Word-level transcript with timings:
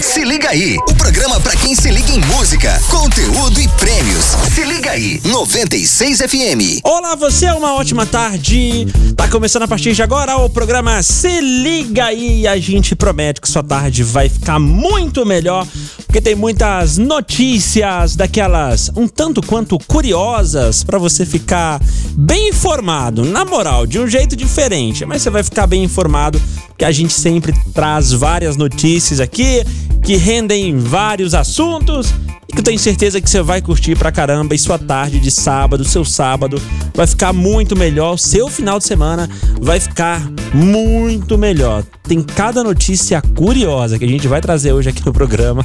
Se 0.00 0.24
liga 0.24 0.50
aí, 0.50 0.76
o 0.88 0.94
programa 0.94 1.40
pra 1.40 1.56
quem 1.56 1.74
se 1.74 1.90
liga 1.90 2.12
em 2.12 2.20
música, 2.20 2.80
conteúdo 2.88 3.60
e 3.60 3.66
prêmios. 3.68 4.24
Se 4.54 4.62
liga 4.62 4.92
aí, 4.92 5.20
96 5.24 6.18
FM. 6.20 6.80
Olá, 6.84 7.16
você 7.16 7.46
é 7.46 7.52
uma 7.52 7.74
ótima 7.74 8.06
tarde. 8.06 8.86
Tá 9.16 9.26
começando 9.28 9.64
a 9.64 9.68
partir 9.68 9.92
de 9.94 10.02
agora 10.02 10.36
o 10.36 10.48
programa 10.48 11.02
Se 11.02 11.40
Liga 11.40 12.06
aí. 12.06 12.46
A 12.46 12.56
gente 12.58 12.94
promete 12.94 13.40
que 13.40 13.48
sua 13.48 13.64
tarde 13.64 14.04
vai 14.04 14.28
ficar 14.28 14.60
muito 14.60 15.26
melhor, 15.26 15.66
porque 16.08 16.22
tem 16.22 16.34
muitas 16.34 16.96
notícias 16.96 18.16
daquelas 18.16 18.90
um 18.96 19.06
tanto 19.06 19.42
quanto 19.42 19.78
curiosas 19.78 20.82
para 20.82 20.98
você 20.98 21.26
ficar 21.26 21.78
bem 22.14 22.48
informado. 22.48 23.26
Na 23.26 23.44
moral, 23.44 23.86
de 23.86 24.00
um 24.00 24.08
jeito 24.08 24.34
diferente, 24.34 25.04
mas 25.04 25.20
você 25.20 25.28
vai 25.28 25.42
ficar 25.42 25.66
bem 25.66 25.84
informado, 25.84 26.40
que 26.78 26.84
a 26.86 26.90
gente 26.90 27.12
sempre 27.12 27.52
traz 27.74 28.10
várias 28.10 28.56
notícias 28.56 29.20
aqui 29.20 29.62
que 30.02 30.16
rendem 30.16 30.78
vários 30.78 31.34
assuntos 31.34 32.14
e 32.48 32.52
que 32.52 32.60
eu 32.60 32.64
tenho 32.64 32.78
certeza 32.78 33.20
que 33.20 33.28
você 33.28 33.42
vai 33.42 33.60
curtir 33.60 33.94
pra 33.94 34.10
caramba 34.10 34.54
e 34.54 34.58
sua 34.58 34.78
tarde 34.78 35.20
de 35.20 35.30
sábado, 35.30 35.84
seu 35.84 36.02
sábado 36.02 36.60
vai 36.94 37.06
ficar 37.06 37.30
muito 37.30 37.76
melhor, 37.76 38.16
seu 38.18 38.48
final 38.48 38.78
de 38.78 38.86
semana 38.86 39.28
vai 39.60 39.78
ficar 39.78 40.22
muito 40.54 41.36
melhor. 41.36 41.84
Tem 42.04 42.22
cada 42.22 42.64
notícia 42.64 43.20
curiosa 43.20 43.98
que 43.98 44.04
a 44.06 44.08
gente 44.08 44.26
vai 44.26 44.40
trazer 44.40 44.72
hoje 44.72 44.88
aqui 44.88 45.04
no 45.04 45.12
programa. 45.12 45.62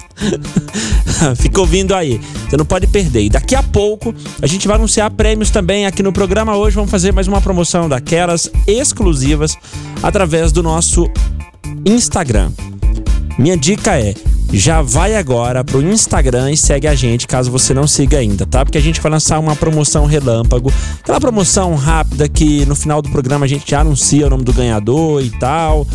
Fica 1.39 1.61
ouvindo 1.61 1.95
aí, 1.95 2.19
você 2.49 2.57
não 2.57 2.65
pode 2.65 2.85
perder. 2.87 3.23
E 3.23 3.29
daqui 3.29 3.55
a 3.55 3.63
pouco 3.63 4.13
a 4.41 4.45
gente 4.45 4.67
vai 4.67 4.75
anunciar 4.75 5.09
prêmios 5.11 5.49
também 5.49 5.85
aqui 5.85 6.03
no 6.03 6.11
programa. 6.11 6.57
Hoje 6.57 6.75
vamos 6.75 6.91
fazer 6.91 7.13
mais 7.13 7.29
uma 7.29 7.39
promoção 7.39 7.87
daquelas 7.87 8.51
exclusivas 8.67 9.55
através 10.01 10.51
do 10.51 10.61
nosso 10.61 11.09
Instagram. 11.85 12.51
Minha 13.39 13.55
dica 13.55 13.97
é: 13.97 14.13
já 14.57 14.81
vai 14.81 15.15
agora 15.15 15.63
pro 15.63 15.81
Instagram 15.81 16.51
e 16.51 16.57
segue 16.57 16.87
a 16.87 16.93
gente, 16.93 17.27
caso 17.27 17.51
você 17.51 17.73
não 17.73 17.87
siga 17.87 18.19
ainda, 18.19 18.45
tá? 18.45 18.63
Porque 18.63 18.77
a 18.77 18.81
gente 18.81 19.01
vai 19.01 19.11
lançar 19.11 19.39
uma 19.39 19.55
promoção 19.55 20.05
relâmpago, 20.05 20.71
aquela 20.99 21.19
promoção 21.19 21.75
rápida 21.75 22.29
que 22.29 22.65
no 22.65 22.75
final 22.75 23.01
do 23.01 23.09
programa 23.09 23.45
a 23.45 23.49
gente 23.49 23.69
já 23.69 23.81
anuncia 23.81 24.27
o 24.27 24.29
nome 24.29 24.43
do 24.43 24.53
ganhador 24.53 25.23
e 25.23 25.29
tal. 25.31 25.87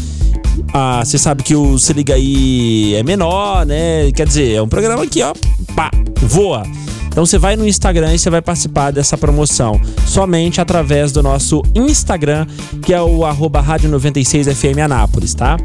Ah, 0.72 1.02
você 1.05 1.16
sabe 1.16 1.42
que 1.42 1.55
o 1.55 1.78
Se 1.78 1.92
Liga 1.92 2.14
aí 2.14 2.94
é 2.96 3.02
menor, 3.02 3.64
né? 3.64 4.10
Quer 4.12 4.27
dizer, 4.27 4.55
é 4.55 4.62
um 4.62 4.68
programa 4.68 5.05
aqui, 5.05 5.22
ó, 5.22 5.33
pá, 5.74 5.90
voa. 6.20 6.64
Então 7.06 7.24
você 7.24 7.38
vai 7.38 7.56
no 7.56 7.66
Instagram 7.66 8.14
e 8.14 8.18
você 8.18 8.30
vai 8.30 8.42
participar 8.42 8.90
dessa 8.90 9.16
promoção 9.16 9.80
somente 10.06 10.61
através 10.61 11.11
do 11.11 11.22
nosso 11.22 11.62
Instagram, 11.74 12.46
que 12.83 12.92
é 12.92 13.00
o 13.00 13.24
arroba 13.24 13.61
Rádio 13.61 13.90
96FM 13.90 14.84
Anápolis, 14.84 15.34
tá? 15.34 15.56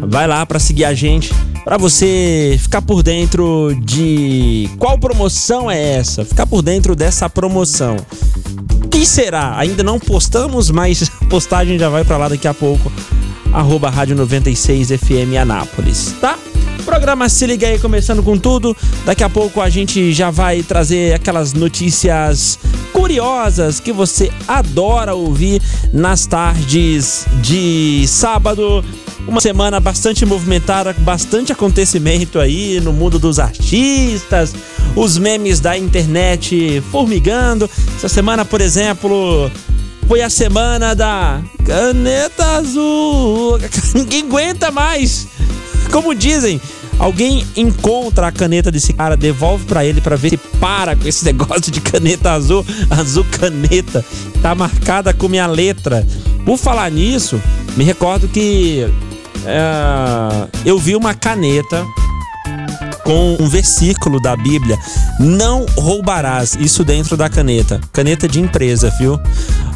Vai 0.00 0.26
lá 0.26 0.44
para 0.46 0.58
seguir 0.58 0.84
a 0.84 0.94
gente, 0.94 1.32
para 1.64 1.76
você 1.76 2.56
ficar 2.60 2.82
por 2.82 3.02
dentro 3.02 3.74
de 3.82 4.68
qual 4.78 4.98
promoção 4.98 5.70
é 5.70 5.94
essa, 5.94 6.24
ficar 6.24 6.46
por 6.46 6.62
dentro 6.62 6.96
dessa 6.96 7.28
promoção. 7.28 7.96
Que 8.90 9.06
será? 9.06 9.56
Ainda 9.58 9.82
não 9.82 9.98
postamos, 9.98 10.70
mas 10.70 11.10
a 11.20 11.24
postagem 11.30 11.78
já 11.78 11.88
vai 11.88 12.04
para 12.04 12.16
lá 12.16 12.28
daqui 12.28 12.48
a 12.48 12.54
pouco. 12.54 12.90
Arroba 13.52 13.90
Rádio 13.90 14.16
96 14.16 14.88
FM 14.88 15.36
Anápolis, 15.40 16.14
tá? 16.20 16.38
Programa 16.84 17.28
Se 17.28 17.46
Liga 17.46 17.68
aí, 17.68 17.78
começando 17.78 18.22
com 18.22 18.38
tudo. 18.38 18.76
Daqui 19.04 19.22
a 19.22 19.28
pouco 19.28 19.60
a 19.60 19.68
gente 19.68 20.12
já 20.12 20.30
vai 20.30 20.62
trazer 20.62 21.14
aquelas 21.14 21.52
notícias 21.52 22.58
curiosas 22.92 23.78
que 23.80 23.92
você 23.92 24.30
adora 24.48 25.14
ouvir 25.14 25.62
nas 25.92 26.26
tardes 26.26 27.26
de 27.40 28.04
sábado. 28.08 28.84
Uma 29.30 29.40
semana 29.40 29.78
bastante 29.78 30.26
movimentada, 30.26 30.92
bastante 30.92 31.52
acontecimento 31.52 32.40
aí 32.40 32.80
no 32.80 32.92
mundo 32.92 33.16
dos 33.16 33.38
artistas, 33.38 34.52
os 34.96 35.16
memes 35.18 35.60
da 35.60 35.78
internet 35.78 36.82
formigando. 36.90 37.70
Essa 37.94 38.08
semana, 38.08 38.44
por 38.44 38.60
exemplo, 38.60 39.48
foi 40.08 40.20
a 40.20 40.28
semana 40.28 40.96
da 40.96 41.40
caneta 41.64 42.56
azul. 42.56 43.56
Ninguém 43.94 44.24
aguenta 44.24 44.72
mais. 44.72 45.28
Como 45.92 46.12
dizem, 46.12 46.60
alguém 46.98 47.46
encontra 47.56 48.26
a 48.26 48.32
caneta 48.32 48.68
desse 48.68 48.92
cara, 48.92 49.16
devolve 49.16 49.64
para 49.64 49.84
ele 49.84 50.00
para 50.00 50.16
ver 50.16 50.30
se 50.30 50.38
para 50.58 50.96
com 50.96 51.06
esse 51.06 51.22
negócio 51.32 51.70
de 51.70 51.80
caneta 51.80 52.32
azul, 52.32 52.66
azul 52.90 53.24
caneta. 53.30 54.04
Tá 54.42 54.56
marcada 54.56 55.14
com 55.14 55.28
minha 55.28 55.46
letra. 55.46 56.04
Por 56.44 56.58
falar 56.58 56.90
nisso, 56.90 57.40
me 57.76 57.84
recordo 57.84 58.26
que 58.26 58.88
é, 59.46 60.48
eu 60.64 60.78
vi 60.78 60.94
uma 60.96 61.14
caneta 61.14 61.86
com 63.04 63.36
um 63.40 63.48
versículo 63.48 64.20
da 64.20 64.36
Bíblia: 64.36 64.78
Não 65.18 65.66
roubarás. 65.76 66.56
Isso 66.58 66.84
dentro 66.84 67.16
da 67.16 67.28
caneta. 67.28 67.80
Caneta 67.92 68.28
de 68.28 68.40
empresa, 68.40 68.92
viu? 68.98 69.18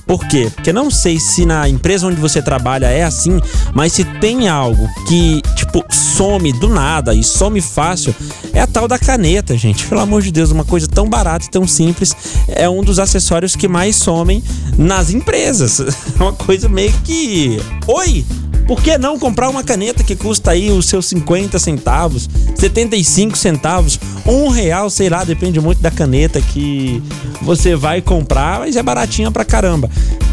Por 0.07 0.27
quê? 0.29 0.51
Porque 0.55 0.73
não 0.73 0.91
sei 0.91 1.19
se 1.19 1.47
na 1.47 1.69
empresa 1.69 2.07
onde 2.07 2.21
você 2.21 2.43
trabalha 2.43 2.87
é 2.87 3.03
assim, 3.03 3.41
mas 3.73 3.95
se 3.95 4.05
tem 4.05 4.49
algo 4.49 4.87
que, 5.09 5.41
tipo, 5.57 5.83
some 5.91 6.53
do 6.53 6.69
nada 6.69 7.15
e 7.15 7.25
some 7.25 7.61
fácil, 7.61 8.15
é 8.53 8.61
a 8.61 8.67
tal 8.67 8.87
da 8.87 8.99
caneta, 8.99 9.57
gente. 9.57 9.87
Pelo 9.87 10.03
amor 10.03 10.21
de 10.21 10.31
Deus, 10.31 10.51
uma 10.51 10.65
coisa 10.65 10.87
tão 10.87 11.09
barata 11.09 11.47
e 11.47 11.51
tão 11.51 11.67
simples 11.67 12.15
é 12.49 12.69
um 12.69 12.85
dos 12.85 12.99
acessórios 12.99 13.57
que 13.57 13.67
mais 13.67 13.97
somem 13.97 14.43
nas 14.77 15.11
empresas. 15.11 15.81
É 16.15 16.23
uma 16.23 16.33
coisa 16.33 16.69
meio 16.69 16.93
que. 17.03 17.59
Oi! 17.87 18.25
Por 18.67 18.83
que 18.83 18.97
não 18.97 19.19
comprar 19.19 19.51
uma 19.51 19.63
caneta 19.63 20.03
que 20.03 20.17
custa 20.17 20.53
aí 20.53 20.71
os 20.71 20.87
seus 20.87 21.07
50 21.07 21.59
centavos, 21.59 22.29
75 22.55 23.37
centavos, 23.37 24.01
um 24.27 24.49
real, 24.49 24.89
sei 24.89 25.11
lá, 25.11 25.23
depende 25.23 25.61
muito 25.61 25.83
da 25.83 25.91
caneta 25.91 26.41
que 26.41 27.03
você 27.43 27.77
vai 27.77 28.01
comprar, 28.01 28.61
mas 28.61 28.77
é 28.77 28.83
baratinha 28.83 29.31
pra 29.31 29.45
caramba. 29.45 29.91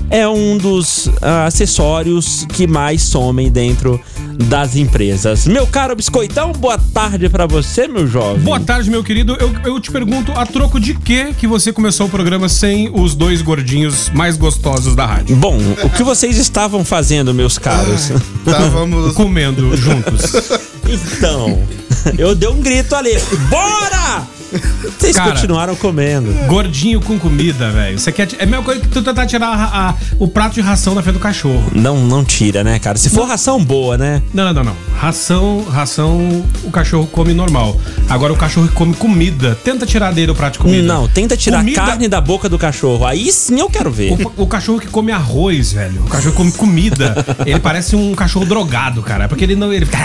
É 0.09 0.27
um 0.27 0.57
dos 0.57 1.07
uh, 1.07 1.11
acessórios 1.45 2.45
que 2.53 2.67
mais 2.67 3.01
somem 3.01 3.51
dentro 3.51 3.99
das 4.43 4.75
empresas. 4.75 5.45
Meu 5.45 5.67
caro 5.67 5.95
Biscoitão, 5.95 6.51
boa 6.51 6.77
tarde 6.77 7.29
para 7.29 7.45
você, 7.45 7.87
meu 7.87 8.07
jovem. 8.07 8.41
Boa 8.41 8.59
tarde, 8.59 8.89
meu 8.89 9.03
querido. 9.03 9.37
Eu, 9.39 9.53
eu 9.63 9.79
te 9.79 9.91
pergunto, 9.91 10.31
a 10.33 10.45
troco 10.45 10.79
de 10.79 10.93
que 10.93 11.33
que 11.33 11.47
você 11.47 11.71
começou 11.71 12.07
o 12.07 12.09
programa 12.09 12.49
sem 12.49 12.89
os 12.93 13.15
dois 13.15 13.41
gordinhos 13.41 14.09
mais 14.09 14.37
gostosos 14.37 14.95
da 14.95 15.05
rádio? 15.05 15.35
Bom, 15.35 15.57
o 15.83 15.89
que 15.89 16.03
vocês 16.03 16.37
estavam 16.37 16.83
fazendo, 16.83 17.33
meus 17.33 17.57
caros? 17.57 18.11
Estávamos 18.45 19.13
comendo 19.15 19.75
juntos. 19.77 20.33
Então, 20.87 21.61
eu 22.17 22.35
dei 22.35 22.49
um 22.49 22.61
grito 22.61 22.95
ali. 22.95 23.17
Bora! 23.49 24.40
Vocês 24.99 25.15
Cara, 25.15 25.31
continuaram 25.31 25.75
comendo. 25.75 26.31
Gordinho 26.47 26.99
com 27.01 27.17
comida, 27.17 27.69
velho. 27.71 27.97
Você 27.99 28.11
quer. 28.11 28.27
É 28.37 28.43
a 28.43 28.45
mesma 28.45 28.63
coisa 28.63 28.81
que 28.81 28.87
tu 28.87 29.01
tentar 29.01 29.25
tirar 29.25 29.47
a- 29.47 29.89
a- 29.89 29.95
o 30.19 30.27
prato 30.27 30.53
de 30.55 30.61
ração 30.61 30.93
da 30.93 31.01
frente 31.01 31.13
do 31.15 31.19
cachorro. 31.19 31.71
Não, 31.73 31.97
não 32.05 32.23
tira, 32.23 32.63
né, 32.63 32.77
cara? 32.79 32.97
Se 32.97 33.09
for 33.09 33.25
ração 33.27 33.63
boa, 33.63 33.97
né? 33.97 34.21
Não, 34.33 34.45
não, 34.45 34.53
não, 34.53 34.63
não. 34.65 34.75
Ração, 34.97 35.63
ração, 35.63 36.43
o 36.63 36.71
cachorro 36.71 37.07
come 37.07 37.33
normal. 37.33 37.79
Agora 38.09 38.31
o 38.33 38.35
cachorro 38.35 38.67
come 38.75 38.93
comida, 38.93 39.57
tenta 39.63 39.85
tirar 39.85 40.11
dele 40.13 40.31
o 40.31 40.35
prato 40.35 40.53
de 40.53 40.59
comida. 40.59 40.83
Não, 40.87 41.07
tenta 41.07 41.35
tirar 41.37 41.59
Comida- 41.59 41.81
carne 41.85 42.07
da 42.07 42.19
boca 42.21 42.47
do 42.49 42.57
cachorro. 42.59 43.05
Aí 43.05 43.31
sim 43.31 43.59
eu 43.59 43.69
quero 43.69 43.89
ver. 43.91 44.11
O, 44.37 44.43
o 44.43 44.47
cachorro 44.47 44.79
que 44.79 44.87
come 44.87 45.11
arroz, 45.11 45.71
velho. 45.73 46.01
O 46.01 46.09
cachorro 46.09 46.31
que 46.31 46.37
come 46.37 46.51
comida. 46.51 47.15
ele 47.45 47.59
parece 47.59 47.95
um 47.95 48.13
cachorro 48.13 48.45
drogado, 48.45 49.01
cara. 49.01 49.27
Porque 49.27 49.43
ele 49.43 49.55
não. 49.55 49.71
Ele 49.71 49.87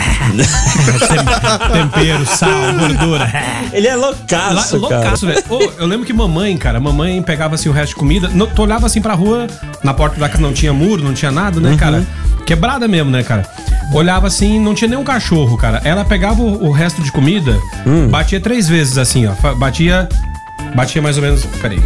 Tempero, 1.73 2.27
sal, 2.27 2.51
gordura. 2.79 3.31
Ele 3.73 3.87
é 3.89 3.97
Lá, 3.97 4.15
loucaço, 4.37 4.77
loucaço, 4.79 5.27
velho. 5.27 5.43
Ô, 5.49 5.63
eu 5.79 5.87
lembro 5.87 6.07
que 6.07 6.13
mamãe, 6.13 6.57
cara, 6.57 6.79
mamãe 6.81 7.23
pegava 7.23 7.55
assim 7.55 7.69
o 7.69 7.73
resto 7.73 7.91
de 7.91 7.97
comida. 7.97 8.29
No, 8.29 8.47
tu 8.47 8.63
olhava 8.63 8.87
assim 8.87 9.01
pra 9.01 9.15
rua, 9.15 9.47
na 9.83 9.93
porta 9.95 10.19
da 10.21 10.29
casa 10.29 10.43
não 10.43 10.53
tinha 10.53 10.73
muro, 10.73 11.03
não 11.03 11.15
tinha 11.15 11.31
nada, 11.31 11.57
Uhum. 11.59 11.71
né, 11.71 11.77
cara? 11.77 12.07
Quebrada 12.47 12.87
mesmo, 12.87 13.11
né, 13.11 13.23
cara? 13.23 13.49
Olhava 13.93 14.27
assim, 14.27 14.59
não 14.61 14.75
tinha 14.75 14.89
nenhum 14.89 15.05
cachorro, 15.05 15.57
cara. 15.57 15.81
Ela 15.85 16.05
pegava 16.05 16.43
o, 16.43 16.67
o 16.67 16.71
resto 16.73 17.03
de 17.03 17.11
comida, 17.13 17.59
Hum. 17.87 18.09
batia 18.09 18.41
três 18.41 18.69
vezes 18.69 18.99
assim, 18.99 19.27
ó. 19.27 19.55
Batia. 19.55 20.09
Batia 20.75 21.01
mais 21.03 21.17
ou 21.17 21.23
menos. 21.23 21.45
Peraí. 21.61 21.81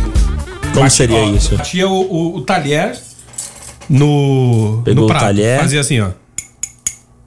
Como 0.74 0.88
seria 0.90 1.16
Ó, 1.18 1.30
isso? 1.30 1.56
Batia 1.56 1.88
o, 1.88 1.92
o- 2.00 2.36
o 2.36 2.40
talher 2.42 2.96
no. 3.88 4.82
Pegou 4.84 5.02
no 5.02 5.04
o 5.06 5.08
prato. 5.08 5.24
talher. 5.24 5.60
Fazia 5.60 5.80
assim, 5.80 6.00
ó. 6.00 6.08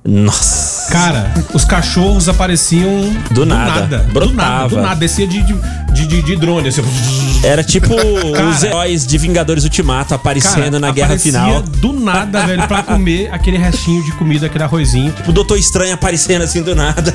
Nossa. 0.05 0.52
Cara, 0.93 1.33
os 1.53 1.65
cachorros 1.65 2.29
apareciam 2.29 3.11
Do 3.31 3.47
nada. 3.47 3.71
Do 3.71 3.79
nada. 3.79 3.97
Do 3.97 4.13
Brotava. 4.13 4.35
nada, 4.35 4.67
do 4.69 4.81
nada. 4.81 4.95
Descia 4.95 5.25
de, 5.25 5.41
de, 5.41 6.05
de, 6.05 6.21
de 6.21 6.35
drone, 6.35 6.67
assim. 6.67 6.83
Era 7.43 7.63
tipo 7.63 7.95
Cara. 8.31 8.49
os 8.49 8.63
heróis 8.63 9.07
de 9.07 9.17
Vingadores 9.17 9.63
Ultimato 9.63 10.13
aparecendo 10.13 10.73
Cara, 10.73 10.79
na 10.79 10.91
guerra 10.91 11.17
final. 11.17 11.63
do 11.63 11.93
nada, 11.93 12.45
velho, 12.45 12.67
pra 12.67 12.83
comer 12.83 13.27
aquele 13.33 13.57
restinho 13.57 14.03
de 14.03 14.11
comida, 14.11 14.45
aquele 14.45 14.63
arrozinho. 14.63 15.11
O 15.27 15.31
Doutor 15.31 15.57
Estranho 15.57 15.95
aparecendo 15.95 16.43
assim 16.43 16.61
do 16.61 16.75
nada. 16.75 17.11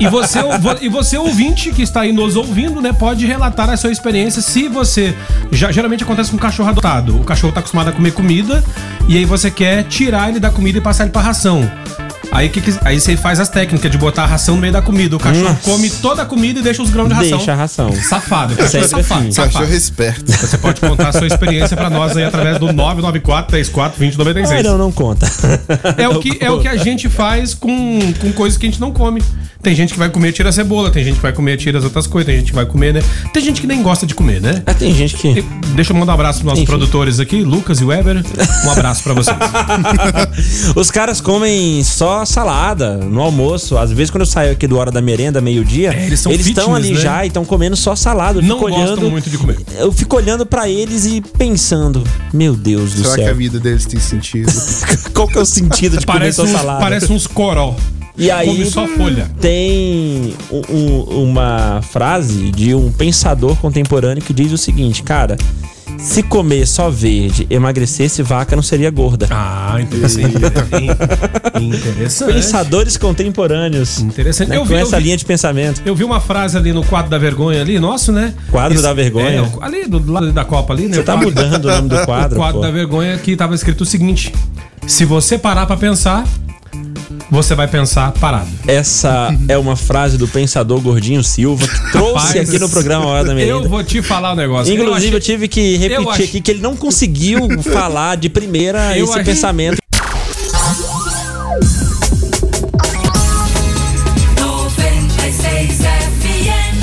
E 0.00 0.08
você, 0.08 0.38
e 0.80 0.88
você 0.88 1.16
ouvinte 1.16 1.70
que 1.70 1.82
está 1.82 2.00
aí 2.02 2.12
nos 2.12 2.34
ouvindo, 2.36 2.80
né, 2.80 2.92
pode 2.92 3.26
relatar 3.26 3.70
a 3.70 3.76
sua 3.76 3.92
experiência 3.92 4.42
se 4.42 4.66
você. 4.68 5.14
Já, 5.52 5.70
geralmente 5.70 6.02
acontece 6.02 6.30
com 6.32 6.36
o 6.36 6.40
cachorro 6.40 6.68
adotado. 6.68 7.16
O 7.20 7.24
cachorro 7.24 7.52
tá 7.52 7.60
acostumado 7.60 7.88
a 7.88 7.92
comer 7.92 8.10
comida 8.12 8.62
e 9.08 9.16
aí 9.16 9.24
você 9.24 9.50
quer 9.52 9.84
tirar 9.84 10.28
ele 10.30 10.40
da 10.40 10.50
comida 10.50 10.78
e 10.78 10.80
passar 10.80 11.04
ele 11.04 11.12
pra 11.12 11.22
ração. 11.22 11.68
Aí, 12.32 12.48
que 12.48 12.60
que- 12.60 12.74
aí 12.84 13.00
você 13.00 13.16
faz 13.16 13.40
as 13.40 13.48
técnicas 13.48 13.90
de 13.90 13.98
botar 13.98 14.22
a 14.22 14.26
ração 14.26 14.54
no 14.54 14.60
meio 14.60 14.72
da 14.72 14.80
comida. 14.80 15.16
O 15.16 15.18
cachorro 15.18 15.48
Nossa. 15.48 15.60
come 15.62 15.90
toda 15.90 16.22
a 16.22 16.24
comida 16.26 16.60
e 16.60 16.62
deixa 16.62 16.82
os 16.82 16.90
grãos 16.90 17.08
de 17.08 17.14
ração. 17.14 17.36
Deixa 17.38 17.52
a 17.52 17.56
ração. 17.56 17.92
Safado, 17.92 18.54
cachorro 18.54 18.70
Sempre 18.84 19.02
safado, 19.02 19.20
assim. 19.22 19.32
safado. 19.32 19.52
Cachorro 19.54 19.74
esperto. 19.74 20.30
Você 20.32 20.58
pode 20.58 20.80
contar 20.80 21.08
a 21.08 21.12
sua 21.12 21.26
experiência 21.26 21.76
pra 21.76 21.90
nós 21.90 22.16
aí 22.16 22.24
através 22.24 22.58
do 22.58 22.72
994 22.72 23.50
34 23.50 23.98
20 23.98 24.14
Ah, 24.14 24.18
96. 24.18 24.62
não, 24.64 24.78
não 24.78 24.92
conta. 24.92 25.26
É 25.96 26.08
o, 26.08 26.18
que, 26.20 26.38
é 26.40 26.50
o 26.50 26.60
que 26.60 26.68
a 26.68 26.76
gente 26.76 27.08
faz 27.08 27.52
com, 27.54 27.98
com 28.20 28.32
coisas 28.32 28.56
que 28.58 28.66
a 28.66 28.70
gente 28.70 28.80
não 28.80 28.92
come. 28.92 29.22
Tem 29.62 29.74
gente 29.74 29.92
que 29.92 29.98
vai 29.98 30.08
comer 30.08 30.32
tira 30.32 30.50
cebola, 30.52 30.90
tem 30.90 31.04
gente 31.04 31.16
que 31.16 31.22
vai 31.22 31.32
comer 31.34 31.58
tira 31.58 31.76
as 31.78 31.84
outras 31.84 32.06
coisas, 32.06 32.26
tem 32.26 32.38
gente 32.38 32.48
que 32.48 32.54
vai 32.54 32.64
comer, 32.64 32.94
né? 32.94 33.02
Tem 33.32 33.42
gente 33.42 33.60
que 33.60 33.66
nem 33.66 33.82
gosta 33.82 34.06
de 34.06 34.14
comer, 34.14 34.40
né? 34.40 34.62
Ah, 34.66 34.72
tem 34.72 34.94
gente 34.94 35.16
que. 35.18 35.44
Deixa 35.74 35.92
eu 35.92 35.96
mandar 35.98 36.12
um 36.12 36.14
abraço 36.14 36.38
pros 36.38 36.46
nossos 36.46 36.62
Enfim. 36.62 36.70
produtores 36.70 37.20
aqui, 37.20 37.42
Lucas 37.42 37.78
e 37.80 37.84
Weber. 37.84 38.24
Um 38.64 38.70
abraço 38.70 39.02
pra 39.02 39.12
vocês. 39.12 39.36
Os 40.74 40.90
caras 40.90 41.20
comem 41.20 41.82
só 41.84 42.19
salada 42.26 42.96
no 42.96 43.20
almoço. 43.20 43.76
Às 43.78 43.90
vezes, 43.92 44.10
quando 44.10 44.22
eu 44.22 44.26
saio 44.26 44.52
aqui 44.52 44.66
do 44.66 44.76
hora 44.78 44.90
da 44.90 45.00
merenda, 45.00 45.40
meio-dia, 45.40 45.92
É, 45.92 46.06
eles 46.06 46.20
são 46.20 46.32
estão 46.32 46.44
fitness, 46.64 46.76
ali 46.76 46.94
né? 46.94 47.00
já 47.00 47.24
e 47.24 47.28
estão 47.28 47.44
comendo 47.44 47.76
só 47.76 47.94
salada. 47.96 48.38
Eu 48.38 48.42
Não 48.42 48.56
fico 48.58 48.70
gostam 48.70 48.84
olhando, 48.92 49.10
muito 49.10 49.30
de 49.30 49.38
comer. 49.38 49.58
Eu 49.78 49.92
fico 49.92 50.16
olhando 50.16 50.44
pra 50.46 50.68
eles 50.68 51.06
e 51.06 51.20
pensando: 51.20 52.02
Meu 52.32 52.54
Deus 52.54 52.92
do 52.94 53.02
Será 53.02 53.14
que 53.16 53.20
a 53.22 53.24
céu. 53.26 53.36
vida 53.36 53.58
deles 53.60 53.86
tem 53.86 53.98
sentido? 54.00 54.50
Qual 55.14 55.26
que 55.28 55.38
é 55.38 55.40
o 55.40 55.46
sentido 55.46 55.96
de 55.98 56.06
comer 56.06 56.18
Parece 56.20 56.36
só 56.36 56.44
uns, 56.44 56.50
salada? 56.50 56.80
parece 56.80 57.12
uns 57.12 57.26
coró. 57.26 57.74
E 58.18 58.30
aí 58.30 58.48
Come 58.48 58.66
só 58.66 58.86
folha. 58.86 59.30
tem 59.40 60.34
um- 60.50 60.74
um- 60.76 61.22
uma 61.30 61.80
frase 61.82 62.50
de 62.50 62.74
um 62.74 62.92
pensador 62.92 63.56
contemporâneo 63.56 64.22
que 64.22 64.34
diz 64.34 64.52
o 64.52 64.58
seguinte, 64.58 65.02
cara, 65.02 65.38
se 66.02 66.22
comer 66.22 66.66
só 66.66 66.90
verde, 66.90 67.46
emagrecesse 67.50 68.22
vaca 68.22 68.56
não 68.56 68.62
seria 68.62 68.90
gorda. 68.90 69.28
Ah, 69.30 69.76
interessante. 69.80 70.34
interessante. 71.60 72.32
Pensadores 72.34 72.96
contemporâneos. 72.96 73.98
Interessante. 74.00 74.48
né, 74.48 74.56
Eu 74.56 74.60
com 74.62 74.66
vi, 74.66 74.74
eu 74.74 74.78
essa 74.80 74.96
vi- 74.98 75.04
linha 75.04 75.16
de 75.16 75.24
pensamento. 75.24 75.82
Eu 75.84 75.94
vi 75.94 76.04
uma 76.04 76.20
frase 76.20 76.56
ali 76.56 76.72
no 76.72 76.82
quadro 76.84 77.10
da 77.10 77.18
vergonha 77.18 77.60
ali, 77.60 77.78
nosso, 77.78 78.12
né? 78.12 78.34
Quadro 78.50 78.80
da 78.82 78.92
vergonha? 78.92 79.42
é, 79.42 79.64
ali 79.64 79.86
do, 79.86 80.00
do 80.00 80.12
lado 80.12 80.32
da 80.32 80.44
Copa 80.44 80.72
ali, 80.72 80.86
né? 80.86 80.94
Você 80.96 81.02
tá 81.02 81.12
quadro- 81.14 81.28
mudando 81.28 81.64
o 81.64 81.68
nome 81.70 81.88
do 81.88 81.98
quadro, 82.06 82.36
O 82.36 82.40
quadro 82.40 82.60
pô. 82.60 82.66
da 82.66 82.70
vergonha 82.72 83.18
que 83.18 83.36
tava 83.36 83.54
escrito 83.54 83.82
o 83.82 83.86
seguinte: 83.86 84.32
Se 84.86 85.04
você 85.04 85.36
parar 85.38 85.66
pra 85.66 85.76
pensar, 85.76 86.24
você 87.30 87.54
vai 87.54 87.68
pensar 87.68 88.12
parado. 88.12 88.48
Essa 88.66 89.28
é 89.48 89.56
uma 89.56 89.76
frase 89.76 90.18
do 90.18 90.26
pensador 90.26 90.80
Gordinho 90.80 91.22
Silva 91.22 91.66
que 91.66 91.92
trouxe 91.92 92.26
Rapaz, 92.28 92.48
aqui 92.48 92.58
no 92.58 92.68
programa 92.68 93.06
Hora 93.06 93.24
da 93.24 93.30
Eu 93.32 93.36
Merenda. 93.36 93.68
vou 93.68 93.82
te 93.84 94.02
falar 94.02 94.32
um 94.32 94.36
negócio. 94.36 94.72
Inclusive, 94.72 95.12
eu, 95.12 95.18
achei- 95.18 95.20
tive 95.20 95.48
que 95.48 95.76
repetir 95.76 96.08
achei- 96.08 96.24
aqui 96.26 96.40
que 96.40 96.50
ele 96.50 96.60
não 96.60 96.74
conseguiu 96.76 97.48
falar 97.62 98.16
de 98.16 98.28
primeira 98.28 98.96
Eu 98.96 99.04
esse 99.04 99.12
achei- 99.12 99.24
pensamento. 99.24 99.78
96 104.40 105.78
FM. 105.78 106.80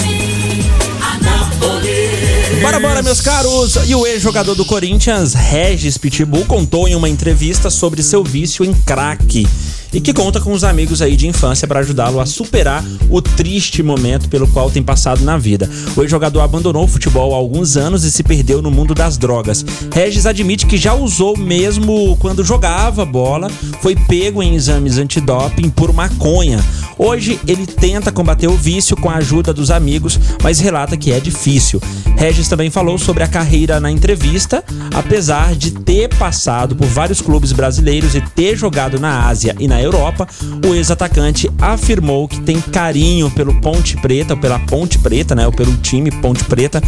Anápolis. 1.02 2.62
Bora, 2.62 2.80
bora, 2.80 3.02
meus 3.02 3.20
caros! 3.22 3.76
E 3.88 3.96
o 3.96 4.06
ex-jogador 4.06 4.56
do 4.56 4.64
Corinthians, 4.66 5.34
Regis 5.34 5.98
Pitbull, 5.98 6.46
contou 6.46 6.88
em 6.88 6.96
uma 6.96 7.10
entrevista 7.10 7.70
sobre 7.70 8.04
seu 8.04 8.24
vício 8.24 8.64
em 8.64 8.74
crack 8.74 9.48
e 9.94 10.02
que 10.02 10.14
conta 10.14 10.40
com 10.40 10.52
os 10.52 10.64
amigos 10.64 11.02
aí 11.02 11.16
de 11.16 11.28
infância 11.28 11.68
para 11.68 11.80
ajudá-lo 11.80 12.20
a 12.20 12.26
superar 12.26 12.84
o 13.10 13.22
triste 13.22 13.82
momento 13.82 14.30
pelo 14.30 14.48
qual 14.48 14.70
tem 14.70 14.84
passado 14.84 15.24
na 15.24 15.38
vida. 15.38 15.70
O 15.96 16.02
ex-jogador 16.02 16.42
abandonou 16.42 16.84
o 16.84 16.88
futebol 16.88 17.34
há 17.34 17.38
alguns 17.38 17.78
anos 17.78 18.04
e 18.04 18.12
se 18.12 18.24
perdeu 18.24 18.62
no 18.62 18.72
mundo 18.72 18.94
das 18.94 19.18
drogas. 19.18 19.66
Regis 19.94 20.26
admite 20.26 20.66
que 20.66 20.78
já 20.78 20.94
usou 20.94 21.38
mesmo 21.38 22.16
quando 22.18 22.44
jogava 22.44 23.06
bola, 23.06 23.50
foi 23.82 23.96
pego 23.96 24.44
em 24.44 24.56
exames 24.56 24.98
antidoping 24.98 25.70
por 25.70 25.94
maconha. 25.94 26.64
Hoje 26.98 27.40
ele 27.48 27.68
tenta 27.68 28.12
combater 28.12 28.48
o 28.48 28.58
vício 28.58 28.98
com 28.98 29.10
a 29.10 29.16
ajuda 29.16 29.54
dos 29.54 29.70
amigos, 29.70 30.20
mas 30.42 30.60
relata 30.60 30.98
que 30.98 31.12
é 31.12 31.20
difícil. 31.20 31.80
Regis 32.18 32.48
também 32.48 32.72
falou 32.72 32.98
sobre 32.98 33.24
a 33.24 33.28
carreira 33.28 33.80
na 33.80 33.92
entrevista, 33.92 34.64
apesar 34.94 35.56
de 35.56 35.72
ter 35.72 36.10
passado 36.16 36.76
por 36.76 36.88
vários 36.88 37.22
clubes 37.22 37.52
brasileiros 37.52 38.16
e 38.16 38.22
ter 38.22 38.58
jogado 38.58 39.00
na 39.00 39.28
Ásia 39.28 39.56
e 39.60 39.68
na 39.68 39.77
Europa, 39.82 40.28
o 40.66 40.74
ex-atacante 40.74 41.50
afirmou 41.60 42.28
que 42.28 42.40
tem 42.42 42.60
carinho 42.60 43.30
pelo 43.32 43.60
Ponte 43.62 43.98
Preta, 43.98 44.34
ou 44.34 44.40
pela 44.40 44.60
Ponte 44.60 44.98
Preta, 45.00 45.36
né, 45.36 45.46
ou 45.46 45.52
pelo 45.52 45.76
time 45.78 46.12
Ponte 46.12 46.44
Preta, 46.44 46.82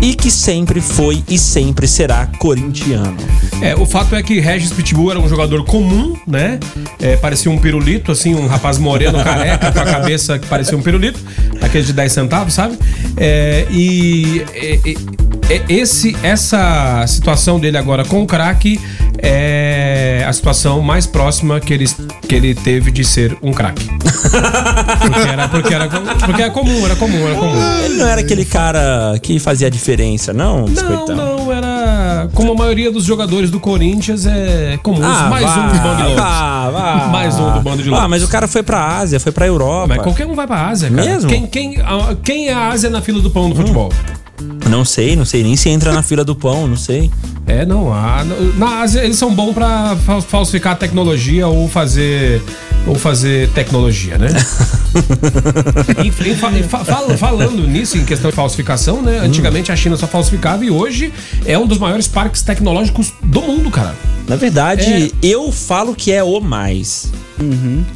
e 0.00 0.14
que 0.14 0.30
sempre 0.30 0.80
foi 0.80 1.22
e 1.28 1.38
sempre 1.38 1.86
será 1.86 2.26
corintiano. 2.38 3.16
É, 3.60 3.76
o 3.76 3.86
fato 3.86 4.16
é 4.16 4.22
que 4.22 4.40
Regis 4.40 4.72
Pitbull 4.72 5.12
era 5.12 5.20
um 5.20 5.28
jogador 5.28 5.64
comum, 5.64 6.16
né? 6.26 6.58
É, 7.00 7.16
parecia 7.16 7.50
um 7.50 7.58
pirulito, 7.58 8.10
assim, 8.10 8.34
um 8.34 8.46
rapaz 8.46 8.76
moreno 8.76 9.22
careca 9.22 9.70
com 9.70 9.80
a 9.80 9.84
cabeça 9.84 10.38
que 10.38 10.46
parecia 10.46 10.76
um 10.76 10.82
pirulito, 10.82 11.20
aquele 11.60 11.84
de 11.84 11.92
10 11.92 12.12
centavos, 12.12 12.54
sabe? 12.54 12.76
É, 13.16 13.66
e 13.70 14.44
é, 14.54 14.80
esse, 15.68 16.16
essa 16.22 17.04
situação 17.06 17.60
dele 17.60 17.76
agora 17.76 18.04
com 18.04 18.22
o 18.22 18.26
crack 18.26 18.80
é 19.18 20.24
a 20.26 20.32
situação 20.32 20.80
mais 20.80 21.06
próxima 21.06 21.60
que 21.60 21.72
ele, 21.72 21.86
que 22.26 22.34
ele 22.34 22.54
teve 22.54 22.90
de 22.90 23.04
ser 23.04 23.36
um 23.42 23.52
crack. 23.52 23.82
Porque 25.02 25.28
era, 25.28 25.48
porque, 25.48 25.74
era, 25.74 25.88
porque 25.88 26.42
era 26.42 26.50
comum, 26.50 26.84
era 26.84 26.96
comum, 26.96 27.26
era 27.26 27.34
comum. 27.34 27.82
Ele 27.84 27.94
não 27.94 28.06
era 28.06 28.20
aquele 28.20 28.44
cara 28.44 29.18
que 29.20 29.38
fazia 29.38 29.66
a 29.66 29.70
diferença, 29.70 30.32
não? 30.32 30.66
Não, 30.66 31.06
não, 31.06 31.52
era. 31.52 32.28
Como 32.32 32.52
a 32.52 32.54
maioria 32.54 32.90
dos 32.90 33.04
jogadores 33.04 33.50
do 33.50 33.58
Corinthians 33.60 34.26
é 34.26 34.78
comum. 34.82 35.00
mais 35.00 35.44
vá, 35.44 35.58
um 35.58 35.72
do 35.72 35.78
bando 35.80 36.08
de 36.08 36.14
vá, 36.14 36.70
vá. 36.70 37.08
Mais 37.08 37.38
um 37.38 37.52
do 37.52 37.60
bando 37.60 37.82
de 37.82 37.94
Ah, 37.94 38.08
mas 38.08 38.22
o 38.22 38.28
cara 38.28 38.46
foi 38.46 38.62
pra 38.62 38.98
Ásia, 38.98 39.18
foi 39.20 39.32
pra 39.32 39.46
Europa. 39.46 39.88
Mas 39.88 40.02
qualquer 40.02 40.26
um 40.26 40.34
vai 40.34 40.46
pra 40.46 40.68
Ásia, 40.68 40.90
cara. 40.90 41.02
Mesmo? 41.02 41.28
Quem, 41.28 41.46
quem, 41.46 41.76
quem 42.22 42.48
é 42.48 42.52
a 42.54 42.68
Ásia 42.68 42.88
na 42.90 43.02
fila 43.02 43.20
do 43.20 43.30
pão 43.30 43.50
do 43.50 43.56
futebol? 43.56 43.90
Não 44.68 44.84
sei, 44.84 45.14
não 45.14 45.24
sei 45.24 45.42
nem 45.42 45.54
se 45.56 45.68
entra 45.68 45.92
na 45.92 46.02
fila 46.02 46.24
do 46.24 46.34
pão, 46.34 46.66
não 46.66 46.76
sei. 46.76 47.10
É, 47.46 47.64
não. 47.64 47.92
a- 47.92 48.24
na 48.56 48.80
Ásia 48.80 49.04
eles 49.04 49.16
são 49.16 49.32
bons 49.34 49.52
pra 49.52 49.96
fa- 50.04 50.20
falsificar 50.20 50.76
tecnologia 50.78 51.46
ou 51.46 51.68
fazer. 51.68 52.42
Ou 52.84 52.96
fazer 52.96 53.48
tecnologia, 53.50 54.18
né? 54.18 54.26
E- 56.04 56.10
fa- 56.34 56.50
fa- 56.68 56.84
fal- 56.84 57.16
falando 57.16 57.66
nisso, 57.66 57.96
em 57.96 58.04
questão 58.04 58.30
de 58.30 58.36
falsificação, 58.36 59.00
né? 59.02 59.18
Antigamente 59.18 59.70
a 59.70 59.76
China 59.76 59.96
só 59.96 60.06
falsificava 60.08 60.64
e 60.64 60.70
hoje 60.70 61.12
é 61.44 61.56
um 61.56 61.66
dos 61.66 61.78
maiores 61.78 62.08
parques 62.08 62.42
tecnológicos 62.42 63.12
do 63.22 63.40
mundo, 63.40 63.70
cara. 63.70 63.94
Na 64.28 64.36
verdade, 64.36 64.84
É. 65.04 65.10
eu 65.22 65.50
falo 65.52 65.94
que 65.94 66.10
é 66.12 66.22
o 66.24 66.40
mais. 66.40 67.10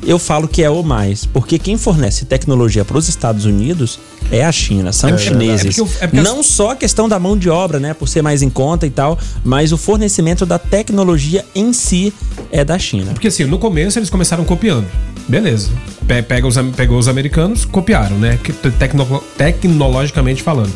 Eu 0.07 0.19
falo 0.19 0.49
que 0.49 0.63
é 0.63 0.71
o 0.71 0.83
mais. 0.83 1.25
Porque 1.27 1.59
quem 1.59 1.77
fornece 1.77 2.25
tecnologia 2.25 2.85
para 2.85 2.97
os 2.99 3.09
Estados 3.09 3.45
Unidos 3.45 3.99
é 4.31 4.45
a 4.45 4.51
China, 4.51 4.93
são 4.93 5.15
os 5.15 5.21
chineses. 5.23 5.79
É 5.79 5.83
porque 5.83 6.05
é 6.05 6.07
porque 6.09 6.21
Não 6.23 6.43
só 6.43 6.71
a 6.73 6.77
questão 6.77 7.09
da 7.09 7.19
mão 7.19 7.37
de 7.39 7.49
obra, 7.49 7.79
né? 7.79 7.95
Por 7.95 8.09
ser 8.09 8.23
mais 8.23 8.43
em 8.43 8.51
conta 8.51 8.87
e 8.87 8.91
tal, 8.91 9.19
mas 9.45 9.73
o 9.73 9.77
fornecimento 9.77 10.45
da 10.45 10.59
tecnologia 10.59 11.45
em 11.55 11.73
si 11.73 12.13
é 12.51 12.65
da 12.65 12.79
China. 12.79 13.13
Porque 13.13 13.29
assim, 13.29 13.45
no 13.45 13.59
começo 13.59 13.99
eles 13.99 14.11
começaram 14.11 14.45
copiando. 14.45 14.87
Beleza. 15.29 15.71
Pe- 16.07 16.23
Pega 16.23 16.47
os, 16.47 16.57
pegou 16.77 16.99
os 16.99 17.09
americanos, 17.09 17.65
copiaram, 17.65 18.17
né? 18.19 18.39
Tecno- 18.79 19.23
tecnologicamente 19.37 20.43
falando. 20.43 20.73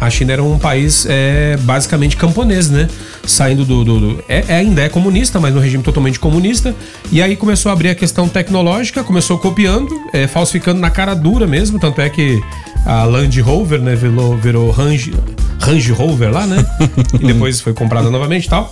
A 0.00 0.10
China 0.10 0.32
era 0.34 0.42
um 0.42 0.58
país 0.58 1.06
é, 1.08 1.56
basicamente 1.62 2.16
camponês, 2.16 2.68
né? 2.68 2.88
Saindo 3.26 3.64
do. 3.64 3.82
do- 3.84 4.00
do- 4.00 4.24
é, 4.28 4.44
é- 4.48 4.54
ainda 4.56 4.82
é 4.82 4.88
comunista, 4.88 5.40
mas 5.40 5.54
no 5.54 5.60
regime 5.60 5.82
totalmente 5.82 6.18
comunista. 6.20 6.74
E 7.10 7.22
aí 7.22 7.34
começou 7.36 7.70
a 7.70 7.72
abrir 7.72 7.88
a 7.88 7.94
questão 8.04 8.28
tecnológica, 8.28 9.02
começou 9.02 9.38
copiando, 9.38 9.88
é, 10.12 10.26
falsificando 10.26 10.78
na 10.78 10.90
cara 10.90 11.14
dura 11.14 11.46
mesmo. 11.46 11.78
Tanto 11.78 12.02
é 12.02 12.10
que 12.10 12.38
a 12.84 13.04
Land 13.04 13.40
Rover, 13.40 13.80
né, 13.80 13.96
virou, 13.96 14.36
virou 14.36 14.70
Range, 14.70 15.14
Range 15.58 15.90
Rover 15.90 16.30
lá, 16.30 16.46
né? 16.46 16.62
e 17.18 17.26
depois 17.26 17.62
foi 17.62 17.72
comprada 17.72 18.10
novamente 18.10 18.44
e 18.44 18.48
tal. 18.50 18.68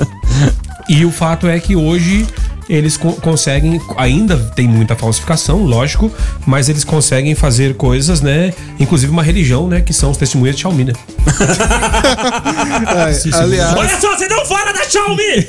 E 0.86 1.06
o 1.06 1.10
fato 1.10 1.48
é 1.48 1.58
que 1.58 1.74
hoje 1.74 2.26
eles 2.68 2.98
co- 2.98 3.14
conseguem, 3.14 3.80
ainda 3.96 4.36
tem 4.54 4.68
muita 4.68 4.94
falsificação, 4.94 5.64
lógico, 5.64 6.12
mas 6.44 6.68
eles 6.68 6.84
conseguem 6.84 7.34
fazer 7.34 7.74
coisas, 7.74 8.20
né? 8.20 8.52
Inclusive 8.78 9.10
uma 9.10 9.22
religião, 9.22 9.66
né? 9.66 9.80
Que 9.80 9.94
são 9.94 10.10
os 10.10 10.18
testemunhas 10.18 10.56
de 10.56 10.60
Xiaomi, 10.60 10.84
né? 10.84 10.92
É, 13.32 13.36
aliás, 13.38 13.78
Olha 13.78 13.98
só, 13.98 14.14
você 14.14 14.28
não 14.28 14.44
fala 14.44 14.72
da 14.72 14.84
Xiaomi! 14.84 15.48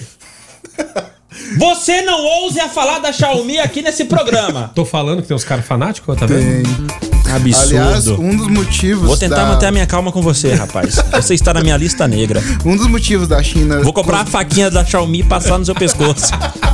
Você 1.58 2.02
não 2.02 2.24
ouse 2.24 2.60
a 2.60 2.70
falar 2.70 3.00
da 3.00 3.12
Xiaomi 3.12 3.60
aqui 3.60 3.82
nesse 3.82 4.06
programa. 4.06 4.72
Tô 4.76 4.86
falando 4.86 5.22
que 5.22 5.28
tem 5.28 5.36
uns 5.36 5.44
caras 5.44 5.66
fanáticos, 5.66 6.18
tá 6.18 6.26
vendo? 6.26 6.64
tem. 6.64 7.14
Absurdo. 7.34 7.78
Aliás, 7.78 8.08
um 8.08 8.36
dos 8.36 8.48
motivos. 8.48 9.08
Vou 9.08 9.18
tentar 9.18 9.38
da, 9.38 9.46
manter 9.48 9.66
a 9.66 9.72
minha 9.72 9.88
calma 9.88 10.12
com 10.12 10.22
você, 10.22 10.54
rapaz. 10.54 10.96
Você 11.14 11.34
está 11.34 11.54
na 11.54 11.62
minha 11.62 11.78
lista 11.78 12.08
negra. 12.08 12.44
Um 12.64 12.76
dos 12.76 12.88
motivos 12.88 13.28
da 13.28 13.42
China. 13.42 13.82
Vou 13.82 13.94
comprar 13.94 14.22
a 14.22 14.26
faquinha 14.26 14.70
da 14.70 14.86
Xiaomi 14.86 15.22
e 15.22 15.24
passar 15.24 15.58
no 15.58 15.66
seu 15.66 15.74
pescoço. 15.74 16.32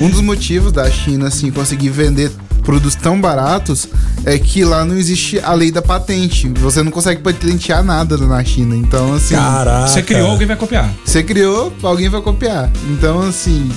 Um 0.00 0.08
dos 0.08 0.20
motivos 0.20 0.72
da 0.72 0.90
China, 0.90 1.28
assim, 1.28 1.50
conseguir 1.50 1.90
vender 1.90 2.30
produtos 2.62 2.94
tão 2.94 3.20
baratos 3.20 3.88
é 4.24 4.38
que 4.38 4.64
lá 4.64 4.84
não 4.84 4.96
existe 4.96 5.38
a 5.40 5.52
lei 5.52 5.70
da 5.70 5.82
patente. 5.82 6.48
Você 6.56 6.82
não 6.82 6.90
consegue 6.90 7.20
patentear 7.20 7.82
nada 7.82 8.16
na 8.16 8.42
China. 8.44 8.76
Então, 8.76 9.14
assim. 9.14 9.34
Caraca. 9.34 9.88
Você 9.88 10.02
criou, 10.02 10.30
alguém 10.30 10.46
vai 10.46 10.56
copiar. 10.56 10.90
Você 11.04 11.22
criou, 11.22 11.72
alguém 11.82 12.08
vai 12.08 12.20
copiar. 12.20 12.70
Então, 12.90 13.20
assim. 13.22 13.70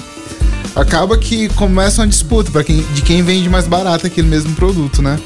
Acaba 0.75 1.17
que 1.17 1.49
começa 1.49 2.01
uma 2.01 2.07
disputa 2.07 2.51
para 2.51 2.63
quem, 2.63 2.83
de 2.93 3.01
quem 3.01 3.21
vende 3.21 3.49
mais 3.49 3.67
barato 3.67 4.07
aquele 4.07 4.27
mesmo 4.27 4.53
produto, 4.55 5.01
né? 5.01 5.19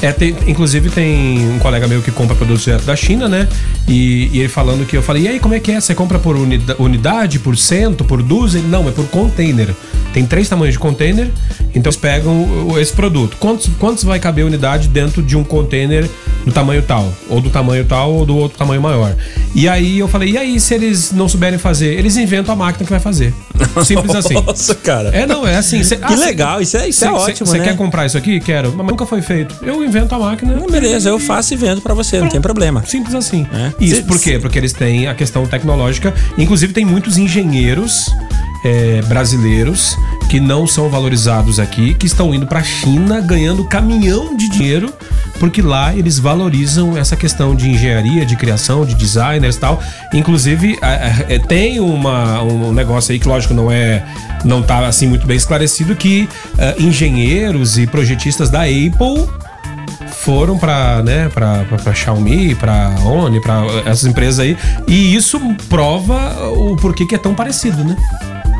É, 0.00 0.10
tem- 0.10 0.34
inclusive 0.48 0.90
tem 0.90 1.48
um 1.48 1.60
colega 1.60 1.86
meu 1.86 2.02
que 2.02 2.10
compra 2.10 2.34
produtos 2.34 2.64
direto 2.64 2.84
da 2.84 2.96
China, 2.96 3.28
né? 3.28 3.48
E, 3.86 4.28
e 4.32 4.40
ele 4.40 4.48
falando 4.48 4.84
que 4.84 4.96
eu 4.96 5.02
falei, 5.02 5.22
e 5.24 5.28
aí, 5.28 5.38
como 5.40 5.54
é 5.54 5.60
que 5.60 5.70
é? 5.70 5.80
Você 5.80 5.94
compra 5.94 6.18
por 6.18 6.34
unida- 6.34 6.74
unidade, 6.78 7.38
por 7.38 7.56
cento, 7.56 8.04
por 8.04 8.20
dúzia? 8.20 8.60
Não, 8.62 8.88
é 8.88 8.90
por 8.90 9.06
container. 9.06 9.68
Tem 10.12 10.26
três 10.26 10.48
tamanhos 10.48 10.74
de 10.74 10.78
container, 10.80 11.30
então 11.72 11.90
eles 11.90 11.96
pegam 11.96 12.76
esse 12.80 12.92
produto. 12.92 13.36
Quantos, 13.38 13.70
quantos 13.78 14.02
vai 14.02 14.18
caber 14.18 14.44
unidade 14.44 14.88
dentro 14.88 15.22
de 15.22 15.36
um 15.36 15.44
container 15.44 16.08
do 16.44 16.50
tamanho 16.52 16.82
tal? 16.82 17.12
Ou 17.28 17.40
do 17.40 17.48
tamanho 17.48 17.84
tal, 17.84 18.12
ou 18.12 18.26
do 18.26 18.36
outro 18.36 18.58
tamanho 18.58 18.82
maior. 18.82 19.14
E 19.54 19.68
aí 19.68 19.98
eu 19.98 20.08
falei, 20.08 20.30
e 20.30 20.38
aí, 20.38 20.58
se 20.58 20.72
eles 20.74 21.12
não 21.12 21.28
souberem 21.28 21.58
fazer? 21.58 21.92
Eles 21.98 22.16
inventam 22.16 22.54
a 22.54 22.56
máquina 22.56 22.84
que 22.84 22.90
vai 22.90 23.00
fazer. 23.00 23.34
Simples 23.84 24.14
assim. 24.14 24.34
Nossa, 24.42 24.74
cara. 24.74 25.10
É, 25.10 25.26
não, 25.26 25.46
é 25.46 25.56
assim. 25.56 25.84
cê- 25.84 25.96
Que 25.96 26.04
ah, 26.04 26.16
cê- 26.16 26.24
legal, 26.24 26.60
isso 26.62 26.76
é, 26.76 26.88
isso 26.88 27.04
é 27.04 27.08
Cê- 27.08 27.14
cê- 27.14 27.20
ótimo, 27.20 27.46
Você 27.46 27.58
né? 27.58 27.64
quer 27.64 27.76
comprar 27.76 28.06
isso 28.06 28.16
aqui? 28.16 28.40
Quero. 28.40 28.72
Mas 28.76 28.86
nunca 28.86 29.04
foi 29.04 29.20
feito. 29.20 29.54
Eu 29.62 29.84
invento 29.84 30.14
a 30.14 30.18
máquina. 30.18 30.54
Não, 30.56 30.66
beleza, 30.66 31.08
eu 31.10 31.18
faço 31.18 31.52
e 31.52 31.56
vendo 31.56 31.80
pra 31.82 31.92
você, 31.92 32.18
não 32.18 32.28
tem 32.28 32.40
problema. 32.40 32.82
Simples 32.86 33.14
assim. 33.14 33.46
É. 33.52 33.72
Isso 33.78 33.96
Cê- 33.96 34.02
por 34.02 34.18
quê? 34.18 34.38
Porque 34.38 34.58
eles 34.58 34.72
têm 34.72 35.06
a 35.06 35.14
questão 35.14 35.46
tecnológica. 35.46 36.14
Inclusive, 36.38 36.72
tem 36.72 36.84
muitos 36.84 37.18
engenheiros 37.18 38.10
é, 38.64 39.02
brasileiros 39.02 39.96
que 40.32 40.40
não 40.40 40.66
são 40.66 40.88
valorizados 40.88 41.60
aqui, 41.60 41.92
que 41.92 42.06
estão 42.06 42.34
indo 42.34 42.46
pra 42.46 42.62
China 42.62 43.20
ganhando 43.20 43.64
caminhão 43.64 44.34
de 44.34 44.48
dinheiro, 44.48 44.90
porque 45.38 45.60
lá 45.60 45.94
eles 45.94 46.18
valorizam 46.18 46.96
essa 46.96 47.14
questão 47.14 47.54
de 47.54 47.68
engenharia, 47.68 48.24
de 48.24 48.34
criação, 48.34 48.86
de 48.86 48.94
designers 48.94 49.56
e 49.56 49.58
tal. 49.60 49.78
Inclusive, 50.14 50.78
a- 50.80 50.86
a- 50.86 51.32
é, 51.34 51.38
tem 51.38 51.80
uma, 51.80 52.40
um 52.42 52.72
negócio 52.72 53.12
aí 53.12 53.18
que, 53.18 53.28
lógico, 53.28 53.52
não 53.52 53.70
é. 53.70 54.02
Não 54.42 54.62
tá 54.62 54.86
assim 54.86 55.06
muito 55.06 55.26
bem 55.26 55.36
esclarecido 55.36 55.94
que 55.94 56.26
ah, 56.58 56.76
engenheiros 56.78 57.76
e 57.76 57.86
projetistas 57.86 58.48
da 58.48 58.62
Apple 58.62 59.28
foram 60.22 60.56
para 60.56 61.02
né, 61.02 61.28
pra, 61.28 61.64
pra 61.82 61.92
Xiaomi, 61.94 62.54
pra 62.54 62.90
Oni, 63.04 63.38
pra 63.38 63.64
essas 63.84 64.06
empresas 64.06 64.38
aí. 64.40 64.56
E 64.88 65.14
isso 65.14 65.38
prova 65.68 66.48
o 66.56 66.74
porquê 66.76 67.04
que 67.04 67.14
é 67.14 67.18
tão 67.18 67.34
parecido, 67.34 67.84
né? 67.84 67.96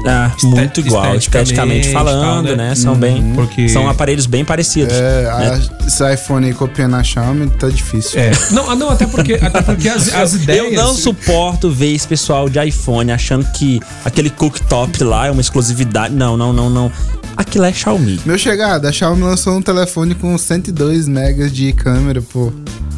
Ah, 0.07 0.31
muito 0.43 0.81
igual, 0.81 1.15
esteticamente 1.17 1.25
esteticamente 1.27 1.89
e 1.89 1.93
tal, 1.93 2.05
falando, 2.05 2.57
né? 2.57 2.69
né? 2.71 2.75
São 2.75 2.95
bem. 2.97 3.33
porque- 3.35 3.69
São 3.69 3.89
aparelhos 3.89 4.27
bem 4.27 4.45
parecidos. 4.45 4.93
É, 4.95 5.23
né? 5.23 5.61
a- 5.83 5.87
esse 5.87 6.15
iPhone 6.15 6.47
aí 6.47 6.55
copiando 6.55 6.95
a 6.97 7.03
Xiaomi 7.03 7.49
tá 7.51 7.69
difícil. 7.69 8.21
É. 8.21 8.31
Não, 8.51 8.71
ah, 8.71 8.75
não 8.75 8.91
até 8.91 9.07
porque, 9.07 9.35
até 9.35 9.63
porque 9.63 9.89
as, 9.89 10.13
as 10.15 10.35
ideias. 10.35 10.65
Eu 10.67 10.73
não 10.73 10.95
suporto 10.95 11.71
ver 11.71 11.93
esse 11.95 12.07
pessoal 12.07 12.49
de 12.49 12.63
iPhone 12.65 13.11
achando 13.13 13.45
que 13.53 13.81
aquele 14.05 14.29
cooktop 14.31 15.03
lá 15.05 15.27
é 15.27 15.31
uma 15.31 15.41
exclusividade. 15.41 16.15
Não, 16.15 16.37
não, 16.37 16.53
não, 16.53 16.69
não. 16.69 16.91
Aquilo 17.37 17.65
é 17.65 17.73
Xiaomi. 17.73 18.21
Meu 18.27 18.37
chegado, 18.37 18.87
a 18.87 18.93
Xiaomi 18.93 19.23
lançou 19.23 19.57
um 19.57 19.63
telefone 19.63 20.15
com 20.15 20.37
102 20.37 21.09
megas 21.09 21.53
de 21.53 21.73
câmera, 21.73 22.21
pô. 22.21 22.53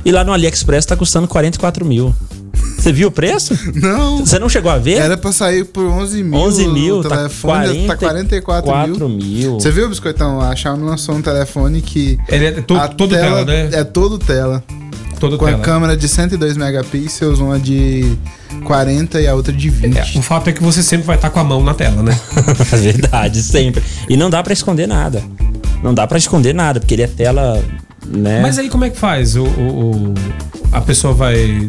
E 0.05 0.11
lá 0.11 0.25
no 0.25 0.33
AliExpress 0.33 0.85
tá 0.87 0.97
custando 0.97 1.29
44 1.29 1.85
mil. 1.85 2.15
Você 2.85 2.93
viu 2.93 3.09
o 3.09 3.11
preço? 3.11 3.59
Não, 3.75 4.19
Você 4.27 4.39
não 4.39 4.49
chegou 4.49 4.71
a 4.71 4.77
ver? 4.79 4.99
era 4.99 5.17
pra 5.17 5.33
sair 5.33 5.65
por 5.65 5.85
11 5.87 6.23
mil. 6.23 6.39
11 6.39 6.69
mil, 6.69 6.99
o 6.99 7.03
tá, 7.03 7.17
telefone 7.17 7.65
40, 7.67 7.87
tá 7.89 7.97
44 7.97 8.71
4 8.71 9.09
mil. 9.09 9.09
mil. 9.09 9.55
Você 9.55 9.71
viu, 9.71 9.89
Biscoitão? 9.89 10.41
A 10.41 10.55
Xiaomi 10.55 10.83
lançou 10.85 11.15
um 11.15 11.23
telefone 11.23 11.81
que. 11.81 12.19
Ele 12.29 12.45
é 12.47 12.53
to- 12.53 12.77
todo 12.97 13.09
tela, 13.15 13.45
né? 13.45 13.71
É 13.73 13.85
todo 13.85 14.19
tela. 14.19 14.63
Todo 15.19 15.39
Com 15.39 15.47
tela. 15.47 15.57
a 15.59 15.61
câmera 15.61 15.97
de 15.97 16.07
102 16.07 16.57
megapixels, 16.59 17.39
uma 17.39 17.59
de 17.59 18.19
40 18.65 19.19
e 19.21 19.27
a 19.27 19.35
outra 19.35 19.53
de 19.53 19.71
20. 19.71 19.97
É, 19.97 20.19
o 20.19 20.23
fato 20.23 20.51
é 20.51 20.53
que 20.53 20.63
você 20.63 20.83
sempre 20.83 21.07
vai 21.07 21.17
estar 21.17 21.31
com 21.31 21.41
a 21.41 21.45
mão 21.45 21.63
na 21.65 21.73
tela, 21.73 22.03
né? 22.03 22.19
É 22.71 22.77
verdade, 22.77 23.43
sempre. 23.43 23.83
E 24.11 24.17
não 24.17 24.29
dá 24.29 24.43
pra 24.43 24.53
esconder 24.53 24.87
nada. 24.87 25.23
Não 25.83 25.95
dá 25.95 26.07
pra 26.07 26.19
esconder 26.19 26.53
nada, 26.55 26.81
porque 26.81 26.95
ele 26.95 27.03
é 27.03 27.07
tela, 27.07 27.63
né? 28.07 28.41
Mas 28.43 28.59
aí 28.59 28.69
como 28.69 28.85
é 28.85 28.91
que 28.91 28.99
faz? 28.99 29.37
O, 29.37 29.45
o- 29.45 29.91
o- 30.11 30.15
a 30.73 30.81
pessoa 30.81 31.13
vai. 31.15 31.69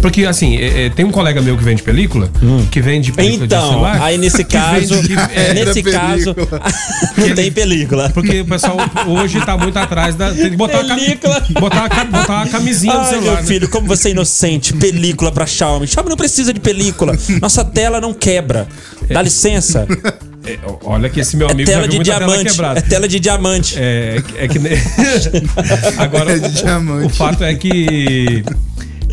Porque 0.00 0.24
assim, 0.24 0.56
é- 0.56 0.86
é, 0.86 0.90
tem 0.90 1.04
um 1.04 1.10
colega 1.10 1.40
meu 1.42 1.56
que 1.56 1.64
vende 1.64 1.82
película, 1.82 2.30
que 2.70 2.80
vende 2.80 3.12
película 3.12 3.46
de 3.46 3.54
Então, 3.54 3.68
celular. 3.70 4.00
aí 4.02 4.16
nesse 4.18 4.44
que 4.44 4.56
caso, 4.56 4.94
vende- 4.94 5.08
que- 5.08 5.14
é, 5.38 5.54
nesse 5.54 5.82
caso, 5.82 6.34
não 7.18 7.34
tem 7.34 7.50
película. 7.52 8.10
Porque 8.10 8.40
o 8.40 8.44
pessoal 8.46 8.76
hoje 9.06 9.40
tá 9.44 9.56
muito 9.56 9.76
atrás 9.78 10.14
da. 10.14 10.32
Tem 10.32 10.50
que 10.50 10.56
botar, 10.56 10.78
Película. 10.84 11.42
botar, 11.60 11.84
a, 11.84 11.88
cam- 11.88 12.06
botar 12.10 12.42
a 12.42 12.48
camisinha 12.48 12.94
no 12.94 13.00
Ai, 13.00 13.06
celular. 13.10 13.32
meu 13.34 13.42
né? 13.42 13.48
filho, 13.48 13.68
como 13.68 13.86
você 13.86 14.08
é 14.08 14.10
inocente. 14.12 14.72
Película 14.74 15.30
pra 15.32 15.46
Xiaomi. 15.46 15.86
Xiaomi 15.86 16.08
não 16.10 16.16
precisa 16.16 16.52
de 16.52 16.60
película. 16.60 17.16
Nossa 17.40 17.64
tela 17.64 18.00
não 18.00 18.14
quebra. 18.14 18.66
Dá 19.10 19.20
licença. 19.22 19.86
É, 20.46 20.58
olha 20.84 21.08
que 21.10 21.20
esse 21.20 21.36
meu 21.36 21.48
É 21.48 21.52
amigo 21.52 21.68
já 21.70 21.76
tela 21.76 21.82
viu 21.88 21.90
de 21.90 21.96
muita 21.96 22.12
tela 22.12 22.26
diamante. 22.26 22.50
quebrada. 22.50 22.78
É 22.78 22.82
tela 22.82 23.08
de 23.08 23.20
diamante. 23.20 23.74
É, 23.78 24.22
é 24.36 24.48
que 24.48 24.58
nem. 24.58 24.72
Agora, 25.98 26.32
É 26.32 26.38
de 26.38 26.50
diamante. 26.62 27.06
o 27.06 27.08
fato 27.10 27.42
é 27.44 27.54
que. 27.54 28.44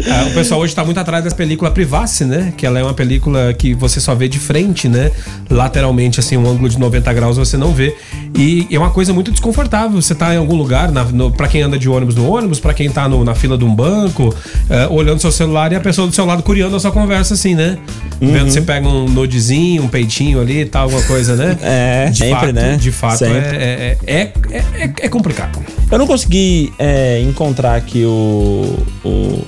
Ah, 0.09 0.25
o 0.29 0.33
pessoal 0.33 0.59
hoje 0.61 0.73
tá 0.73 0.83
muito 0.83 0.99
atrás 0.99 1.23
das 1.23 1.33
películas 1.33 1.73
Privacy, 1.73 2.25
né? 2.25 2.53
Que 2.57 2.65
ela 2.65 2.79
é 2.79 2.83
uma 2.83 2.93
película 2.93 3.53
que 3.53 3.73
você 3.73 3.99
só 3.99 4.15
vê 4.15 4.27
de 4.27 4.39
frente, 4.39 4.87
né? 4.89 5.11
Lateralmente, 5.49 6.19
assim, 6.19 6.35
um 6.37 6.49
ângulo 6.49 6.67
de 6.69 6.79
90 6.79 7.13
graus 7.13 7.37
você 7.37 7.57
não 7.57 7.71
vê. 7.73 7.95
E 8.35 8.67
é 8.71 8.79
uma 8.79 8.89
coisa 8.89 9.13
muito 9.13 9.31
desconfortável. 9.31 10.01
Você 10.01 10.15
tá 10.15 10.33
em 10.33 10.37
algum 10.37 10.55
lugar, 10.55 10.89
pra 11.37 11.47
quem 11.47 11.61
anda 11.61 11.77
de 11.77 11.87
ônibus 11.87 12.15
no 12.15 12.27
ônibus, 12.27 12.59
pra 12.59 12.73
quem 12.73 12.89
tá 12.89 13.07
no- 13.07 13.23
na 13.23 13.35
fila 13.35 13.57
de 13.57 13.63
um 13.63 13.73
banco, 13.73 14.33
eh, 14.69 14.87
olhando 14.89 15.19
seu 15.19 15.31
celular 15.31 15.71
e 15.71 15.75
a 15.75 15.79
pessoa 15.79 16.07
do 16.07 16.13
seu 16.13 16.25
lado 16.25 16.41
curiando 16.41 16.75
a 16.75 16.79
sua 16.79 16.91
conversa, 16.91 17.35
assim, 17.35 17.53
né? 17.53 17.77
Vendo 18.19 18.49
você 18.51 18.61
pega 18.61 18.87
um 18.87 19.07
nudezinho, 19.07 19.83
um 19.83 19.87
peitinho 19.87 20.41
ali 20.41 20.61
e 20.61 20.65
tal, 20.65 20.83
alguma 20.83 21.01
coisa, 21.03 21.35
né? 21.35 21.57
É, 21.63 22.09
de 22.09 22.17
sempre, 22.17 22.35
fato, 22.39 22.53
né? 22.53 22.77
De 22.77 22.91
fato, 22.91 23.23
é, 23.25 23.27
é, 23.27 23.97
é, 24.07 24.31
é, 24.49 24.57
é- 24.83 24.93
é 25.01 25.09
complicado. 25.09 25.59
Eu 25.91 25.97
não 25.99 26.07
consegui 26.07 26.73
é, 26.79 27.21
encontrar 27.21 27.75
aqui 27.75 28.03
o, 28.05 28.77
o, 29.05 29.41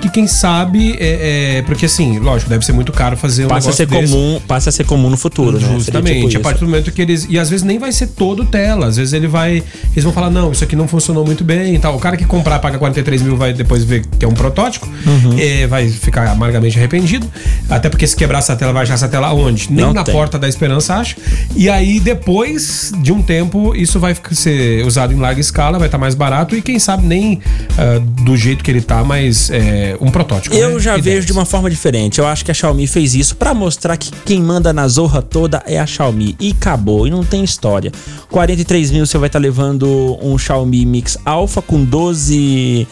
que 0.00 0.08
quem 0.08 0.26
sabe 0.26 0.96
é, 0.98 1.58
é- 1.58 1.62
porque 1.62 1.86
assim, 1.86 2.18
lógico, 2.18 2.48
deve 2.50 2.64
ser 2.64 2.72
muito 2.72 2.92
caro 2.92 3.16
fazer 3.16 3.44
um 3.44 3.48
Passa 3.48 3.70
a 3.70 3.72
ser 3.72 3.86
desse. 3.86 4.12
comum, 4.12 4.40
passa 4.46 4.68
a 4.70 4.72
ser 4.72 4.84
comum 4.84 5.10
no 5.10 5.16
futuro, 5.16 5.58
né? 5.60 5.68
Justamente, 5.74 6.28
tipo 6.28 6.40
a 6.40 6.42
partir 6.42 6.60
do 6.60 6.66
momento 6.66 6.90
que 6.90 7.02
eles. 7.02 7.26
E 7.28 7.38
às 7.38 7.50
vezes 7.50 7.64
nem 7.64 7.78
vai 7.78 7.92
ser 7.92 8.08
todo 8.08 8.44
tela. 8.44 8.86
Às 8.86 8.96
vezes 8.96 9.12
ele 9.12 9.26
vai. 9.28 9.62
Eles 9.92 10.04
vão 10.04 10.12
falar, 10.12 10.30
não, 10.30 10.52
isso 10.52 10.64
aqui 10.64 10.74
não 10.74 10.88
funcionou 10.88 11.24
muito 11.24 11.44
bem 11.44 11.74
e 11.74 11.78
tal. 11.78 11.96
O 11.96 11.98
cara 11.98 12.16
que 12.16 12.24
comprar, 12.24 12.58
paga 12.58 12.78
43 12.78 13.22
mil, 13.22 13.36
vai 13.36 13.52
depois 13.52 13.84
ver 13.84 14.04
que 14.18 14.24
é 14.24 14.28
um 14.28 14.32
protótipo. 14.34 14.86
Uhum. 15.06 15.38
eh, 15.38 15.66
vai 15.66 15.88
ficar 15.88 16.28
amargamente 16.30 16.78
arrependido. 16.78 17.30
Até 17.68 17.88
porque 17.88 18.06
se 18.06 18.16
quebrar 18.16 18.38
essa 18.38 18.56
tela, 18.56 18.72
vai 18.72 18.82
achar 18.84 18.94
essa 18.94 19.08
tela 19.08 19.32
onde? 19.32 19.70
Nem 19.70 19.84
Não 19.84 19.92
na 19.92 20.02
tem. 20.04 20.14
porta 20.14 20.38
da 20.38 20.48
esperança 20.48 20.94
acha. 20.94 21.16
E 21.54 21.68
aí, 21.68 22.00
depois 22.00 22.92
de 23.02 23.12
um 23.12 23.22
tempo, 23.22 23.74
isso 23.76 24.00
vai 24.00 24.16
ser 24.32 24.84
usado 24.86 25.12
em 25.12 25.16
larga 25.16 25.40
escala, 25.40 25.78
vai 25.78 25.88
estar 25.88 25.98
mais 25.98 26.14
barato 26.14 26.56
e 26.56 26.62
quem 26.62 26.78
sabe 26.78 27.06
nem 27.06 27.40
ah, 27.78 28.00
do 28.22 28.36
jeito 28.36 28.62
que 28.64 28.70
ele 28.70 28.80
tá, 28.80 29.02
mas 29.04 29.50
é, 29.50 29.69
um 30.00 30.10
protótipo. 30.10 30.54
Eu 30.54 30.74
né? 30.74 30.80
já 30.80 30.96
vejo 30.96 31.26
de 31.26 31.32
uma 31.32 31.44
forma 31.44 31.70
diferente. 31.70 32.18
Eu 32.18 32.26
acho 32.26 32.44
que 32.44 32.50
a 32.50 32.54
Xiaomi 32.54 32.86
fez 32.86 33.14
isso 33.14 33.36
pra 33.36 33.54
mostrar 33.54 33.96
que 33.96 34.10
quem 34.24 34.40
manda 34.42 34.72
na 34.72 34.86
zorra 34.88 35.22
toda 35.22 35.62
é 35.66 35.78
a 35.78 35.86
Xiaomi. 35.86 36.36
E 36.40 36.50
acabou, 36.50 37.06
e 37.06 37.10
não 37.10 37.24
tem 37.24 37.44
história. 37.44 37.92
43 38.30 38.90
mil 38.90 39.06
você 39.06 39.18
vai 39.18 39.28
estar 39.28 39.38
levando 39.38 40.18
um 40.22 40.36
Xiaomi 40.38 40.84
Mix 40.84 41.18
Alpha 41.24 41.60
com 41.62 41.84
12 41.84 42.86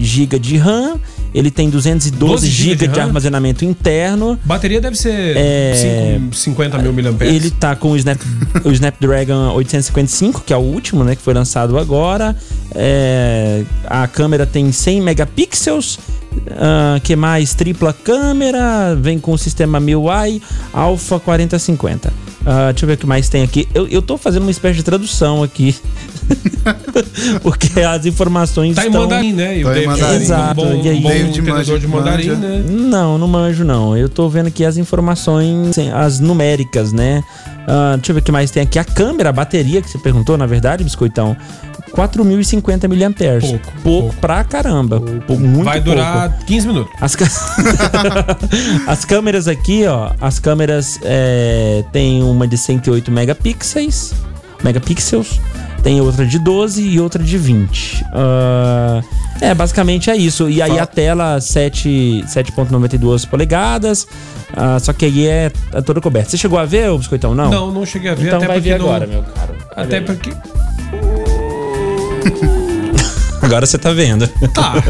GB 0.00 0.38
de 0.38 0.56
RAM 0.56 0.98
Ele 1.34 1.50
tem 1.50 1.68
212 1.68 2.16
12 2.16 2.48
GB 2.48 2.86
de 2.86 2.92
de 2.94 3.00
armazenamento 3.00 3.64
interno. 3.64 4.38
Bateria 4.44 4.80
deve 4.80 4.96
ser 4.96 5.36
É, 5.36 6.18
cinco- 6.20 6.34
50 6.36 6.78
mil 6.78 6.92
mAh. 6.92 7.24
Ele 7.26 7.50
tá 7.50 7.74
com 7.74 7.90
o, 7.90 7.96
Snap, 7.96 8.20
o 8.64 8.70
Snapdragon 8.70 9.52
855, 9.54 10.42
que 10.46 10.52
é 10.52 10.56
o 10.56 10.60
último, 10.60 11.02
né? 11.02 11.16
Que 11.16 11.22
foi 11.22 11.34
lançado 11.34 11.76
agora. 11.76 12.36
É, 12.74 13.64
a 13.86 14.06
câmera 14.06 14.46
tem 14.46 14.70
100 14.70 15.00
megapixels. 15.00 15.98
Ah, 16.50 16.98
que 17.02 17.14
mais? 17.16 17.54
Tripla 17.54 17.92
câmera. 17.92 18.94
Vem 18.96 19.18
com 19.18 19.32
o 19.32 19.38
sistema 19.38 19.78
MIUI 19.80 20.40
Alpha 20.72 21.18
4050. 21.20 22.12
Ah, 22.46 22.70
deixa 22.72 22.84
eu 22.84 22.88
ver 22.88 22.94
o 22.94 22.98
que 22.98 23.06
mais 23.06 23.28
tem 23.28 23.42
aqui. 23.42 23.66
Eu, 23.74 23.86
eu 23.88 24.02
tô 24.02 24.18
fazendo 24.18 24.42
uma 24.42 24.50
espécie 24.50 24.76
de 24.76 24.82
tradução 24.82 25.42
aqui. 25.42 25.74
Porque 27.42 27.80
as 27.80 28.06
informações 28.06 28.74
Tá 28.74 28.84
em 28.84 28.86
estão... 28.88 29.02
mandarim, 29.02 29.32
né? 29.32 29.58
E 29.58 29.62
Tá 29.64 29.70
em 29.70 29.74
David 29.74 29.86
mandarim. 29.88 30.14
é 30.14 30.18
um 30.18 30.22
Exato, 30.22 30.54
bom, 30.54 30.80
e 30.82 30.88
aí- 30.88 31.02
David 31.02 31.32
de 31.80 31.86
mandarim, 31.88 32.28
manja. 32.28 32.34
né? 32.36 32.64
Não, 32.68 33.18
não 33.18 33.28
manjo 33.28 33.64
não. 33.64 33.96
Eu 33.96 34.08
tô 34.08 34.28
vendo 34.28 34.48
aqui 34.48 34.64
as 34.64 34.76
informações, 34.76 35.76
as 35.94 36.20
numéricas, 36.20 36.92
né? 36.92 37.22
Ah, 37.66 37.94
deixa 37.96 38.12
eu 38.12 38.14
ver 38.14 38.20
o 38.20 38.24
que 38.24 38.32
mais 38.32 38.50
tem 38.50 38.62
aqui. 38.62 38.78
A 38.78 38.84
câmera, 38.84 39.30
a 39.30 39.32
bateria 39.32 39.80
que 39.80 39.88
você 39.90 39.98
perguntou, 39.98 40.36
na 40.36 40.46
verdade, 40.46 40.84
Biscoitão. 40.84 41.36
4.050 41.94 42.88
mAh. 42.88 43.40
Pouco, 43.40 43.58
Pouco 43.58 43.72
pouco. 43.82 44.16
pra 44.16 44.42
caramba. 44.44 45.00
Pouco, 45.00 45.42
muito 45.42 45.64
Vai 45.64 45.80
durar 45.80 46.30
pouco. 46.30 46.44
15 46.46 46.66
minutos. 46.66 46.92
As, 47.00 47.14
ca- 47.16 47.26
as 48.86 49.04
câmeras 49.04 49.48
aqui, 49.48 49.86
ó. 49.86 50.10
As 50.20 50.38
câmeras 50.38 50.98
é, 51.02 51.84
tem 51.92 52.22
uma 52.22 52.46
de 52.46 52.58
108 52.58 53.10
megapixels. 53.10 54.12
Megapixels. 54.62 55.40
Tem 55.82 56.00
outra 56.00 56.24
de 56.26 56.38
12 56.38 56.82
e 56.82 56.98
outra 56.98 57.22
de 57.22 57.36
20. 57.36 58.04
Ah, 58.14 59.02
é, 59.40 59.54
basicamente 59.54 60.10
é 60.10 60.16
isso. 60.16 60.48
E 60.48 60.62
aí 60.62 60.70
Fala- 60.70 60.82
a 60.82 60.86
tela 60.86 61.40
7 61.40 62.24
7.92 62.26 63.28
polegadas. 63.28 64.06
ah, 64.56 64.78
só 64.80 64.92
que 64.94 65.04
aí 65.04 65.26
é, 65.26 65.52
é 65.72 65.82
toda 65.82 66.00
coberta. 66.00 66.30
Você 66.30 66.38
chegou 66.38 66.58
a 66.58 66.64
ver, 66.64 66.88
ô 66.90 66.96
Biscoitão? 66.98 67.34
Não? 67.34 67.50
Não, 67.50 67.70
não 67.70 67.84
cheguei 67.86 68.10
a 68.10 68.14
ver, 68.14 68.26
Então 68.26 68.38
até 68.38 68.46
vai 68.46 68.60
ver 68.60 68.78
não- 68.78 68.86
agora, 68.86 69.06
meu 69.06 69.22
caro. 69.22 69.54
Até 69.76 70.00
porque. 70.00 70.30
Agora 73.44 73.66
você 73.66 73.78
tá 73.78 73.92
vendo. 73.92 74.26
Tá. 74.52 74.74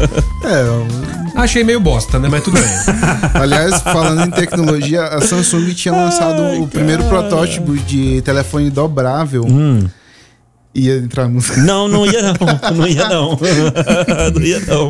É, 0.45 1.41
Achei 1.41 1.63
meio 1.63 1.79
bosta, 1.79 2.19
né? 2.19 2.29
Mas 2.29 2.43
tudo 2.43 2.53
bem. 2.53 2.69
aliás, 3.33 3.81
falando 3.81 4.27
em 4.27 4.29
tecnologia, 4.29 5.05
a 5.05 5.19
Samsung 5.19 5.73
tinha 5.73 5.91
lançado 5.91 6.61
o 6.61 6.67
primeiro 6.67 7.03
protótipo 7.05 7.75
de 7.75 8.21
telefone 8.21 8.69
dobrável. 8.69 9.43
Hum. 9.43 9.87
Ia 10.77 10.97
entrar 10.97 11.23
a 11.23 11.29
música. 11.29 11.61
Não, 11.61 11.87
não 11.87 12.05
ia 12.05 12.21
não. 12.21 12.35
Não 12.75 12.85
ia 12.87 13.07
não. 13.07 13.39
não 14.35 14.41
ia 14.41 14.59
não. 14.59 14.89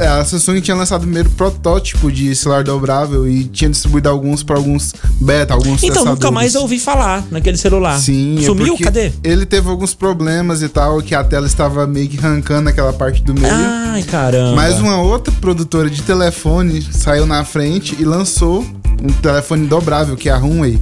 É, 0.00 0.06
a 0.06 0.24
Samsung 0.24 0.60
tinha 0.60 0.76
lançado 0.76 1.00
o 1.00 1.04
primeiro 1.04 1.28
protótipo 1.30 2.10
de 2.10 2.34
celular 2.36 2.62
dobrável 2.62 3.28
e 3.28 3.44
tinha 3.44 3.68
distribuído 3.68 4.08
alguns 4.08 4.42
para 4.44 4.56
alguns 4.56 4.94
beta, 5.20 5.54
alguns 5.54 5.82
Então, 5.82 6.04
nunca 6.04 6.10
testadores. 6.12 6.34
mais 6.34 6.54
eu 6.54 6.62
ouvi 6.62 6.78
falar 6.78 7.24
naquele 7.32 7.56
celular. 7.56 7.98
Sim, 7.98 8.38
é 8.38 8.42
Sumiu? 8.42 8.68
porque 8.68 8.84
Cadê? 8.84 9.12
Ele 9.24 9.44
teve 9.44 9.68
alguns 9.68 9.92
problemas 9.92 10.62
e 10.62 10.68
tal, 10.68 11.02
que 11.02 11.14
a 11.16 11.24
tela 11.24 11.46
estava 11.48 11.84
meio 11.86 12.08
que 12.08 12.18
arrancando 12.18 12.68
aquela 12.68 12.92
parte 12.92 13.22
do 13.22 13.34
meio. 13.34 13.52
Ai, 13.52 14.02
caramba. 14.04 14.54
Mas 14.54 14.78
uma 14.78 15.00
outra 15.02 15.32
produtora 15.40 15.90
de 15.90 16.02
telefone 16.02 16.80
saiu 16.92 17.26
na 17.26 17.44
frente 17.44 17.96
e 17.98 18.04
lançou 18.04 18.64
um 19.02 19.12
telefone 19.20 19.66
dobrável, 19.66 20.16
que 20.16 20.28
é 20.28 20.32
a 20.32 20.36
Huawei, 20.38 20.78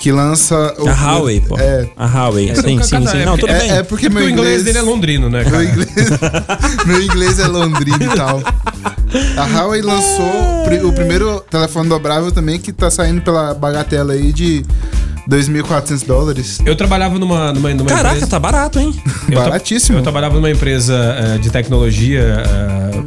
que 0.00 0.10
lança... 0.10 0.74
o 0.78 0.88
A 0.88 0.92
Huawei, 0.94 1.40
pô. 1.40 1.58
É, 1.58 1.88
A 1.96 2.06
Huawei. 2.06 2.54
sim, 2.56 2.82
sim, 2.82 2.90
cada- 2.90 3.10
sim. 3.10 3.18
é 3.18 3.24
Não, 3.26 3.36
porque- 3.36 3.52
tudo 3.52 3.60
bem. 3.60 3.70
é, 3.70 3.76
é 3.76 3.82
porque 3.82 4.08
meu 4.08 4.24
o 4.24 4.28
inglês 4.30 4.64
dele 4.64 4.78
é 4.78 4.82
londrino, 4.82 5.28
né, 5.28 5.42
Meu 5.42 5.50
cara? 5.52 5.64
inglês, 5.64 5.90
meu 6.86 7.02
inglês 7.02 7.38
é 7.38 7.46
londrino 7.46 8.02
e 8.02 8.16
tal. 8.16 8.42
A 9.36 9.44
Huawei 9.46 9.82
lançou 9.82 10.64
o 10.88 10.92
primeiro 10.92 11.40
telefone 11.50 11.88
dobrável 11.88 12.32
também 12.32 12.58
que 12.58 12.72
tá 12.72 12.90
saindo 12.90 13.20
pela 13.22 13.52
bagatela 13.54 14.12
aí 14.14 14.32
de 14.32 14.64
2.400 15.28 16.06
dólares. 16.06 16.58
Eu 16.64 16.74
trabalhava 16.74 17.18
numa, 17.18 17.52
numa, 17.52 17.72
numa 17.74 17.88
Caraca, 17.88 18.08
empresa. 18.16 18.26
tá 18.26 18.38
barato, 18.38 18.78
hein? 18.78 18.94
eu 19.28 19.34
tra- 19.34 19.44
baratíssimo. 19.44 19.98
Eu 19.98 20.02
trabalhava 20.02 20.34
numa 20.36 20.50
empresa 20.50 20.94
eh, 20.94 21.38
de 21.38 21.50
tecnologia 21.50 22.42
eh, 22.46 23.02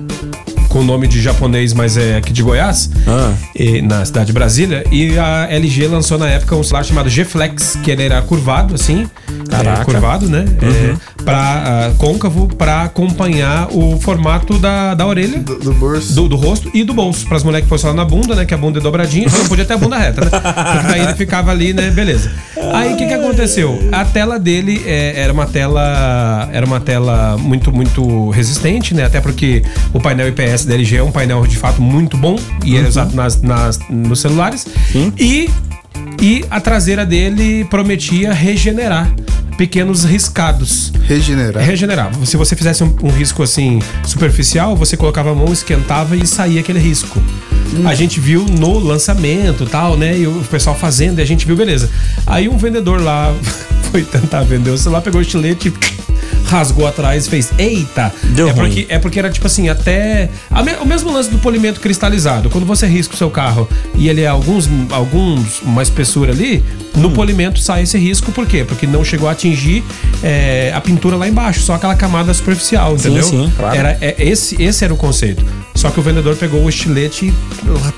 com 0.74 0.82
nome 0.84 1.08
de 1.08 1.22
japonês, 1.22 1.72
mas 1.72 1.98
é 1.98 2.18
aqui 2.18 2.34
de 2.34 2.42
Goiás, 2.42 2.90
Ah. 3.08 3.32
e- 3.56 3.80
na 3.84 4.04
cidade 4.04 4.26
de 4.28 4.34
Brasília. 4.34 4.84
E 4.92 5.18
a 5.20 5.48
LG 5.52 5.86
lançou 5.88 6.18
na 6.18 6.28
época 6.28 6.56
um 6.56 6.64
celular 6.64 6.84
chamado 6.84 7.10
G-Flex, 7.10 7.78
que 7.84 7.92
ele 7.92 8.02
era 8.02 8.20
curvado, 8.24 8.74
assim. 8.74 9.08
Caraca. 9.50 9.82
é, 9.82 9.86
curvado, 9.86 10.28
né? 10.28 10.46
É, 10.64 10.96
pra, 11.24 11.36
ah, 11.38 11.92
côncavo, 12.00 12.48
pra 12.48 12.82
acompanhar 12.84 13.68
o 13.72 14.00
formato 14.00 14.58
da, 14.58 14.96
da 14.96 15.06
orelha. 15.06 15.40
Do, 15.40 15.60
do 15.60 15.74
bolso. 15.74 16.14
Do, 16.14 16.28
do 16.30 16.36
rosto 16.36 16.72
e 16.74 16.84
do 16.84 16.94
bolso. 16.94 17.28
Para 17.28 17.38
as 17.38 17.44
mulheres 17.44 17.66
que 17.66 17.70
fossem 17.70 17.90
lá 17.90 17.96
na 17.96 18.06
bunda, 18.06 18.34
né? 18.36 18.44
Que 18.46 18.54
a 18.54 18.58
bunda 18.58 18.80
é 18.80 18.82
dobradinha. 18.82 19.30
Só 19.30 19.38
não 19.38 19.46
podia 19.48 19.66
ter 19.66 19.74
a 19.74 19.78
bunda 19.78 19.98
reta, 19.98 20.22
né? 20.26 20.30
Porque 20.32 20.88
daí 20.88 21.02
ele 21.02 21.14
ficava 21.14 21.52
ali, 21.52 21.72
né? 21.72 21.92
Beleza. 21.92 22.32
Aí 22.74 22.94
o 22.94 22.98
que, 22.98 23.06
que 23.06 23.14
aconteceu? 23.14 23.78
A 23.92 24.04
tela 24.06 24.40
dele 24.40 24.82
é, 24.88 25.14
era 25.22 25.32
uma 25.32 25.46
tela. 25.46 26.50
Era 26.52 26.66
uma 26.66 26.80
tela 26.80 27.38
muito, 27.38 27.72
muito 27.72 28.30
resistente, 28.32 28.94
né? 28.96 29.04
Até 29.06 29.22
porque 29.22 29.62
o 29.94 30.00
painel 30.00 30.28
IPS 30.30 30.63
da 30.66 30.76
LG 30.76 30.98
é 30.98 31.04
um 31.04 31.12
painel 31.12 31.46
de 31.46 31.58
fato 31.58 31.82
muito 31.82 32.18
bom 32.18 32.38
e 32.64 32.78
é 32.78 32.88
usado 32.88 33.16
nas, 33.16 33.42
nas, 33.42 33.80
nos 33.90 34.20
celulares. 34.20 34.66
E, 35.18 35.50
e 36.22 36.46
a 36.50 36.60
traseira 36.60 37.06
dele 37.06 37.66
prometia 37.66 38.34
regenerar 38.34 39.14
pequenos 39.54 40.04
riscados. 40.04 40.92
Regenerar. 41.08 41.64
Regenerar. 41.64 42.12
Se 42.26 42.38
você 42.38 42.56
fizesse 42.56 42.84
um, 42.84 42.96
um 43.04 43.10
risco 43.10 43.44
assim 43.44 43.80
superficial, 44.06 44.76
você 44.76 44.98
colocava 44.98 45.32
a 45.32 45.36
mão, 45.36 45.52
esquentava 45.52 46.16
e 46.16 46.26
saía 46.26 46.60
aquele 46.60 46.80
risco. 46.80 47.22
A 47.86 47.96
gente 47.96 48.20
viu 48.20 48.46
no 48.46 48.78
lançamento 48.78 49.66
tal, 49.66 49.98
né? 49.98 50.18
E 50.18 50.28
o 50.28 50.44
pessoal 50.50 50.76
fazendo, 50.76 51.20
e 51.20 51.22
a 51.22 51.26
gente 51.26 51.46
viu, 51.46 51.56
beleza. 51.56 51.90
Aí 52.26 52.48
um 52.48 52.58
vendedor 52.58 53.02
lá 53.02 53.34
foi 53.92 54.04
tentar 54.04 54.44
vender 54.44 54.70
o 54.70 54.78
celular, 54.78 55.02
pegou 55.02 55.20
o 55.20 55.22
estilete, 55.22 55.74
rasgou 56.54 56.88
atrás 56.88 57.26
e 57.26 57.30
fez: 57.30 57.52
Eita! 57.58 58.14
Deu 58.36 58.48
é, 58.48 58.52
ruim. 58.52 58.66
porque, 58.70 58.86
é 58.90 59.00
porque 59.00 59.20
era 59.20 59.30
tipo 59.30 59.48
assim, 59.48 59.70
até. 59.70 60.30
me- 60.64 60.76
o 60.82 60.86
mesmo 60.86 61.12
lance 61.12 61.30
do 61.30 61.38
polimento 61.40 61.80
cristalizado. 61.80 62.50
Quando 62.50 62.66
você 62.66 62.86
risca 62.88 63.14
o 63.16 63.18
seu 63.18 63.30
carro 63.30 63.68
e 63.96 64.08
ele 64.08 64.22
é 64.22 64.28
alguns, 64.28 64.70
alguns 64.92 65.62
uma 65.62 65.82
espessura 65.82 66.32
ali, 66.32 66.64
no 66.96 67.08
Hum. 67.10 67.14
polimento 67.14 67.60
sai 67.60 67.84
esse 67.84 67.98
risco, 67.98 68.32
por 68.32 68.46
quê? 68.46 68.64
Porque 68.64 68.86
não 68.86 69.04
chegou 69.04 69.28
a 69.28 69.32
atingir 69.32 69.84
é, 70.24 70.72
a 70.76 70.80
pintura 70.80 71.16
lá 71.16 71.28
embaixo, 71.28 71.62
só 71.62 71.74
aquela 71.74 71.96
camada 71.96 72.34
superficial, 72.34 72.94
entendeu? 72.96 73.24
sim, 73.24 73.52
claro. 73.58 73.76
Era, 73.76 73.98
é, 74.00 74.16
esse, 74.20 74.62
esse 74.62 74.84
era 74.86 74.94
o 74.94 74.98
conceito. 74.98 75.44
Só 75.84 75.90
que 75.92 76.00
o 76.00 76.02
vendedor 76.02 76.38
pegou 76.38 76.64
o 76.64 76.70
estilete 76.70 77.26
e 77.26 77.34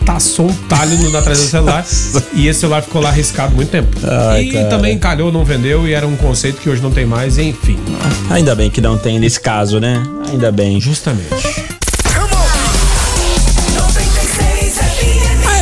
taçou 0.06 0.50
um 0.50 0.54
talho 0.68 0.98
no- 0.98 1.12
na 1.12 1.22
trás 1.22 1.38
do 1.40 1.46
celular. 1.46 1.86
e 2.34 2.48
esse 2.48 2.62
celular 2.62 2.82
ficou 2.82 3.00
lá 3.00 3.10
arriscado 3.10 3.56
muito 3.56 3.70
tempo. 3.70 3.96
Ai, 4.32 4.42
e 4.46 4.52
cara. 4.54 4.70
também 4.70 4.98
calhou, 4.98 5.32
não 5.32 5.46
vendeu, 5.46 5.88
e 5.88 5.94
era 5.94 6.08
um 6.08 6.16
conceito 6.16 6.60
que 6.60 6.68
hoje 6.68 6.82
não 6.82 6.90
tem 6.90 7.06
mais, 7.06 7.38
enfim. 7.38 7.78
Ainda 8.32 8.56
bem 8.56 8.72
que 8.72 8.82
não 8.82 8.98
tem 8.98 9.20
nesse 9.20 9.40
caso, 9.40 9.80
né? 9.80 10.02
Ainda 10.32 10.52
bem. 10.52 10.82
Justamente. 10.82 11.75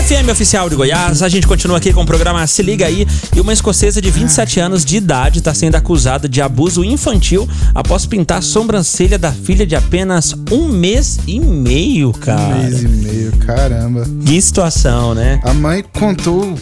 FM. 0.03 0.29
Oficial 0.29 0.69
de 0.69 0.75
Goiás, 0.75 1.23
a 1.23 1.29
gente 1.29 1.47
continua 1.47 1.77
aqui 1.77 1.93
com 1.93 2.01
o 2.01 2.05
programa 2.05 2.45
Se 2.45 2.61
Liga 2.61 2.85
Aí. 2.85 3.07
E 3.33 3.39
uma 3.39 3.53
escocesa 3.53 4.01
de 4.01 4.11
27 4.11 4.59
anos 4.59 4.83
de 4.83 4.97
idade 4.97 5.39
está 5.39 5.53
sendo 5.53 5.75
acusada 5.75 6.27
de 6.27 6.41
abuso 6.41 6.83
infantil 6.83 7.47
após 7.73 8.05
pintar 8.05 8.39
a 8.39 8.41
sobrancelha 8.41 9.17
da 9.17 9.31
filha 9.31 9.65
de 9.65 9.77
apenas 9.77 10.35
um 10.51 10.67
mês 10.67 11.19
e 11.25 11.39
meio, 11.39 12.11
cara. 12.11 12.55
Um 12.55 12.63
mês 12.63 12.83
e 12.83 12.87
meio, 12.87 13.31
caramba. 13.37 14.05
Que 14.25 14.41
situação, 14.41 15.15
né? 15.15 15.39
A 15.41 15.53
mãe 15.53 15.83
contou 15.93 16.53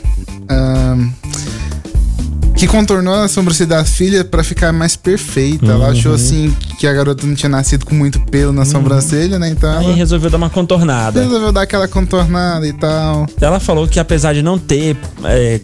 ahn, 0.47 1.09
que 2.61 2.67
contornou 2.67 3.15
a 3.15 3.27
sobrancelha 3.27 3.69
da 3.69 3.83
filha 3.83 4.23
pra 4.23 4.43
ficar 4.43 4.71
mais 4.71 4.95
perfeita. 4.95 5.65
Ela 5.65 5.85
Uhum. 5.85 5.91
achou 5.93 6.13
assim 6.13 6.55
que 6.77 6.85
a 6.85 6.93
garota 6.93 7.25
não 7.25 7.33
tinha 7.33 7.49
nascido 7.49 7.87
com 7.87 7.95
muito 7.95 8.19
pelo 8.27 8.53
na 8.53 8.65
sobrancelha, 8.65 9.39
né? 9.39 9.49
Então 9.49 9.79
Aí 9.79 9.85
ela 9.85 9.95
resolveu 9.95 10.29
dar 10.29 10.37
uma 10.37 10.47
contornada. 10.47 11.23
resolveu 11.23 11.51
dar 11.51 11.63
aquela 11.63 11.87
contornada 11.87 12.67
e 12.67 12.73
tal. 12.73 13.25
Ela 13.41 13.59
falou 13.59 13.87
que 13.87 13.99
apesar 13.99 14.33
de 14.33 14.43
não 14.43 14.59
ter 14.59 14.95
é, 15.23 15.59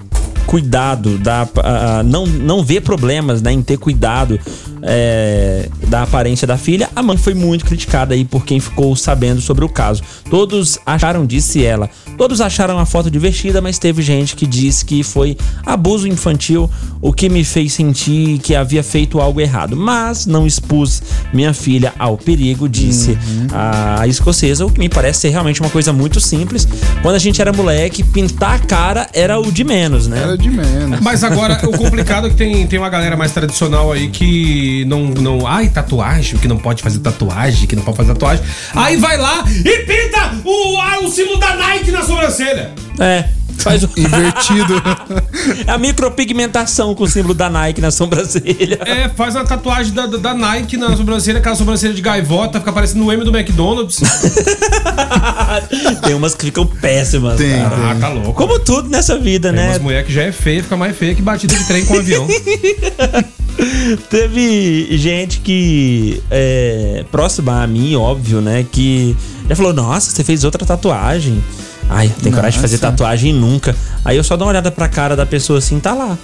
cuidado, 0.48 1.18
da, 1.20 1.48
a- 1.62 2.00
a- 2.00 2.04
não, 2.04 2.26
não 2.26 2.64
ver 2.64 2.82
problemas 2.82 3.42
né, 3.42 3.52
em 3.52 3.62
ter 3.62 3.78
cuidado 3.78 4.40
é, 4.82 5.68
da 5.88 6.04
aparência 6.04 6.48
da 6.48 6.58
filha, 6.58 6.90
a 6.96 7.04
mãe 7.04 7.18
foi 7.18 7.34
muito 7.34 7.66
criticada 7.66 8.14
aí 8.14 8.24
por 8.24 8.46
quem 8.46 8.60
ficou 8.60 8.96
sabendo 8.96 9.42
sobre 9.42 9.66
o 9.66 9.70
caso. 9.70 10.02
Todos 10.30 10.80
acharam, 10.86 11.26
disse 11.26 11.64
ela, 11.64 11.90
todos 12.18 12.40
acharam 12.42 12.80
a 12.80 12.86
foto 12.86 13.12
divertida, 13.12 13.62
mas 13.62 13.78
teve 13.78 14.02
gente 14.02 14.36
que 14.36 14.48
disse 14.48 14.86
que 14.86 15.04
foi 15.04 15.38
abuso 15.66 16.08
infantil, 16.08 16.70
o 17.02 17.12
que 17.12 17.28
me 17.30 17.44
fez 17.44 17.74
sentir 17.74 18.40
que 18.40 18.56
havia 18.56 18.82
feito 18.84 19.20
algo 19.20 19.42
errado. 19.42 19.76
Mas 19.76 20.26
não 20.26 20.48
expus 20.48 21.02
minha 21.34 21.54
filha 21.54 21.94
ao 22.00 22.18
perigo, 22.18 22.70
disse 22.70 23.18
a 23.52 24.08
escocesa, 24.08 24.66
o 24.66 24.72
que 24.72 24.80
me 24.80 24.90
parece 24.90 25.22
ser 25.22 25.30
realmente 25.30 25.60
uma 25.62 25.70
coisa 25.70 25.92
muito 25.92 26.20
simples. 26.22 26.68
Quando 27.02 27.16
a 27.16 27.20
gente 27.20 27.42
era 27.42 27.52
moleque, 27.52 28.04
pintar 28.04 28.56
a 28.56 28.60
cara 28.60 29.10
era 29.14 29.40
o 29.40 29.52
de 29.52 29.64
menos, 29.64 30.08
né? 30.08 30.37
É 30.38 30.42
de 30.42 30.50
menos. 30.52 31.00
Mas 31.02 31.24
agora, 31.24 31.60
o 31.68 31.78
complicado 31.78 32.28
é 32.28 32.30
que 32.30 32.36
tem, 32.36 32.68
tem 32.68 32.78
uma 32.78 32.90
galera 32.90 33.18
mais 33.18 33.32
tradicional 33.32 33.92
aí 33.92 34.08
que 34.08 34.86
não, 34.86 35.06
não. 35.06 35.48
Ai, 35.48 35.68
tatuagem, 35.68 36.38
que 36.40 36.48
não 36.48 36.58
pode 36.58 36.84
fazer 36.84 37.00
tatuagem, 37.00 37.68
que 37.68 37.76
não 37.76 37.84
pode 37.84 37.98
fazer 37.98 38.14
tatuagem. 38.14 38.46
Aí 38.76 38.98
vai 38.98 39.18
lá 39.18 39.44
e 39.48 39.78
pinta 39.80 40.36
o, 40.46 41.06
o 41.06 41.10
símbolo 41.10 41.40
da 41.40 41.56
Nike 41.56 41.92
na 41.92 42.04
sobrancelha. 42.04 42.72
É. 43.00 43.26
Faz 43.58 43.84
o... 43.84 43.90
Invertido. 43.98 44.74
a 45.68 45.78
micropigmentação 45.78 46.94
com 46.96 47.04
o 47.04 47.08
símbolo 47.08 47.34
da 47.34 47.50
Nike 47.50 47.82
na 47.82 47.92
sobrancelha. 47.92 48.80
É, 48.86 49.10
faz 49.10 49.36
uma 49.36 49.46
tatuagem 49.46 49.94
da, 49.94 50.06
da, 50.06 50.34
Nike 50.34 50.78
na 50.78 50.96
sobrancelha, 50.96 51.40
aquela 51.40 51.56
sobrancelha 51.56 51.94
de 51.94 52.02
gaivota, 52.02 52.60
fica 52.60 52.72
parecendo 52.72 53.06
o 53.06 53.12
M 53.12 53.24
do 53.24 53.36
McDonald's. 53.36 54.02
Tem 56.04 56.14
umas 56.14 56.36
que 56.36 56.46
ficam 56.46 56.66
péssimas. 56.66 57.38
Tem, 57.38 57.62
cara. 57.62 57.92
ah, 57.92 57.96
tá 58.00 58.10
louco. 58.10 58.34
Como 58.34 58.60
tudo 58.60 58.90
nessa 58.90 59.18
vida, 59.18 59.50
Tem 59.50 59.60
né? 59.60 59.70
umas 59.70 59.80
mulher 59.80 60.06
que 60.06 60.14
já 60.14 60.24
é 60.24 60.32
feia, 60.32 60.64
fica 60.64 60.78
mais 60.78 60.96
feia 60.96 61.16
que 61.16 61.22
batida 61.22 61.56
de 61.56 61.66
trem 61.66 61.86
com 61.86 61.96
um 61.96 62.00
avião. 62.00 62.28
Teve 64.10 64.96
gente 64.98 65.40
que 65.40 66.22
é 66.30 67.04
próxima 67.12 67.64
a 67.64 67.68
mim, 67.68 67.96
óbvio, 67.96 68.40
né? 68.40 68.66
Que 68.72 69.16
já 69.50 69.56
falou: 69.56 69.74
Nossa, 69.74 70.12
você 70.12 70.24
fez 70.24 70.44
outra 70.44 70.66
tatuagem. 70.66 71.42
Ai, 71.90 72.12
tem 72.22 72.32
coragem 72.32 72.58
de 72.58 72.62
fazer 72.62 72.78
tatuagem 72.80 73.34
nunca. 73.34 73.76
Aí 74.04 74.18
eu 74.18 74.24
só 74.24 74.36
dou 74.36 74.46
uma 74.46 74.52
olhada 74.52 74.70
pra 74.72 74.88
cara 74.88 75.16
da 75.16 75.26
pessoa 75.26 75.60
assim, 75.60 75.80
tá 75.80 75.94
lá. 75.94 76.18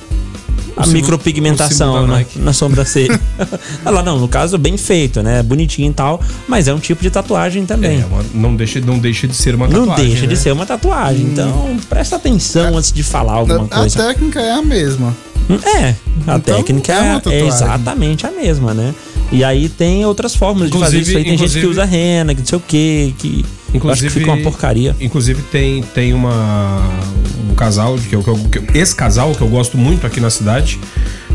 A 0.75 0.87
micropigmentação 0.87 2.07
na, 2.07 2.15
Nike. 2.15 2.39
na 2.39 2.51
sobrancelha. 2.51 3.19
tá 3.83 3.89
lá, 3.91 4.01
não, 4.01 4.17
no 4.19 4.27
caso, 4.27 4.57
bem 4.57 4.75
feito, 4.75 5.21
né? 5.21 5.43
Bonitinho 5.43 5.91
e 5.91 5.93
tal, 5.93 6.19
mas 6.47 6.67
é 6.67 6.73
um 6.73 6.79
tipo 6.79 7.01
de 7.03 7.09
tatuagem 7.11 7.65
também. 7.65 8.01
É, 8.01 8.05
uma- 8.05 8.23
não, 8.33 8.55
deixa, 8.55 8.79
não 8.81 8.97
deixa 8.97 9.27
de 9.27 9.35
ser 9.35 9.53
uma 9.53 9.67
não 9.67 9.81
tatuagem. 9.81 10.05
deixa 10.07 10.21
de 10.27 10.33
né? 10.33 10.39
ser 10.39 10.51
uma 10.51 10.65
tatuagem. 10.65 11.25
Então, 11.27 11.77
presta 11.87 12.15
atenção 12.15 12.75
antes 12.77 12.91
de 12.91 13.03
falar 13.03 13.33
alguma 13.33 13.65
A 13.65 13.79
coisa. 13.79 14.03
técnica 14.07 14.41
é 14.41 14.51
a 14.51 14.61
mesma. 14.63 15.15
É, 15.77 15.89
a 16.25 16.37
Então, 16.37 16.39
técnica 16.39 16.93
é 16.93 17.21
é, 17.35 17.45
exatamente 17.45 18.25
a 18.25 18.31
mesma, 18.31 18.73
né? 18.73 18.95
E 19.33 19.43
aí 19.43 19.67
tem 19.67 20.05
outras 20.05 20.35
formas 20.35 20.69
de 20.69 20.77
fazer 20.77 20.97
Inclusive- 20.97 21.09
isso 21.09 21.17
aí. 21.17 21.23
Tem 21.23 21.31
gente 21.37 21.39
que 21.51 21.57
inclusive- 21.59 21.67
usa 21.67 21.85
rena, 21.85 22.33
que 22.35 22.41
não 22.41 22.47
sei 22.47 22.57
o 22.57 22.61
quê, 22.61 23.13
que 23.17 23.43
eu 23.73 23.89
acho 23.89 24.03
que 24.03 24.09
fica 24.11 24.31
uma 24.31 24.37
porcaria. 24.43 24.95
Inclusive 25.01 25.41
tem, 25.51 25.81
tem 25.81 26.13
uma, 26.13 26.79
um 27.49 27.55
casal, 27.55 27.95
que 27.97 28.15
eu, 28.15 28.21
que 28.23 28.29
eu- 28.29 28.37
que 28.51 28.57
eu- 28.59 28.65
esse 28.75 28.93
casal 28.95 29.31
que 29.33 29.41
eu 29.41 29.47
gosto 29.47 29.75
muito 29.77 30.05
aqui 30.05 30.19
na 30.19 30.29
cidade, 30.29 30.79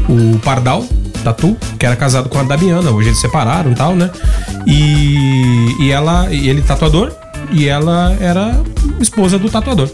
o 0.08 0.38
Pardal, 0.38 0.86
Tatu, 1.24 1.56
que 1.76 1.84
era 1.84 1.96
casado 1.96 2.28
com 2.28 2.38
a 2.38 2.44
Damiana. 2.44 2.90
Hoje 2.92 3.08
eles 3.08 3.20
separaram 3.20 3.72
e 3.72 3.74
tal, 3.74 3.96
né? 3.96 4.08
E, 4.64 5.74
e 5.80 5.90
ela, 5.90 6.28
e 6.32 6.48
ele 6.48 6.62
tatuador, 6.62 7.12
e 7.50 7.66
ela 7.68 8.16
era 8.20 8.60
esposa 9.00 9.38
do 9.38 9.48
tatuador. 9.50 9.90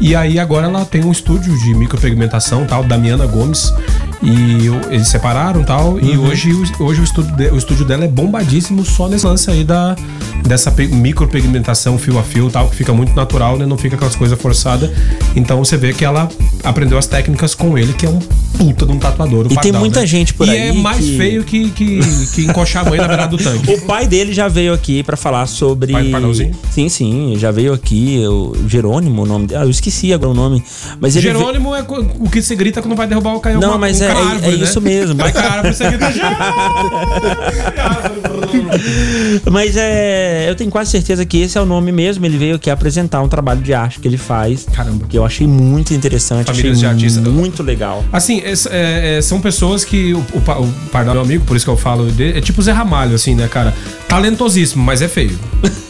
E 0.00 0.14
aí 0.14 0.38
agora 0.38 0.66
ela 0.66 0.84
tem 0.84 1.04
um 1.04 1.10
estúdio 1.12 1.56
de 1.58 1.74
micropigmentação, 1.74 2.64
tal, 2.66 2.82
Damiana 2.84 3.26
Gomes. 3.26 3.72
E 4.22 4.66
eles 4.90 5.08
separaram 5.08 5.62
tal. 5.64 5.98
E 6.00 6.16
Uhum. 6.16 6.26
hoje, 6.28 6.50
o- 6.52 6.84
hoje 6.84 7.00
o, 7.00 7.04
estúdio 7.04 7.36
de- 7.36 7.48
o 7.50 7.56
estúdio 7.56 7.84
dela 7.84 8.04
é 8.04 8.08
bombadíssimo 8.08 8.84
só 8.84 9.08
nesse 9.08 9.24
lance 9.26 9.50
aí 9.50 9.62
da, 9.64 9.94
dessa 10.44 10.70
micropigmentação 10.72 11.96
fio 11.98 12.18
a 12.18 12.22
fio 12.22 12.50
tal, 12.50 12.68
que 12.68 12.76
fica 12.76 12.92
muito 12.92 13.14
natural, 13.14 13.56
né? 13.56 13.64
Não 13.66 13.78
fica 13.78 13.94
aquelas 13.96 14.16
coisas 14.16 14.40
forçadas. 14.40 14.90
Então 15.36 15.58
você 15.64 15.76
vê 15.76 15.92
que 15.92 16.04
ela 16.04 16.28
aprendeu 16.64 16.98
as 16.98 17.06
técnicas 17.06 17.54
com 17.54 17.76
ele, 17.78 17.92
que 17.92 18.06
é 18.06 18.08
um 18.08 18.18
puta 18.56 18.86
de 18.86 18.92
um 18.92 18.98
tatuador. 18.98 19.46
o 19.46 19.52
E 19.52 19.56
tem 19.56 19.72
muita 19.72 20.00
né? 20.00 20.06
gente 20.06 20.34
por 20.34 20.46
e 20.46 20.50
aí 20.50 20.68
é 20.68 20.72
mais 20.72 21.04
que- 21.04 21.16
feio 21.16 21.44
que, 21.44 21.70
que, 21.70 22.00
que 22.34 22.44
encoxar 22.44 22.86
a 22.86 22.90
mãe 22.90 22.98
na 22.98 23.08
beirada 23.08 23.36
do 23.36 23.42
tanque. 23.42 23.70
O 23.74 23.80
pai 23.82 24.06
dele 24.06 24.32
já 24.32 24.48
veio 24.48 24.72
aqui 24.72 25.02
pra 25.02 25.16
falar 25.16 25.46
sobre. 25.46 25.92
Pai 25.92 26.04
do 26.04 26.10
Pardalzinho? 26.10 26.54
Sim, 26.70 26.88
sim, 26.88 27.34
já 27.38 27.50
veio 27.50 27.72
aqui. 27.72 28.24
O 28.26 28.54
Jerônimo, 28.68 29.22
o 29.22 29.26
nome 29.26 29.46
dele. 29.46 29.60
Ah, 29.60 29.64
eu 29.64 29.70
esqueci 29.70 30.12
agora 30.12 30.30
o 30.30 30.34
nome. 30.34 30.62
Mas 31.00 31.16
ele. 31.16 31.28
ve- 31.28 31.34
Jerônimo 31.38 31.74
é 31.74 31.82
co- 31.82 32.04
o 32.18 32.28
que 32.30 32.40
você 32.42 32.54
grita 32.56 32.80
quando 32.82 32.96
vai 32.96 33.06
derrubar 33.06 33.34
o 33.34 33.40
canhão. 33.40 33.60
Não, 33.60 33.70
uma- 33.70 33.78
mas 33.78 34.00
é- 34.00 34.06
é- 34.06 34.10
árvore, 34.10 34.60
é 34.60 34.64
isso 34.64 34.80
né? 34.80 34.90
mesmo. 34.90 35.16
Vai 35.16 35.32
com 35.32 35.38
a 35.38 35.42
árvore, 35.42 35.74
você 35.74 35.88
grita 35.88 36.12
Mas 39.50 39.76
é. 39.76 40.48
Eu 40.48 40.54
tenho 40.54 40.70
quase 40.70 40.90
certeza 40.90 41.24
que 41.24 41.40
esse 41.40 41.56
é 41.58 41.60
o 41.60 41.66
nome 41.66 41.92
mesmo. 41.92 42.24
Ele 42.24 42.38
veio 42.38 42.56
aqui 42.56 42.70
apresentar 42.70 43.22
um 43.22 43.28
trabalho 43.28 43.60
de 43.60 43.72
arte 43.74 44.00
que 44.00 44.08
ele 44.08 44.18
faz. 44.18 44.66
Caramba. 44.72 45.06
Que 45.08 45.18
eu 45.18 45.24
achei 45.24 45.46
muito 45.46 45.94
interessante. 45.94 46.46
Famílias 46.46 46.78
achei 46.78 46.88
de 46.88 46.94
artistas. 46.94 47.24
Muito 47.32 47.62
legal. 47.62 48.04
Assim, 48.12 48.42
é, 48.44 49.16
é, 49.18 49.22
são 49.22 49.40
pessoas 49.40 49.84
que 49.84 50.14
o, 50.14 50.18
o, 50.18 50.62
o 50.62 51.04
meu 51.12 51.20
amigo, 51.20 51.44
por 51.44 51.56
isso 51.56 51.64
que 51.64 51.70
eu 51.70 51.76
falo 51.76 52.04
dele. 52.06 52.38
É 52.38 52.40
tipo 52.40 52.60
o 52.60 52.64
Zé 52.64 52.72
Ramalho, 52.72 53.14
assim, 53.14 53.34
né, 53.34 53.48
cara? 53.48 53.74
Talentosíssimo, 54.06 54.82
mas 54.82 55.02
é 55.02 55.08
feio. 55.08 55.38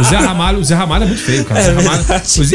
O 0.00 0.04
Zé 0.04 0.16
Ramalho, 0.16 0.58
o 0.58 0.64
Zé 0.64 0.74
Ramalho 0.74 1.04
é 1.04 1.06
muito 1.08 1.22
feio, 1.22 1.44
cara. 1.44 1.60
É 1.60 1.70
Ramalho- 1.72 2.04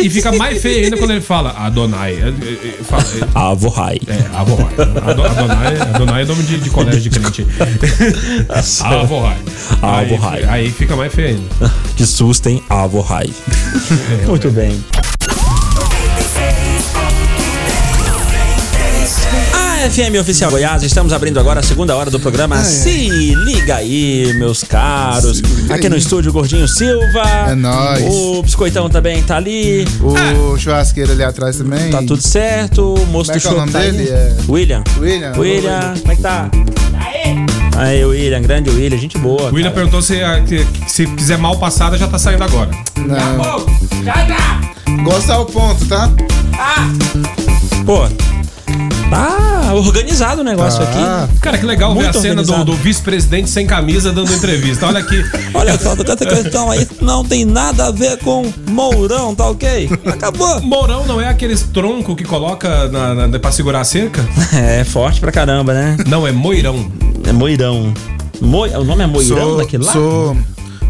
e 0.03 0.09
fica 0.09 0.31
mais 0.31 0.61
feio 0.61 0.85
ainda 0.85 0.97
quando 0.97 1.11
ele 1.11 1.21
fala 1.21 1.51
Adonai. 1.57 2.13
É, 2.13 2.17
é, 2.17 2.29
é, 2.29 2.67
é, 2.69 3.27
Avohai. 3.35 3.99
É, 4.07 4.35
Avohai. 4.37 4.73
Ado- 5.05 5.25
Adonai, 5.25 5.77
Adonai 5.93 6.21
é 6.23 6.25
nome 6.25 6.43
de, 6.43 6.57
de 6.59 6.69
colégio 6.69 7.01
de 7.01 7.09
crente. 7.09 7.45
Avohai. 8.83 9.37
Aí, 9.81 10.13
Avohai. 10.13 10.43
aí 10.45 10.71
fica 10.71 10.95
mais 10.95 11.13
feio 11.13 11.37
ainda. 11.59 11.73
Que 11.95 12.05
susto, 12.05 12.47
hein? 12.47 12.61
Avohai. 12.69 13.29
Muito 14.27 14.49
bem. 14.51 14.83
FM 19.89 20.19
Oficial 20.19 20.49
Goiás, 20.49 20.81
estamos 20.81 21.13
abrindo 21.13 21.39
agora 21.39 21.59
a 21.59 21.63
segunda 21.63 21.95
hora 21.95 22.09
do 22.09 22.19
programa 22.19 22.63
Se 22.63 23.35
Liga 23.35 23.75
Aí, 23.75 24.33
meus 24.33 24.63
caros. 24.63 25.43
Aqui 25.69 25.87
no 25.87 25.95
estúdio, 25.95 26.33
Gordinho 26.33 26.67
Silva. 26.67 27.21
É 27.49 27.53
nóis. 27.53 28.03
O 28.03 28.41
Biscoitão 28.41 28.89
também 28.89 29.21
tá 29.21 29.37
ali. 29.37 29.85
O 30.01 30.57
churrasqueiro 30.57 31.11
ali 31.11 31.23
atrás 31.23 31.57
também. 31.57 31.91
Tá 31.91 31.99
tudo 31.99 32.19
certo. 32.19 32.95
O 32.95 33.05
moço 33.05 33.31
Como 33.31 33.31
é 33.31 33.35
do 33.35 33.41
que 33.41 33.47
é 33.47 33.51
o 33.51 33.57
nome 33.57 33.71
tá 33.71 33.79
dele? 33.79 34.09
É- 34.09 34.35
William. 34.49 34.83
William. 34.97 35.33
William, 35.37 35.93
como 35.99 36.11
é 36.11 36.15
que 36.15 36.21
tá? 36.23 36.49
Aí, 37.77 38.03
William, 38.03 38.41
grande 38.41 38.71
William, 38.71 38.97
gente 38.97 39.19
boa. 39.19 39.51
O 39.51 39.53
William 39.53 39.69
cara. 39.69 39.75
perguntou 39.75 40.01
se, 40.01 40.19
ah, 40.23 40.41
se 40.87 41.05
quiser 41.05 41.37
mal 41.37 41.59
passada 41.59 41.95
já 41.95 42.07
tá 42.07 42.17
saindo 42.17 42.43
agora. 42.43 42.71
Não. 42.97 45.03
Gosta 45.03 45.33
ao 45.33 45.45
ponto, 45.45 45.85
tá? 45.85 46.09
Pô, 47.85 48.07
tá 49.11 49.54
organizado 49.79 50.41
o 50.41 50.43
negócio 50.43 50.81
Ah, 50.83 51.23
aqui. 51.23 51.39
Cara, 51.39 51.57
que 51.57 51.65
legal 51.65 51.93
ver 51.93 52.01
a 52.01 52.03
Muito 52.03 52.19
cena 52.21 52.43
do, 52.43 52.65
do 52.65 52.73
vice-presidente 52.73 53.49
sem 53.49 53.65
camisa 53.65 54.11
dando 54.11 54.31
entrevista. 54.33 54.87
Olha 54.87 54.99
aqui. 54.99 55.23
Olha 55.53 55.77
só, 55.79 55.93
essa 55.93 56.25
questão 56.25 56.71
aí 56.71 56.87
não 57.01 57.23
tem 57.23 57.45
nada 57.45 57.87
a 57.87 57.91
ver 57.91 58.17
com 58.19 58.51
Mourão, 58.69 59.33
tá 59.35 59.49
ok? 59.49 59.89
Acabou. 60.05 60.61
Mourão 60.63 61.05
não 61.05 61.19
é 61.19 61.27
aqueles 61.27 61.61
troncos 61.63 62.15
que 62.15 62.23
coloca 62.23 62.87
na, 62.89 63.27
na, 63.27 63.39
pra 63.39 63.51
segurar 63.51 63.81
a 63.81 63.83
cerca? 63.83 64.25
É 64.55 64.83
forte 64.83 65.19
pra 65.19 65.31
caramba, 65.31 65.73
né? 65.73 65.97
Não, 66.07 66.25
é 66.25 66.31
moirão. 66.31 66.89
É 67.25 67.31
Moirão. 67.31 67.93
Moi... 68.41 68.69
O 68.75 68.83
nome 68.83 69.03
é 69.03 69.07
Moirão 69.07 69.47
sou, 69.49 69.57
daquele 69.57 69.83
lá? 69.83 69.91
sou, 69.93 70.37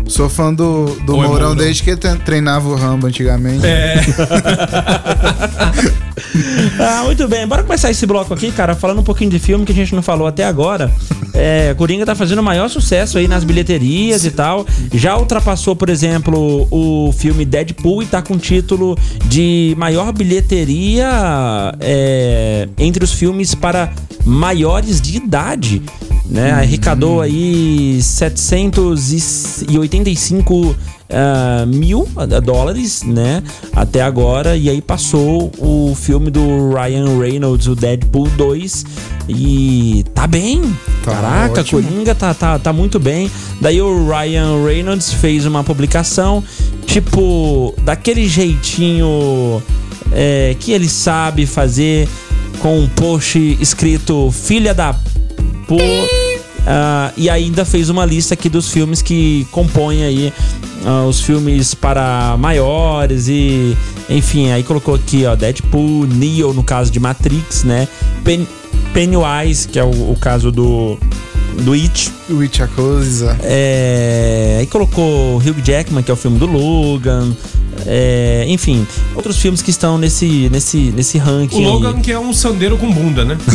sou 0.07 0.29
fã 0.29 0.53
do, 0.53 0.85
do 1.05 1.17
Oi, 1.17 1.27
Mourão 1.27 1.55
desde 1.55 1.83
que 1.83 1.95
treinava 1.95 2.67
o 2.67 2.75
Rambo 2.75 3.07
antigamente. 3.07 3.65
É. 3.65 3.95
Ah, 6.79 7.03
muito 7.05 7.27
bem. 7.27 7.47
Bora 7.47 7.63
começar 7.63 7.91
esse 7.91 8.05
bloco 8.05 8.33
aqui, 8.33 8.51
cara, 8.51 8.75
falando 8.75 8.99
um 8.99 9.03
pouquinho 9.03 9.29
de 9.29 9.39
filme 9.39 9.65
que 9.65 9.71
a 9.71 9.75
gente 9.75 9.93
não 9.93 10.01
falou 10.01 10.27
até 10.27 10.43
agora. 10.43 10.91
É, 11.33 11.73
Coringa 11.77 12.05
tá 12.05 12.15
fazendo 12.15 12.39
o 12.39 12.43
maior 12.43 12.69
sucesso 12.69 13.17
aí 13.17 13.27
nas 13.27 13.43
bilheterias 13.43 14.25
e 14.25 14.31
tal. 14.31 14.65
Já 14.93 15.17
ultrapassou, 15.17 15.75
por 15.75 15.89
exemplo, 15.89 16.67
o 16.71 17.13
filme 17.13 17.45
Deadpool 17.45 18.03
e 18.03 18.05
tá 18.05 18.21
com 18.21 18.35
o 18.35 18.37
título 18.37 18.97
de 19.25 19.75
maior 19.77 20.11
bilheteria 20.13 21.09
é, 21.79 22.67
entre 22.77 23.03
os 23.03 23.11
filmes 23.11 23.53
para 23.53 23.91
maiores 24.25 25.01
de 25.01 25.17
idade. 25.17 25.81
Né? 26.29 26.51
Arrecadou 26.51 27.21
aí 27.21 27.99
785 28.01 30.75
ah, 31.07 31.65
mil 31.67 32.07
dólares, 32.43 33.03
né? 33.03 33.43
Até 33.73 34.01
agora. 34.01 34.57
E 34.57 34.69
aí 34.69 34.81
passou 34.81 35.51
o 35.59 35.93
filme 35.95 36.31
do 36.31 36.73
Ryan 36.73 37.19
Reynolds, 37.19 37.67
o 37.67 37.75
Deadpool 37.75 38.27
2. 38.29 38.85
E 39.29 40.03
tá 40.13 40.27
bem. 40.27 40.61
Tá 41.03 41.11
Caraca, 41.11 41.61
ótimo. 41.61 41.81
Coringa 41.81 42.15
tá, 42.15 42.33
tá, 42.33 42.57
tá 42.57 42.73
muito 42.73 42.99
bem. 42.99 43.29
Daí 43.61 43.81
o 43.81 44.07
Ryan 44.07 44.65
Reynolds 44.65 45.13
fez 45.13 45.45
uma 45.45 45.63
publicação, 45.63 46.43
tipo, 46.85 47.73
daquele 47.83 48.27
jeitinho 48.27 49.61
é, 50.11 50.55
que 50.59 50.71
ele 50.71 50.89
sabe 50.89 51.45
fazer, 51.45 52.09
com 52.59 52.79
um 52.79 52.87
post 52.87 53.57
escrito 53.61 54.31
Filha 54.31 54.73
da 54.73 54.95
Ah, 56.67 57.11
e 57.15 57.29
ainda 57.29 57.63
fez 57.63 57.89
uma 57.89 58.03
lista 58.05 58.33
aqui 58.33 58.49
dos 58.49 58.69
filmes 58.71 59.01
que 59.01 59.45
compõem 59.51 60.03
aí 60.03 60.33
ah, 60.85 61.05
os 61.05 61.21
filmes 61.21 61.75
para 61.75 62.35
maiores 62.39 63.27
e 63.27 63.77
enfim, 64.09 64.49
aí 64.51 64.63
colocou 64.63 64.95
aqui 64.95 65.25
ó 65.25 65.35
Deadpool, 65.35 66.07
Neo 66.07 66.53
no 66.53 66.63
caso 66.63 66.91
de 66.91 66.99
Matrix, 66.99 67.63
né? 67.63 67.87
Pen- 68.23 68.47
Pennywise, 68.93 69.67
que 69.67 69.77
é 69.77 69.83
o, 69.83 69.89
o 70.11 70.17
caso 70.19 70.51
do 70.51 70.97
do 71.63 71.73
It. 71.73 72.11
Witch 72.29 72.59
a 72.61 72.67
coisa. 72.67 73.37
É, 73.43 74.57
aí 74.59 74.65
colocou 74.65 75.37
Hugh 75.37 75.61
Jackman, 75.63 76.03
que 76.03 76.09
é 76.11 76.13
o 76.13 76.17
filme 76.17 76.37
do 76.39 76.45
Logan. 76.47 77.31
É, 77.85 78.45
enfim, 78.47 78.85
outros 79.15 79.37
filmes 79.37 79.61
que 79.61 79.69
estão 79.69 79.97
nesse, 79.97 80.49
nesse, 80.49 80.77
nesse 80.95 81.17
O 81.17 81.21
ranking. 81.21 81.59
aí. 81.59 81.65
Logan, 81.65 81.99
que 82.01 82.11
é 82.11 82.17
um 82.19 82.33
sandeiro 82.33 82.77
com 82.77 82.91
bunda, 82.91 83.23
né? 83.23 83.37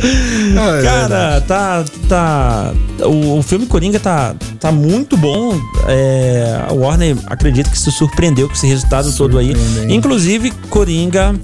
É. 0.00 0.82
Cara, 0.82 1.40
tá. 1.42 1.84
tá 2.08 2.72
o, 3.06 3.38
o 3.38 3.42
filme 3.42 3.66
Coringa 3.66 4.00
tá, 4.00 4.34
tá 4.58 4.72
muito 4.72 5.16
bom. 5.16 5.58
É, 5.88 6.64
a 6.68 6.72
Warner 6.72 7.16
acredita 7.26 7.70
que 7.70 7.78
se 7.78 7.90
surpreendeu 7.90 8.48
com 8.48 8.54
esse 8.54 8.66
resultado 8.66 9.12
todo 9.12 9.38
aí. 9.38 9.52
Inclusive, 9.88 10.50
Coringa 10.68 11.34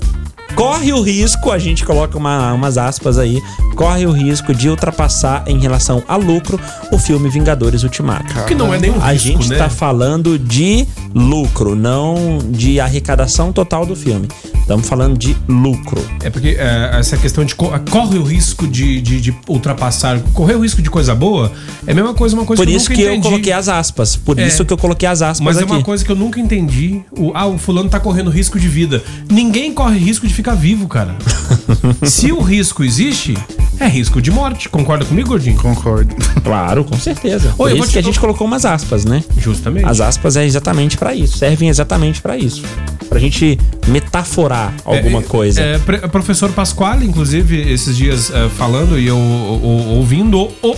corre 0.57 0.92
o 0.92 1.03
risco, 1.03 1.51
a 1.53 1.59
gente 1.59 1.85
coloca 1.85 2.16
uma- 2.16 2.53
umas 2.55 2.79
aspas 2.79 3.19
aí, 3.19 3.42
corre 3.77 4.07
o 4.07 4.11
risco 4.11 4.55
de 4.55 4.69
ultrapassar 4.71 5.45
em 5.47 5.59
relação 5.61 6.03
a 6.09 6.16
lucro 6.16 6.59
o 6.90 6.99
filme 6.99 7.29
Vingadores 7.29 7.83
Ultimato. 7.83 8.35
Que 8.47 8.55
não 8.55 8.73
é 8.73 8.79
nem 8.81 8.90
um 8.90 9.01
A 9.03 9.12
risco, 9.12 9.29
gente 9.29 9.51
né? 9.51 9.59
tá 9.59 9.69
falando 9.69 10.38
de 10.38 10.87
lucro, 11.14 11.77
não 11.77 12.38
de 12.51 12.81
arrecadação 12.81 13.53
total 13.53 13.85
do 13.85 13.95
filme. 13.95 14.29
Estamos 14.61 14.88
falando 14.88 15.16
de 15.16 15.37
lucro. 15.47 16.05
É 16.25 16.31
porque 16.31 16.57
é, 16.59 16.90
essa 16.99 17.16
questão 17.16 17.45
de 17.45 17.55
co- 17.55 17.71
corre 17.90 18.19
o 18.19 18.25
risco 18.25 18.66
de, 18.66 19.01
de, 19.01 19.21
de 19.21 19.35
ultrapassar, 19.49 20.19
correr 20.33 20.57
o 20.57 20.61
risco 20.61 20.83
de 20.83 20.90
coisa 20.90 21.14
boa, 21.14 21.53
é 21.87 21.92
a 21.92 21.95
mesma 21.95 22.14
coisa, 22.14 22.35
uma 22.35 22.45
coisa 22.45 22.61
Por 22.61 22.66
que 22.66 22.73
eu 22.73 22.77
isso 22.77 22.90
nunca 22.90 22.95
que 23.03 23.07
eu 23.09 23.12
entendi. 23.12 23.29
coloquei 23.29 23.53
as 23.53 23.69
aspas. 23.69 24.16
Por 24.16 24.38
É. 24.38 24.47
isso 24.47 24.64
que 24.64 24.73
eu 24.73 24.77
coloquei 24.79 25.09
as 25.09 25.23
aspas 25.23 25.45
Mas 25.45 25.59
é 25.59 25.62
aqui. 25.62 25.71
uma 25.73 25.83
coisa 25.83 26.05
que 26.05 26.11
eu 26.11 26.16
nunca 26.16 26.40
entendi. 26.40 27.01
O, 27.16 27.31
ah, 27.35 27.47
o 27.47 27.59
fulano 27.59 27.88
tá 27.88 28.01
correndo 28.01 28.29
risco 28.31 28.59
de 28.59 28.66
vida. 28.69 29.03
Ninguém 29.31 29.73
corre 29.73 29.99
risco 29.99 30.27
de 30.27 30.35
ficar 30.35 30.46
vivo, 30.55 30.87
cara. 30.89 31.15
Se 32.05 32.33
o 32.33 32.41
risco 32.41 32.83
existe, 32.85 33.37
é 33.81 33.87
risco 33.87 34.21
de 34.21 34.31
morte. 34.31 34.69
Concorda 34.69 35.05
comigo, 35.05 35.29
Gordinho? 35.31 35.57
Concordo. 35.57 36.15
Claro, 36.43 36.85
com 36.85 36.99
certeza. 36.99 37.53
Por 37.57 37.65
Oi, 37.65 37.73
eu 37.73 37.77
isso 37.79 37.89
te 37.89 37.93
que 37.95 37.99
a 37.99 38.03
gente 38.03 38.19
colocou 38.21 38.47
umas 38.47 38.65
aspas, 38.65 39.05
né? 39.05 39.23
Justamente. 39.39 39.87
As 39.87 40.01
aspas 40.01 40.37
é 40.37 40.45
exatamente 40.45 40.97
pra 40.97 41.15
isso, 41.15 41.39
servem 41.39 41.69
exatamente 41.69 42.21
pra 42.21 42.37
isso. 42.37 42.63
Pra 43.09 43.19
gente 43.21 43.59
metaforar 43.87 44.75
alguma 44.85 45.21
É, 45.21 45.23
coisa. 45.23 45.61
É, 45.61 45.79
professor 46.11 46.51
Pasquale, 46.53 47.07
inclusive, 47.07 47.57
esses 47.73 47.97
dias 47.97 48.31
é, 48.31 48.49
falando 48.49 48.99
e 48.99 49.07
eu 49.07 49.17
o- 49.17 49.95
ouvindo 49.97 50.39
o. 50.63 50.77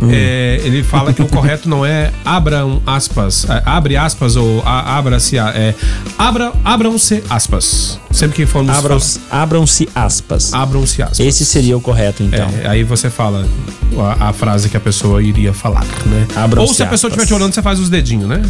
Hum. 0.00 0.08
é, 0.10 0.60
ele 0.64 0.82
fala 0.82 1.12
que 1.12 1.22
o 1.22 1.26
correto 1.28 1.68
não 1.68 1.84
é 1.86 2.10
abram 2.24 2.82
aspas, 2.86 3.46
é, 3.48 3.62
abre 3.64 3.96
aspas 3.96 4.36
ou 4.36 4.62
a- 4.64 4.96
abra-se, 4.98 5.38
a- 5.38 5.50
é, 5.54 5.74
abra, 6.18 6.52
abram-se 6.64 7.22
aspas. 7.30 7.98
Sempre 8.10 8.36
que 8.36 8.46
formos 8.46 8.74
Abram- 8.76 8.98
Abram-se 9.30 9.88
aspas. 9.94 10.52
abram-se 10.52 11.02
aspas. 11.02 11.20
Esse 11.20 11.44
seria 11.44 11.76
o 11.76 11.80
correto, 11.80 12.22
então. 12.22 12.48
É, 12.62 12.68
aí 12.68 12.84
você 12.84 13.08
fala 13.10 13.46
a, 14.18 14.28
a 14.28 14.32
frase 14.32 14.68
que 14.68 14.76
a 14.76 14.80
pessoa 14.80 15.22
iria 15.22 15.52
falar, 15.52 15.84
né? 16.06 16.26
Abram-se 16.36 16.68
Ou 16.68 16.74
se 16.74 16.82
a 16.82 16.86
pessoa 16.86 17.08
estiver 17.08 17.26
te 17.26 17.34
olhando, 17.34 17.54
você 17.54 17.62
faz 17.62 17.78
os 17.78 17.88
dedinhos, 17.88 18.28
né? 18.28 18.42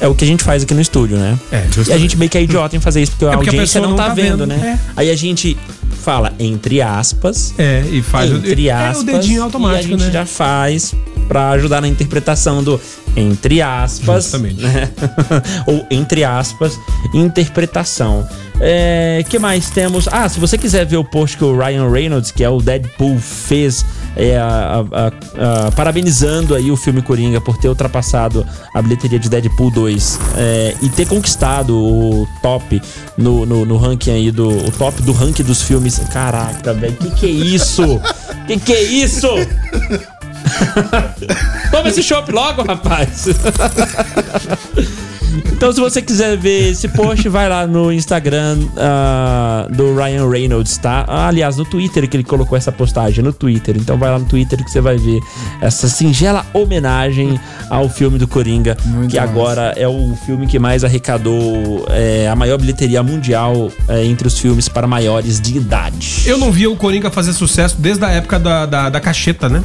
É 0.00 0.08
o 0.08 0.14
que 0.14 0.24
a 0.24 0.26
gente 0.26 0.42
faz 0.42 0.62
aqui 0.62 0.72
no 0.72 0.80
estúdio, 0.80 1.18
né? 1.18 1.38
É, 1.52 1.56
E 1.56 1.58
a 1.58 1.70
justamente. 1.70 2.00
gente 2.02 2.16
meio 2.16 2.30
que 2.30 2.38
é 2.38 2.42
idiota 2.42 2.74
em 2.74 2.80
fazer 2.80 3.02
isso, 3.02 3.12
porque 3.12 3.26
a 3.26 3.28
É 3.28 3.32
a 3.32 3.36
audiência 3.36 3.60
pessoa 3.60 3.82
não 3.82 3.90
não 3.90 3.96
tá, 3.96 4.08
tá 4.08 4.14
vendo, 4.14 4.38
vendo, 4.38 4.46
né? 4.46 4.78
é. 4.78 4.90
Aí 4.96 5.10
a 5.10 5.16
gente 5.16 5.56
fala 6.00 6.32
entre 6.38 6.80
aspas, 6.82 7.54
É, 7.58 7.84
e 7.90 8.02
faz 8.02 8.30
entre 8.30 8.68
o, 8.68 8.74
aspas. 8.74 8.96
é 8.96 9.00
o 9.00 9.04
dedinho 9.04 9.42
automático, 9.44 9.82
e 9.92 9.94
a 9.94 9.98
gente 9.98 10.06
né? 10.06 10.12
já 10.12 10.26
faz 10.26 10.94
pra 11.28 11.50
ajudar 11.50 11.80
na 11.80 11.86
interpretação 11.88 12.62
do 12.64 12.80
entre 13.16 13.60
aspas. 13.62 14.24
Justamente. 14.24 14.60
né? 14.62 14.88
Ou 15.66 15.86
entre 15.90 16.24
aspas, 16.24 16.78
interpretação. 17.14 18.26
É, 18.60 19.24
que 19.28 19.38
mais 19.38 19.70
temos? 19.70 20.06
Ah, 20.10 20.28
se 20.28 20.38
você 20.38 20.58
quiser 20.58 20.84
ver 20.84 20.96
o 20.98 21.04
post 21.04 21.36
que 21.36 21.44
o 21.44 21.56
Ryan 21.56 21.90
Reynolds, 21.90 22.30
que 22.30 22.44
é 22.44 22.48
o 22.48 22.60
Deadpool, 22.60 23.18
fez 23.18 23.84
é, 24.16 24.36
a- 24.38 24.84
a- 24.92 25.66
a- 25.66 25.70
parabenizando 25.72 26.54
aí 26.54 26.70
o 26.70 26.76
filme 26.76 27.00
Coringa 27.02 27.40
por 27.40 27.56
ter 27.56 27.68
ultrapassado 27.68 28.46
a 28.74 28.82
bilheteria 28.82 29.18
de 29.18 29.28
Deadpool 29.28 29.70
2 29.70 30.18
é, 30.36 30.74
e 30.82 30.88
ter 30.88 31.06
conquistado 31.06 31.76
o 31.76 32.26
top 32.42 32.80
no, 33.16 33.46
no, 33.46 33.64
no 33.64 33.76
ranking 33.76 34.10
aí 34.10 34.30
do 34.30 34.48
o 34.48 34.70
top 34.72 35.00
do 35.02 35.12
ranking 35.12 35.44
dos 35.44 35.62
filmes. 35.62 35.98
Caraca, 36.12 36.72
velho, 36.74 36.96
que 36.96 37.10
que 37.10 37.26
é 37.26 37.30
isso? 37.30 38.00
Que 38.46 38.58
que 38.58 38.72
é 38.72 38.82
isso? 38.82 39.28
Toma 41.70 41.88
esse 41.88 42.02
chopp 42.02 42.30
logo, 42.32 42.62
rapaz. 42.62 43.26
Então, 45.52 45.72
se 45.72 45.80
você 45.80 46.02
quiser 46.02 46.36
ver 46.36 46.70
esse 46.70 46.88
post, 46.88 47.28
vai 47.28 47.48
lá 47.48 47.66
no 47.66 47.92
Instagram 47.92 48.58
ah, 48.76 49.66
do 49.70 49.94
Ryan 49.94 50.28
Reynolds, 50.28 50.76
tá? 50.78 51.04
Ah, 51.06 51.28
aliás, 51.28 51.56
no 51.56 51.64
Twitter 51.64 52.08
que 52.08 52.16
ele 52.16 52.24
colocou 52.24 52.56
essa 52.56 52.72
postagem, 52.72 53.22
no 53.22 53.32
Twitter. 53.32 53.76
Então, 53.76 53.98
vai 53.98 54.10
lá 54.10 54.18
no 54.18 54.24
Twitter 54.24 54.62
que 54.64 54.70
você 54.70 54.80
vai 54.80 54.96
ver 54.96 55.20
essa 55.60 55.88
singela 55.88 56.44
homenagem 56.52 57.38
ao 57.68 57.88
filme 57.88 58.18
do 58.18 58.26
Coringa, 58.26 58.76
Muito 58.84 59.10
que 59.10 59.16
massa. 59.16 59.30
agora 59.30 59.74
é 59.76 59.86
o 59.86 60.14
filme 60.26 60.46
que 60.46 60.58
mais 60.58 60.84
arrecadou 60.84 61.86
é, 61.90 62.28
a 62.28 62.34
maior 62.36 62.58
bilheteria 62.58 63.02
mundial 63.02 63.70
é, 63.88 64.04
entre 64.04 64.26
os 64.26 64.38
filmes 64.38 64.68
para 64.68 64.86
maiores 64.86 65.40
de 65.40 65.56
idade. 65.56 66.22
Eu 66.26 66.38
não 66.38 66.50
via 66.50 66.70
o 66.70 66.76
Coringa 66.76 67.10
fazer 67.10 67.32
sucesso 67.32 67.76
desde 67.78 68.04
a 68.04 68.10
época 68.10 68.38
da, 68.38 68.66
da, 68.66 68.88
da 68.90 69.00
cacheta, 69.00 69.48
né? 69.48 69.62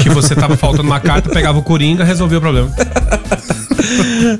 Que 0.00 0.08
você 0.08 0.34
tava 0.34 0.56
faltando 0.56 0.88
uma 0.88 1.00
carta, 1.00 1.30
pegava 1.30 1.58
o 1.58 1.62
Coringa, 1.62 2.04
resolvia 2.04 2.38
o 2.38 2.40
problema. 2.40 2.72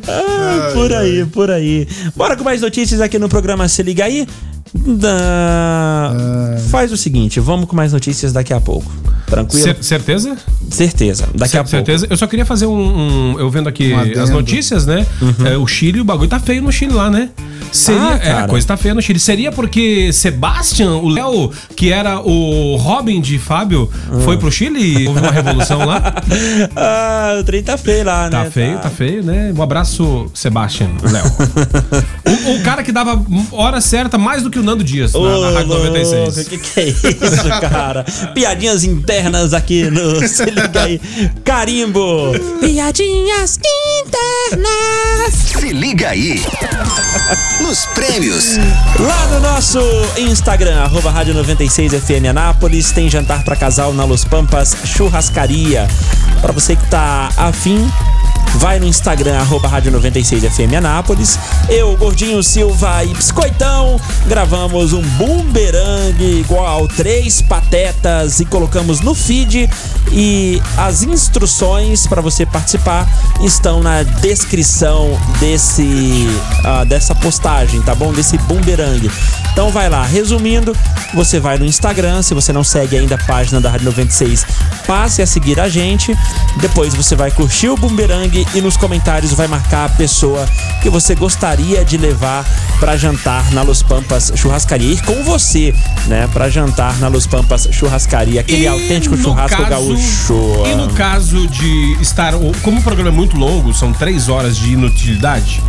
Ah, 0.09 0.71
por 0.73 0.93
aí, 0.93 1.27
por 1.27 1.51
aí. 1.51 1.87
Bora 2.15 2.37
com 2.37 2.45
mais 2.45 2.61
notícias 2.61 3.01
aqui 3.01 3.19
no 3.19 3.29
programa 3.29 3.69
Se 3.69 3.83
Liga 3.83 4.05
Aí. 4.05 4.27
Da- 4.75 6.13
Faz 6.71 6.91
o 6.93 6.97
seguinte, 6.97 7.39
vamos 7.41 7.67
com 7.67 7.77
mais 7.77 7.93
notícias 7.93 8.33
daqui 8.33 8.53
a 8.55 8.61
pouco. 8.61 8.91
Tranquilo? 9.27 9.63
Cer- 9.65 9.77
certeza? 9.83 10.37
Certeza. 10.71 11.29
Daqui 11.35 11.57
a 11.57 11.61
Cer- 11.65 11.69
certeza? 11.69 12.07
Eu 12.09 12.17
só 12.17 12.27
queria 12.27 12.45
fazer 12.45 12.67
um. 12.67 13.33
um- 13.35 13.39
eu 13.39 13.49
vendo 13.51 13.69
aqui 13.69 13.93
Um 13.93 14.23
as 14.23 14.31
notícias, 14.31 14.87
né? 14.87 15.07
É, 15.45 15.57
o 15.57 15.67
Chile, 15.67 16.01
o 16.01 16.05
bagulho 16.05 16.29
tá 16.29 16.39
feio 16.41 16.63
no 16.63 16.73
Chile 16.73 16.93
lá, 16.93 17.11
né? 17.11 17.31
Seria, 17.71 18.01
Uhum. 18.01 18.09
Ah, 18.09 18.19
é, 18.23 18.33
a 18.33 18.47
coisa 18.49 18.67
tá 18.67 18.77
feia 18.77 18.95
no 18.95 19.01
Chile. 19.01 19.19
Seria 19.19 19.51
porque 19.51 20.13
Sebastian, 20.13 20.91
o 20.97 21.09
Léo, 21.09 21.51
que 21.75 21.91
era 21.91 22.21
o 22.21 22.77
Robin 22.77 23.21
de 23.21 23.39
Fábio, 23.39 23.89
Hum. 24.13 24.21
foi 24.21 24.37
pro 24.37 24.51
Chile 24.53 24.79
e 25.05 25.09
houve 25.09 25.21
uma 25.21 25.31
revolução 25.31 25.85
lá? 25.87 26.01
pouco. 26.01 26.23
Ah, 26.77 27.39
o 27.41 27.45
trem 27.45 27.63
tá 27.63 27.79
feio 27.79 28.05
lá, 28.05 28.25
né? 28.29 28.45
Tá 28.45 28.51
feio, 28.51 28.79
tá 28.79 28.91
feio, 28.91 29.23
né? 29.23 29.53
Um 29.57 29.63
abraço, 29.63 30.31
Sebastian, 30.35 30.89
Léo. 31.03 31.25
o, 32.55 32.57
o 32.59 32.63
cara 32.63 32.83
que 32.83 32.93
dava 32.93 33.23
hora 33.53 33.81
certa 33.81 34.19
mais 34.19 34.43
do 34.43 34.51
que 34.51 34.59
o 34.63 34.65
Nando 34.65 34.83
Dias 34.85 35.15
Ô, 35.15 35.25
na, 35.25 35.39
na 35.39 35.51
Rádio 35.59 35.69
louco, 35.69 35.87
96. 35.87 36.49
que 36.49 36.59
que 36.59 36.81
é 36.81 36.89
isso, 36.89 37.61
cara? 37.61 38.05
Piadinhas 38.33 38.85
internas 38.85 39.53
aqui 39.53 39.91
no 39.91 40.27
Se 40.27 40.45
Liga 40.45 40.83
Aí. 40.83 41.01
Carimbo. 41.45 42.33
Piadinhas 42.61 43.59
internas. 44.07 45.35
Se 45.35 45.73
liga 45.73 46.11
aí. 46.11 46.43
Nos 47.61 47.87
prêmios. 47.87 48.57
Lá 48.99 49.27
no 49.29 49.41
nosso 49.41 49.81
Instagram, 50.19 50.77
arroba 50.83 51.11
Rádio 51.11 51.35
96FM 51.35 52.31
Anápolis, 52.31 52.91
tem 52.93 53.09
jantar 53.11 53.45
pra 53.45 53.57
casal 53.57 53.93
na 53.93 54.05
Los 54.05 54.25
Pampas 54.25 54.77
Churrascaria. 54.85 55.87
Pra 56.41 56.53
você 56.53 56.75
que 56.77 56.87
tá 56.89 57.29
afim, 57.37 57.89
vai 58.57 58.79
no 58.79 58.87
Instagram, 58.87 59.39
arroba 59.39 59.69
Rádio 59.69 59.93
96FM 59.93 60.77
Anápolis. 60.77 61.39
Eu, 61.69 61.97
Gordinho 61.97 62.43
Silva 62.43 63.05
e 63.05 63.15
Biscoitão, 63.15 64.01
gravamos 64.27 64.93
um 64.93 65.03
bumerangue 65.03 66.41
igual 66.41 66.87
três 66.89 67.43
patetas 67.43 68.41
e 68.41 68.45
colocamos 68.45 69.01
no 69.01 69.15
feed. 69.15 69.69
E 70.11 70.61
as 70.77 71.03
instruções 71.03 72.07
para 72.07 72.21
você 72.21 72.45
participar 72.45 73.09
estão 73.43 73.83
na 73.83 74.03
descrição 74.03 75.19
desse 75.41 76.27
ah, 76.65 76.85
dessa 76.85 77.15
postagem, 77.15 77.81
tá 77.83 77.95
bom? 77.95 78.13
Desse 78.13 78.37
bumerangue. 78.39 79.11
Então 79.53 79.71
vai 79.71 79.89
lá. 79.89 80.03
Resumindo, 80.05 80.75
você 81.15 81.39
vai 81.39 81.59
no 81.59 81.65
Instagram, 81.67 82.23
se 82.23 82.33
você 82.35 82.53
não 82.53 82.65
segue 82.65 82.97
ainda 82.97 83.15
a 83.17 83.19
página 83.19 83.61
da 83.61 83.71
Rádio 83.71 83.85
96, 83.87 84.47
passe 84.87 85.21
a 85.23 85.27
seguir 85.27 85.61
a 85.61 85.69
gente. 85.69 86.17
Depois 86.61 86.95
você 86.95 87.15
vai 87.15 87.31
curtir 87.31 87.69
o 87.69 87.77
bumerangue 87.77 88.47
e 88.55 88.61
nos 88.61 88.77
comentários 88.77 89.33
vai 89.33 89.47
marcar 89.47 89.87
a 89.87 89.89
pessoa 89.91 90.47
que 90.83 90.89
você 90.89 91.15
gostaria 91.15 91.85
de 91.85 91.97
levar 91.99 92.45
para 92.81 92.97
jantar 92.97 93.51
na 93.53 93.63
Los 93.63 93.83
Pampas 93.83 94.33
Churrascaria. 94.35 94.93
Ir 94.95 95.03
com 95.03 95.23
você, 95.23 95.75
né? 96.07 96.29
Para 96.33 96.49
jantar 96.49 96.99
na 96.99 97.09
Los 97.09 97.27
Pampas 97.27 97.69
Churrascaria, 97.71 98.41
aquele 98.41 98.63
E 98.65 98.69
autêntico 98.69 99.17
churrasco 99.17 99.57
caso- 99.59 99.71
gaúcho. 99.71 100.35
E 100.67 100.75
no 100.75 100.89
caso 100.95 101.47
de 101.47 101.97
estar. 102.01 102.33
Como 102.63 102.81
o 102.81 102.83
programa 102.83 103.11
é 103.11 103.13
muito 103.13 103.37
longo, 103.37 103.73
são 103.75 103.93
três 103.93 104.29
horas 104.29 104.57
de 104.57 104.73
inutilidade, 104.73 105.63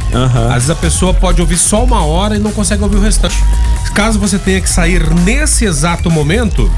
às 0.47 0.53
vezes 0.53 0.69
a 0.69 0.75
pessoa 0.75 1.13
pode 1.13 1.41
ouvir 1.41 1.57
só 1.57 1.83
uma 1.83 2.03
hora 2.05 2.35
e 2.35 2.39
não 2.39 2.51
consegue 2.51 2.81
ouvir 2.83 2.95
o 2.97 3.01
restante. 3.01 3.35
Caso 3.93 4.19
você 4.19 4.39
tenha 4.39 4.59
que 4.61 4.69
sair 4.69 5.07
nesse 5.21 5.65
exato 5.65 6.09
momento. 6.09 6.71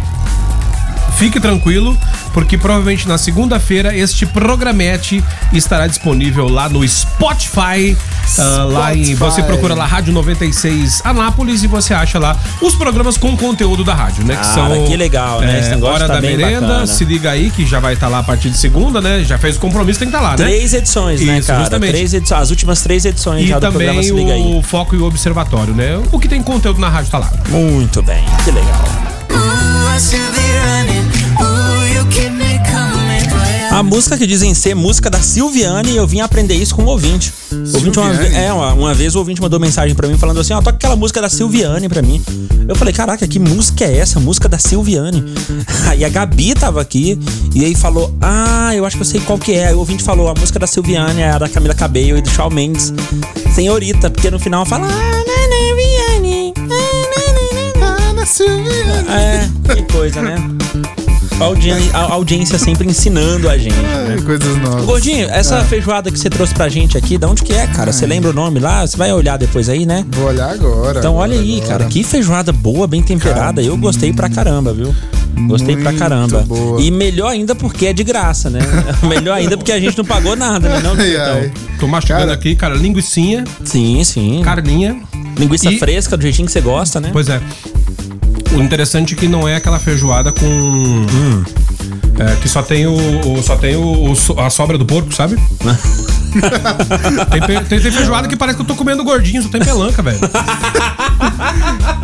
Fique 1.17 1.39
tranquilo, 1.39 1.97
porque 2.33 2.57
provavelmente 2.57 3.07
na 3.07 3.17
segunda-feira 3.17 3.95
este 3.95 4.25
programete 4.25 5.23
estará 5.53 5.87
disponível 5.87 6.49
lá 6.49 6.67
no 6.67 6.85
Spotify 6.85 7.95
Ah, 8.37 8.65
lá 8.69 8.93
em. 8.93 9.15
Você 9.15 9.41
procura 9.43 9.73
lá 9.73 9.85
Rádio 9.85 10.11
96 10.13 11.01
Anápolis 11.05 11.63
e 11.63 11.67
você 11.67 11.93
acha 11.93 12.19
lá 12.19 12.37
os 12.61 12.75
programas 12.75 13.17
com 13.17 13.35
conteúdo 13.37 13.83
da 13.83 13.93
rádio, 13.93 14.25
né? 14.25 14.35
Que 14.35 14.41
Cara, 14.55 14.75
são. 14.75 14.85
que 14.87 14.97
legal, 14.97 15.39
né? 15.39 15.59
Esse 15.59 15.71
É, 15.71 15.77
Hora 15.77 16.05
tá 16.07 16.15
da 16.15 16.21
merenda, 16.21 16.61
bacana. 16.61 16.87
se 16.87 17.05
liga 17.05 17.31
aí, 17.31 17.49
que 17.49 17.65
já 17.65 17.79
vai 17.79 17.93
estar 17.93 18.09
lá 18.09 18.19
a 18.19 18.23
partir 18.23 18.49
de 18.49 18.57
segunda, 18.57 18.99
né? 18.99 19.23
Já 19.23 19.37
fez 19.37 19.55
o 19.55 19.59
compromisso, 19.59 19.99
tem 19.99 20.09
que 20.09 20.15
estar 20.15 20.23
lá, 20.25 20.31
né? 20.31 20.37
Três 20.37 20.73
edições, 20.73 21.21
né, 21.21 21.37
Isso, 21.39 21.47
cara? 21.47 21.59
justamente. 21.61 21.91
Três 21.91 22.13
edições, 22.13 22.41
as 22.41 22.49
últimas 22.49 22.81
três 22.81 23.05
edições 23.05 23.43
E 23.45 23.47
já 23.47 23.55
do 23.59 23.61
programa 23.69 23.93
também 23.93 24.03
Se 24.03 24.11
Liga 24.13 24.33
aí. 24.33 24.41
o 24.57 24.61
foco 24.61 24.95
e 24.95 24.97
o 24.97 25.05
observatório, 25.05 25.73
né? 25.73 25.97
O 26.11 26.19
que 26.19 26.27
tem 26.27 26.41
conteúdo 26.43 26.79
na 26.81 26.89
rádio 26.89 27.09
tá 27.11 27.19
lá. 27.19 27.31
Muito 27.49 28.01
bem, 28.01 28.23
que 28.43 28.51
legal. 28.51 29.64
A 33.75 33.83
música 33.83 34.17
que 34.17 34.25
dizem 34.25 34.53
ser 34.53 34.73
música 34.73 35.09
da 35.09 35.19
Silviane, 35.19 35.97
eu 35.97 36.07
vim 36.07 36.21
aprender 36.21 36.53
isso 36.53 36.73
com 36.73 36.83
o 36.83 36.87
ouvinte. 36.87 37.33
Ouvinte 37.73 37.99
uma, 37.99 38.09
é, 38.27 38.53
uma, 38.53 38.73
uma 38.73 38.93
vez 38.93 39.15
o 39.15 39.19
ouvinte 39.19 39.41
mandou 39.41 39.59
mensagem 39.59 39.93
pra 39.93 40.07
mim 40.07 40.17
falando 40.17 40.39
assim: 40.39 40.53
ó, 40.53 40.61
toca 40.61 40.77
aquela 40.77 40.95
música 40.95 41.21
da 41.21 41.27
Silviane 41.27 41.89
pra 41.89 42.01
mim. 42.01 42.23
Eu 42.69 42.75
falei: 42.75 42.93
caraca, 42.93 43.27
que 43.27 43.37
música 43.37 43.83
é 43.83 43.97
essa? 43.97 44.17
Música 44.17 44.47
da 44.47 44.57
Silviane. 44.57 45.25
Aí 45.87 46.05
a 46.05 46.09
Gabi 46.09 46.53
tava 46.53 46.79
aqui 46.81 47.19
e 47.53 47.65
aí 47.65 47.75
falou: 47.75 48.15
ah, 48.21 48.73
eu 48.73 48.85
acho 48.85 48.95
que 48.95 49.01
eu 49.01 49.05
sei 49.05 49.19
qual 49.19 49.37
que 49.37 49.51
é. 49.51 49.67
Aí 49.67 49.73
o 49.73 49.79
ouvinte 49.79 50.03
falou: 50.03 50.29
a 50.29 50.33
música 50.33 50.57
da 50.57 50.67
Silviane 50.67 51.21
é 51.21 51.31
a 51.31 51.37
da 51.37 51.49
Camila 51.49 51.73
Cabello 51.73 52.17
e 52.17 52.21
do 52.21 52.29
Shawn 52.29 52.51
Mendes. 52.51 52.93
Senhorita, 53.53 54.09
porque 54.09 54.31
no 54.31 54.39
final 54.39 54.65
fala: 54.65 54.87
ah, 54.87 54.89
na, 54.89 55.35
Viane, 55.35 55.54
É, 59.07 59.47
que 59.75 59.83
coisa, 59.91 60.21
né? 60.21 60.35
A 61.39 61.43
audi- 61.43 61.69
a 61.93 62.13
audiência 62.13 62.57
sempre 62.57 62.87
ensinando 62.87 63.47
a 63.49 63.57
gente, 63.57 63.75
né? 63.75 64.07
Ai, 64.17 64.21
Coisas 64.23 64.57
novas. 64.57 64.85
Gordinho, 64.85 65.29
essa 65.29 65.61
feijoada 65.65 66.09
que 66.09 66.17
você 66.17 66.29
trouxe 66.29 66.53
pra 66.53 66.67
gente 66.69 66.97
aqui, 66.97 67.17
de 67.17 67.25
onde 67.25 67.43
que 67.43 67.53
é, 67.53 67.67
cara? 67.67 67.91
Você 67.93 68.05
lembra 68.07 68.31
o 68.31 68.33
nome 68.33 68.59
lá? 68.59 68.85
Você 68.87 68.95
vai 68.97 69.11
olhar 69.13 69.37
depois 69.37 69.69
aí, 69.69 69.85
né? 69.85 70.05
Vou 70.11 70.27
olhar 70.27 70.49
agora. 70.49 70.99
Então 70.99 71.13
olha 71.15 71.33
agora, 71.33 71.47
aí, 71.49 71.55
agora. 71.57 71.67
cara, 71.79 71.85
que 71.85 72.03
feijoada 72.03 72.51
boa, 72.51 72.87
bem 72.87 73.03
temperada. 73.03 73.61
Eu 73.61 73.77
gostei 73.77 74.11
pra 74.13 74.27
caramba, 74.29 74.73
viu? 74.73 74.95
Gostei 75.47 75.75
pra 75.75 75.91
Muito 75.91 75.99
caramba. 75.99 76.41
boa. 76.47 76.81
E 76.81 76.89
melhor 76.89 77.27
ainda 77.31 77.53
porque 77.53 77.87
é 77.87 77.93
de 77.93 78.03
graça, 78.05 78.49
né? 78.49 78.59
melhor 79.03 79.35
ainda 79.35 79.57
porque 79.57 79.73
a 79.73 79.79
gente 79.79 79.97
não 79.97 80.05
pagou 80.05 80.35
nada, 80.37 80.67
né? 80.69 80.79
Não, 80.81 80.93
Ai, 80.93 81.15
ai. 81.17 81.45
então. 81.47 81.51
Tô 81.81 81.87
mastigando 81.87 82.21
Cara. 82.27 82.33
aqui, 82.33 82.55
cara, 82.55 82.73
linguicinha, 82.73 83.43
Sim, 83.63 84.01
sim. 84.05 84.41
carninha. 84.43 84.95
Linguiça 85.37 85.69
e- 85.69 85.77
fresca, 85.77 86.15
do 86.15 86.23
jeitinho 86.23 86.45
que 86.45 86.53
você 86.53 86.61
gosta, 86.61 87.01
né? 87.01 87.09
Pois 87.11 87.27
é. 87.27 87.41
O 88.53 88.61
interessante 88.61 89.13
é 89.13 89.17
que 89.17 89.27
não 89.27 89.47
é 89.47 89.55
aquela 89.55 89.79
feijoada 89.79 90.31
com. 90.31 90.45
Hum. 90.45 91.43
é, 92.19 92.35
que 92.41 92.47
só 92.47 92.61
tem 92.61 92.85
o, 92.87 92.93
o- 92.93 93.43
só 93.43 93.55
tem 93.57 93.75
o, 93.75 94.13
o 94.13 94.39
a 94.39 94.49
sobra 94.49 94.77
do 94.77 94.85
porco, 94.85 95.13
sabe? 95.13 95.35
tem, 97.31 97.41
tem- 97.41 97.63
tem 97.65 97.79
feijoada 97.79 98.27
que 98.27 98.35
parece 98.35 98.55
que 98.57 98.61
eu 98.61 98.67
tô 98.67 98.75
comendo 98.75 99.03
gordinho, 99.03 99.41
só 99.43 99.49
tem 99.49 99.61
pelanca, 99.61 100.01
velho. 100.01 100.19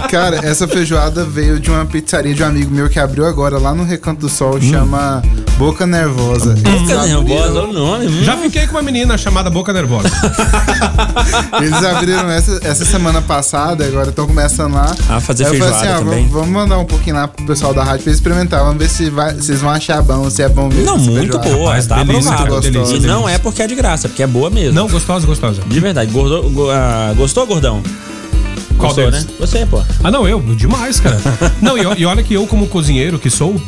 Cara, 0.10 0.38
essa 0.45 0.67
feijoada 0.67 1.23
veio 1.25 1.60
de 1.60 1.69
uma 1.69 1.86
pizzaria 1.86 2.34
de 2.34 2.43
um 2.43 2.47
amigo 2.47 2.73
meu 2.73 2.89
que 2.89 2.99
abriu 2.99 3.25
agora 3.25 3.58
lá 3.58 3.73
no 3.73 3.84
Recanto 3.84 4.21
do 4.21 4.30
Sol, 4.30 4.56
Hum. 4.58 4.62
chama 4.62 5.21
Boca 5.62 5.86
Nervosa. 5.86 6.56
Boca 6.56 6.69
Eles 6.71 6.88
nervosa, 6.88 7.17
abriram- 7.19 7.69
o 7.69 7.71
nome. 7.74 8.08
hum. 8.08 8.24
Já 8.24 8.36
fiquei 8.36 8.65
com 8.65 8.71
uma 8.78 8.82
menina 8.82 9.15
chamada 9.15 9.47
Boca 9.47 9.71
Nervosa. 9.71 10.10
Eles 11.62 11.84
abriram 11.84 12.32
essa, 12.32 12.60
essa 12.63 12.84
semana 12.84 13.21
passada, 13.21 13.86
agora 13.86 14.10
estão 14.10 14.26
começando 14.26 14.74
lá. 14.74 14.91
Ah, 15.08 15.21
fazer 15.21 15.45
Aí 15.45 15.52
eu 15.54 15.60
falei 15.60 15.74
feijoada 15.74 15.95
ah, 15.97 16.00
também. 16.00 16.19
Vamos, 16.24 16.32
vamos 16.34 16.50
mandar 16.50 16.80
um 16.80 16.86
pouquinho 16.86 17.15
lá 17.15 17.28
pro 17.28 17.45
pessoal 17.45 17.76
da 17.76 17.84
rádio 17.84 18.02
pra 18.02 18.10
eles 18.10 18.17
experimentar. 18.19 18.62
Vamos 18.63 18.78
ver 18.80 18.89
se, 18.89 19.12
vai, 19.12 19.34
eles 19.34 19.62
vão 19.62 19.69
achar 19.69 20.02
bom, 20.02 20.28
se 20.32 20.41
é 20.41 20.50
bom 20.50 20.67
mesmo. 20.67 20.84
Não, 20.84 20.97
muito 20.97 21.39
feijoada. 21.39 21.50
boa, 21.52 21.65
Rapaz, 21.67 21.86
tá 21.86 22.04
delícia, 22.04 22.32
aprovado. 22.32 22.62
delícia, 22.62 22.82
e 22.82 22.86
delícia. 22.88 23.08
não 23.13 23.30
é 23.30 23.38
porque 23.38 23.62
é 23.62 23.67
de 23.67 23.76
graça, 23.76 24.10
porque 24.10 24.24
é 24.24 24.28
boa 24.28 24.50
mesmo. 24.50 24.74
Não, 24.74 24.88
gostosa, 24.88 25.28
gostosa. 25.28 25.62
De 25.67 25.80
verdade. 25.80 26.12
Gordo, 26.12 26.50
go- 26.50 26.71
ah, 26.71 27.13
gostou, 27.15 27.45
gordão? 27.45 27.84
Qual 28.80 28.88
Gostou, 28.95 29.12
deles? 29.12 29.26
né? 29.28 29.32
Você, 29.39 29.63
pô. 29.67 29.80
Ah, 30.04 30.10
não, 30.10 30.28
eu, 30.28 30.39
demais, 30.56 31.00
cara. 31.00 31.19
não, 31.62 31.78
e, 31.78 32.02
e 32.02 32.06
olha 32.08 32.24
que 32.24 32.34
eu, 32.34 32.47
como 32.47 32.65
cozinheiro 32.65 33.19
que 33.19 33.30
sou, 33.30 33.62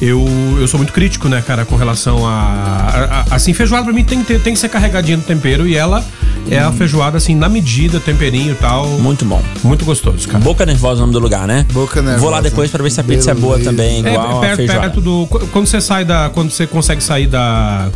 eu, 0.00 0.24
eu 0.60 0.68
sou 0.68 0.78
muito 0.78 0.92
crítico, 0.92 1.28
né, 1.28 1.42
cara, 1.46 1.64
com 1.64 1.76
relação 1.76 2.26
a. 2.26 2.30
a- 2.32 3.24
a- 3.30 3.34
assim, 3.36 3.52
feijoada 3.52 3.84
pra 3.84 3.92
mim 3.92 4.04
tem 4.04 4.20
que, 4.20 4.26
ter- 4.26 4.40
tem 4.40 4.52
que 4.52 4.58
ser 4.58 4.68
carregadinha 4.68 5.16
no 5.16 5.22
tempero 5.22 5.66
e 5.66 5.76
ela 5.76 6.04
é 6.50 6.58
a 6.58 6.70
feijoada, 6.70 7.16
assim, 7.16 7.34
na 7.34 7.48
medida, 7.48 7.98
temperinho 7.98 8.52
e 8.52 8.54
tal. 8.54 8.86
Muito 8.86 9.24
bom. 9.24 9.42
Muito 9.64 9.84
gostoso, 9.84 10.28
cara. 10.28 10.38
Boca 10.42 10.64
Nervosa 10.66 10.96
é 11.00 11.02
o 11.02 11.06
nome 11.06 11.12
do 11.12 11.18
lugar, 11.18 11.46
né? 11.46 11.66
Boca 11.72 12.00
Vou 12.00 12.04
lá 12.04 12.12
Nervosa. 12.12 12.42
depois 12.42 12.70
pra 12.70 12.82
ver 12.82 12.90
se 12.90 13.00
a 13.00 13.04
pizza 13.04 13.30
é 13.30 13.34
boa 13.34 13.54
Beleza. 13.56 13.70
também, 13.70 14.04
É, 14.06 14.12
igual 14.12 14.38
a 14.38 14.40
perto, 14.40 14.56
feijoada. 14.56 14.80
perto 14.82 15.00
do. 15.00 15.26
Quando 15.52 15.66
você 15.66 15.80
sai 15.80 16.04
da. 16.04 16.30
Quando 16.32 16.50
você 16.50 16.66
consegue 16.66 17.02
sair 17.02 17.26
da. 17.26 17.88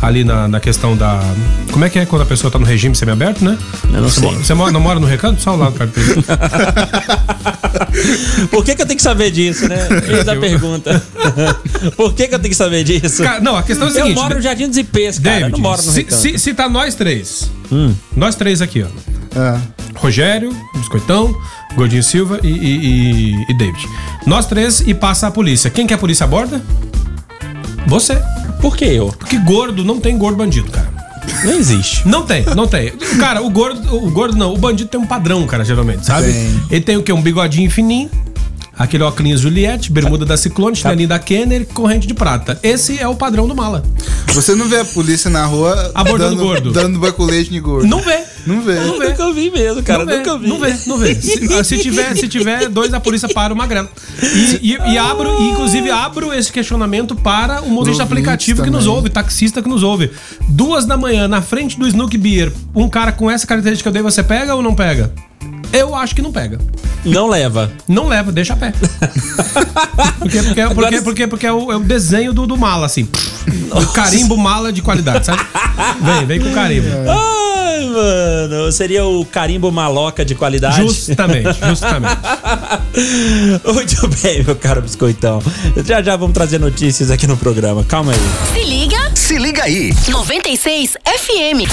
Ali 0.00 0.22
na, 0.22 0.46
na 0.46 0.60
questão 0.60 0.96
da. 0.96 1.20
Como 1.72 1.84
é 1.84 1.90
que 1.90 1.98
é 1.98 2.06
quando 2.06 2.22
a 2.22 2.26
pessoa 2.26 2.50
tá 2.52 2.58
no 2.58 2.64
regime 2.64 2.94
semiaberto, 2.94 3.44
né? 3.44 3.58
Eu 3.92 4.02
não 4.02 4.08
você 4.08 4.20
sei. 4.20 4.30
Mora, 4.30 4.44
você 4.44 4.54
mora- 4.54 4.72
não 4.72 4.80
mora 4.80 5.00
no 5.00 5.06
recanto? 5.06 5.42
Só 5.42 5.56
lá 5.56 5.72
perto 5.72 5.98
dele. 5.98 6.24
Por 8.50 8.64
que, 8.64 8.74
que 8.74 8.82
eu 8.82 8.86
tenho 8.86 8.96
que 8.96 9.02
saber 9.02 9.30
disso, 9.30 9.68
né? 9.68 9.88
Eis 10.08 10.28
a 10.28 10.36
pergunta. 10.36 11.02
Por 11.96 12.12
que, 12.14 12.28
que 12.28 12.34
eu 12.34 12.38
tenho 12.38 12.50
que 12.50 12.56
saber 12.56 12.84
disso? 12.84 13.22
Cara, 13.22 13.40
não, 13.40 13.56
a 13.56 13.62
questão 13.62 13.88
é 13.88 13.90
a 13.90 13.94
eu 13.94 14.00
seguinte. 14.02 14.14
moro 14.16 14.34
no 14.36 14.40
Jardim 14.40 14.68
dos 14.68 14.76
Ipês, 14.76 15.18
cara. 15.18 15.36
eu 15.36 15.40
David, 15.40 15.52
não 15.52 15.60
moro 15.70 15.82
no 15.82 15.92
se, 15.92 15.98
Recanto. 16.02 16.22
se, 16.22 16.38
se 16.38 16.54
tá 16.54 16.68
nós 16.68 16.94
três. 16.94 17.50
Hum. 17.72 17.94
Nós 18.16 18.34
três 18.34 18.62
aqui, 18.62 18.82
ó. 18.84 18.88
Ah, 19.36 19.60
Rogério, 19.96 20.54
Biscoitão, 20.76 21.34
Gordinho 21.74 22.02
Silva 22.02 22.38
e, 22.42 22.48
e, 22.48 23.32
e- 23.32 23.44
e 23.50 23.58
David. 23.58 23.86
Nós 24.26 24.46
três 24.46 24.80
e 24.86 24.94
passa 24.94 25.26
a 25.26 25.30
polícia. 25.30 25.70
Quem 25.70 25.86
que 25.86 25.94
a 25.94 25.98
polícia 25.98 26.24
aborda? 26.24 26.62
Você. 27.86 28.18
Por 28.60 28.76
que 28.76 28.84
eu? 28.84 29.08
Porque 29.18 29.38
gordo 29.38 29.84
não 29.84 30.00
tem 30.00 30.16
gordo 30.18 30.36
bandido, 30.36 30.70
cara. 30.70 30.88
Não 31.44 31.52
existe. 31.52 32.06
Não 32.08 32.22
tem, 32.22 32.44
não 32.56 32.66
tem. 32.66 32.90
Cara, 33.18 33.42
o 33.42 33.50
gordo, 33.50 33.94
o 33.94 34.10
gordo 34.10 34.36
não, 34.36 34.52
o 34.52 34.58
bandido 34.58 34.88
tem 34.90 34.98
um 35.00 35.06
padrão, 35.06 35.46
cara, 35.46 35.64
geralmente, 35.64 36.04
sabe? 36.06 36.32
Tem. 36.32 36.62
Ele 36.70 36.80
tem 36.80 36.96
o 36.96 37.02
quê? 37.02 37.12
Um 37.12 37.20
bigodinho 37.22 37.70
fininho, 37.70 38.10
aquele 38.76 39.02
óculos 39.02 39.40
Juliette, 39.40 39.92
bermuda 39.92 40.24
da 40.24 40.36
Ciclone, 40.36 40.74
chinelinho 40.74 41.08
da 41.08 41.18
Kenner, 41.18 41.66
corrente 41.66 42.06
de 42.06 42.14
prata. 42.14 42.58
Esse 42.62 42.98
é 42.98 43.06
o 43.06 43.14
padrão 43.14 43.46
do 43.46 43.54
mala. 43.54 43.84
você 44.32 44.54
não 44.54 44.68
vê 44.68 44.80
a 44.80 44.84
polícia 44.84 45.30
na 45.30 45.44
rua 45.44 45.90
Abordando 45.94 46.36
dando, 46.36 46.44
gordo. 46.44 46.72
dando 46.72 46.98
baculete 46.98 47.50
de 47.50 47.60
gordo. 47.60 47.86
Não 47.86 48.00
vê. 48.00 48.24
Não 48.48 48.62
vê. 48.62 48.74
Não 48.80 48.98
vê. 48.98 49.08
Nunca 49.08 49.32
vi 49.32 49.50
mesmo, 49.50 49.82
cara. 49.82 50.04
não 50.04 50.06
vê, 50.06 50.16
nunca 50.18 50.38
vi. 50.38 50.48
Não 50.48 50.58
vê, 50.58 50.76
não 50.86 50.98
vê. 50.98 51.14
Se, 51.20 51.64
se 51.64 51.78
tiver, 51.78 52.16
se 52.16 52.28
tiver 52.28 52.68
dois, 52.68 52.92
a 52.94 53.00
polícia 53.00 53.28
para 53.28 53.52
o 53.52 53.56
magrelo. 53.56 53.88
E, 54.22 54.72
e, 54.72 54.92
e 54.92 54.98
abro, 54.98 55.28
e 55.42 55.50
inclusive 55.50 55.90
abro 55.90 56.32
esse 56.32 56.50
questionamento 56.52 57.14
para 57.14 57.60
o 57.62 57.68
motorista 57.70 58.02
aplicativo 58.02 58.62
que 58.62 58.70
nos 58.70 58.84
também. 58.84 58.96
ouve, 58.96 59.10
taxista 59.10 59.62
que 59.62 59.68
nos 59.68 59.82
ouve. 59.82 60.10
Duas 60.48 60.84
da 60.86 60.96
manhã, 60.96 61.28
na 61.28 61.42
frente 61.42 61.78
do 61.78 61.86
Snook 61.86 62.16
Beer, 62.16 62.52
um 62.74 62.88
cara 62.88 63.12
com 63.12 63.30
essa 63.30 63.46
característica 63.46 63.90
daí, 63.90 64.02
você 64.02 64.22
pega 64.22 64.54
ou 64.54 64.62
não 64.62 64.74
pega? 64.74 65.12
Eu 65.72 65.94
acho 65.94 66.14
que 66.14 66.22
não 66.22 66.32
pega. 66.32 66.58
Não 67.04 67.28
leva. 67.28 67.70
Não 67.86 68.08
leva, 68.08 68.32
deixa 68.32 68.54
a 68.54 68.56
pé. 68.56 68.72
Porque, 70.18 70.42
porque, 70.42 70.60
Agora- 70.60 70.74
porque, 70.88 71.02
porque, 71.02 71.26
porque 71.26 71.46
é, 71.46 71.52
o, 71.52 71.70
é 71.72 71.76
o 71.76 71.80
desenho 71.80 72.32
do, 72.32 72.46
do 72.46 72.56
mala, 72.56 72.86
assim. 72.86 73.06
O 73.70 73.86
carimbo 73.92 74.36
mala 74.36 74.72
de 74.72 74.80
qualidade, 74.82 75.26
sabe? 75.26 75.42
Vem, 76.02 76.26
vem 76.26 76.40
com 76.40 76.52
carimbo. 76.54 76.86
Ai, 77.06 77.57
mano. 77.98 78.72
Seria 78.72 79.04
o 79.04 79.24
carimbo 79.24 79.70
maloca 79.70 80.24
de 80.24 80.34
qualidade. 80.34 80.76
Justamente, 80.82 81.58
justamente. 81.66 82.20
Muito 83.72 84.08
bem, 84.22 84.42
meu 84.42 84.56
caro 84.56 84.82
biscoitão. 84.82 85.42
Já 85.84 86.02
já 86.02 86.16
vamos 86.16 86.34
trazer 86.34 86.58
notícias 86.58 87.10
aqui 87.10 87.26
no 87.26 87.36
programa. 87.36 87.84
Calma 87.84 88.12
aí. 88.12 88.18
Se 88.54 88.64
liga, 88.64 89.10
Se 89.14 89.38
liga 89.38 89.62
aí. 89.64 89.92
96 90.08 90.96
FM. 91.04 91.68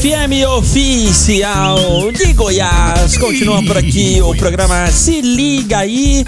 FM 0.00 0.48
Oficial 0.56 2.10
de 2.10 2.32
Goiás 2.32 3.18
continua 3.18 3.62
por 3.62 3.76
aqui 3.76 4.18
o 4.24 4.34
programa 4.34 4.90
Se 4.90 5.20
Liga 5.20 5.80
Aí. 5.80 6.24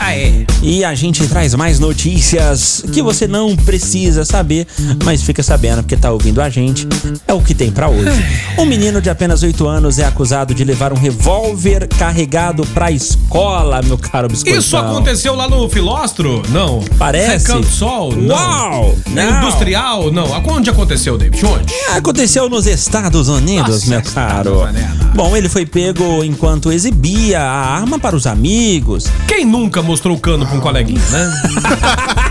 E 0.63 0.85
a 0.85 0.95
gente 0.95 1.27
traz 1.27 1.55
mais 1.55 1.79
notícias 1.79 2.85
que 2.93 3.01
você 3.01 3.27
não 3.27 3.57
precisa 3.57 4.27
saber, 4.27 4.67
mas 5.03 5.23
fica 5.23 5.43
sabendo 5.43 5.83
porque 5.83 5.97
tá 5.97 6.11
ouvindo 6.11 6.43
a 6.43 6.51
gente. 6.51 6.87
É 7.27 7.33
o 7.33 7.41
que 7.41 7.55
tem 7.55 7.71
pra 7.71 7.89
hoje. 7.89 8.11
Um 8.59 8.67
menino 8.67 9.01
de 9.01 9.09
apenas 9.09 9.43
8 9.43 9.67
anos 9.67 9.99
é 9.99 10.05
acusado 10.05 10.53
de 10.53 10.65
levar 10.65 10.93
um 10.93 10.99
revólver 10.99 11.89
carregado 11.89 12.67
pra 12.75 12.91
escola, 12.91 13.81
meu 13.81 13.97
caro 13.97 14.29
biscoitão. 14.29 14.61
Isso 14.61 14.77
aconteceu 14.77 15.35
lá 15.35 15.49
no 15.49 15.67
Filóstro? 15.71 16.43
Não. 16.51 16.85
Parece. 16.99 17.49
Recanto 17.49 17.69
Sol? 17.69 18.13
Não. 18.15 18.35
Uau! 18.37 18.99
É 19.07 19.11
Não. 19.11 19.39
Industrial? 19.39 20.13
Não. 20.13 20.27
Onde 20.47 20.69
aconteceu, 20.69 21.17
David? 21.17 21.43
Onde? 21.47 21.73
Aconteceu 21.91 22.51
nos 22.51 22.67
Estados 22.67 23.29
Unidos, 23.29 23.62
Nossa, 23.71 23.91
meu 23.91 24.01
Estados 24.01 24.13
caro. 24.13 24.61
Unidos. 24.63 25.07
Bom, 25.15 25.37
ele 25.37 25.49
foi 25.49 25.67
pego 25.67 26.25
enquanto 26.25 26.73
exibia 26.73 27.41
a 27.41 27.75
arma 27.77 27.99
para 27.99 28.17
os 28.17 28.27
amigos. 28.27 29.07
Quem 29.29 29.45
nunca 29.45 29.83
mostrou 29.83 30.17
o 30.17 30.21
cano 30.21 30.47
pra 30.47 30.57
um 30.57 30.61
coleguinha, 30.61 31.03
né? 31.11 31.33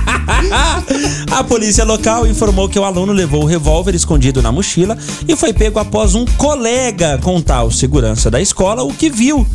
A 1.31 1.43
polícia 1.43 1.83
local 1.83 2.27
informou 2.27 2.67
que 2.69 2.79
o 2.79 2.83
aluno 2.83 3.13
levou 3.13 3.43
o 3.43 3.45
revólver 3.45 3.95
escondido 3.95 4.41
na 4.41 4.51
mochila 4.51 4.97
e 5.27 5.35
foi 5.35 5.53
pego 5.53 5.79
após 5.79 6.15
um 6.15 6.25
colega 6.37 7.17
contar 7.21 7.57
ao 7.57 7.71
segurança 7.71 8.29
da 8.29 8.41
escola 8.41 8.83
o 8.83 8.93
que 8.93 9.09
viu. 9.09 9.45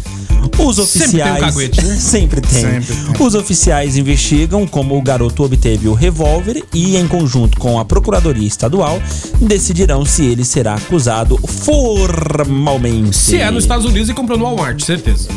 Os 0.59 0.77
Sempre 0.77 1.23
tem 1.23 1.23
um 1.23 1.35
oficiais. 1.35 1.41
caguete, 1.41 1.85
né? 1.85 1.97
Sempre 1.99 2.41
tem. 2.41 2.61
Sempre 2.61 2.95
tem. 2.95 3.27
Os 3.27 3.35
oficiais 3.35 3.97
investigam 3.97 4.67
como 4.67 4.97
o 4.97 5.03
garoto 5.03 5.43
obteve 5.45 5.89
o 5.89 5.95
revólver 5.95 6.65
e, 6.73 6.97
em 6.97 7.07
conjunto 7.07 7.59
com 7.59 7.79
a 7.79 7.85
Procuradoria 7.85 8.47
Estadual, 8.47 9.01
decidirão 9.41 10.05
se 10.05 10.25
ele 10.25 10.45
será 10.45 10.75
acusado 10.75 11.39
formalmente. 11.39 13.17
Se 13.17 13.39
é 13.39 13.51
nos 13.51 13.65
Estados 13.65 13.85
Unidos 13.85 14.09
e 14.09 14.15
comprou 14.15 14.39
no 14.39 14.45
Walmart, 14.45 14.81
certeza. 14.83 15.29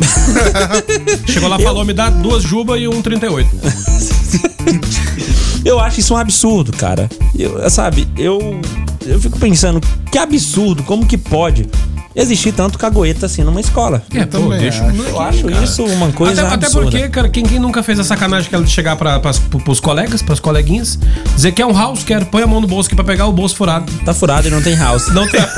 Chegou 1.27 1.49
lá, 1.49 1.59
falou, 1.59 1.83
me 1.83 1.93
dá 1.93 2.09
duas 2.09 2.43
Juba 2.43 2.77
e 2.77 2.87
um 2.87 3.01
38. 3.01 3.49
Eu 5.65 5.79
acho 5.79 5.99
isso 5.99 6.13
um 6.13 6.17
absurdo, 6.17 6.71
cara. 6.71 7.09
Eu, 7.37 7.69
sabe, 7.69 8.07
eu, 8.17 8.59
eu 9.05 9.19
fico 9.19 9.37
pensando, 9.37 9.81
que 10.11 10.17
absurdo, 10.17 10.83
como 10.83 11.05
que 11.05 11.17
pode 11.17 11.67
existir 12.21 12.51
tanto 12.51 12.77
cagoeta 12.77 13.25
assim 13.25 13.43
numa 13.43 13.59
escola? 13.59 14.03
É, 14.13 14.25
pô, 14.25 14.39
também 14.39 14.59
deixa 14.59 14.83
acho. 14.85 14.97
Eu 15.01 15.19
acho 15.21 15.49
isso 15.63 15.83
uma 15.85 16.11
coisa 16.11 16.43
até, 16.43 16.55
até 16.65 16.69
porque, 16.69 17.07
cara, 17.09 17.29
quem, 17.29 17.43
quem 17.45 17.59
nunca 17.59 17.81
fez 17.83 17.99
a 17.99 18.03
sacanagem 18.03 18.49
que 18.49 18.55
ela 18.55 18.63
de 18.63 18.71
chegar 18.71 18.95
pra, 18.95 19.19
pras, 19.19 19.39
pro- 19.39 19.59
pros 19.59 19.79
colegas, 19.79 20.21
pras 20.21 20.39
coleguinhas, 20.39 20.97
dizer 21.35 21.51
que 21.51 21.61
é 21.61 21.65
um 21.65 21.73
house, 21.73 22.03
quero, 22.03 22.25
põe 22.25 22.41
a 22.43 22.47
mão 22.47 22.59
no 22.61 22.67
bolso 22.67 22.87
aqui 22.87 22.95
pra 22.95 23.03
pegar 23.05 23.27
o 23.27 23.31
bolso 23.31 23.55
furado. 23.55 23.91
Tá 24.05 24.13
furado 24.13 24.47
e 24.47 24.51
não 24.51 24.61
tem 24.61 24.75
house. 24.75 25.07
Não 25.13 25.27
tem. 25.27 25.39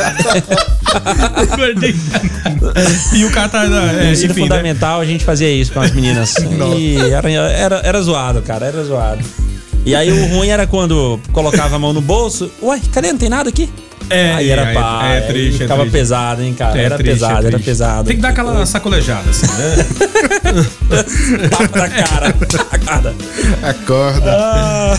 E 3.14 3.26
o 3.26 3.32
cara 3.32 3.50
tá. 3.50 3.66
No 3.66 3.78
É, 3.78 4.12
ensino 4.12 4.32
enfim, 4.32 4.42
né? 4.42 4.48
fundamental 4.48 5.00
a 5.02 5.06
gente 5.06 5.24
fazia 5.24 5.50
isso 5.52 5.72
com 5.72 5.80
as 5.80 5.92
meninas. 5.92 6.36
e 6.78 6.98
era, 6.98 7.30
era, 7.32 7.82
era 7.84 8.02
zoado, 8.02 8.42
cara, 8.42 8.66
era 8.66 8.84
zoado. 8.84 9.24
E 9.86 9.96
aí 9.96 10.12
o 10.12 10.28
ruim 10.36 10.48
era 10.50 10.68
quando 10.68 11.20
colocava 11.32 11.76
a 11.76 11.80
mão 11.80 11.92
no 11.94 12.02
bolso. 12.02 12.52
Ué, 12.62 12.80
cadê? 12.94 13.12
Não 13.12 13.18
tem 13.18 13.30
nada 13.30 13.50
aqui? 13.50 13.70
É, 14.12 14.34
aí 14.34 14.50
era 14.50 14.70
é, 14.70 14.74
pá, 14.74 15.06
é 15.08 15.22
triste, 15.22 15.56
é 15.56 15.60
ficava 15.66 15.82
triste. 15.82 15.98
pesado, 15.98 16.42
hein, 16.44 16.54
cara. 16.54 16.80
É 16.80 16.84
era 16.86 16.98
triste, 16.98 17.14
pesado, 17.14 17.46
é 17.46 17.48
era 17.50 17.60
pesado. 17.60 18.08
Tem 18.08 18.16
que 18.16 18.22
dar 18.22 18.30
aquela 18.30 18.66
sacolejada, 18.66 19.30
assim, 19.30 19.48
né? 19.48 19.86
tapa 21.50 21.78
na 21.80 21.90
cara. 21.90 22.28
na 22.72 22.80
cara. 22.80 23.16
Acorda. 23.64 24.32
Ah, 24.32 24.98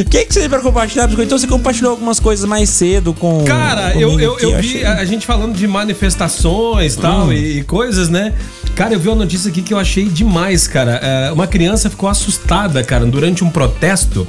O 0.00 0.04
que, 0.10 0.24
que 0.24 0.34
você 0.34 0.40
tem 0.40 0.48
pra 0.48 0.60
compartilhar? 0.60 1.06
Biscoito? 1.06 1.26
Então 1.26 1.38
você 1.38 1.46
compartilhou 1.46 1.92
algumas 1.92 2.20
coisas 2.20 2.44
mais 2.48 2.68
cedo 2.68 3.12
com. 3.14 3.44
Cara, 3.44 3.94
eu, 3.94 4.10
comigo 4.10 4.20
eu, 4.22 4.34
aqui, 4.34 4.44
eu 4.44 4.56
achei- 4.58 4.78
vi 4.80 4.84
a, 4.84 4.94
a 4.98 5.04
gente 5.04 5.26
falando 5.26 5.54
de 5.54 5.66
manifestações 5.66 6.94
e 6.94 6.98
tal 6.98 7.32
e, 7.32 7.58
e 7.58 7.64
coisas, 7.64 8.08
né? 8.08 8.32
Cara, 8.76 8.92
eu 8.92 9.00
vi 9.00 9.08
uma 9.08 9.16
notícia 9.16 9.50
aqui 9.50 9.62
que 9.62 9.72
eu 9.72 9.78
achei 9.78 10.04
demais, 10.04 10.68
cara. 10.68 11.00
É, 11.02 11.32
uma 11.32 11.46
criança 11.46 11.88
ficou 11.88 12.10
assustada, 12.10 12.84
cara, 12.84 13.06
durante 13.06 13.42
um 13.42 13.48
protesto. 13.48 14.28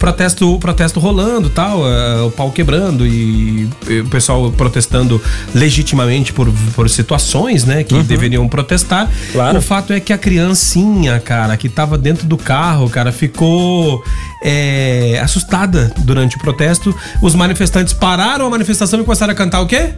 Protesto, 0.00 0.58
protesto 0.58 0.98
rolando 0.98 1.48
tal, 1.48 1.88
é, 1.88 2.22
o 2.22 2.30
pau 2.30 2.50
quebrando 2.50 3.06
e, 3.06 3.70
o 4.04 4.08
pessoal 4.10 4.50
protestando 4.50 5.22
legitimamente 5.54 6.32
por, 6.32 6.52
por 6.74 6.90
situações, 6.90 7.64
né? 7.64 7.84
Que 7.84 8.02
deveriam 8.02 8.48
protestar. 8.48 9.08
Claro. 9.30 9.58
O 9.58 9.62
fato 9.62 9.92
é 9.92 10.00
que 10.00 10.12
a 10.12 10.18
criancinha, 10.18 11.20
cara, 11.20 11.56
que 11.56 11.68
tava 11.68 11.96
dentro 11.96 12.26
do 12.26 12.36
carro, 12.36 12.90
cara, 12.90 13.12
ficou 13.12 14.02
é, 14.42 15.20
assustada 15.22 15.94
durante 15.98 16.36
o 16.36 16.40
protesto. 16.40 16.92
Os 17.22 17.36
manifestantes 17.36 17.92
pararam 17.92 18.44
a 18.44 18.50
manifestação 18.50 19.00
e 19.00 19.04
começaram 19.04 19.32
a 19.32 19.36
cantar 19.36 19.60
o 19.60 19.68
quê? 19.68 19.94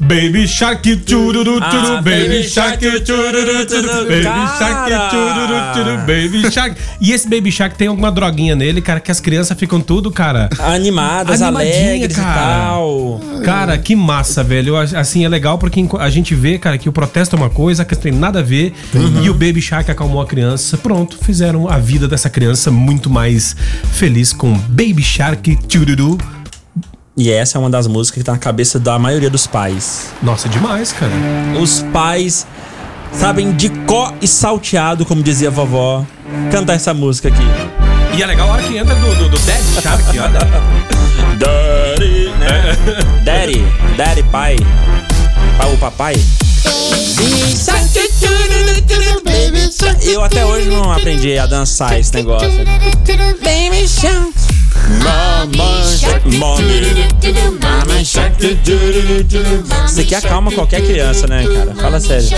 Baby 0.00 0.46
Shark 0.46 0.96
tururu 0.96 1.58
Ah, 1.62 1.70
turu, 1.70 2.02
Baby 2.02 2.42
Shark 2.42 2.84
Baby 2.84 3.04
Shark 4.58 4.90
Baby 6.06 6.50
Shark. 6.50 6.76
E 7.00 7.12
esse 7.12 7.28
Baby 7.28 7.50
Shark 7.50 7.76
tem 7.76 7.88
alguma 7.88 8.10
droguinha 8.10 8.54
nele, 8.54 8.80
cara, 8.82 9.00
que 9.00 9.10
as 9.10 9.20
crianças 9.20 9.58
ficam 9.58 9.80
tudo, 9.80 10.10
cara. 10.10 10.50
Animadas, 10.58 11.40
alegres 11.40 12.16
cara. 12.16 12.30
e 12.30 12.34
tal. 12.34 13.20
Cara, 13.44 13.78
que 13.78 13.96
massa, 13.96 14.42
velho. 14.42 14.76
Assim, 14.76 15.24
é 15.24 15.28
legal 15.28 15.58
porque 15.58 15.84
a 15.98 16.10
gente 16.10 16.34
vê, 16.34 16.58
cara, 16.58 16.76
que 16.76 16.88
o 16.88 16.92
protesto 16.92 17.36
é 17.36 17.38
uma 17.38 17.50
coisa, 17.50 17.84
que 17.84 17.94
não 17.94 18.02
tem 18.02 18.12
nada 18.12 18.40
a 18.40 18.42
ver. 18.42 18.74
E 19.22 19.30
o 19.30 19.34
Baby 19.34 19.62
Shark 19.62 19.90
acalmou 19.90 20.20
a 20.20 20.26
criança. 20.26 20.76
Pronto, 20.76 21.18
fizeram 21.22 21.68
a 21.68 21.78
vida 21.78 22.06
dessa 22.08 22.28
criança 22.28 22.70
muito 22.70 23.08
mais 23.08 23.56
feliz 23.92 24.32
com 24.32 24.52
Baby 24.52 25.02
Shark 25.02 25.56
Tururu. 25.68 26.18
E 27.16 27.30
essa 27.30 27.58
é 27.58 27.60
uma 27.60 27.70
das 27.70 27.86
músicas 27.86 28.18
que 28.18 28.24
tá 28.24 28.32
na 28.32 28.38
cabeça 28.38 28.78
da 28.78 28.98
maioria 28.98 29.30
dos 29.30 29.46
pais. 29.46 30.10
Nossa, 30.20 30.48
demais, 30.48 30.92
cara. 30.92 31.12
Os 31.60 31.80
pais 31.92 32.44
sabem 33.12 33.52
de 33.52 33.68
có 33.86 34.12
e 34.20 34.26
salteado, 34.26 35.06
como 35.06 35.22
dizia 35.22 35.46
a 35.46 35.50
vovó, 35.50 36.04
cantar 36.50 36.74
essa 36.74 36.92
música 36.92 37.28
aqui. 37.28 37.46
E 38.16 38.22
é 38.22 38.26
legal 38.26 38.48
a 38.48 38.54
hora 38.54 38.62
que 38.64 38.76
entra 38.76 38.94
do, 38.96 39.14
do, 39.14 39.28
do 39.28 39.38
Dead 39.38 39.62
Shark, 39.80 40.18
olha. 40.18 40.38
Daddy, 41.38 42.30
né? 42.30 42.76
Daddy, 43.24 43.64
Daddy, 43.96 44.22
pai. 44.24 44.56
Pai, 45.56 45.72
o 45.72 45.78
papai. 45.78 46.14
Eu 50.02 50.22
até 50.24 50.44
hoje 50.44 50.68
não 50.68 50.90
aprendi 50.92 51.38
a 51.38 51.46
dançar 51.46 51.98
esse 51.98 52.12
negócio. 52.12 52.50
Baby 53.40 53.88
shark. 53.88 54.43
Mama 56.38 58.04
shark. 58.04 58.58
Isso 59.86 60.00
aqui 60.00 60.14
acalma 60.14 60.50
qualquer 60.52 60.82
criança, 60.82 61.26
né, 61.26 61.44
cara? 61.46 61.74
Fala 61.74 62.00
sério. 62.00 62.28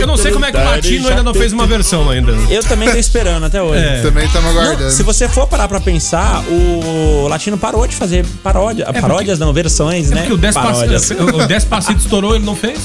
Eu 0.00 0.06
não 0.06 0.16
sei 0.16 0.32
como 0.32 0.44
é 0.44 0.52
que 0.52 0.58
o 0.58 0.64
Latino 0.64 1.08
ainda 1.08 1.22
não 1.22 1.32
fez 1.34 1.52
uma 1.52 1.66
versão 1.66 2.10
ainda. 2.10 2.32
Eu 2.50 2.62
também 2.62 2.90
tô 2.90 2.96
esperando 2.98 3.44
até 3.46 3.62
hoje. 3.62 3.82
É. 3.82 4.02
Também 4.02 4.26
estamos 4.26 4.54
Não, 4.54 4.60
aguardando. 4.60 4.90
se 4.90 5.02
você 5.02 5.28
for 5.28 5.46
parar 5.46 5.68
pra 5.68 5.80
pensar, 5.80 6.42
o 6.48 7.26
Latino 7.28 7.56
parou 7.56 7.86
de 7.86 7.94
fazer 7.96 8.24
paródia. 8.42 8.86
paródias, 8.92 9.38
não, 9.38 9.52
versões, 9.52 10.10
É 10.10 10.14
né? 10.14 10.20
porque 10.26 10.34
o 10.34 10.52
Paródias. 10.52 11.02
Despacito, 11.08 11.36
o 11.36 11.46
Despacito 11.46 12.00
estourou, 12.00 12.34
ele 12.34 12.44
não 12.44 12.56
fez? 12.56 12.80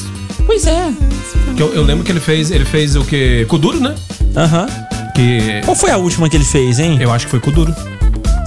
Pois 0.49 0.65
é. 0.65 0.91
Que 1.55 1.61
eu, 1.61 1.75
eu 1.75 1.83
lembro 1.83 2.03
que 2.03 2.11
ele 2.11 2.19
fez, 2.19 2.49
ele 2.49 2.65
fez 2.65 2.95
o 2.95 3.03
que? 3.03 3.45
Kuduro, 3.45 3.79
né? 3.79 3.93
Aham. 4.35 4.65
Que 5.13 5.61
Qual 5.63 5.75
foi 5.75 5.91
a 5.91 5.97
última 5.97 6.27
que 6.27 6.35
ele 6.35 6.43
fez, 6.43 6.79
hein? 6.79 6.97
eu 6.99 7.11
acho 7.11 7.25
que 7.25 7.29
foi 7.29 7.39
Kuduro. 7.39 7.71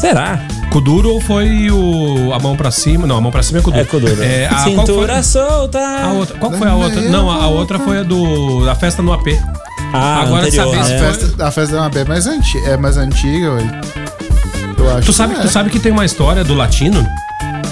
Será? 0.00 0.44
Kuduro 0.72 1.10
ou 1.10 1.20
foi 1.20 1.70
o 1.70 2.32
a 2.32 2.40
mão 2.40 2.56
pra 2.56 2.72
cima? 2.72 3.06
Não, 3.06 3.16
a 3.18 3.20
mão 3.20 3.30
pra 3.30 3.40
cima 3.40 3.60
é 3.60 3.62
Kuduro. 3.62 3.82
É 3.82 3.84
Kuduro. 3.84 4.20
É, 4.20 4.46
a, 4.46 4.48
qual 4.48 4.62
foi, 4.64 4.74
Cintura 4.74 5.22
solta. 5.22 5.78
a 5.78 6.12
outra, 6.12 6.38
qual 6.38 6.52
foi 6.52 6.66
a 6.68 6.74
outra? 6.74 7.00
Não, 7.02 7.30
a, 7.30 7.36
a 7.44 7.46
outra 7.46 7.78
foi 7.78 7.98
a 7.98 8.02
do 8.02 8.64
da 8.64 8.74
festa 8.74 9.00
no 9.00 9.12
AP. 9.12 9.28
Ah, 9.92 10.22
Agora 10.22 10.46
anterior, 10.46 10.74
essa 10.74 10.80
A 10.80 10.86
vez 10.86 10.88
né? 10.88 10.98
festa, 10.98 11.46
a 11.46 11.50
festa 11.52 11.76
é 11.76 11.78
uma 11.78 11.88
bem 11.88 12.04
mais 12.04 12.26
antiga. 12.26 12.66
É 12.68 12.76
mais 12.76 12.96
antiga, 12.96 13.52
ué. 13.52 13.80
Eu 14.76 14.90
acho. 14.96 15.06
Tu 15.06 15.12
sabe, 15.12 15.34
que 15.34 15.40
tu 15.40 15.46
é. 15.46 15.50
sabe 15.50 15.70
que 15.70 15.78
tem 15.78 15.92
uma 15.92 16.04
história 16.04 16.42
do 16.42 16.54
latino? 16.54 17.06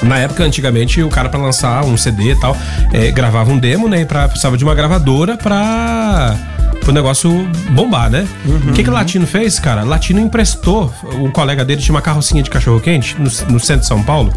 Na 0.03 0.19
época, 0.19 0.43
antigamente, 0.45 1.03
o 1.03 1.09
cara 1.09 1.29
pra 1.29 1.39
lançar 1.41 1.85
um 1.85 1.97
CD 1.97 2.33
e 2.33 2.37
tal, 2.37 2.57
é, 2.93 3.11
gravava 3.11 3.51
um 3.53 3.59
demo, 3.59 3.89
né? 3.89 4.01
E 4.03 4.05
pra, 4.07 4.27
precisava 4.29 4.57
de 4.57 4.65
uma 4.65 4.75
gravadora 4.75 5.37
pra 5.37 6.37
o 6.89 6.93
negócio 6.93 7.31
bombar, 7.71 8.11
né? 8.11 8.27
O 8.69 8.73
que, 8.73 8.83
que 8.83 8.91
o 8.91 8.93
Latino 8.93 9.27
fez, 9.27 9.59
cara? 9.61 9.85
Latino 9.85 10.19
emprestou, 10.19 10.93
o 11.21 11.31
colega 11.31 11.65
dele 11.65 11.81
tinha 11.81 11.95
uma 11.95 12.03
carrocinha 12.03 12.43
de 12.43 12.51
cachorro-quente 12.51 13.15
no, 13.19 13.25
no 13.53 13.61
centro 13.61 13.83
de 13.83 13.87
São 13.87 14.03
Paulo. 14.03 14.33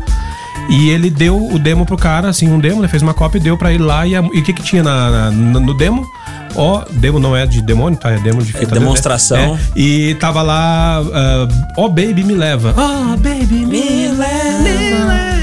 E 0.70 0.90
ele 0.90 1.10
deu 1.10 1.48
o 1.52 1.58
demo 1.58 1.86
pro 1.86 1.98
cara, 1.98 2.30
assim, 2.30 2.48
um 2.50 2.60
demo, 2.60 2.82
né? 2.82 2.88
Fez 2.88 3.02
uma 3.02 3.14
cópia 3.14 3.38
e 3.38 3.42
deu 3.42 3.58
pra 3.58 3.74
ele 3.74 3.84
lá. 3.84 4.06
E, 4.06 4.18
o 4.18 4.30
que 4.44 4.54
que 4.54 4.62
tinha 4.62 4.84
na, 4.84 5.32
na- 5.32 5.32
no 5.32 5.74
demo? 5.74 6.06
Ó, 6.56 6.84
demo 6.92 7.20
não 7.20 7.36
é 7.36 7.46
de 7.46 7.62
demônio, 7.62 7.98
tá? 7.98 8.12
É 8.12 8.18
demo 8.20 8.42
de 8.44 8.54
fita. 8.54 8.76
né? 8.76 8.80
demonstração. 8.80 9.38
É. 9.38 9.58
E 9.76 10.16
tava 10.16 10.42
lá, 10.42 11.02
ah, 11.14 11.48
ó, 11.76 11.88
baby, 11.90 12.24
me 12.24 12.34
leva. 12.36 12.74
Ó, 12.78 13.18
baby, 13.18 13.66
me 13.66 14.08
leva. 14.10 14.60
Me 14.60 14.90
leva. 15.06 15.43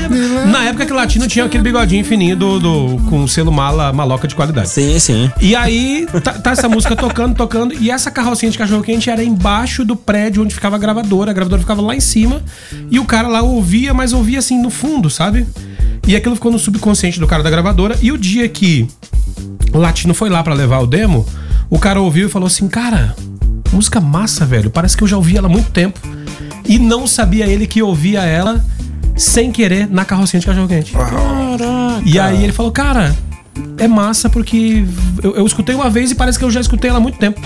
Na 0.70 0.72
época 0.72 0.86
que 0.86 0.92
o 0.92 0.96
latino 0.96 1.26
tinha 1.26 1.44
aquele 1.44 1.64
bigodinho 1.64 2.04
fininho 2.04 2.36
do, 2.36 2.60
do, 2.60 2.96
com 3.08 3.26
selo 3.26 3.50
mala, 3.50 3.92
maloca 3.92 4.28
de 4.28 4.36
qualidade. 4.36 4.68
Sim, 4.68 5.00
sim. 5.00 5.28
E 5.40 5.56
aí, 5.56 6.06
tá, 6.22 6.34
tá 6.34 6.52
essa 6.52 6.68
música 6.68 6.94
tocando, 6.94 7.34
tocando, 7.34 7.74
e 7.74 7.90
essa 7.90 8.08
carrocinha 8.08 8.52
de 8.52 8.56
cachorro-quente 8.56 9.10
era 9.10 9.24
embaixo 9.24 9.84
do 9.84 9.96
prédio 9.96 10.44
onde 10.44 10.54
ficava 10.54 10.76
a 10.76 10.78
gravadora. 10.78 11.32
A 11.32 11.34
gravadora 11.34 11.60
ficava 11.60 11.82
lá 11.82 11.96
em 11.96 12.00
cima, 12.00 12.40
e 12.88 13.00
o 13.00 13.04
cara 13.04 13.26
lá 13.26 13.42
ouvia, 13.42 13.92
mas 13.92 14.12
ouvia 14.12 14.38
assim 14.38 14.62
no 14.62 14.70
fundo, 14.70 15.10
sabe? 15.10 15.44
E 16.06 16.14
aquilo 16.14 16.36
ficou 16.36 16.52
no 16.52 16.58
subconsciente 16.58 17.18
do 17.18 17.26
cara 17.26 17.42
da 17.42 17.50
gravadora. 17.50 17.98
E 18.00 18.12
o 18.12 18.16
dia 18.16 18.48
que 18.48 18.86
o 19.74 19.78
Latino 19.78 20.14
foi 20.14 20.30
lá 20.30 20.40
pra 20.40 20.54
levar 20.54 20.78
o 20.78 20.86
demo, 20.86 21.26
o 21.68 21.80
cara 21.80 22.00
ouviu 22.00 22.28
e 22.28 22.30
falou 22.30 22.46
assim: 22.46 22.68
Cara, 22.68 23.16
música 23.72 24.00
massa, 24.00 24.46
velho. 24.46 24.70
Parece 24.70 24.96
que 24.96 25.02
eu 25.02 25.08
já 25.08 25.16
ouvi 25.16 25.36
ela 25.36 25.48
há 25.48 25.50
muito 25.50 25.72
tempo. 25.72 25.98
E 26.64 26.78
não 26.78 27.08
sabia 27.08 27.48
ele 27.48 27.66
que 27.66 27.82
ouvia 27.82 28.20
ela 28.20 28.64
sem 29.20 29.52
querer 29.52 29.86
na 29.88 30.04
carrocinha 30.04 30.40
de 30.40 30.46
cachorro-quente. 30.46 30.92
Caraca. 30.92 32.02
E 32.04 32.18
aí 32.18 32.42
ele 32.42 32.52
falou, 32.52 32.72
cara, 32.72 33.14
é 33.76 33.86
massa 33.86 34.28
porque 34.30 34.84
eu, 35.22 35.36
eu 35.36 35.46
escutei 35.46 35.74
uma 35.74 35.90
vez 35.90 36.10
e 36.10 36.14
parece 36.14 36.38
que 36.38 36.44
eu 36.44 36.50
já 36.50 36.60
escutei 36.60 36.88
ela 36.90 36.98
há 36.98 37.02
muito 37.02 37.18
tempo. 37.18 37.40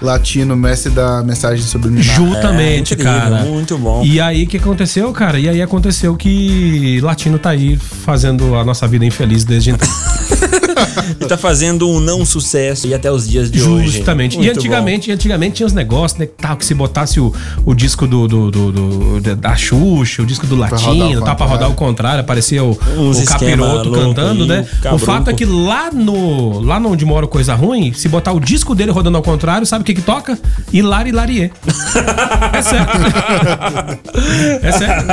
Latino, 0.00 0.56
mestre 0.56 0.90
da 0.92 1.22
mensagem 1.22 1.64
subliminar. 1.64 2.02
Justamente, 2.04 2.94
É, 2.94 2.96
incrível, 2.96 3.12
cara. 3.12 3.36
muito 3.44 3.76
bom. 3.76 4.04
E 4.04 4.20
aí 4.20 4.44
o 4.44 4.46
que 4.46 4.56
aconteceu, 4.56 5.12
cara? 5.12 5.38
E 5.38 5.48
aí 5.48 5.60
aconteceu 5.60 6.16
que 6.16 7.00
Latino 7.02 7.38
tá 7.38 7.50
aí 7.50 7.76
fazendo 7.76 8.54
a 8.54 8.64
nossa 8.64 8.86
vida 8.86 9.04
infeliz 9.04 9.44
desde 9.44 9.70
então. 9.70 9.88
e 11.20 11.24
tá 11.26 11.36
fazendo 11.36 11.88
um 11.88 12.00
não 12.00 12.24
sucesso 12.24 12.86
e 12.86 12.94
até 12.94 13.10
os 13.10 13.28
dias 13.28 13.50
de 13.50 13.62
hoje. 13.62 13.98
Justamente. 13.98 14.38
E 14.38 14.48
antigamente, 14.50 15.10
antigamente 15.12 15.56
tinha 15.56 15.66
os 15.66 15.72
negócios, 15.72 16.18
né? 16.18 16.26
que 16.26 16.32
Tal, 16.40 16.56
que 16.56 16.64
se 16.64 16.74
botasse 16.74 17.20
o, 17.20 17.32
o 17.64 17.74
disco 17.74 18.06
do, 18.06 18.26
do, 18.28 18.50
do- 18.50 18.72
do- 19.20 19.36
da 19.36 19.56
Xuxa, 19.56 20.22
o 20.22 20.26
disco 20.26 20.46
do 20.46 20.56
Latino, 20.56 21.22
tal, 21.22 21.36
pra 21.36 21.46
rodar 21.46 21.68
ao 21.68 21.74
contrário, 21.74 22.20
aparecia 22.20 22.62
o, 22.64 22.78
Uns 22.96 23.18
o 23.20 23.24
capiroto 23.26 23.90
cantando, 23.90 24.46
né? 24.46 24.66
o 24.90 24.94
O 24.94 24.98
fato 24.98 25.30
é 25.30 25.32
que 25.34 25.44
lá 25.44 25.90
no. 25.92 26.60
Lá 26.60 26.78
onde 26.78 27.04
mora 27.04 27.24
o 27.26 27.28
coisa 27.28 27.54
ruim, 27.54 27.92
se 27.92 28.08
botar 28.08 28.32
o 28.32 28.40
disco 28.40 28.74
dele 28.74 28.90
rodando 28.92 29.16
ao 29.16 29.22
contrário, 29.22 29.66
sabe 29.66 29.82
o 29.82 29.84
que 29.84 29.94
que 29.94 30.02
toca? 30.02 30.38
Hilari 30.72 31.10
Hilarie. 31.10 31.52
é 32.52 32.62
certo. 32.62 32.98
é 34.62 34.72
certo. 34.72 35.10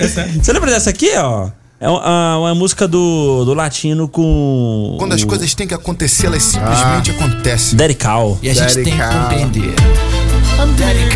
É 0.00 0.08
certo. 0.08 0.44
Você 0.44 0.52
lembra 0.52 0.70
dessa 0.70 0.90
aqui, 0.90 1.10
ó? 1.16 1.48
É 1.82 1.88
uma, 1.88 2.38
uma 2.38 2.54
música 2.54 2.86
do, 2.86 3.44
do 3.44 3.54
latino 3.54 4.06
com. 4.06 4.94
Quando 5.00 5.14
as 5.14 5.22
o 5.22 5.26
coisas 5.26 5.52
têm 5.52 5.66
que 5.66 5.74
acontecer, 5.74 6.26
elas 6.26 6.44
simplesmente 6.44 7.10
acontecem. 7.10 7.76
Daddy 7.76 7.94
Cal. 7.94 8.38
E 8.40 8.48
a 8.48 8.54
gente 8.54 8.74
tem 8.74 8.94
que 8.94 9.02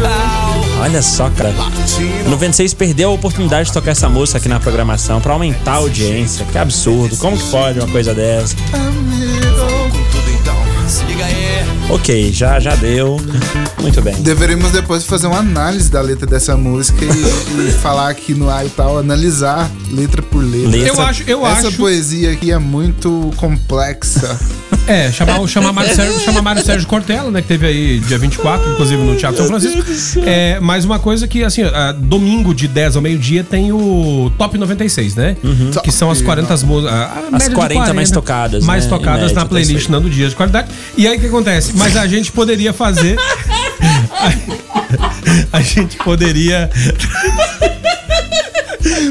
Cow. 0.01 0.81
Olha 0.83 1.01
só, 1.03 1.31
cara. 1.31 1.55
O 2.27 2.31
96 2.31 2.75
perdeu 2.75 3.11
a 3.11 3.13
oportunidade 3.13 3.69
de 3.69 3.73
tocar 3.73 3.93
essa 3.93 4.09
música 4.09 4.39
aqui 4.39 4.49
na 4.49 4.59
programação 4.59 5.21
pra 5.21 5.35
aumentar 5.35 5.75
a 5.75 5.77
audiência. 5.77 6.45
Que 6.51 6.59
absurdo. 6.59 7.17
Como 7.19 7.39
que 7.39 7.45
pode 7.49 7.79
uma 7.79 7.89
coisa 7.89 8.13
dessa? 8.13 8.57
Com 8.57 8.69
tudo 10.11 10.31
então. 10.41 10.57
Se 10.89 11.05
liga 11.05 11.25
aí. 11.27 11.36
Ok, 11.89 12.33
já, 12.33 12.59
já 12.59 12.75
deu. 12.75 13.17
Muito 13.81 14.03
bem. 14.03 14.15
Deveríamos 14.17 14.73
depois 14.73 15.05
fazer 15.05 15.29
uma 15.29 15.39
análise 15.39 15.89
da 15.91 16.01
letra 16.01 16.27
dessa 16.27 16.57
música 16.57 17.05
e, 17.05 17.69
e 17.69 17.71
falar 17.81 18.09
aqui 18.11 18.35
no 18.35 18.51
ar 18.51 18.67
e 18.67 18.71
tal, 18.71 18.99
analisar 18.99 19.71
letra 19.93 20.21
por 20.21 20.43
letra. 20.43 20.69
Letra. 20.69 20.89
Eu 20.89 21.01
acho, 21.01 21.23
eu 21.29 21.47
Essa 21.47 21.69
acho. 21.69 21.77
poesia 21.77 22.33
aqui 22.33 22.51
é 22.51 22.59
muito 22.59 23.31
complexa. 23.37 24.37
É, 24.89 25.11
chamar, 25.11 25.41
o- 25.41 25.49
chamar, 25.49 25.73
Mário 25.73 25.93
Sérgio, 25.97 26.21
chamar 26.21 26.43
Mário 26.43 26.65
Sérgio 26.65 26.87
Cortella, 26.87 27.29
né? 27.29 27.43
Que 27.43 27.49
teve 27.49 27.67
aí 27.67 27.99
dia 27.99 28.17
24, 28.19 28.71
inclusive 28.73 29.03
no 29.03 29.17
Teatro 29.17 29.39
São 29.39 29.47
Francisco. 29.49 30.21
É, 30.25 30.61
mais 30.61 30.85
uma 30.85 31.01
coisa 31.01 31.27
que, 31.27 31.43
assim, 31.43 31.63
ah, 31.65 31.91
domingo 31.91 32.55
de 32.55 32.69
10 32.69 32.95
ao 32.95 33.03
meio-dia 33.03 33.43
tem 33.43 33.73
o 33.73 34.31
Top 34.39 34.57
96, 34.57 35.17
né? 35.17 35.37
Que 35.83 35.91
são 35.91 36.09
as 36.09 36.23
40 36.23 36.57
músicas. 36.65 36.95
As 37.33 37.49
40 37.49 37.95
mais 37.95 38.13
tocadas, 38.13 38.65
Mais 38.65 38.85
né? 38.85 38.91
Tocadas 38.91 39.23
média, 39.23 39.35
na 39.35 39.45
playlist, 39.47 39.89
não 39.89 40.01
do 40.01 40.09
dia 40.09 40.29
de 40.29 40.37
qualidade. 40.37 40.69
E 40.97 41.09
aí 41.09 41.17
o 41.17 41.21
que 41.21 41.27
acontece? 41.27 41.76
Mas 41.77 41.97
a 41.97 42.07
gente 42.07 42.33
poderia 42.33 42.73
fazer. 42.73 43.17
a, 45.53 45.59
a 45.59 45.61
gente 45.61 45.97
poderia. 45.99 46.71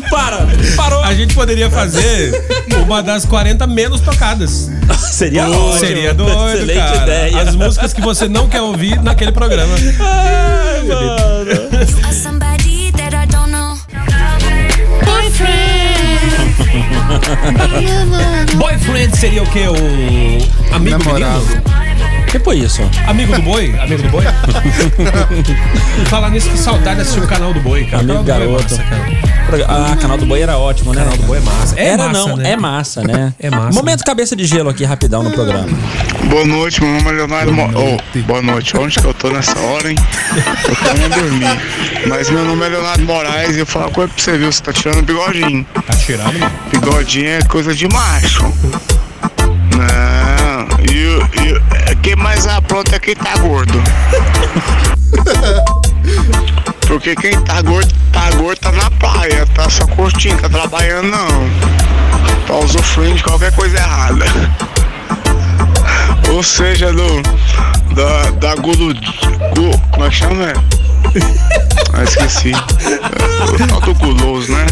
Para! 0.09 0.47
Parou! 0.75 1.03
A 1.03 1.13
gente 1.13 1.33
poderia 1.35 1.69
fazer 1.69 2.31
uma 2.85 3.03
das 3.03 3.25
40 3.25 3.67
menos 3.67 3.99
tocadas. 4.01 4.69
Seria 4.97 5.47
ótimo. 5.49 5.79
Seria 5.79 6.13
doido, 6.13 6.55
Excelente 6.57 6.77
cara. 6.77 7.03
ideia. 7.03 7.41
As 7.41 7.55
músicas 7.55 7.93
que 7.93 8.01
você 8.01 8.27
não 8.27 8.47
quer 8.47 8.61
ouvir 8.61 9.01
naquele 9.01 9.31
programa. 9.31 9.75
Ai, 9.99 10.83
mano. 10.87 11.75
Boyfriend 18.57 19.15
seria 19.17 19.43
o 19.43 19.49
quê? 19.51 19.65
O 19.67 20.75
amigo 20.75 20.97
Namorado. 20.97 21.41
menino? 21.45 21.84
Que 22.39 22.43
foi 22.43 22.57
isso? 22.59 22.81
Amigo 23.07 23.33
do 23.35 23.41
boi? 23.41 23.73
Amigo 23.79 24.01
do 24.03 24.09
boi? 24.09 24.23
Falar 26.09 26.29
nisso, 26.29 26.49
que 26.49 26.57
saudade 26.57 26.95
de 26.97 27.01
assistir 27.03 27.21
o 27.23 27.27
canal 27.27 27.53
do 27.53 27.59
boi, 27.61 27.85
cara. 27.85 28.03
Amigo 28.03 28.21
o 28.21 28.25
canal 28.25 28.39
do 28.39 28.45
boi 28.47 28.55
é 28.55 28.57
garoto. 28.57 28.63
massa, 28.75 28.83
cara. 28.83 29.25
Ah, 29.67 29.95
canal 30.01 30.17
do 30.17 30.25
Boi 30.25 30.41
era 30.41 30.57
ótimo, 30.57 30.91
né? 30.91 31.01
Canal 31.03 31.17
do 31.17 31.23
boi 31.23 31.37
é 31.37 31.41
massa. 31.41 31.79
É 31.79 31.87
Era 31.89 32.07
massa, 32.07 32.19
não, 32.27 32.35
né? 32.37 32.51
é 32.51 32.57
massa, 32.57 33.03
né? 33.03 33.33
É 33.39 33.49
massa, 33.49 33.79
Momento 33.79 34.03
cabeça 34.03 34.35
de 34.35 34.43
gelo 34.43 34.69
aqui, 34.69 34.83
rapidão, 34.83 35.21
no 35.21 35.31
programa. 35.31 35.67
Boa 36.29 36.43
noite, 36.45 36.81
meu 36.83 36.91
nome 36.93 37.09
é 37.09 37.11
Leonardo 37.13 37.53
Mo... 37.53 37.63
Ô, 37.77 37.97
boa 38.25 38.41
noite, 38.41 38.75
onde 38.75 38.97
que 38.99 39.05
eu 39.05 39.13
tô 39.13 39.29
nessa 39.29 39.57
hora, 39.59 39.91
hein? 39.91 39.95
Eu 40.67 40.75
tô 40.75 40.91
indo 40.97 41.09
dormir. 41.21 41.59
Mas 42.07 42.29
meu 42.31 42.43
nome 42.43 42.65
é 42.65 42.69
Leonardo 42.69 43.03
Moraes 43.03 43.55
e 43.55 43.59
eu 43.59 43.65
falo 43.67 43.85
uma 43.85 43.91
coisa 43.91 44.11
pra 44.13 44.23
você, 44.23 44.37
viu? 44.37 44.51
Você 44.51 44.63
tá 44.63 44.73
tirando 44.73 45.03
bigodinho. 45.03 45.63
Tá 45.85 45.93
tirando, 45.95 46.39
mano. 46.39 46.51
Bigodinho 46.71 47.29
é 47.29 47.41
coisa 47.43 47.73
de 47.73 47.87
macho. 47.87 48.43
Não, 49.77 50.67
e, 50.91 51.05
o- 51.05 51.29
e 51.43 51.74
mais 52.35 52.47
apronta 52.47 52.97
é 52.97 52.99
quem 52.99 53.15
tá 53.15 53.37
gordo. 53.37 53.81
Porque 56.85 57.15
quem 57.15 57.39
tá 57.41 57.61
gordo, 57.61 57.93
tá 58.11 58.29
gordo 58.31 58.59
tá 58.59 58.73
na 58.73 58.91
praia, 58.91 59.47
tá 59.55 59.69
só 59.69 59.87
curtindo, 59.87 60.41
tá 60.41 60.49
trabalhando 60.49 61.07
não. 61.07 61.49
Tá 62.45 62.55
usufruindo 62.55 63.15
de 63.15 63.23
qualquer 63.23 63.55
coisa 63.55 63.77
errada. 63.77 64.25
Ou 66.33 66.43
seja, 66.43 66.91
do. 66.91 67.21
Da, 67.93 68.31
da 68.31 68.55
gulu. 68.55 68.93
Gu, 68.93 69.79
como 69.91 70.05
é 70.05 70.09
que 70.09 70.15
chama? 70.15 70.53
Ah, 71.93 72.03
esqueci. 72.03 72.51
Falta 73.69 73.91
o 73.91 73.95
guloso, 73.95 74.51
né? 74.51 74.65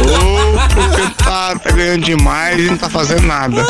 Ou 0.00 0.58
porque 0.68 1.02
tá, 1.22 1.54
tá 1.54 1.70
ganhando 1.70 2.06
demais 2.06 2.58
e 2.58 2.62
não 2.62 2.78
tá 2.78 2.88
fazendo 2.88 3.26
nada. 3.26 3.62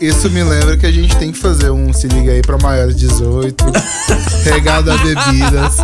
Isso 0.00 0.30
me 0.30 0.42
lembra 0.42 0.76
que 0.76 0.86
a 0.86 0.92
gente 0.92 1.16
tem 1.16 1.32
que 1.32 1.38
fazer 1.38 1.70
um 1.70 1.92
se 1.92 2.06
liga 2.08 2.32
aí 2.32 2.42
pra 2.42 2.56
maiores 2.58 2.96
de 2.96 3.06
18, 3.08 3.64
regado 4.44 4.90
a 4.92 4.96
bebidas, 4.98 5.76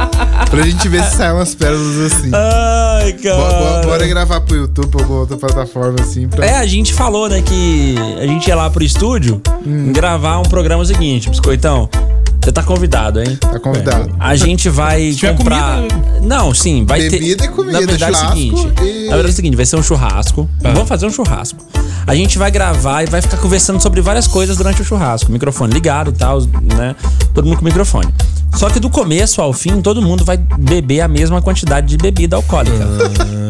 pra 0.48 0.62
gente 0.62 0.88
ver 0.88 1.04
se 1.04 1.16
saem 1.16 1.32
umas 1.32 1.54
pérolas 1.54 2.12
assim. 2.12 2.30
Ai, 2.32 3.12
Bo- 3.12 3.18
bo- 3.82 3.88
Bora 3.88 4.06
gravar 4.06 4.40
pro 4.42 4.56
YouTube 4.56 4.94
ou 4.94 5.00
alguma 5.00 5.20
outra 5.20 5.36
plataforma 5.36 5.96
assim 6.00 6.28
pra. 6.28 6.44
É, 6.46 6.56
a 6.58 6.66
gente 6.66 6.92
falou, 6.94 7.28
né, 7.28 7.42
que 7.42 7.94
a 8.20 8.26
gente 8.26 8.46
ia 8.48 8.54
lá 8.56 8.68
pro 8.70 8.82
estúdio 8.84 9.40
gravar 9.92 10.38
um 10.38 10.44
programa 10.44 10.84
seguinte, 10.84 11.28
Biscoitão. 11.30 11.88
Você 12.42 12.50
tá 12.52 12.62
convidado, 12.62 13.20
hein? 13.20 13.36
Tá 13.36 13.58
convidado. 13.60 14.10
A 14.18 14.34
gente 14.34 14.68
vai 14.70 15.12
tiver 15.12 15.36
comprar. 15.36 15.76
comida- 15.76 16.20
Não, 16.22 16.54
sim, 16.54 16.84
vai 16.86 17.00
ter. 17.02 17.10
Bebida 17.20 17.44
e 17.44 17.48
comida, 17.48 17.80
Na 17.80 17.86
verdade 17.86 18.04
é 18.04 18.16
o 18.24 18.28
seguinte. 18.30 18.60
e- 18.82 19.04
Na 19.04 19.16
verdade 19.16 19.26
é 19.28 19.30
o 19.30 19.34
seguinte, 19.36 19.56
vai 19.56 19.66
ser 19.66 19.76
um 19.76 19.82
churrasco. 19.82 20.48
Vamos 20.62 20.88
fazer 20.88 21.06
um 21.06 21.10
churrasco. 21.10 21.58
A 22.06 22.14
gente 22.14 22.38
vai 22.38 22.50
gravar 22.50 23.02
e 23.02 23.06
vai 23.06 23.20
ficar 23.20 23.36
conversando 23.36 23.80
sobre 23.80 24.00
várias 24.00 24.26
coisas 24.26 24.56
durante 24.56 24.80
o 24.80 24.84
churrasco. 24.84 25.30
Microfone 25.30 25.72
ligado 25.72 26.10
e 26.10 26.14
tal, 26.14 26.40
né? 26.76 26.96
Todo 27.34 27.44
mundo 27.46 27.58
com 27.58 27.64
microfone. 27.64 28.08
Só 28.56 28.68
que 28.68 28.80
do 28.80 28.90
começo 28.90 29.40
ao 29.40 29.52
fim, 29.52 29.80
todo 29.80 30.02
mundo 30.02 30.24
vai 30.24 30.36
beber 30.36 31.02
a 31.02 31.08
mesma 31.08 31.40
quantidade 31.40 31.86
de 31.86 31.96
bebida 31.96 32.34
alcoólica. 32.36 32.84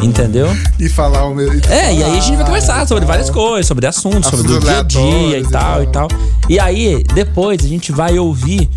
Entendeu? 0.02 0.48
E 0.78 0.88
falar 0.88 1.24
o 1.26 1.34
meu. 1.34 1.50
É, 1.68 1.94
e 1.94 2.02
aí 2.04 2.18
a 2.18 2.20
gente 2.20 2.36
vai 2.36 2.44
conversar 2.44 2.86
sobre 2.86 3.04
várias 3.06 3.30
coisas, 3.30 3.66
sobre 3.66 3.86
assuntos, 3.86 4.28
sobre 4.30 4.52
o 4.52 4.56
Assuntos 4.58 4.68
dia 4.68 4.78
a 4.78 4.82
dia 4.82 5.38
e 5.38 5.42
e 5.42 5.48
tal 5.48 5.82
e 5.82 5.86
tal. 5.86 6.08
E 6.48 6.58
aí, 6.58 7.02
depois 7.14 7.64
a 7.64 7.68
gente 7.68 7.92
vai 7.92 8.18
ouvir 8.18 8.68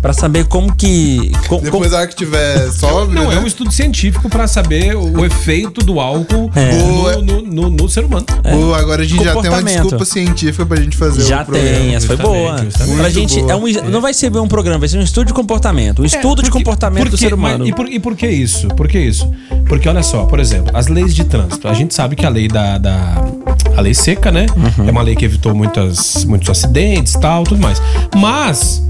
pra 0.00 0.12
saber 0.12 0.44
como 0.46 0.74
que. 0.74 1.32
co- 1.48 1.58
Depois 1.60 1.90
como- 1.92 2.06
que 2.08 2.14
tiver 2.16 2.70
sóbrio. 2.72 3.14
Não, 3.14 3.28
né? 3.30 3.36
é 3.36 3.38
um 3.38 3.46
estudo 3.46 3.70
científico 3.72 4.28
pra 4.28 4.46
saber 4.46 4.96
o, 4.96 5.20
o 5.20 5.24
efeito 5.26 5.84
do 5.84 5.98
álcool 6.00 6.50
É. 6.54 6.72
no, 6.76 7.22
no, 7.22 7.42
no- 7.42 7.70
no 7.70 7.88
ser 7.88 8.04
humano. 8.04 8.24
Pô, 8.26 8.74
agora 8.74 9.02
a 9.02 9.04
gente 9.04 9.22
já 9.24 9.32
tem 9.32 9.34
uma 9.40 9.42
Comportamento. 9.42 9.82
desculpa 9.82 10.04
científica 10.04 10.66
pra 10.66 10.80
gente 10.80 10.96
fazer 10.96 11.22
já 11.24 11.42
o 11.42 11.46
programa. 11.46 11.68
tem, 11.78 11.94
essa 11.94 12.06
foi 12.06 12.16
boa. 12.16 12.56
Pra 12.96 13.10
gente, 13.10 13.40
boa. 13.40 13.52
é 13.52 13.56
um, 13.56 13.90
não 13.90 14.00
vai 14.00 14.14
ser 14.14 14.34
um 14.36 14.48
programa, 14.48 14.78
vai 14.80 14.88
ser 14.88 14.98
um 14.98 15.02
estudo 15.02 15.26
de 15.28 15.32
comportamento. 15.34 16.02
Um 16.02 16.04
estudo 16.04 16.42
de 16.42 16.48
É, 16.48 16.50
Porque- 16.50 16.64
comportamento 16.64 17.04
do 17.04 17.10
porque- 17.10 17.24
ser 17.24 17.34
humano. 17.34 17.58
mas- 17.60 17.68
e, 17.68 17.72
por, 17.72 17.88
e 17.88 17.98
por 17.98 18.16
que 18.16 18.28
isso? 18.28 18.68
Por 18.68 18.88
que 18.88 18.98
isso? 18.98 19.30
Porque 19.68 19.88
olha 19.88 20.02
só, 20.02 20.24
por 20.24 20.38
exemplo, 20.40 20.70
as 20.76 20.86
leis 20.88 21.14
de 21.14 21.24
trânsito. 21.24 21.66
A 21.68 21.74
gente 21.74 21.92
sabe 21.94 22.14
que 22.16 22.24
a 22.24 22.28
lei 22.28 22.48
da. 22.48 22.78
da- 22.78 23.24
a 23.76 23.80
lei 23.80 23.94
seca, 23.94 24.30
né? 24.30 24.46
Uhum. 24.56 24.88
É 24.88 24.90
uma 24.90 25.02
lei 25.02 25.14
que 25.14 25.24
evitou 25.24 25.54
muitas, 25.54 26.24
muitos 26.24 26.48
acidentes 26.50 27.14
tal, 27.14 27.44
tudo 27.44 27.60
mais. 27.60 27.80
Mas 28.16 28.82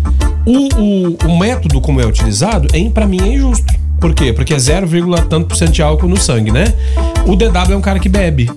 o, 0.46 0.68
o, 0.80 1.16
o 1.26 1.38
método 1.38 1.80
como 1.80 2.00
é 2.00 2.06
utilizado, 2.06 2.68
é, 2.72 2.90
pra 2.90 3.06
mim, 3.06 3.20
é 3.20 3.34
injusto. 3.34 3.74
Por 4.00 4.14
quê? 4.14 4.32
Porque 4.32 4.54
é 4.54 4.58
0, 4.58 4.88
tanto 5.28 5.48
por 5.48 5.56
cento 5.56 5.72
de 5.72 5.82
álcool 5.82 6.08
no 6.08 6.16
sangue, 6.16 6.52
né? 6.52 6.72
O 7.26 7.34
DW 7.34 7.72
é 7.72 7.76
um 7.76 7.80
cara 7.80 7.98
que 7.98 8.08
bebe. 8.08 8.50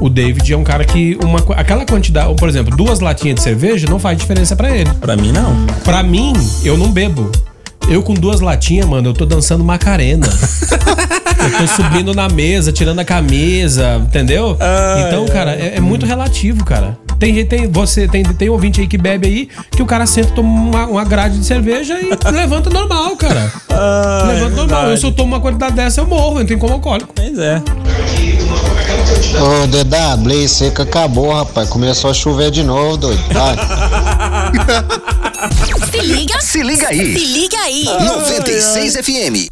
O 0.00 0.08
David 0.10 0.52
é 0.52 0.56
um 0.56 0.64
cara 0.64 0.84
que. 0.84 1.16
Uma, 1.22 1.38
aquela 1.56 1.86
quantidade, 1.86 2.34
por 2.34 2.48
exemplo, 2.48 2.76
duas 2.76 3.00
latinhas 3.00 3.36
de 3.36 3.42
cerveja 3.42 3.86
não 3.88 3.98
faz 3.98 4.18
diferença 4.18 4.56
pra 4.56 4.76
ele. 4.76 4.90
Pra 5.00 5.16
mim, 5.16 5.32
não. 5.32 5.64
Pra 5.84 6.02
mim, 6.02 6.32
eu 6.64 6.76
não 6.76 6.90
bebo. 6.90 7.30
Eu 7.88 8.02
com 8.02 8.14
duas 8.14 8.40
latinhas, 8.40 8.86
mano, 8.86 9.10
eu 9.10 9.14
tô 9.14 9.24
dançando 9.24 9.62
Macarena. 9.62 10.26
eu 11.44 11.58
tô 11.58 11.66
subindo 11.66 12.14
na 12.14 12.28
mesa, 12.28 12.72
tirando 12.72 12.98
a 13.00 13.04
camisa, 13.04 13.96
entendeu? 14.06 14.56
então, 15.08 15.26
cara, 15.26 15.52
é, 15.52 15.74
é 15.76 15.80
muito 15.80 16.04
relativo, 16.06 16.64
cara. 16.64 16.98
Tem, 17.18 17.32
gente- 17.34 17.48
tem, 17.48 17.70
você, 17.70 18.08
tem, 18.08 18.22
tem 18.24 18.48
ouvinte 18.48 18.80
aí 18.80 18.86
que 18.88 18.98
bebe 18.98 19.26
aí, 19.26 19.48
que 19.70 19.80
o 19.82 19.86
cara 19.86 20.04
senta, 20.06 20.30
toma 20.32 20.48
uma, 20.48 20.86
uma 20.86 21.04
grade 21.04 21.38
de 21.38 21.46
cerveja 21.46 21.94
e 22.00 22.10
levanta 22.30 22.68
normal, 22.70 23.16
cara. 23.16 23.50
levanta 24.26 24.56
normal. 24.56 24.90
Eu 24.90 24.96
se 24.96 25.04
eu 25.06 25.12
tomo 25.12 25.32
uma 25.34 25.40
quantidade 25.40 25.74
dessa, 25.76 26.00
eu 26.00 26.06
morro, 26.06 26.40
eu 26.40 26.44
tenho 26.46 26.58
como 26.58 26.72
alcoólico. 26.74 27.12
Pois 27.14 27.38
é. 27.38 27.62
Ô, 29.40 29.66
DW, 29.66 30.48
seca 30.48 30.82
acabou, 30.82 31.32
rapaz. 31.32 31.68
Começou 31.68 32.10
a 32.10 32.14
chover 32.14 32.50
de 32.50 32.62
novo, 32.62 32.96
doido. 32.96 33.22
Se 35.90 36.00
liga. 36.00 36.40
Se 36.40 36.62
liga 36.62 36.88
aí. 36.88 37.18
Se 37.18 37.24
liga 37.26 37.58
aí. 37.58 37.84
96 37.84 38.96
FM. 38.96 39.48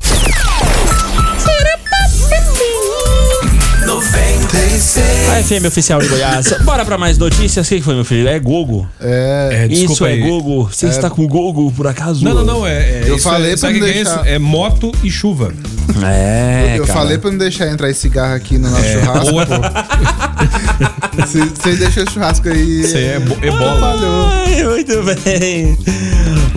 96 3.86 5.28
A 5.28 5.42
FM 5.42 5.66
oficial 5.66 6.00
de 6.00 6.08
Goiás. 6.08 6.52
Bora 6.62 6.84
pra 6.84 6.96
mais 6.96 7.18
notícias. 7.18 7.66
O 7.66 7.68
que 7.68 7.80
foi, 7.82 7.94
meu 7.94 8.04
filho? 8.04 8.28
É 8.28 8.38
Google. 8.38 8.86
É. 9.00 9.48
É, 9.64 9.68
desculpa 9.68 9.92
Isso 9.94 10.06
é 10.06 10.12
aí. 10.12 10.20
Google. 10.20 10.68
Você 10.72 10.86
está 10.86 11.10
com 11.10 11.26
Google, 11.26 11.70
por 11.72 11.86
acaso? 11.86 12.24
Não, 12.24 12.34
não, 12.34 12.44
não. 12.44 12.66
É, 12.66 12.72
é, 12.74 13.04
Eu 13.06 13.16
isso 13.16 13.28
falei 13.28 13.52
é, 13.52 13.56
pra 13.56 13.70
não 13.70 13.76
é 13.76 13.80
deixar- 13.80 14.00
isso? 14.00 14.20
É 14.28 14.38
moto 14.38 14.92
e 15.02 15.10
chuva. 15.10 15.52
É, 16.04 16.74
eu 16.78 16.86
cara. 16.86 16.98
falei 17.00 17.18
pra 17.18 17.30
não 17.30 17.38
deixar 17.38 17.66
entrar 17.68 17.90
esse 17.90 18.00
cigarro 18.00 18.34
aqui 18.34 18.56
no 18.58 18.70
nosso 18.70 18.84
churrasco. 18.84 19.30
Boa. 19.32 19.46
Você 21.14 21.40
você 21.44 21.76
deixa 21.76 22.02
o 22.04 22.10
churrasco 22.10 22.48
aí. 22.48 22.84
Aí 22.86 22.94
é, 23.04 23.16
é 23.42 23.50
bola. 23.50 24.42
Ai, 24.46 24.64
muito 24.64 25.02
bem. 25.02 25.78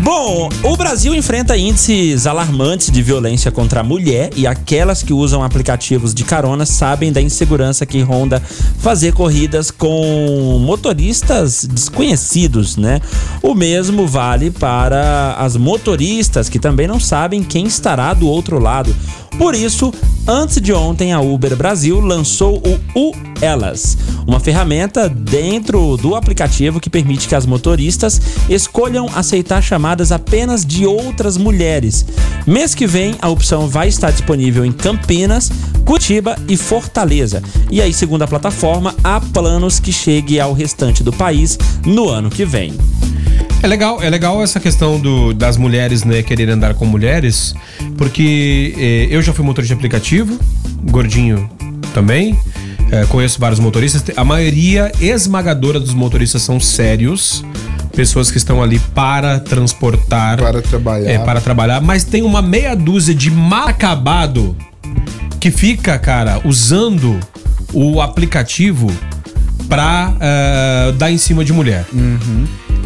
Bom, 0.06 0.50
o 0.62 0.78
Brasil 0.78 1.16
enfrenta 1.16 1.58
índices 1.58 2.28
alarmantes 2.28 2.92
de 2.92 3.02
violência 3.02 3.52
contra 3.52 3.80
a 3.80 3.84
mulher 3.84 4.30
e 4.36 4.46
aquelas 4.46 5.02
que 5.02 5.12
usam 5.12 5.42
aplicativos 5.42 6.14
de 6.14 6.24
carona 6.24 6.64
sabem 6.64 7.12
da 7.12 7.20
insegurança 7.20 7.88
que 7.88 8.02
ronda 8.02 8.40
fazer 8.78 9.14
corridas 9.14 9.72
com 9.72 10.60
motoristas 10.64 11.66
desconhecidos, 11.66 12.78
né? 12.78 13.02
O 13.42 13.56
mesmo 13.56 14.06
vale 14.06 14.52
para 14.52 15.38
as 15.40 15.58
motoristas 15.58 16.50
que 16.50 16.60
também 16.60 16.88
não 16.88 17.00
sabem 17.00 17.42
quem 17.42 17.66
estará 17.66 18.14
do 18.14 18.28
outro 18.28 18.60
lado. 18.60 18.96
Por 19.38 19.54
isso, 19.54 19.94
antes 20.28 20.62
de 20.62 20.72
ontem, 20.74 21.12
a 21.12 21.20
Uber 21.20 21.56
Brasil 21.56 22.00
lançou 22.00 22.62
o 22.66 23.00
U 23.00 23.12
Elas, 23.42 23.98
uma 24.26 24.40
ferramenta 24.40 25.10
dentro 25.10 25.98
do 25.98 26.16
aplicativo 26.16 26.80
que 26.80 26.90
permite 26.90 27.28
que 27.28 27.36
as 27.36 27.46
motoristas 27.46 28.20
escolham 28.50 29.10
aceitar 29.14 29.62
chamadas 29.62 30.12
apenas 30.12 30.66
de 30.66 30.86
outras 30.86 31.38
mulheres. 31.38 32.06
Mês 32.48 32.74
que 32.74 32.88
vem, 32.88 33.16
a 33.22 33.30
opção 33.30 33.68
vai 33.68 33.90
estar 33.90 34.12
disponível 34.12 34.66
em 34.66 34.72
Campinas, 34.72 35.52
Curitiba 35.86 36.38
e 36.48 36.56
Fortaleza. 36.56 37.44
E 37.70 37.82
aí, 37.82 37.94
segundo 37.94 38.24
a 38.24 38.28
plataforma, 38.28 38.96
há 39.04 39.20
planos 39.20 39.80
que 39.80 39.92
chegue 39.92 40.40
ao 40.40 40.54
restante 40.54 41.04
do 41.04 41.12
país 41.12 41.58
no 41.86 42.10
ano 42.10 42.30
que 42.30 42.46
vem. 42.46 42.74
É 43.66 43.68
legal, 43.68 44.00
é 44.00 44.08
legal 44.12 44.44
essa 44.44 44.60
questão 44.60 45.00
do, 45.00 45.34
das 45.34 45.58
mulheres, 45.58 46.04
né, 46.04 46.22
quererem 46.22 46.54
andar 46.54 46.76
com 46.76 46.86
mulheres, 46.86 47.56
porque 47.98 48.76
eh, 48.78 49.08
eu 49.10 49.24
já 49.24 49.34
fui 49.34 49.44
motorista 49.44 49.74
de 49.74 49.80
aplicativo, 49.80 50.38
gordinho 50.84 51.50
também, 51.92 52.38
eh, 52.92 53.08
conheço 53.10 53.40
vários 53.40 53.60
motoristas, 53.60 54.04
a 54.16 54.24
maioria 54.24 54.92
esmagadora 55.02 55.80
dos 55.80 55.96
motoristas 55.96 56.44
são 56.44 56.60
sérios, 56.60 57.44
pessoas 57.96 58.30
que 58.30 58.38
estão 58.38 58.62
ali 58.62 58.78
para 58.94 59.40
transportar, 59.40 60.38
Para 60.38 60.62
trabalhar. 60.62 61.10
é, 61.10 61.18
para 61.18 61.42
trabalhar, 61.42 61.82
mas 61.82 62.04
tem 62.04 62.22
uma 62.22 62.44
meia 62.44 62.76
dúzia 62.76 63.16
de 63.16 63.32
mal 63.32 63.68
acabado 63.68 64.56
que 65.40 65.50
fica, 65.50 65.98
cara, 65.98 66.40
usando 66.46 67.20
o 67.74 68.00
aplicativo 68.00 68.92
pra 69.68 70.14
eh, 70.22 70.94
dar 71.00 71.12
em 71.12 71.18
cima 71.18 71.44
de 71.44 71.52
mulher. 71.52 71.84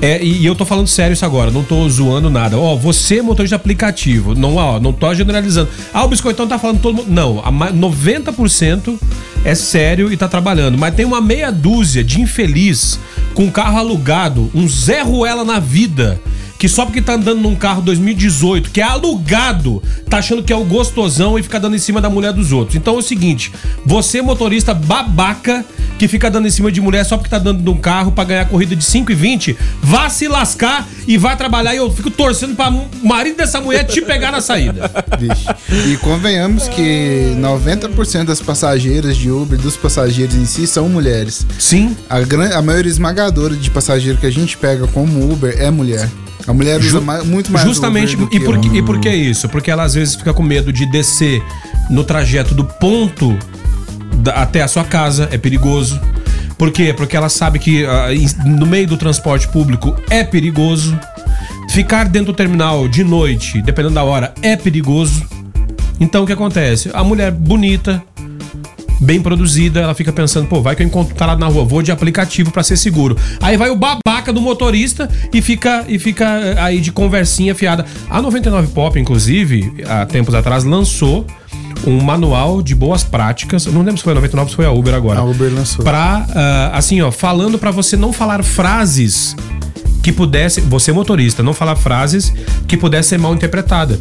É, 0.02 0.24
e, 0.24 0.38
e 0.41 0.45
eu 0.45 0.56
tô 0.56 0.64
falando 0.66 0.88
sério 0.88 1.14
isso 1.14 1.26
agora, 1.26 1.52
não 1.52 1.64
tô 1.64 1.88
zoando 1.89 2.30
nada. 2.30 2.58
Ó, 2.58 2.76
você, 2.76 3.22
motorista 3.22 3.56
de 3.58 3.62
aplicativo, 3.62 4.34
não, 4.34 4.56
ó, 4.56 4.80
não 4.80 4.93
tô 4.93 5.14
generalizando. 5.14 5.70
Ah, 5.93 6.06
o 6.06 6.08
biscoitão 6.08 6.47
tá 6.47 6.58
falando 6.58 6.80
todo 6.80 6.95
mundo. 6.95 7.12
Não, 7.12 7.41
a 7.43 7.52
ma- 7.52 7.72
90% 7.72 8.97
é 9.43 9.54
sério 9.56 10.12
e 10.12 10.16
tá 10.16 10.28
trabalhando. 10.28 10.78
Mas 10.78 10.95
tem 10.95 11.06
uma 11.06 11.20
meia 11.20 11.52
dúzia 11.52 12.02
de 12.04 12.22
infeliz 12.22 12.97
com 13.34 13.52
carro 13.52 13.78
alugado, 13.78 14.50
um 14.56 14.68
Zé 14.70 15.02
Ruela 15.02 15.43
na 15.43 15.60
vida. 15.60 16.20
Que 16.60 16.68
só 16.68 16.86
porque 16.86 17.01
tá 17.01 17.14
andando 17.14 17.41
num 17.41 17.55
carro 17.55 17.82
2018, 17.82 18.70
que 18.70 18.82
é 18.82 18.84
alugado, 18.84 19.82
tá 20.10 20.18
achando 20.18 20.43
que 20.43 20.51
é 20.51 20.55
o 20.55 20.66
gostosão 20.66 21.39
e 21.39 21.41
fica 21.41 21.57
dando 21.60 21.76
em 21.76 21.80
cima 21.80 22.01
da 22.01 22.10
mulher 22.10 22.34
dos 22.34 22.51
outros. 22.51 22.76
Então 22.76 22.95
é 22.95 22.97
o 22.97 23.01
seguinte: 23.01 23.51
você, 23.86 24.22
motorista 24.22 24.74
babaca, 24.74 25.66
que 25.97 26.07
fica 26.07 26.30
dando 26.30 26.47
em 26.47 26.51
cima 26.51 26.72
de 26.72 26.82
mulher 26.82 27.05
só 27.05 27.18
porque 27.18 27.30
tá 27.30 27.39
dando 27.39 27.62
num 27.62 27.78
carro 27.78 28.12
pra 28.12 28.24
ganhar 28.24 28.45
corrida 28.47 28.76
de 28.76 28.84
5 28.84 29.12
e 29.12 29.16
20, 29.16 29.57
vá 29.82 30.10
se 30.10 30.28
lascar 30.28 30.88
e 31.07 31.18
vai 31.18 31.36
trabalhar. 31.38 31.74
E 31.74 31.78
eu 31.78 31.91
fico 31.91 32.12
torcendo 32.12 32.55
pra 32.55 32.70
o 32.70 33.07
marido 33.07 33.38
dessa 33.38 33.62
mulher 33.62 33.86
te 33.86 34.01
pegar 34.01 34.32
na 34.32 34.41
saída. 34.41 34.91
Vixe. 35.18 35.47
E 35.88 35.97
convenhamos 35.97 36.68
que 36.68 37.34
90% 37.39 38.26
das 38.26 38.41
passageiras 38.41 39.18
de 39.18 39.32
Uber, 39.32 39.57
dos 39.57 39.78
passageiros 39.78 40.36
em 40.36 40.45
si, 40.45 40.68
são 40.68 40.89
mulheres. 40.89 41.45
Sim. 41.57 41.95
A, 42.10 42.20
gran... 42.20 42.49
a 42.53 42.62
maioria 42.62 42.91
esmagadora 42.91 43.55
de 43.55 43.70
passageiro 43.70 44.18
que 44.18 44.26
a 44.26 44.32
gente 44.32 44.57
pega 44.57 44.88
como 44.88 45.32
Uber 45.32 45.55
é 45.57 45.70
mulher. 45.70 46.10
A 46.50 46.54
mulher 46.54 46.80
usa 46.80 47.00
mais- 47.00 47.24
muito 47.26 47.52
mais 47.52 47.64
Justamente. 47.64 48.18
E 48.32 48.39
por, 48.39 48.58
que- 48.60 48.68
homem. 48.70 48.80
e 48.80 48.82
por 48.82 49.00
que 49.00 49.10
isso? 49.10 49.47
Porque 49.47 49.70
ela 49.70 49.84
às 49.84 49.93
vezes 49.93 50.16
fica 50.16 50.34
com 50.34 50.41
medo 50.41 50.74
de 50.74 50.86
descer 50.88 51.43
no 51.91 52.04
trajeto 52.04 52.56
do 52.56 52.64
ponto 52.66 53.38
da- 54.16 54.34
até 54.41 54.64
a 54.64 54.68
sua 54.68 54.84
casa, 54.84 55.30
é 55.32 55.38
perigoso. 55.38 56.02
Por 56.58 56.72
quê? 56.72 56.91
Porque 56.91 57.16
ela 57.16 57.30
sabe 57.30 57.60
que 57.60 57.86
em- 58.12 58.50
no 58.58 58.66
meio 58.66 58.88
do 58.88 58.97
transporte 58.97 59.47
público 59.47 59.95
é 60.10 60.24
perigoso. 60.24 61.00
Ficar 61.70 62.06
dentro 62.10 62.34
do 62.34 62.36
terminal 62.36 62.88
de 62.88 63.04
noite, 63.04 63.62
dependendo 63.62 63.93
da 63.93 64.04
hora, 64.04 64.34
é 64.41 64.56
perigoso. 64.56 65.24
Então 66.00 66.24
o 66.24 66.26
que 66.26 66.34
acontece? 66.34 66.89
A 66.93 67.04
mulher 67.04 67.32
bonita, 67.32 68.02
bem 69.00 69.22
produzida, 69.22 69.80
ela 69.80 69.93
fica 69.93 70.12
pensando, 70.12 70.47
pô, 70.47 70.62
vai 70.62 70.76
que 70.76 70.84
eu 70.84 70.88
encontro 70.88 71.16
tá 71.16 71.26
lá 71.26 71.36
na 71.36 71.47
rua, 71.47 71.64
vou 71.64 71.82
de 71.82 71.91
aplicativo 71.91 72.52
pra 72.52 72.64
ser 72.64 72.78
seguro. 72.78 73.18
Aí 73.41 73.58
vai 73.58 73.70
o 73.70 73.76
babaca 73.76 74.34
do 74.34 74.41
motorista 74.41 75.10
e 75.34 75.41
fica 75.41 75.86
e 75.88 75.97
fica 75.97 76.26
eh, 76.26 76.56
aí 76.60 76.82
de 76.82 76.91
conversinha 76.91 77.56
fiada. 77.56 77.86
A 78.10 78.22
99 78.22 78.68
Pop, 78.68 79.00
inclusive, 79.00 79.74
há 79.88 80.06
tempos 80.06 80.34
atrás 80.36 80.64
lançou 80.64 81.26
um 81.88 82.02
manual 82.02 82.62
de 82.62 82.76
boas 82.76 83.04
práticas. 83.04 83.66
Não 83.66 83.82
lembro 83.82 83.97
se 83.97 84.04
foi 84.04 84.12
a 84.12 84.16
99 84.16 84.45
ou 84.45 84.50
se 84.50 84.56
foi 84.56 84.66
a 84.66 84.72
Uber 84.72 84.93
agora. 84.93 85.20
A 85.20 85.24
Uber 85.24 85.54
lançou. 85.54 85.84
Pra, 85.84 86.26
ah, 86.30 86.72
assim, 86.74 87.02
ó, 87.02 87.12
falando 87.12 87.58
pra 87.58 87.72
você 87.72 87.95
não 87.95 88.12
falar 88.12 88.43
frases 88.43 89.36
que 90.02 90.12
pudesse, 90.12 90.62
você 90.62 90.91
motorista, 90.91 91.43
não 91.43 91.54
falar 91.54 91.76
frases 91.76 92.34
que 92.68 92.78
pudesse 92.78 93.10
ser 93.10 93.20
mal 93.20 93.34
interpretada. 93.34 94.00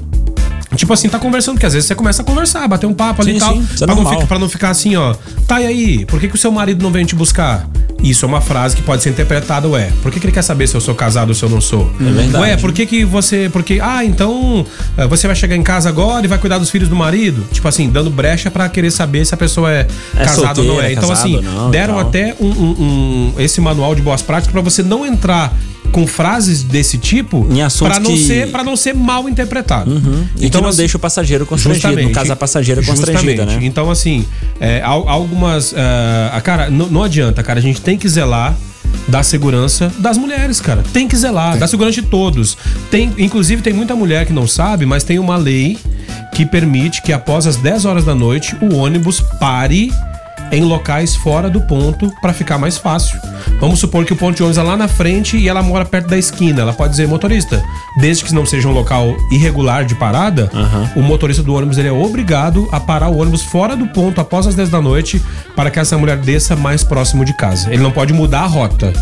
Tipo 0.77 0.93
assim, 0.93 1.09
tá 1.09 1.19
conversando, 1.19 1.55
porque 1.55 1.67
às 1.67 1.73
vezes 1.73 1.87
você 1.89 1.95
começa 1.95 2.21
a 2.23 2.25
conversar, 2.25 2.69
bater 2.69 2.87
um 2.87 2.93
papo 2.95 3.23
ali 3.23 3.33
Sim, 3.33 3.37
e 3.37 3.41
tal. 3.41 3.55
sim, 3.55 3.67
é 3.83 3.87
pra, 3.87 3.95
não 3.95 4.07
ficar, 4.11 4.27
pra 4.27 4.39
não 4.39 4.49
ficar 4.49 4.71
assim, 4.71 4.97
ó. 4.97 5.15
Tá, 5.47 5.61
e 5.61 5.67
aí? 5.67 6.05
Por 6.07 6.21
que, 6.21 6.29
que 6.29 6.35
o 6.35 6.39
seu 6.39 6.53
marido 6.53 6.83
não 6.83 6.91
vem 6.93 7.05
te 7.07 7.15
buscar? 7.15 7.67
Isso 8.03 8.25
é 8.25 8.29
uma 8.29 8.41
frase 8.41 8.77
que 8.77 8.83
pode 8.83 9.03
ser 9.03 9.11
interpretada, 9.11 9.67
ué. 9.67 9.91
Por 10.03 10.13
que, 10.13 10.21
que 10.21 10.27
ele 10.27 10.33
quer 10.33 10.43
saber 10.43 10.69
se 10.69 10.75
eu 10.77 10.81
sou 10.81 10.95
casado 10.95 11.31
ou 11.31 11.35
se 11.35 11.43
eu 11.43 11.49
não 11.49 11.61
sou? 11.61 11.91
É 12.01 12.05
verdade. 12.05 12.45
Ué, 12.45 12.57
por 12.57 12.73
que, 12.73 12.87
que 12.87 13.05
você. 13.05 13.49
Porque. 13.53 13.81
Ah, 13.83 14.05
então. 14.05 14.65
eh, 14.97 15.07
Você 15.09 15.27
vai 15.27 15.35
chegar 15.35 15.57
em 15.57 15.63
casa 15.65 15.89
agora 15.89 16.25
e 16.25 16.29
vai 16.29 16.39
cuidar 16.39 16.59
dos 16.59 16.71
filhos 16.71 16.89
do 16.89 16.95
marido? 16.95 17.45
Tipo 17.51 17.67
assim, 17.67 17.89
dando 17.91 18.09
brecha 18.11 18.51
pra 18.53 18.69
querer 18.69 18.93
saber 18.93 19.25
se 19.25 19.35
a 19.35 19.37
pessoa 19.37 19.73
é, 19.73 19.89
É 20.17 20.25
casada 20.25 20.61
ou 20.61 20.67
não 20.67 20.81
é. 20.81 20.93
Então, 20.93 21.11
assim, 21.11 21.41
não 21.41 21.71
deram 21.73 21.99
até 21.99 22.37
um, 22.39 22.47
um- 22.47 23.33
um- 23.37 23.41
esse 23.41 23.61
manual 23.61 23.95
de 23.97 24.03
boas 24.03 24.23
práticas 24.23 24.53
pra 24.53 24.61
você 24.61 24.81
não 24.83 25.05
entrar 25.05 25.53
com 25.93 26.07
frases 26.07 26.63
desse 26.63 26.99
tipo 26.99 27.47
pra 27.79 27.99
não 28.01 28.13
que- 28.13 28.19
ser 28.27 28.51
para 28.51 28.63
não 28.65 28.77
ser 28.77 28.95
mal 28.95 29.29
interpretado. 29.29 30.01
E 30.37 30.49
que 30.51 30.61
não 30.61 30.69
assim, 30.69 30.79
deixa 30.79 30.97
o 30.97 31.01
passageiro 31.01 31.45
constrangido. 31.47 32.03
No 32.03 32.11
caso, 32.11 32.33
a 32.33 32.37
passageira 32.37 32.83
constrangida, 32.83 33.45
né? 33.47 33.59
Então, 33.63 33.91
assim, 33.91 34.25
é, 34.61 34.81
al- 34.83 35.09
algumas. 35.09 35.75
ah, 35.77 36.41
cara, 36.43 36.71
não, 36.71 36.87
não 36.89 37.03
adianta, 37.03 37.43
cara. 37.43 37.59
A 37.59 37.63
gente 37.63 37.81
tem 37.81 37.97
que 37.99 38.09
zelar 38.09 38.57
da 39.07 39.23
segurança 39.23 39.93
das 39.99 40.17
mulheres, 40.17 40.61
cara. 40.61 40.83
Tem 40.93 41.07
que 41.09 41.17
zelar, 41.17 41.59
da 41.59 41.67
segurança 41.67 42.01
de 42.01 42.07
todos. 42.09 42.57
Tem, 42.91 43.13
inclusive, 43.19 43.61
tem 43.63 43.73
muita 43.73 43.95
mulher 43.95 44.27
que 44.27 44.33
não 44.33 44.47
sabe, 44.47 44.87
mas 44.87 45.03
tem 45.05 45.19
uma 45.19 45.37
lei 45.37 45.79
que 46.35 46.45
permite 46.47 47.03
que 47.03 47.13
após 47.13 47.47
as 47.47 47.57
10 47.57 47.85
horas 47.85 48.05
da 48.05 48.15
noite 48.15 48.55
o 48.61 48.75
ônibus 48.77 49.21
pare 49.41 49.93
em 50.51 50.63
locais 50.63 51.15
fora 51.15 51.49
do 51.51 51.61
ponto 51.61 52.13
pra 52.21 52.33
ficar 52.33 52.59
mais 52.59 52.79
fácil. 52.79 53.19
Vamos 53.61 53.79
supor 53.79 54.05
que 54.05 54.13
o 54.13 54.17
ponto 54.17 54.37
de 54.37 54.43
ônibus 54.43 54.59
é 54.59 54.63
lá 54.63 54.77
na 54.77 54.89
frente 54.89 55.37
e 55.37 55.49
ela 55.49 55.63
mora 55.63 55.85
perto 55.85 56.09
da 56.09 56.19
esquina. 56.19 56.63
Ela 56.63 56.73
pode 56.73 56.91
dizer, 56.91 57.07
motorista, 57.09 57.63
desde 58.01 58.25
que 58.25 58.35
não 58.35 58.47
seja 58.47 58.69
um 58.69 58.73
local 58.73 59.17
irregular 59.31 59.85
de 59.85 59.95
parada, 59.95 60.51
o 60.97 61.03
motorista 61.03 61.43
do 61.43 61.55
ônibus 61.55 61.79
ele 61.79 61.89
é 61.89 61.93
obrigado 61.93 62.69
a 62.73 62.81
parar 62.81 63.09
o 63.09 63.19
ônibus 63.19 63.43
fora 63.43 63.77
do 63.77 63.87
ponto 63.89 64.21
após 64.21 64.47
as 64.47 64.55
10 64.55 64.71
da 64.71 64.81
noite 64.81 65.23
para 65.57 65.71
que 65.71 65.79
essa 65.79 65.99
mulher 65.99 66.17
desça 66.19 66.55
mais 66.57 66.85
próximo 66.85 67.25
de 67.25 67.33
casa. 67.33 67.73
Ele 67.73 67.83
não 67.83 67.91
pode 67.91 68.13
mudar 68.13 68.43
a 68.43 68.47
rota. 68.47 68.93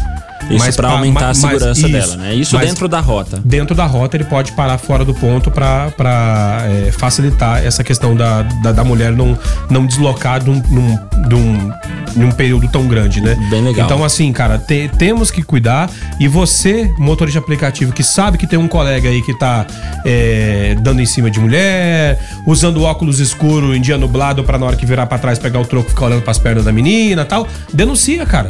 Isso 0.51 0.77
pra 0.77 0.89
pa- 0.89 0.95
aumentar 0.95 1.21
ma- 1.21 1.31
a 1.31 1.35
segurança 1.35 1.81
isso. 1.81 1.89
dela, 1.89 2.17
né? 2.17 2.35
Isso 2.35 2.55
Mas 2.57 2.69
dentro 2.69 2.87
da 2.89 3.01
rota. 3.01 3.41
Dentro 3.45 3.75
da 3.75 3.85
rota 3.87 4.17
ele 4.17 4.25
pode 4.25 4.53
parar 4.53 4.79
fora 4.79 5.05
do 5.05 5.13
ponto 5.15 5.51
pra, 5.51 5.91
pra 5.97 6.63
é, 6.67 6.93
facilitar 6.93 7.65
essa 7.65 7.83
questão 7.83 8.15
da, 8.15 8.43
da, 8.43 8.73
da 8.73 8.85
mulher 8.85 9.13
não, 9.13 9.37
não 9.69 9.85
deslocar 9.87 10.43
de 10.43 10.51
um, 10.51 10.63
num, 10.71 10.99
de 11.29 11.35
um, 11.35 11.73
num 12.15 12.31
período 12.31 12.69
tão 12.69 12.87
grande, 12.87 13.21
né? 13.21 13.35
Bem 13.51 13.63
legal. 13.63 13.87
Então, 13.87 14.05
assim, 14.05 14.33
cara, 14.33 14.59
te- 14.59 14.89
temos 14.99 15.31
que 15.31 15.43
cuidar. 15.43 15.91
E 16.21 16.29
você, 16.29 16.93
motorista 16.99 17.39
de 17.41 17.45
aplicativo, 17.45 17.93
que 17.93 18.03
sabe 18.05 18.39
que 18.39 18.47
tem 18.47 18.59
um 18.59 18.69
colega 18.69 19.09
aí 19.09 19.23
que 19.23 19.37
tá 19.39 19.67
é, 20.05 20.77
dando 20.81 21.01
em 21.03 21.07
cima 21.07 21.31
de 21.31 21.41
mulher, 21.41 22.19
usando 22.47 22.83
óculos 22.85 23.19
escuro 23.19 23.75
em 23.75 23.81
dia 23.81 23.99
nublado 23.99 24.45
pra 24.45 24.59
na 24.59 24.67
hora 24.67 24.77
que 24.77 24.87
virar 24.87 25.07
pra 25.07 25.19
trás 25.19 25.39
pegar 25.39 25.59
o 25.61 25.65
troco 25.65 25.89
ficar 25.91 26.07
olhando 26.07 26.23
pras 26.23 26.39
pernas 26.39 26.65
da 26.65 26.73
menina 26.73 27.23
e 27.23 27.25
tal, 27.25 27.49
denuncia, 27.73 28.25
cara. 28.25 28.49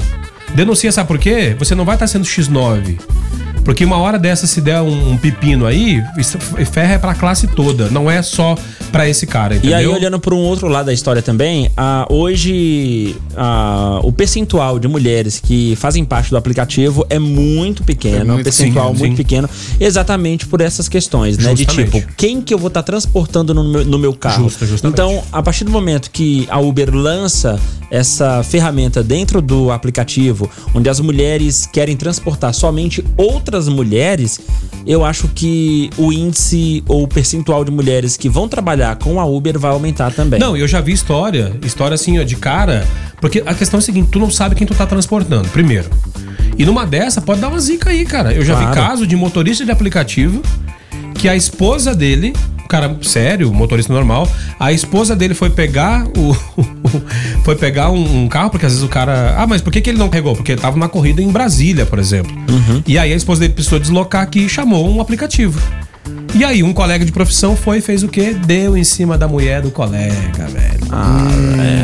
Denuncia, 0.56 0.90
sabe 0.90 1.06
por 1.06 1.18
quê? 1.18 1.54
Você 1.58 1.74
não 1.74 1.84
vai 1.84 1.96
estar 1.96 2.06
sendo 2.06 2.24
X9. 2.24 2.98
Porque 3.66 3.84
uma 3.84 3.96
hora 3.96 4.16
dessa, 4.16 4.46
se 4.46 4.60
der 4.60 4.80
um, 4.80 5.10
um 5.10 5.16
pepino 5.16 5.66
aí, 5.66 6.00
ferra 6.70 6.94
é 6.94 6.98
pra 6.98 7.16
classe 7.16 7.48
toda. 7.48 7.90
Não 7.90 8.08
é 8.08 8.22
só 8.22 8.54
pra 8.92 9.08
esse 9.08 9.26
cara, 9.26 9.54
E 9.54 9.58
entendeu? 9.58 9.76
aí, 9.76 9.86
olhando 9.88 10.20
por 10.20 10.32
um 10.32 10.38
outro 10.38 10.68
lado 10.68 10.86
da 10.86 10.92
história 10.92 11.20
também, 11.20 11.68
ah, 11.76 12.06
hoje 12.08 13.16
ah, 13.36 13.98
o 14.04 14.12
percentual 14.12 14.78
de 14.78 14.86
mulheres 14.86 15.40
que 15.40 15.74
fazem 15.74 16.04
parte 16.04 16.30
do 16.30 16.36
aplicativo 16.36 17.04
é 17.10 17.18
muito 17.18 17.82
pequeno, 17.82 18.18
é, 18.18 18.22
um 18.22 18.26
muito, 18.34 18.44
percentual 18.44 18.92
sim, 18.92 18.98
muito 19.00 19.16
sim. 19.16 19.22
pequeno, 19.24 19.50
exatamente 19.80 20.46
por 20.46 20.60
essas 20.60 20.88
questões, 20.88 21.36
né? 21.36 21.52
De 21.52 21.64
Justamente. 21.64 21.90
tipo, 21.90 22.12
quem 22.16 22.40
que 22.40 22.54
eu 22.54 22.58
vou 22.58 22.68
estar 22.68 22.84
transportando 22.84 23.52
no 23.52 23.64
meu, 23.64 23.84
no 23.84 23.98
meu 23.98 24.12
carro? 24.14 24.44
Justo, 24.44 24.64
justamente. 24.64 24.94
Então, 24.94 25.24
a 25.32 25.42
partir 25.42 25.64
do 25.64 25.72
momento 25.72 26.08
que 26.12 26.46
a 26.48 26.60
Uber 26.60 26.94
lança 26.94 27.58
essa 27.90 28.42
ferramenta 28.42 29.02
dentro 29.02 29.40
do 29.40 29.70
aplicativo, 29.70 30.50
onde 30.74 30.88
as 30.88 31.00
mulheres 31.00 31.66
querem 31.66 31.96
transportar 31.96 32.52
somente 32.52 33.04
outras 33.16 33.55
mulheres, 33.68 34.38
eu 34.86 35.04
acho 35.04 35.28
que 35.28 35.88
o 35.96 36.12
índice 36.12 36.84
ou 36.86 37.02
o 37.04 37.08
percentual 37.08 37.64
de 37.64 37.70
mulheres 37.70 38.16
que 38.16 38.28
vão 38.28 38.46
trabalhar 38.48 38.96
com 38.96 39.18
a 39.18 39.24
Uber 39.24 39.58
vai 39.58 39.70
aumentar 39.70 40.12
também. 40.12 40.38
Não, 40.38 40.56
eu 40.56 40.68
já 40.68 40.80
vi 40.80 40.92
história, 40.92 41.52
história 41.64 41.94
assim, 41.94 42.18
ó, 42.18 42.22
de 42.22 42.36
cara. 42.36 42.86
Porque 43.20 43.42
a 43.46 43.54
questão 43.54 43.78
é 43.78 43.80
a 43.80 43.82
seguinte: 43.82 44.08
tu 44.12 44.18
não 44.18 44.30
sabe 44.30 44.54
quem 44.54 44.66
tu 44.66 44.74
tá 44.74 44.86
transportando, 44.86 45.48
primeiro. 45.48 45.88
E 46.58 46.64
numa 46.64 46.86
dessa, 46.86 47.20
pode 47.20 47.40
dar 47.40 47.48
uma 47.48 47.58
zica 47.58 47.90
aí, 47.90 48.04
cara. 48.04 48.32
Eu 48.32 48.44
já 48.44 48.54
vi 48.54 48.62
Claro. 48.64 48.76
caso 48.80 49.06
de 49.06 49.14
motorista 49.16 49.64
de 49.64 49.70
aplicativo 49.70 50.40
que 51.26 51.30
a 51.30 51.34
esposa 51.34 51.92
dele, 51.92 52.32
um 52.62 52.68
cara 52.68 52.96
sério, 53.02 53.52
motorista 53.52 53.92
normal, 53.92 54.30
a 54.60 54.72
esposa 54.72 55.16
dele 55.16 55.34
foi 55.34 55.50
pegar 55.50 56.06
o. 56.16 56.32
foi 57.42 57.56
pegar 57.56 57.90
um, 57.90 58.22
um 58.22 58.28
carro, 58.28 58.48
porque 58.50 58.64
às 58.64 58.70
vezes 58.72 58.84
o 58.86 58.88
cara. 58.88 59.34
Ah, 59.36 59.44
mas 59.44 59.60
por 59.60 59.72
que, 59.72 59.80
que 59.80 59.90
ele 59.90 59.98
não 59.98 60.08
pegou? 60.08 60.36
Porque 60.36 60.52
ele 60.52 60.60
tava 60.60 60.76
numa 60.76 60.88
corrida 60.88 61.20
em 61.20 61.28
Brasília, 61.28 61.84
por 61.84 61.98
exemplo. 61.98 62.30
E 62.86 62.96
aí 62.96 63.12
a 63.12 63.16
esposa 63.16 63.40
dele 63.40 63.54
precisou 63.54 63.80
deslocar 63.80 64.22
aqui 64.22 64.40
e 64.46 64.48
chamou 64.48 64.88
um 64.88 65.00
aplicativo. 65.00 65.60
E 66.32 66.44
aí, 66.44 66.62
um 66.62 66.72
colega 66.72 67.04
de 67.04 67.10
profissão 67.10 67.56
foi 67.56 67.78
e 67.78 67.80
fez 67.80 68.04
o 68.04 68.08
quê? 68.08 68.32
Deu 68.46 68.76
em 68.76 68.84
cima 68.84 69.18
da 69.18 69.26
mulher 69.26 69.62
do 69.62 69.72
colega, 69.72 70.46
velho. 70.46 70.86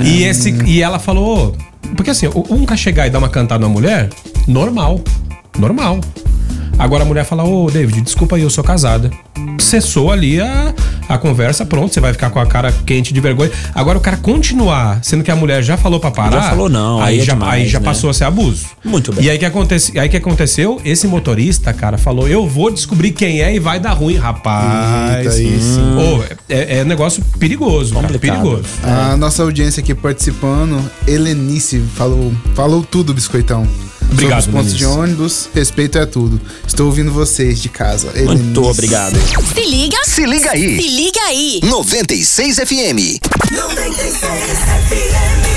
E, 0.07 0.23
esse, 0.23 0.51
e 0.67 0.81
ela 0.81 1.01
falou. 1.01 1.57
Porque 1.97 2.11
assim, 2.11 2.29
o- 2.29 2.47
um 2.49 2.77
chegar 2.77 3.09
e 3.09 3.11
dar 3.11 3.19
uma 3.19 3.29
cantada 3.29 3.61
na 3.67 3.69
mulher, 3.69 4.09
normal. 4.47 5.01
Normal. 5.59 6.01
Agora 6.79 7.05
a 7.05 7.07
mulher 7.07 7.25
fala, 7.25 7.45
ô 7.45 7.71
David, 7.71 8.01
desculpa 8.01 8.37
aí, 8.37 8.43
eu 8.43 8.51
sou 8.51 8.65
casada. 8.65 9.11
Cessou 9.59 10.11
ali 10.11 10.41
a, 10.41 10.75
a 11.09 11.19
conversa, 11.19 11.65
pronto, 11.65 11.93
você 11.93 12.01
vai 12.01 12.13
ficar 12.13 12.31
com 12.31 12.41
a 12.41 12.47
cara 12.47 12.73
quente 12.85 13.13
de 13.13 13.21
vergonha. 13.21 13.51
Agora 13.75 13.99
o 13.99 14.01
cara 14.01 14.17
continuar, 14.17 15.01
sendo 15.03 15.23
que 15.23 15.31
a 15.31 15.37
mulher 15.37 15.63
já 15.63 15.77
falou 15.77 16.01
pra 16.01 16.11
parar. 16.11 16.43
Já 16.43 16.51
falou 16.51 16.69
não, 16.69 17.01
aí, 17.01 17.15
aí 17.15 17.21
é 17.21 17.25
já, 17.25 17.33
demais, 17.35 17.63
aí 17.63 17.69
já 17.69 17.79
né? 17.79 17.85
passou 17.85 18.11
a 18.11 18.15
ser 18.15 18.25
abuso. 18.25 18.67
Muito 18.85 19.13
bem. 19.13 19.25
E 19.25 19.31
aí 19.31 19.39
que, 19.39 19.45
acontece, 19.45 19.99
aí 19.99 20.09
que 20.09 20.17
aconteceu? 20.17 20.81
Esse 20.85 21.07
motorista, 21.07 21.73
cara, 21.73 21.97
falou: 21.99 22.29
eu 22.29 22.47
vou 22.47 22.71
descobrir 22.71 23.13
quem 23.13 23.41
é 23.41 23.55
e 23.55 23.59
vai 23.59 23.79
dar 23.79 23.93
ruim, 23.93 24.17
rapaz. 24.17 25.19
Eita, 25.19 25.31
sim. 25.31 25.59
Ô, 25.97 26.25
é, 26.49 26.79
é 26.79 26.85
negócio 26.85 27.23
perigoso, 27.39 27.95
cara, 27.95 28.19
perigoso. 28.19 28.65
A 28.83 29.17
nossa 29.17 29.43
audiência 29.43 29.81
aqui 29.81 29.95
participando, 29.95 30.83
Helenice, 31.07 31.81
falou, 31.95 32.33
falou 32.55 32.83
tudo, 32.83 33.15
Biscoitão. 33.15 33.67
Obrigado, 34.13 34.43
Sobre 34.43 34.61
os 34.61 34.65
pontos 34.65 34.77
de 34.77 34.85
ônibus, 34.85 35.49
respeito 35.55 35.99
é 35.99 36.05
tudo. 36.05 36.41
Estou 36.67 36.87
ouvindo 36.87 37.11
vocês 37.11 37.61
de 37.61 37.69
casa. 37.69 38.13
Muito 38.25 38.63
obrigado. 38.63 39.17
Se 39.55 39.65
liga. 39.65 39.97
Se 40.05 40.27
liga 40.27 40.51
aí. 40.51 40.77
Se 40.81 40.89
liga 40.89 41.21
aí. 41.29 41.61
96 41.63 42.57
FM. 42.57 43.19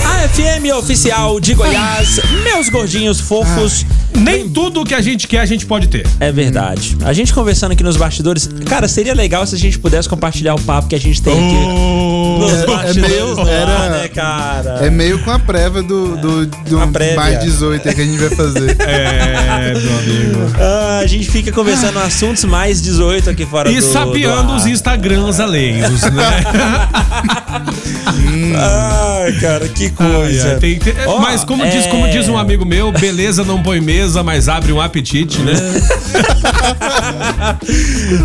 A 0.06 0.28
FM 0.30 0.74
oficial 0.78 1.40
de 1.40 1.54
Goiás, 1.54 2.20
meus 2.44 2.70
gordinhos 2.70 3.20
fofos. 3.20 3.86
Nem 4.16 4.50
tudo 4.50 4.84
que 4.86 4.94
a 4.94 5.02
gente 5.02 5.28
quer, 5.28 5.40
a 5.40 5.46
gente 5.46 5.66
pode 5.66 5.88
ter. 5.88 6.06
É 6.20 6.32
verdade. 6.32 6.98
A 7.04 7.14
gente 7.14 7.34
conversando 7.34 7.72
aqui 7.74 7.84
nos 7.84 7.98
bastidores. 7.98 8.50
Cara, 8.66 8.88
seria 8.88 9.14
legal 9.14 9.46
se 9.46 9.56
a 9.56 9.58
gente 9.58 9.78
pudesse 9.80 10.08
compartilhar 10.10 10.56
o 10.56 10.62
papo 10.62 10.88
que 10.88 10.96
a 10.96 11.00
gente 11.00 11.22
tem 11.22 11.34
aqui 11.34 12.40
nos 12.40 12.52
É- 12.54 12.64
é 12.64 12.66
bastidores. 12.66 13.10
meio- 13.12 13.36
no 13.36 13.42
ar, 13.42 13.48
era- 13.48 13.90
né, 13.90 14.08
cara? 14.08 14.86
É 14.86 14.90
meio 14.90 15.20
com 15.24 15.32
a 15.32 15.40
prévia 15.40 15.82
do, 15.84 16.16
do, 16.18 16.46
do 16.46 16.78
mais 17.16 17.40
18 17.42 17.88
aí 17.90 17.96
que 17.96 18.02
a 18.02 18.06
gente 18.06 18.18
vai 18.20 18.30
fazer. 18.30 18.76
É, 18.86 19.74
meu 19.74 19.98
amigo. 20.00 20.56
Ah, 20.60 21.00
a 21.04 21.08
gente 21.08 21.30
fica 21.30 21.52
conversando 21.52 22.00
assuntos 22.00 22.44
mais 22.46 22.82
18 22.82 23.30
aqui 23.30 23.46
fora 23.46 23.70
E 23.70 23.76
do 23.76 23.82
sapeando 23.82 24.52
do 24.54 24.56
os 24.56 24.66
Instagrams 24.66 25.40
alheios, 25.40 26.02
né? 26.04 26.46
Ai, 28.58 29.32
cara, 29.40 29.68
que 29.68 29.90
coisa. 29.90 30.50
ai, 30.54 30.60
tem- 30.60 30.80
tem- 30.80 30.94
Ó, 31.08 31.20
mas 31.20 31.44
como, 31.44 31.66
diz, 31.66 31.86
é- 31.86 31.90
como 31.90 32.08
diz 32.10 32.28
um 32.28 32.38
amigo 32.38 32.66
meu, 32.66 32.92
beleza 32.92 33.44
não 33.44 33.62
põe 33.62 33.82
mesa, 34.06 34.24
mas 34.24 34.48
abre 34.48 34.72
um 34.72 34.80
apetite, 34.80 35.42
né? 35.42 35.54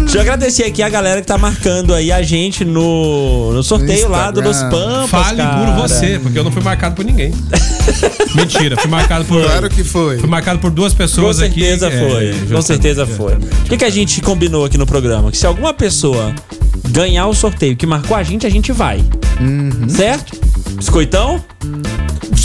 Deixa 0.01 0.19
eu 0.19 0.21
agradecer 0.21 0.65
aqui 0.65 0.83
a 0.83 0.89
galera 0.89 1.21
que 1.23 1.27
tá 1.27 1.39
marcando 1.39 1.95
aí 1.95 2.13
a 2.13 2.23
gente 2.23 2.65
no, 2.65 3.53
no 3.53 3.63
sorteio 3.63 4.07
No 4.07 4.13
lá 4.13 4.31
do 4.31 4.41
Los 4.43 4.57
Instagram. 4.57 4.79
Pampas. 4.79 5.11
Fale 5.11 5.37
cara. 5.39 5.73
por 5.73 5.89
você, 5.89 6.21
porque 6.23 6.39
eu 6.39 6.45
não 6.45 6.53
fui 6.53 6.63
marcado 6.63 6.95
por 6.95 7.05
ninguém. 7.05 7.33
Mentira, 8.35 8.77
fui 8.77 8.91
marcado 8.91 9.25
por. 9.25 9.43
Claro 9.43 9.71
que 9.71 9.83
foi. 9.83 10.19
Fui 10.19 10.29
marcado 10.29 10.59
por 10.59 10.71
duas 10.71 10.93
Com 10.93 10.99
pessoas 10.99 11.39
certeza 11.39 11.89
aqui. 11.89 11.99
foi. 11.99 12.29
É, 12.29 12.33
com 12.33 12.39
justamente, 12.39 12.67
certeza 12.67 13.07
foi. 13.07 13.35
O 13.35 13.39
que, 13.69 13.77
que 13.79 13.85
a 13.85 13.91
gente 13.91 14.21
combinou 14.21 14.67
aqui 14.67 14.77
no 14.77 14.87
programa? 14.87 15.31
Que 15.31 15.39
se 15.39 15.47
alguma 15.47 15.73
pessoa 15.73 16.35
ganhar 16.91 17.27
o 17.27 17.35
sorteio 17.35 17.75
que 17.75 17.87
marcou 17.87 18.15
a 18.17 18.23
gente, 18.23 18.47
a 18.47 18.51
gente 18.51 18.71
vai. 18.71 19.03
Uhum. 19.41 19.89
Certo? 19.89 20.39
Biscoitão? 20.77 21.43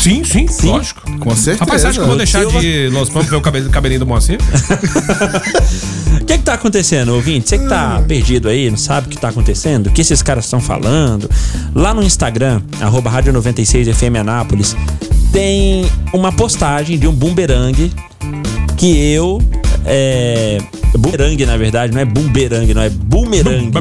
Sim, 0.05 0.23
sim, 0.23 0.45
lógico. 0.67 1.01
Com 1.19 1.35
certeza. 1.35 1.59
Rapaz, 1.61 1.81
você 1.81 1.87
acha 1.87 1.97
que 1.97 2.03
eu 2.03 2.07
vou 2.07 2.15
deixar 2.17 2.41
Silva. 2.41 2.59
de 2.59 2.89
Los 2.89 3.09
Pampas 3.09 3.27
ver 3.29 3.35
o 3.37 3.41
cabelo- 3.41 3.69
cabelinho 3.71 3.99
do 4.01 4.05
Moacir? 4.05 4.37
O 6.21 6.25
que 6.25 6.37
que 6.37 6.43
tá 6.43 6.53
acontecendo, 6.53 7.13
ouvinte? 7.15 7.49
Você 7.49 7.57
que 7.57 7.67
tá 7.67 8.03
perdido 8.07 8.47
aí, 8.47 8.69
não 8.69 8.77
sabe 8.77 9.07
o 9.07 9.09
que 9.09 9.17
tá 9.17 9.29
acontecendo, 9.29 9.87
o 9.87 9.91
que 9.91 10.01
esses 10.01 10.21
caras 10.21 10.45
estão 10.45 10.59
falando, 10.61 11.29
lá 11.73 11.91
no 11.93 12.03
Instagram, 12.03 12.61
arroba 12.81 13.09
Rádio 13.09 13.33
96 13.33 13.87
FM 13.97 14.15
Anápolis, 14.19 14.75
tem 15.31 15.89
uma 16.13 16.31
postagem 16.31 16.97
de 16.99 17.07
um 17.07 17.11
bumerangue 17.11 17.91
que 18.77 19.11
eu. 19.11 19.41
É. 19.85 20.59
Bumerangue, 20.97 21.45
na 21.45 21.57
verdade, 21.57 21.93
não 21.93 22.01
é 22.01 22.05
bumerangue, 22.05 22.73
não 22.73 22.81
é 22.81 22.89
bumerangue. 22.89 23.71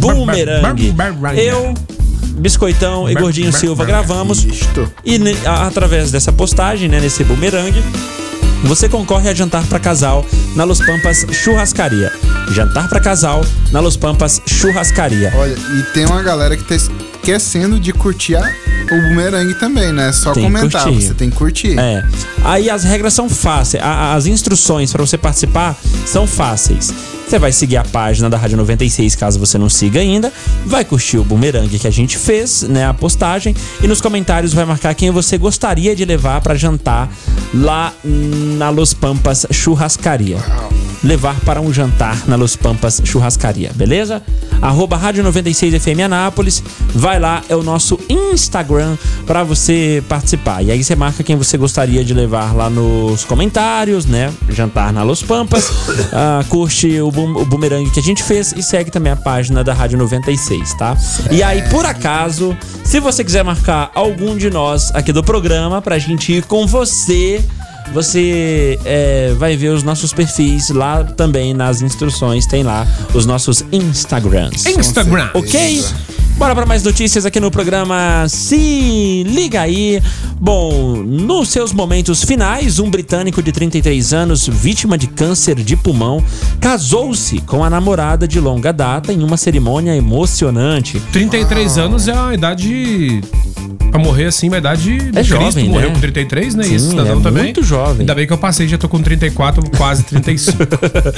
Bumerangue. 0.00 0.94
Eu, 1.40 1.74
Biscoitão 2.40 3.08
e 3.08 3.14
Gordinho 3.14 3.52
Silva 3.52 3.84
gravamos. 3.84 4.44
Isto. 4.44 4.90
E 5.04 5.18
a- 5.46 5.66
através 5.66 6.10
dessa 6.10 6.32
postagem, 6.32 6.88
né, 6.88 6.98
nesse 7.00 7.22
bumerangue, 7.22 7.82
você 8.64 8.88
concorre 8.88 9.28
a 9.28 9.34
jantar 9.34 9.64
para 9.66 9.78
casal 9.78 10.24
na 10.56 10.64
Los 10.64 10.78
Pampas 10.84 11.26
Churrascaria. 11.30 12.10
Jantar 12.52 12.88
para 12.88 13.00
casal 13.00 13.44
na 13.70 13.80
Los 13.80 13.96
Pampas 13.96 14.40
Churrascaria. 14.46 15.32
Olha, 15.36 15.54
e 15.78 15.82
tem 15.94 16.04
uma 16.06 16.22
galera 16.22 16.56
que 16.56 16.64
tá 16.64 16.74
esquecendo 16.74 17.78
de 17.78 17.92
curtir 17.92 18.34
o 18.36 19.02
bumerangue 19.08 19.54
também, 19.54 19.92
né? 19.92 20.10
Só 20.12 20.32
Tem 20.32 20.42
comentar, 20.44 20.82
curtir. 20.84 21.06
você 21.06 21.14
tem 21.14 21.30
que 21.30 21.36
curtir. 21.36 21.78
É. 21.78 22.02
Aí 22.44 22.68
as 22.68 22.82
regras 22.84 23.14
são 23.14 23.28
fáceis. 23.28 23.82
A- 23.82 24.14
as 24.14 24.26
instruções 24.26 24.90
para 24.92 25.04
você 25.06 25.16
participar 25.16 25.76
são 26.06 26.26
fáceis. 26.26 26.92
Você 27.30 27.38
vai 27.38 27.52
seguir 27.52 27.76
a 27.76 27.84
página 27.84 28.28
da 28.28 28.36
Rádio 28.36 28.56
96, 28.56 29.14
caso 29.14 29.38
você 29.38 29.56
não 29.56 29.68
siga 29.68 30.00
ainda. 30.00 30.32
Vai 30.66 30.84
curtir 30.84 31.16
o 31.16 31.22
bumerangue 31.22 31.78
que 31.78 31.86
a 31.86 31.90
gente 31.90 32.18
fez, 32.18 32.62
né? 32.62 32.84
A 32.84 32.92
postagem. 32.92 33.54
E 33.80 33.86
nos 33.86 34.00
comentários 34.00 34.52
vai 34.52 34.64
marcar 34.64 34.92
quem 34.96 35.12
você 35.12 35.38
gostaria 35.38 35.94
de 35.94 36.04
levar 36.04 36.40
para 36.40 36.56
jantar 36.56 37.08
lá 37.54 37.94
na 38.04 38.68
Los 38.70 38.92
Pampas 38.92 39.46
Churrascaria. 39.52 40.38
Levar 41.02 41.38
para 41.40 41.60
um 41.60 41.72
jantar 41.72 42.28
na 42.28 42.36
Los 42.36 42.56
Pampas 42.56 43.00
Churrascaria, 43.02 43.72
beleza? 43.74 44.22
Arroba 44.60 44.96
Rádio 44.96 45.22
96 45.24 45.82
FM 45.82 46.00
Anápolis. 46.04 46.62
Vai 46.94 47.18
lá, 47.18 47.42
é 47.48 47.56
o 47.56 47.62
nosso 47.62 47.98
Instagram 48.08 48.96
para 49.26 49.42
você 49.42 50.02
participar. 50.08 50.62
E 50.62 50.70
aí 50.70 50.84
você 50.84 50.94
marca 50.94 51.22
quem 51.22 51.36
você 51.36 51.56
gostaria 51.56 52.04
de 52.04 52.12
levar 52.12 52.54
lá 52.54 52.68
nos 52.68 53.24
comentários, 53.24 54.04
né? 54.04 54.30
Jantar 54.50 54.92
na 54.92 55.02
Los 55.02 55.22
Pampas. 55.22 55.70
Ah, 56.12 56.44
curte 56.48 57.00
o, 57.00 57.08
o 57.08 57.44
bumerangue 57.44 57.90
que 57.90 58.00
a 58.00 58.02
gente 58.02 58.22
fez 58.22 58.52
e 58.52 58.62
segue 58.62 58.90
também 58.90 59.12
a 59.12 59.16
página 59.16 59.62
da 59.62 59.72
Rádio 59.72 59.96
96, 59.98 60.74
tá? 60.74 60.96
E 61.30 61.42
aí, 61.42 61.62
por 61.68 61.86
acaso, 61.86 62.56
se 62.84 62.98
você 62.98 63.22
quiser 63.22 63.44
marcar 63.44 63.90
algum 63.94 64.36
de 64.36 64.50
nós 64.50 64.90
aqui 64.92 65.12
do 65.12 65.22
programa 65.22 65.80
pra 65.80 65.98
gente 65.98 66.32
ir 66.32 66.44
com 66.44 66.66
você. 66.66 67.42
Você 67.92 68.78
é, 68.84 69.34
vai 69.36 69.56
ver 69.56 69.70
os 69.70 69.82
nossos 69.82 70.12
perfis 70.12 70.70
lá 70.70 71.02
também 71.04 71.52
nas 71.52 71.82
instruções, 71.82 72.46
tem 72.46 72.62
lá 72.62 72.86
os 73.14 73.26
nossos 73.26 73.64
Instagrams. 73.72 74.66
Instagram. 74.66 75.30
Ok? 75.34 75.84
Bora 76.40 76.54
para 76.54 76.64
mais 76.64 76.82
notícias 76.82 77.26
aqui 77.26 77.38
no 77.38 77.50
programa 77.50 78.26
Se 78.26 79.22
Liga 79.26 79.60
Aí. 79.60 80.02
Bom, 80.40 80.96
nos 81.04 81.50
seus 81.50 81.70
momentos 81.70 82.24
finais, 82.24 82.78
um 82.78 82.88
britânico 82.88 83.42
de 83.42 83.52
33 83.52 84.14
anos, 84.14 84.48
vítima 84.48 84.96
de 84.96 85.06
câncer 85.06 85.56
de 85.56 85.76
pulmão, 85.76 86.24
casou-se 86.58 87.40
com 87.42 87.62
a 87.62 87.68
namorada 87.68 88.26
de 88.26 88.40
longa 88.40 88.72
data 88.72 89.12
em 89.12 89.22
uma 89.22 89.36
cerimônia 89.36 89.94
emocionante. 89.94 90.98
33 91.12 91.76
anos 91.76 92.08
é 92.08 92.14
uma 92.14 92.32
idade. 92.32 93.20
Pra 93.90 93.98
morrer 93.98 94.26
assim, 94.26 94.46
uma 94.46 94.58
idade 94.58 95.10
de 95.10 95.18
É 95.18 95.22
jovem, 95.24 95.68
Morreu 95.68 95.88
né? 95.88 95.94
com 95.96 96.00
33, 96.00 96.54
né? 96.54 96.62
Sim, 96.62 96.72
e 96.72 96.74
esse 96.76 96.88
cidadão 96.90 97.18
é 97.18 97.22
também. 97.22 97.42
muito 97.42 97.60
jovem. 97.64 98.00
Ainda 98.00 98.14
bem 98.14 98.24
que 98.24 98.32
eu 98.32 98.38
passei, 98.38 98.68
já 98.68 98.78
tô 98.78 98.88
com 98.88 99.02
34, 99.02 99.68
quase 99.76 100.04
35. 100.04 100.58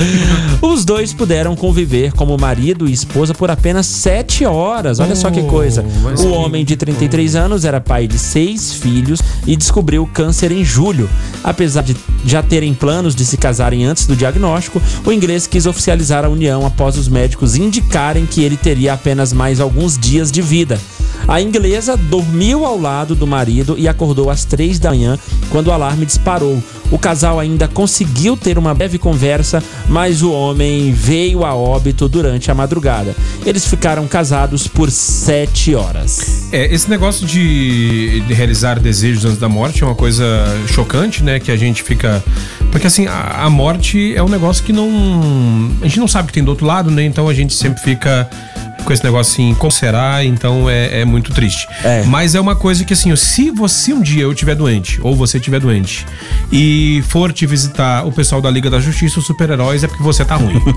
Os 0.66 0.82
dois 0.82 1.12
puderam 1.12 1.54
conviver 1.54 2.12
como 2.14 2.34
marido 2.38 2.88
e 2.88 2.92
esposa 2.92 3.34
por 3.34 3.50
apenas 3.50 3.84
sete 3.84 4.46
horas. 4.46 5.00
Olha 5.00 5.11
só 5.14 5.30
que 5.30 5.42
coisa. 5.42 5.84
mas 6.02 6.20
O 6.20 6.30
homem 6.32 6.64
de 6.64 6.76
33 6.76 7.36
anos 7.36 7.64
era 7.64 7.80
pai 7.80 8.06
de 8.06 8.18
seis 8.18 8.74
filhos 8.74 9.20
e 9.46 9.56
descobriu 9.56 10.08
câncer 10.12 10.52
em 10.52 10.64
julho. 10.64 11.08
Apesar 11.42 11.82
de 11.82 11.96
já 12.24 12.42
terem 12.42 12.74
planos 12.74 13.14
de 13.14 13.24
se 13.24 13.36
casarem 13.36 13.84
antes 13.84 14.06
do 14.06 14.16
diagnóstico, 14.16 14.80
o 15.04 15.12
inglês 15.12 15.46
quis 15.46 15.66
oficializar 15.66 16.24
a 16.24 16.28
união 16.28 16.64
após 16.64 16.96
os 16.96 17.08
médicos 17.08 17.56
indicarem 17.56 18.26
que 18.26 18.42
ele 18.42 18.56
teria 18.56 18.92
apenas 18.92 19.32
mais 19.32 19.60
alguns 19.60 19.98
dias 19.98 20.30
de 20.30 20.40
vida. 20.40 20.78
A 21.28 21.40
inglesa 21.40 21.96
dormiu 21.96 22.64
ao 22.64 22.80
lado 22.80 23.14
do 23.14 23.26
marido 23.26 23.76
e 23.78 23.86
acordou 23.86 24.30
às 24.30 24.44
três 24.44 24.78
da 24.78 24.90
manhã 24.90 25.18
quando 25.50 25.68
o 25.68 25.72
alarme 25.72 26.06
disparou. 26.06 26.62
O 26.92 26.98
casal 26.98 27.40
ainda 27.40 27.66
conseguiu 27.66 28.36
ter 28.36 28.58
uma 28.58 28.74
breve 28.74 28.98
conversa, 28.98 29.62
mas 29.88 30.22
o 30.22 30.30
homem 30.30 30.92
veio 30.92 31.42
a 31.42 31.54
óbito 31.54 32.06
durante 32.06 32.50
a 32.50 32.54
madrugada. 32.54 33.16
Eles 33.46 33.66
ficaram 33.66 34.06
casados 34.06 34.68
por 34.68 34.90
sete 34.90 35.74
horas. 35.74 36.48
É, 36.52 36.72
esse 36.72 36.90
negócio 36.90 37.26
de, 37.26 38.20
de 38.20 38.34
realizar 38.34 38.78
desejos 38.78 39.24
antes 39.24 39.38
da 39.38 39.48
morte 39.48 39.82
é 39.82 39.86
uma 39.86 39.94
coisa 39.94 40.24
chocante, 40.68 41.22
né? 41.24 41.40
Que 41.40 41.50
a 41.50 41.56
gente 41.56 41.82
fica. 41.82 42.22
Porque 42.70 42.86
assim, 42.86 43.06
a, 43.06 43.44
a 43.44 43.50
morte 43.50 44.14
é 44.14 44.22
um 44.22 44.28
negócio 44.28 44.62
que 44.62 44.72
não. 44.72 45.70
A 45.80 45.86
gente 45.86 45.98
não 45.98 46.08
sabe 46.08 46.24
o 46.24 46.26
que 46.28 46.34
tem 46.34 46.44
do 46.44 46.50
outro 46.50 46.66
lado, 46.66 46.90
né? 46.90 47.02
Então 47.04 47.26
a 47.26 47.32
gente 47.32 47.54
sempre 47.54 47.82
fica 47.82 48.28
com 48.82 48.92
esse 48.92 49.04
negócio 49.04 49.32
assim, 49.32 49.54
como 49.54 49.70
será? 49.70 50.24
Então 50.24 50.68
é, 50.68 51.00
é 51.00 51.04
muito 51.04 51.32
triste. 51.32 51.66
É. 51.84 52.02
Mas 52.04 52.34
é 52.34 52.40
uma 52.40 52.56
coisa 52.56 52.84
que 52.84 52.92
assim, 52.92 53.14
se 53.16 53.50
você 53.50 53.92
um 53.92 54.00
dia 54.00 54.22
eu 54.22 54.34
tiver 54.34 54.54
doente, 54.54 55.00
ou 55.02 55.14
você 55.14 55.38
tiver 55.40 55.60
doente, 55.60 56.06
e 56.50 57.02
for 57.08 57.32
te 57.32 57.46
visitar 57.46 58.06
o 58.06 58.12
pessoal 58.12 58.40
da 58.40 58.50
Liga 58.50 58.68
da 58.70 58.80
Justiça, 58.80 59.18
os 59.18 59.26
super-heróis, 59.26 59.84
é 59.84 59.88
porque 59.88 60.02
você 60.02 60.24
tá 60.24 60.36
ruim. 60.36 60.60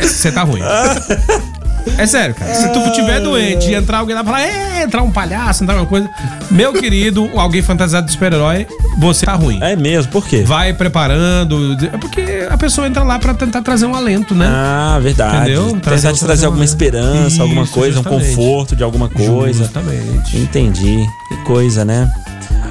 Você 0.00 0.32
tá 0.32 0.42
ruim. 0.42 0.62
É 1.98 2.06
sério, 2.06 2.34
cara. 2.34 2.54
Se 2.54 2.68
tu 2.72 2.92
tiver 2.92 3.20
doente 3.20 3.70
e 3.70 3.74
entrar 3.74 3.98
alguém 3.98 4.14
lá 4.14 4.22
e 4.22 4.24
falar, 4.24 4.42
é, 4.42 4.82
entrar 4.82 5.02
um 5.02 5.10
palhaço, 5.10 5.62
entrar 5.64 5.76
uma 5.76 5.86
coisa. 5.86 6.08
Meu 6.50 6.72
querido, 6.72 7.30
alguém 7.38 7.62
fantasiado 7.62 8.06
de 8.06 8.12
super-herói, 8.12 8.66
você 8.98 9.24
tá 9.24 9.34
ruim. 9.34 9.58
É 9.62 9.74
mesmo? 9.76 10.10
Por 10.12 10.26
quê? 10.26 10.42
Vai 10.42 10.72
preparando. 10.72 11.76
É 11.92 11.96
porque 11.98 12.46
a 12.50 12.56
pessoa 12.58 12.86
entra 12.86 13.02
lá 13.02 13.18
pra 13.18 13.34
tentar 13.34 13.62
trazer 13.62 13.86
um 13.86 13.94
alento, 13.94 14.34
né? 14.34 14.46
Ah, 14.48 14.98
verdade. 15.00 15.36
Entendeu? 15.52 15.66
Tentar 15.68 15.80
Trazer- 15.80 16.12
trazer, 16.18 16.46
alguma 16.46 16.60
uma- 16.60 16.64
esperança, 16.64 17.42
alguma 17.42 17.62
Isso, 17.62 17.72
coisa, 17.72 18.00
um 18.00 18.02
justamente. 18.02 18.28
conforto 18.36 18.76
de 18.76 18.82
alguma 18.82 19.08
coisa. 19.08 19.64
Justamente. 19.64 20.36
Entendi. 20.36 21.06
Que 21.28 21.36
coisa, 21.44 21.84
né? 21.84 22.10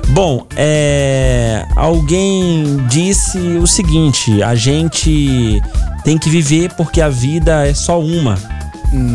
Bom, 0.10 0.46
é. 0.56 1.66
Alguém 1.76 2.78
disse 2.88 3.38
o 3.40 3.66
seguinte: 3.66 4.44
a 4.44 4.54
gente 4.56 5.62
tem 6.04 6.18
que 6.18 6.30
viver 6.30 6.72
porque 6.78 7.02
a 7.02 7.10
vida 7.10 7.66
é 7.68 7.74
só 7.74 8.00
uma. 8.00 8.38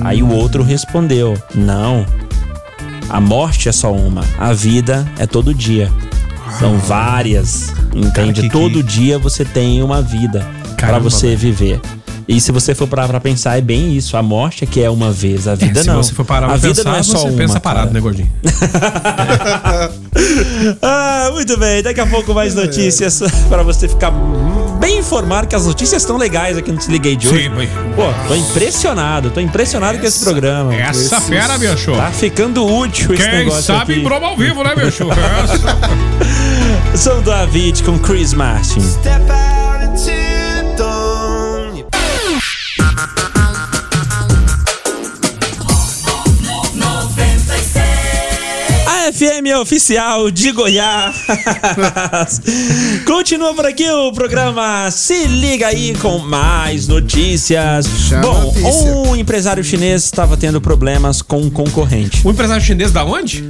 Aí 0.05 0.22
o 0.22 0.28
outro 0.31 0.62
respondeu: 0.62 1.37
não. 1.55 2.05
A 3.09 3.20
morte 3.20 3.68
é 3.68 3.72
só 3.72 3.93
uma. 3.93 4.24
A 4.39 4.53
vida 4.53 5.07
é 5.18 5.26
todo 5.26 5.53
dia. 5.55 5.91
São 6.59 6.78
várias. 6.78 7.72
Entende? 7.95 8.41
Ah. 8.41 8.43
que- 8.45 8.51
todo 8.51 8.83
dia 8.83 9.18
você 9.18 9.45
tem 9.45 9.83
uma 9.83 10.01
vida 10.01 10.47
pra 10.64 10.74
Caramba, 10.89 11.11
você 11.11 11.35
viver. 11.35 11.81
E 12.33 12.41
se 12.41 12.53
você 12.53 12.76
for 12.76 12.87
parar 12.87 13.09
pra 13.09 13.18
pensar, 13.18 13.59
é 13.59 13.61
bem 13.61 13.97
isso. 13.97 14.16
A 14.16 14.22
morte 14.22 14.62
é 14.62 14.66
que 14.66 14.81
é 14.81 14.89
uma 14.89 15.11
vez, 15.11 15.49
a 15.49 15.57
vida 15.57 15.81
É, 15.81 15.83
se 15.83 15.89
não. 15.89 15.97
você 16.01 16.14
for 16.14 16.24
parar 16.24 16.47
a 16.47 16.51
pra 16.51 16.59
vida 16.59 16.74
pensar, 16.76 16.91
não 16.91 16.97
é 16.97 17.03
só 17.03 17.18
você 17.18 17.28
uma. 17.28 17.37
pensa 17.37 17.59
parado, 17.59 17.89
cara. 17.89 17.95
né, 17.95 18.01
gordinho? 18.01 18.31
Ah, 20.83 21.31
muito 21.33 21.57
bem. 21.59 21.83
Daqui 21.83 22.01
a 22.01 22.07
pouco 22.07 22.35
mais 22.35 22.55
notícias 22.55 23.22
pra 23.49 23.62
você 23.62 23.89
ficar 23.89 24.11
bem 24.78 24.99
informado 24.99 25.47
que 25.47 25.55
as 25.57 25.66
notícias 25.66 26.03
estão 26.03 26.16
legais 26.16 26.57
aqui 26.57 26.70
no 26.72 26.81
Se 26.81 26.91
Liguei 26.91 27.16
de 27.16 27.28
hoje. 27.28 27.45
Sim. 27.45 27.51
Pô, 27.97 28.03
tô 28.28 28.35
impressionado, 28.35 29.31
tô 29.31 29.41
impressionado 29.41 29.99
com 29.99 30.07
esse 30.07 30.22
programa. 30.24 30.74
Essa 30.74 31.16
Esse- 31.16 31.20
fera, 31.28 31.59
bicho. 31.59 31.93
Tá 31.93 32.11
ficando 32.11 32.64
útil 32.66 33.14
esse 33.14 33.22
Quem 33.22 33.33
negócio 33.39 33.62
sabe 33.62 33.95
aqui. 33.95 34.03
broma 34.03 34.28
ao 34.28 34.37
vivo, 34.37 34.62
né, 34.62 34.74
bicho? 34.74 35.07
Essa. 35.45 36.97
Sou 36.97 37.20
do 37.22 37.31
David 37.31 37.83
com 37.83 37.99
Chris 37.99 38.33
Martin. 38.35 38.81
Step 38.81 39.22
out 39.31 39.85
into 39.85 40.39
FM 49.21 49.61
oficial 49.61 50.31
de 50.31 50.51
Goiás. 50.51 51.14
Continua 53.05 53.53
por 53.53 53.66
aqui 53.66 53.87
o 53.91 54.11
programa 54.12 54.91
Se 54.91 55.27
Liga 55.27 55.66
aí 55.66 55.95
com 56.01 56.16
mais 56.21 56.89
notícias. 56.89 57.87
Bom, 58.23 58.45
notícia. 58.45 58.71
um 58.71 59.14
empresário 59.14 59.62
chinês 59.62 60.05
estava 60.05 60.39
tendo 60.39 60.59
problemas 60.59 61.21
com 61.21 61.39
um 61.43 61.51
concorrente. 61.51 62.27
O 62.27 62.31
empresário 62.31 62.64
chinês 62.64 62.93
da 62.93 63.05
onde? 63.05 63.43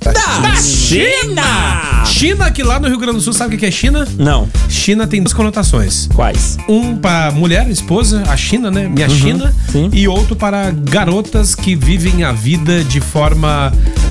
Da 0.00 0.56
China! 0.56 2.04
China, 2.06 2.50
que 2.50 2.62
lá 2.62 2.80
no 2.80 2.88
Rio 2.88 2.98
Grande 2.98 3.18
do 3.18 3.22
Sul, 3.22 3.34
sabe 3.34 3.56
o 3.56 3.58
que 3.58 3.66
é 3.66 3.70
China? 3.70 4.08
Não, 4.16 4.48
China 4.70 5.06
tem 5.06 5.20
duas 5.22 5.34
conotações. 5.34 6.08
quais? 6.14 6.56
Um 6.66 6.96
para 6.96 7.32
mulher, 7.32 7.68
esposa, 7.68 8.22
a 8.28 8.36
China, 8.36 8.70
né? 8.70 8.88
Minha 8.88 9.10
China. 9.10 9.54
sim. 9.70 9.90
E 9.92 10.08
outro 10.08 10.34
para 10.34 10.70
garotas 10.70 11.54
que 11.54 11.76
vivem 11.76 12.24
a 12.24 12.32
vida 12.32 12.82
de 12.82 12.98
forma. 13.00 13.70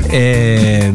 é, 0.10 0.92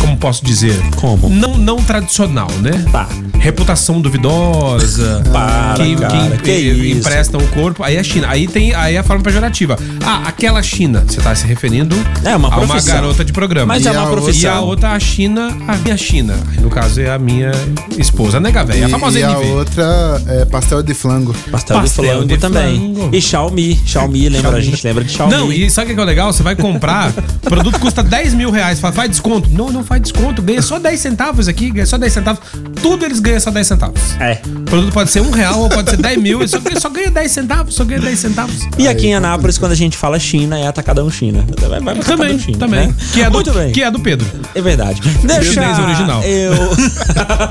como 0.00 0.16
posso 0.16 0.44
dizer? 0.44 0.74
Como? 0.96 1.28
Não, 1.28 1.56
não 1.56 1.76
tradicional, 1.76 2.50
né? 2.60 2.70
Tá. 2.90 3.08
Reputação 3.38 4.00
duvidosa. 4.00 5.22
Para, 5.32 5.74
que, 5.74 5.96
cara, 5.96 6.36
que, 6.36 6.42
que 6.42 6.52
isso? 6.52 6.98
emprestam 6.98 7.40
o 7.40 7.46
corpo. 7.48 7.82
Aí 7.82 7.96
é 7.96 8.02
China. 8.02 8.26
Aí 8.30 8.46
tem 8.46 8.74
aí 8.74 8.96
é 8.96 8.98
a 8.98 9.02
forma 9.02 9.22
pejorativa. 9.22 9.78
Ah, 10.04 10.22
aquela 10.26 10.62
China. 10.62 11.04
Você 11.06 11.20
tá 11.20 11.34
se 11.34 11.46
referindo 11.46 11.96
É 12.24 12.34
uma 12.36 12.48
a 12.52 12.58
uma 12.58 12.66
profissão. 12.66 12.94
garota 12.94 13.24
de 13.24 13.32
programa. 13.32 13.66
Mas 13.74 13.84
E 13.84 13.88
é 13.88 13.92
uma 13.92 14.00
a 14.00 14.02
outra- 14.04 14.18
E 14.20 14.22
profissão. 14.24 14.54
a 14.54 14.60
outra, 14.60 14.90
a 14.92 15.00
China, 15.00 15.56
a 15.66 15.76
minha 15.76 15.96
China. 15.96 16.34
No 16.60 16.68
caso, 16.70 17.00
é 17.00 17.10
a 17.10 17.18
minha 17.18 17.52
esposa, 17.96 18.40
né, 18.40 18.50
Gavé? 18.50 18.82
A 18.84 18.88
famosa 18.88 19.18
e, 19.18 19.22
e 19.22 19.24
a 19.24 19.30
NV. 19.32 19.50
outra 19.52 20.22
é 20.28 20.44
pastel 20.44 20.82
de 20.82 20.94
flango. 20.94 21.34
Pastel, 21.50 21.80
Pastel 21.80 22.04
de 22.04 22.10
flango 22.10 22.26
de 22.28 22.38
também. 22.38 22.94
flango. 22.94 23.16
E 23.16 23.20
Xiaomi. 23.22 23.80
Xiaomi, 23.86 24.28
lembra? 24.28 24.56
A 24.56 24.60
gente 24.60 24.84
lembra 24.86 25.04
de 25.04 25.12
Xiaomi. 25.12 25.32
Não, 25.34 25.52
e 25.52 25.70
sabe 25.70 25.92
o 25.92 25.94
que 25.94 26.00
é 26.00 26.04
legal? 26.04 26.32
Você 26.32 26.42
vai 26.42 26.56
comprar, 26.56 27.10
o 27.10 27.40
produto 27.48 27.78
custa 27.78 28.02
10 28.02 28.34
mil 28.34 28.50
reais. 28.50 28.80
Fala, 28.80 28.92
faz 28.92 29.10
desconto. 29.10 29.48
Não, 29.50 29.70
não 29.70 29.84
faz 29.84 30.02
desconto. 30.02 30.42
Ganha 30.42 30.60
só 30.62 30.78
10 30.78 30.98
centavos 31.00 31.46
aqui, 31.48 31.70
ganha 31.70 31.86
só 31.86 31.96
10 31.96 32.12
centavos. 32.12 32.40
Tudo 32.82 33.04
eles 33.04 33.20
ganham 33.20 33.27
só 33.40 33.50
10 33.50 33.66
centavos. 33.66 34.00
É. 34.20 34.40
O 34.46 34.60
produto 34.62 34.92
pode 34.92 35.10
ser 35.10 35.20
um 35.20 35.30
real 35.30 35.60
ou 35.60 35.68
pode 35.68 35.90
ser 35.90 35.96
10 35.96 36.18
mil. 36.18 36.38
Ele 36.40 36.48
só 36.48 36.58
ganha, 36.58 36.80
só 36.80 36.88
ganha 36.88 37.10
10 37.10 37.30
centavos, 37.30 37.74
só 37.74 37.84
ganha 37.84 38.00
10 38.00 38.18
centavos. 38.18 38.66
E 38.78 38.86
aqui 38.88 39.06
em 39.08 39.14
Anápolis, 39.14 39.58
quando 39.58 39.72
a 39.72 39.76
gente 39.76 39.96
fala 39.96 40.18
China, 40.18 40.58
é 40.58 40.66
Atacadão 40.66 41.10
China. 41.10 41.44
Vai, 41.68 41.80
vai 41.80 41.94
Também, 41.96 42.38
China, 42.38 42.58
também. 42.58 42.86
né? 42.88 42.94
Que, 43.12 43.20
é 43.22 43.24
do, 43.26 43.32
Muito 43.32 43.52
bem. 43.52 43.72
que 43.72 43.82
é 43.82 43.90
do 43.90 44.00
Pedro. 44.00 44.26
É 44.54 44.60
verdade. 44.60 45.00
Deixa 45.24 45.52
Chinês 45.52 45.78
original. 45.78 46.22
eu 46.22 46.52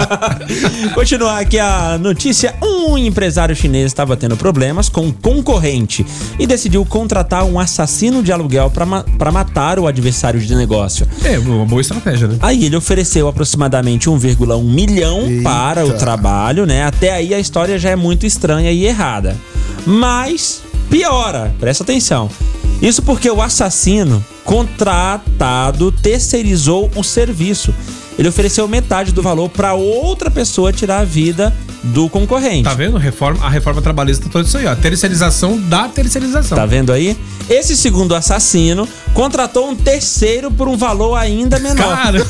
continuar 0.94 1.40
aqui 1.40 1.60
a 1.60 1.98
notícia. 1.98 2.56
Um 2.62 2.98
empresário 2.98 3.56
chinês 3.56 3.86
estava 3.88 4.16
tendo 4.16 4.38
problemas 4.38 4.90
com 4.90 5.02
um 5.08 5.12
concorrente 5.12 6.06
e 6.40 6.48
decidiu 6.48 6.86
contratar 6.86 7.44
um 7.44 7.60
assassino 7.60 8.22
de 8.24 8.32
aluguel 8.32 8.70
para 8.70 8.86
ma 8.86 9.04
pra 9.18 9.32
matar 9.32 9.80
o 9.80 9.88
adversário 9.88 10.40
de 10.40 10.56
negócio. 10.56 11.08
É, 11.24 11.38
uma 11.40 11.66
boa 11.66 11.82
estratégia, 11.82 12.28
né? 12.28 12.38
Aí 12.42 12.66
ele 12.66 12.76
ofereceu 12.76 13.28
aproximadamente 13.28 14.10
1,1 14.10 14.64
milhão 14.64 15.22
Eita. 15.28 15.44
para 15.44 15.67
o 15.86 15.94
trabalho, 15.94 16.66
né? 16.66 16.84
Até 16.84 17.12
aí 17.12 17.34
a 17.34 17.40
história 17.40 17.78
já 17.78 17.90
é 17.90 17.96
muito 17.96 18.26
estranha 18.26 18.72
e 18.72 18.86
errada. 18.86 19.36
Mas 19.86 20.62
piora, 20.90 21.54
presta 21.60 21.84
atenção. 21.84 22.30
Isso 22.82 23.02
porque 23.02 23.30
o 23.30 23.42
assassino 23.42 24.24
contratado 24.44 25.92
terceirizou 25.92 26.90
o 26.96 27.04
serviço. 27.04 27.74
Ele 28.18 28.28
ofereceu 28.28 28.68
metade 28.68 29.12
do 29.12 29.22
valor 29.22 29.50
para 29.50 29.74
outra 29.74 30.32
pessoa 30.32 30.74
tirar 30.74 31.00
a 31.00 31.04
vida 31.04 31.56
do 31.84 32.10
concorrente. 32.10 32.64
Tá 32.64 32.74
vendo? 32.74 32.98
Reforma, 32.98 33.46
a 33.46 33.50
reforma 33.50 33.82
trabalhista 33.82 34.28
toda 34.30 34.48
isso 34.48 34.58
aí, 34.58 34.66
ó. 34.66 34.76
Terceirização 34.76 35.58
da 35.58 35.88
terceirização. 35.88 36.58
Tá 36.58 36.66
vendo 36.66 36.92
aí? 36.92 37.18
Esse 37.50 37.78
segundo 37.78 38.16
assassino 38.16 38.88
contratou 39.14 39.70
um 39.70 39.76
terceiro 39.76 40.52
por 40.52 40.68
um 40.68 40.76
valor 40.76 41.16
ainda 41.16 41.60
menor. 41.60 41.96
Cara, 41.96 42.20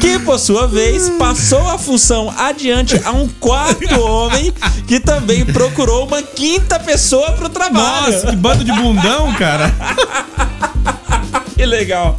que 0.00 0.18
por 0.20 0.38
sua 0.38 0.66
vez 0.66 1.10
passou 1.10 1.68
a 1.68 1.78
função 1.78 2.32
adiante 2.36 3.00
a 3.04 3.12
um 3.12 3.28
quarto 3.28 4.00
homem 4.00 4.52
que 4.86 4.98
também 4.98 5.44
procurou 5.44 6.06
uma 6.06 6.22
quinta 6.22 6.80
pessoa 6.80 7.32
pro 7.32 7.48
trabalho. 7.48 8.12
Nossa, 8.12 8.26
que 8.28 8.36
bando 8.36 8.64
de 8.64 8.72
bundão, 8.72 9.32
cara. 9.34 9.72
que 11.62 11.66
legal. 11.66 12.18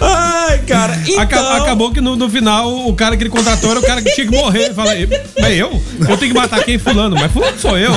Ai, 0.00 0.58
cara, 0.60 0.96
então... 1.06 1.20
Aca- 1.20 1.56
Acabou 1.58 1.92
que 1.92 2.00
no, 2.00 2.16
no 2.16 2.30
final 2.30 2.88
o 2.88 2.94
cara 2.94 3.14
que 3.14 3.22
ele 3.22 3.28
contratou 3.30 3.70
era 3.72 3.80
o 3.80 3.82
cara 3.82 4.00
que 4.00 4.10
tinha 4.14 4.26
que 4.26 4.34
morrer. 4.34 4.72
Fala, 4.72 4.92
mas 5.38 5.58
eu? 5.58 5.82
Eu 6.08 6.16
tenho 6.16 6.32
que 6.32 6.38
matar 6.40 6.64
quem? 6.64 6.78
Fulano. 6.78 7.14
Mas 7.14 7.30
fulano 7.30 7.58
sou 7.58 7.76
eu. 7.76 7.92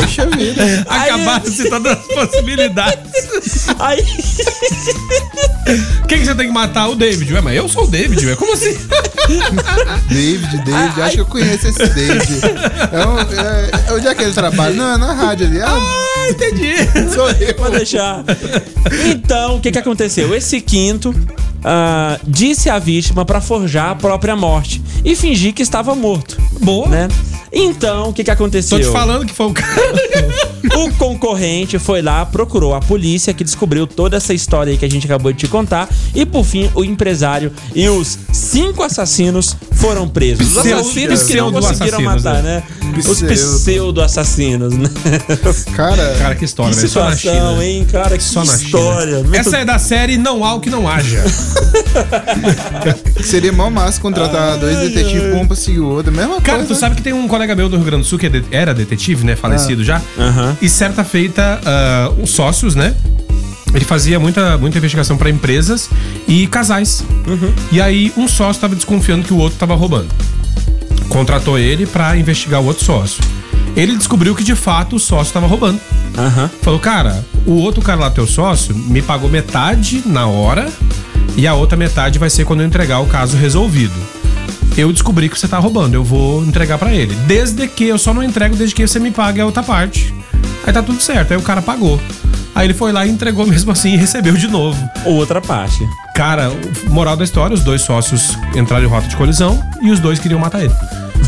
Poxa 0.00 0.26
vida. 0.26 0.84
Acabaram-se 0.88 1.68
todas 1.68 1.92
as 1.98 2.06
possibilidades. 2.14 3.68
Aí... 3.78 4.04
Quem 6.08 6.18
que 6.18 6.26
você 6.26 6.34
tem 6.34 6.46
que 6.48 6.52
matar? 6.52 6.88
O 6.88 6.94
David. 6.94 7.32
Ué, 7.32 7.40
mas 7.40 7.56
eu 7.56 7.68
sou 7.68 7.84
o 7.84 7.86
David, 7.86 8.26
ué. 8.26 8.36
Como 8.36 8.52
assim? 8.52 8.76
David, 10.08 10.58
David, 10.64 11.02
acho 11.02 11.14
que 11.14 11.20
eu 11.20 11.26
conheço 11.26 11.68
esse 11.68 11.86
David. 11.86 12.40
É, 12.92 13.06
um, 13.06 13.18
é, 13.20 13.94
onde 13.94 14.06
é 14.08 14.14
que 14.14 14.22
ele 14.22 14.32
trabalha? 14.32 14.74
Não, 14.74 14.94
é 14.94 14.98
na 14.98 15.12
rádio 15.12 15.46
ali. 15.46 15.60
Ah, 15.60 15.70
Ah, 15.74 16.28
entendi. 16.30 16.74
sou 17.12 17.30
eu. 17.30 17.54
Pode 17.54 17.76
deixar. 17.78 18.22
Então, 19.06 19.56
o 19.56 19.60
que 19.60 19.72
que 19.72 19.78
aconteceu? 19.78 20.34
Esse 20.34 20.60
quinto 20.60 21.14
ah, 21.64 22.18
disse 22.26 22.68
à 22.68 22.78
vítima 22.78 23.24
pra 23.24 23.40
forjar 23.40 23.90
a 23.90 23.94
própria 23.94 24.36
morte 24.36 24.82
e 25.04 25.14
fingir 25.16 25.54
que 25.54 25.62
estava 25.62 25.94
morto. 25.94 26.38
Boa. 26.60 26.88
Né? 26.88 27.08
Então, 27.54 28.10
o 28.10 28.12
que 28.12 28.24
que 28.24 28.30
aconteceu? 28.30 28.78
Tô 28.78 28.84
te 28.84 28.90
falando 28.90 29.26
que 29.26 29.34
foi 29.34 29.46
o 29.46 29.52
cara. 29.52 29.74
O 30.76 30.90
concorrente 30.94 31.78
foi 31.78 32.02
lá, 32.02 32.24
procurou 32.26 32.74
a 32.74 32.80
polícia 32.80 33.32
que 33.32 33.44
descobriu 33.44 33.86
toda 33.86 34.16
essa 34.16 34.34
história 34.34 34.72
aí 34.72 34.76
que 34.78 34.84
a 34.84 34.90
gente 34.90 35.06
acabou 35.06 35.32
de 35.32 35.38
te 35.38 35.48
contar. 35.48 35.88
E 36.14 36.26
por 36.26 36.44
fim, 36.44 36.70
o 36.74 36.84
empresário 36.84 37.52
e 37.74 37.88
os 37.88 38.18
cinco 38.32 38.82
assassinos 38.82 39.56
foram 39.72 40.08
presos. 40.08 40.48
Os 40.52 40.58
assassinos 40.58 41.22
que 41.22 41.36
não 41.36 41.52
conseguiram 41.52 41.98
pseudo-assassinos, 41.98 42.24
matar, 42.24 42.42
né? 42.42 42.62
né? 42.82 42.92
Os 42.98 43.22
Pseudo. 43.22 43.58
pseudo-assassinos, 43.60 44.74
né? 44.76 44.90
Cara, 45.74 46.14
Cara, 46.18 46.34
que 46.34 46.44
história, 46.44 46.74
Que 46.74 46.82
na 46.82 46.88
situação, 46.88 47.16
China. 47.16 47.64
hein, 47.64 47.86
cara? 47.90 48.16
Que 48.16 48.22
Só 48.24 48.44
na 48.44 48.54
história. 48.54 49.22
China. 49.24 49.36
Essa 49.36 49.56
é 49.58 49.64
da 49.64 49.78
série 49.78 50.16
Não 50.16 50.44
Há 50.44 50.54
o 50.54 50.60
que 50.60 50.70
não 50.70 50.88
haja. 50.88 51.22
seria 53.22 53.52
mó 53.52 53.70
massa 53.70 54.00
contratar 54.00 54.58
dois 54.58 54.76
detetives 54.78 55.30
pra 55.30 55.36
um 55.40 55.46
pra 55.46 55.56
seguir 55.56 55.80
o 55.80 55.88
outro. 55.88 56.12
Mesma 56.12 56.40
Cara, 56.40 56.58
coisa. 56.58 56.74
tu 56.74 56.78
sabe 56.78 56.96
que 56.96 57.02
tem 57.02 57.12
um 57.12 57.26
colega 57.28 57.54
meu 57.54 57.68
do 57.68 57.76
Rio 57.76 57.84
Grande 57.84 58.02
do 58.02 58.08
Sul 58.08 58.18
que 58.18 58.26
é 58.26 58.42
era 58.50 58.74
detetive, 58.74 59.24
né? 59.24 59.36
Falecido 59.36 59.84
já. 59.84 60.00
Aham. 60.18 60.56
E 60.64 60.68
certa 60.70 61.04
feita, 61.04 61.60
ah, 61.62 62.10
os 62.22 62.30
sócios, 62.30 62.74
né? 62.74 62.94
Ele 63.74 63.84
fazia 63.84 64.18
muita, 64.18 64.56
muita 64.56 64.78
investigação 64.78 65.14
pra 65.14 65.28
empresas 65.28 65.90
e 66.26 66.46
casais. 66.46 67.04
E 67.70 67.82
aí, 67.82 68.10
um 68.16 68.26
sócio 68.26 68.62
tava 68.62 68.74
desconfiando 68.74 69.26
que 69.26 69.34
o 69.34 69.36
outro 69.36 69.58
tava 69.58 69.74
roubando. 69.74 70.08
Contratou 71.10 71.58
ele 71.58 71.84
pra 71.84 72.16
investigar 72.16 72.62
o 72.62 72.64
outro 72.64 72.82
sócio. 72.82 73.22
Ele 73.76 73.94
descobriu 73.94 74.34
que 74.34 74.42
de 74.42 74.54
fato 74.54 74.96
o 74.96 74.98
sócio 74.98 75.34
tava 75.34 75.46
roubando. 75.46 75.78
Aham. 76.16 76.50
Falou, 76.62 76.80
cara, 76.80 77.22
o 77.44 77.56
outro 77.56 77.82
cara 77.82 78.00
lá, 78.00 78.10
teu 78.10 78.26
sócio, 78.26 78.74
me 78.74 79.02
pagou 79.02 79.28
metade 79.28 80.02
na 80.06 80.26
hora 80.26 80.72
e 81.36 81.46
a 81.46 81.52
outra 81.52 81.76
metade 81.76 82.18
vai 82.18 82.30
ser 82.30 82.46
quando 82.46 82.60
eu 82.60 82.66
entregar 82.66 83.00
o 83.00 83.06
caso 83.06 83.36
resolvido. 83.36 83.92
Eu 84.76 84.92
descobri 84.92 85.28
que 85.28 85.38
você 85.38 85.46
tá 85.46 85.58
roubando, 85.58 85.94
eu 85.94 86.02
vou 86.02 86.44
entregar 86.44 86.78
pra 86.78 86.92
ele. 86.92 87.14
Desde 87.26 87.68
que 87.68 87.84
eu 87.84 87.96
só 87.96 88.12
não 88.12 88.24
entrego 88.24 88.56
desde 88.56 88.74
que 88.74 88.86
você 88.86 88.98
me 88.98 89.12
pague 89.12 89.40
a 89.40 89.46
outra 89.46 89.62
parte. 89.62 90.12
Aí 90.66 90.72
tá 90.72 90.82
tudo 90.82 91.00
certo, 91.00 91.32
aí 91.32 91.38
o 91.38 91.42
cara 91.42 91.62
pagou. 91.62 92.00
Aí 92.54 92.66
ele 92.66 92.74
foi 92.74 92.90
lá 92.90 93.06
e 93.06 93.10
entregou 93.10 93.46
mesmo 93.46 93.70
assim 93.70 93.94
e 93.94 93.96
recebeu 93.96 94.34
de 94.34 94.48
novo. 94.48 94.76
Outra 95.04 95.40
parte. 95.40 95.78
Cara, 96.14 96.50
moral 96.88 97.16
da 97.16 97.22
história, 97.22 97.54
os 97.54 97.62
dois 97.62 97.82
sócios 97.82 98.36
entraram 98.56 98.84
em 98.84 98.88
rota 98.88 99.06
de 99.06 99.16
colisão 99.16 99.62
e 99.80 99.90
os 99.90 100.00
dois 100.00 100.18
queriam 100.18 100.40
matar 100.40 100.64
ele. 100.64 100.74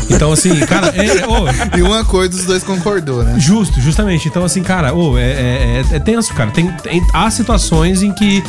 Então, 0.09 0.31
assim, 0.31 0.55
cara, 0.61 0.87
é, 0.95 1.25
ô, 1.27 1.77
E 1.77 1.81
uma 1.81 2.03
coisa 2.05 2.35
os 2.37 2.45
dois 2.45 2.63
concordou, 2.63 3.23
né? 3.23 3.35
Justo, 3.39 3.79
justamente. 3.81 4.27
Então, 4.27 4.43
assim, 4.43 4.63
cara, 4.63 4.93
ô, 4.93 5.17
é, 5.17 5.23
é, 5.23 5.85
é- 5.93 5.99
tenso, 5.99 6.33
cara. 6.33 6.49
Tem, 6.51 6.67
tem- 6.83 7.05
há 7.13 7.29
situações 7.29 8.01
em 8.01 8.11
que 8.13 8.43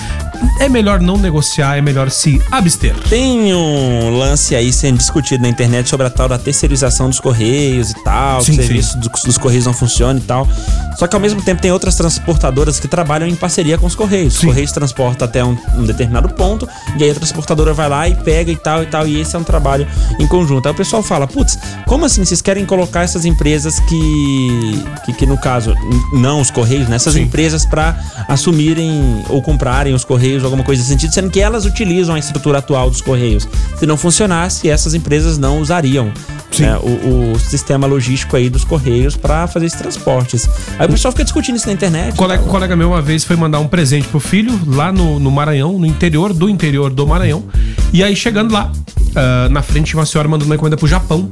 é 0.60 0.68
melhor 0.68 1.00
não 1.00 1.16
negociar, 1.16 1.76
é 1.76 1.80
melhor 1.80 2.10
se 2.10 2.40
abster. 2.50 2.94
Tem 3.08 3.54
um 3.54 4.16
lance 4.18 4.54
aí 4.54 4.72
sendo 4.72 4.98
discutido 4.98 5.42
na 5.42 5.48
internet 5.48 5.88
sobre 5.88 6.06
a 6.06 6.10
tal 6.10 6.28
da 6.28 6.38
terceirização 6.38 7.08
dos 7.08 7.20
correios 7.20 7.90
e 7.90 8.04
tal, 8.04 8.40
Sim, 8.40 8.52
que 8.54 8.60
o 8.60 8.62
serviço 8.64 8.98
do- 8.98 9.08
dos 9.10 9.38
correios 9.38 9.66
não 9.66 9.72
funciona 9.72 10.18
e 10.18 10.22
tal. 10.22 10.48
Só 10.96 11.06
que 11.06 11.14
ao 11.14 11.20
mesmo 11.20 11.40
tempo 11.42 11.60
tem 11.62 11.70
outras 11.72 11.94
transportadoras 11.96 12.80
que 12.80 12.88
trabalham 12.88 13.28
em 13.28 13.34
parceria 13.34 13.78
com 13.78 13.86
os 13.86 13.94
correios. 13.94 14.34
Os 14.36 14.44
correios 14.44 14.72
transportam 14.72 15.26
até 15.26 15.44
um, 15.44 15.56
um 15.76 15.84
determinado 15.84 16.28
ponto 16.30 16.68
e 16.96 17.04
aí 17.04 17.10
a 17.10 17.14
transportadora 17.14 17.72
vai 17.72 17.88
lá 17.88 18.08
e 18.08 18.14
pega 18.14 18.50
e 18.50 18.56
tal 18.56 18.82
e 18.82 18.86
tal. 18.86 19.06
E 19.06 19.20
esse 19.20 19.34
é 19.36 19.38
um 19.38 19.44
trabalho 19.44 19.86
em 20.18 20.26
conjunto. 20.26 20.66
Aí 20.66 20.72
o 20.72 20.76
pessoal 20.76 21.02
fala, 21.02 21.26
putz, 21.38 21.56
como 21.86 22.04
assim 22.04 22.24
vocês 22.24 22.42
querem 22.42 22.66
colocar 22.66 23.02
essas 23.02 23.24
empresas 23.24 23.78
que, 23.78 24.84
que, 25.06 25.12
que 25.12 25.24
no 25.26 25.38
caso, 25.38 25.72
não 26.12 26.40
os 26.40 26.50
correios, 26.50 26.88
né? 26.88 26.96
Essas 26.96 27.14
empresas 27.14 27.64
pra 27.64 27.96
assumirem 28.26 29.22
ou 29.28 29.40
comprarem 29.40 29.94
os 29.94 30.04
correios, 30.04 30.42
alguma 30.42 30.64
coisa 30.64 30.82
nesse 30.82 30.90
sentido, 30.90 31.14
sendo 31.14 31.30
que 31.30 31.40
elas 31.40 31.64
utilizam 31.64 32.16
a 32.16 32.18
estrutura 32.18 32.58
atual 32.58 32.90
dos 32.90 33.00
correios. 33.00 33.48
Se 33.78 33.86
não 33.86 33.96
funcionasse, 33.96 34.68
essas 34.68 34.94
empresas 34.94 35.38
não 35.38 35.60
usariam 35.60 36.12
né, 36.58 36.76
o, 36.78 37.34
o 37.34 37.38
sistema 37.38 37.86
logístico 37.86 38.36
aí 38.36 38.50
dos 38.50 38.64
correios 38.64 39.16
pra 39.16 39.46
fazer 39.46 39.66
esses 39.66 39.78
transportes. 39.78 40.48
Aí 40.76 40.86
o 40.86 40.90
pessoal 40.90 41.12
fica 41.12 41.22
discutindo 41.22 41.54
isso 41.54 41.68
na 41.68 41.72
internet. 41.72 42.14
Um 42.14 42.16
colega, 42.16 42.42
um 42.42 42.48
colega 42.48 42.74
meu 42.74 42.88
uma 42.88 43.02
vez 43.02 43.22
foi 43.22 43.36
mandar 43.36 43.60
um 43.60 43.68
presente 43.68 44.08
pro 44.08 44.18
filho 44.18 44.58
lá 44.66 44.90
no, 44.90 45.20
no 45.20 45.30
Maranhão, 45.30 45.78
no 45.78 45.86
interior 45.86 46.32
do 46.32 46.48
interior 46.48 46.90
do 46.90 47.06
Maranhão. 47.06 47.44
E 47.92 48.02
aí, 48.02 48.16
chegando 48.16 48.52
lá, 48.52 48.72
ah, 49.18 49.48
na 49.50 49.62
frente 49.62 49.90
tinha 49.90 49.98
uma 49.98 50.06
senhora 50.06 50.28
mandando 50.28 50.48
uma 50.48 50.54
encomenda 50.54 50.76
pro 50.76 50.86
Japão. 50.86 51.27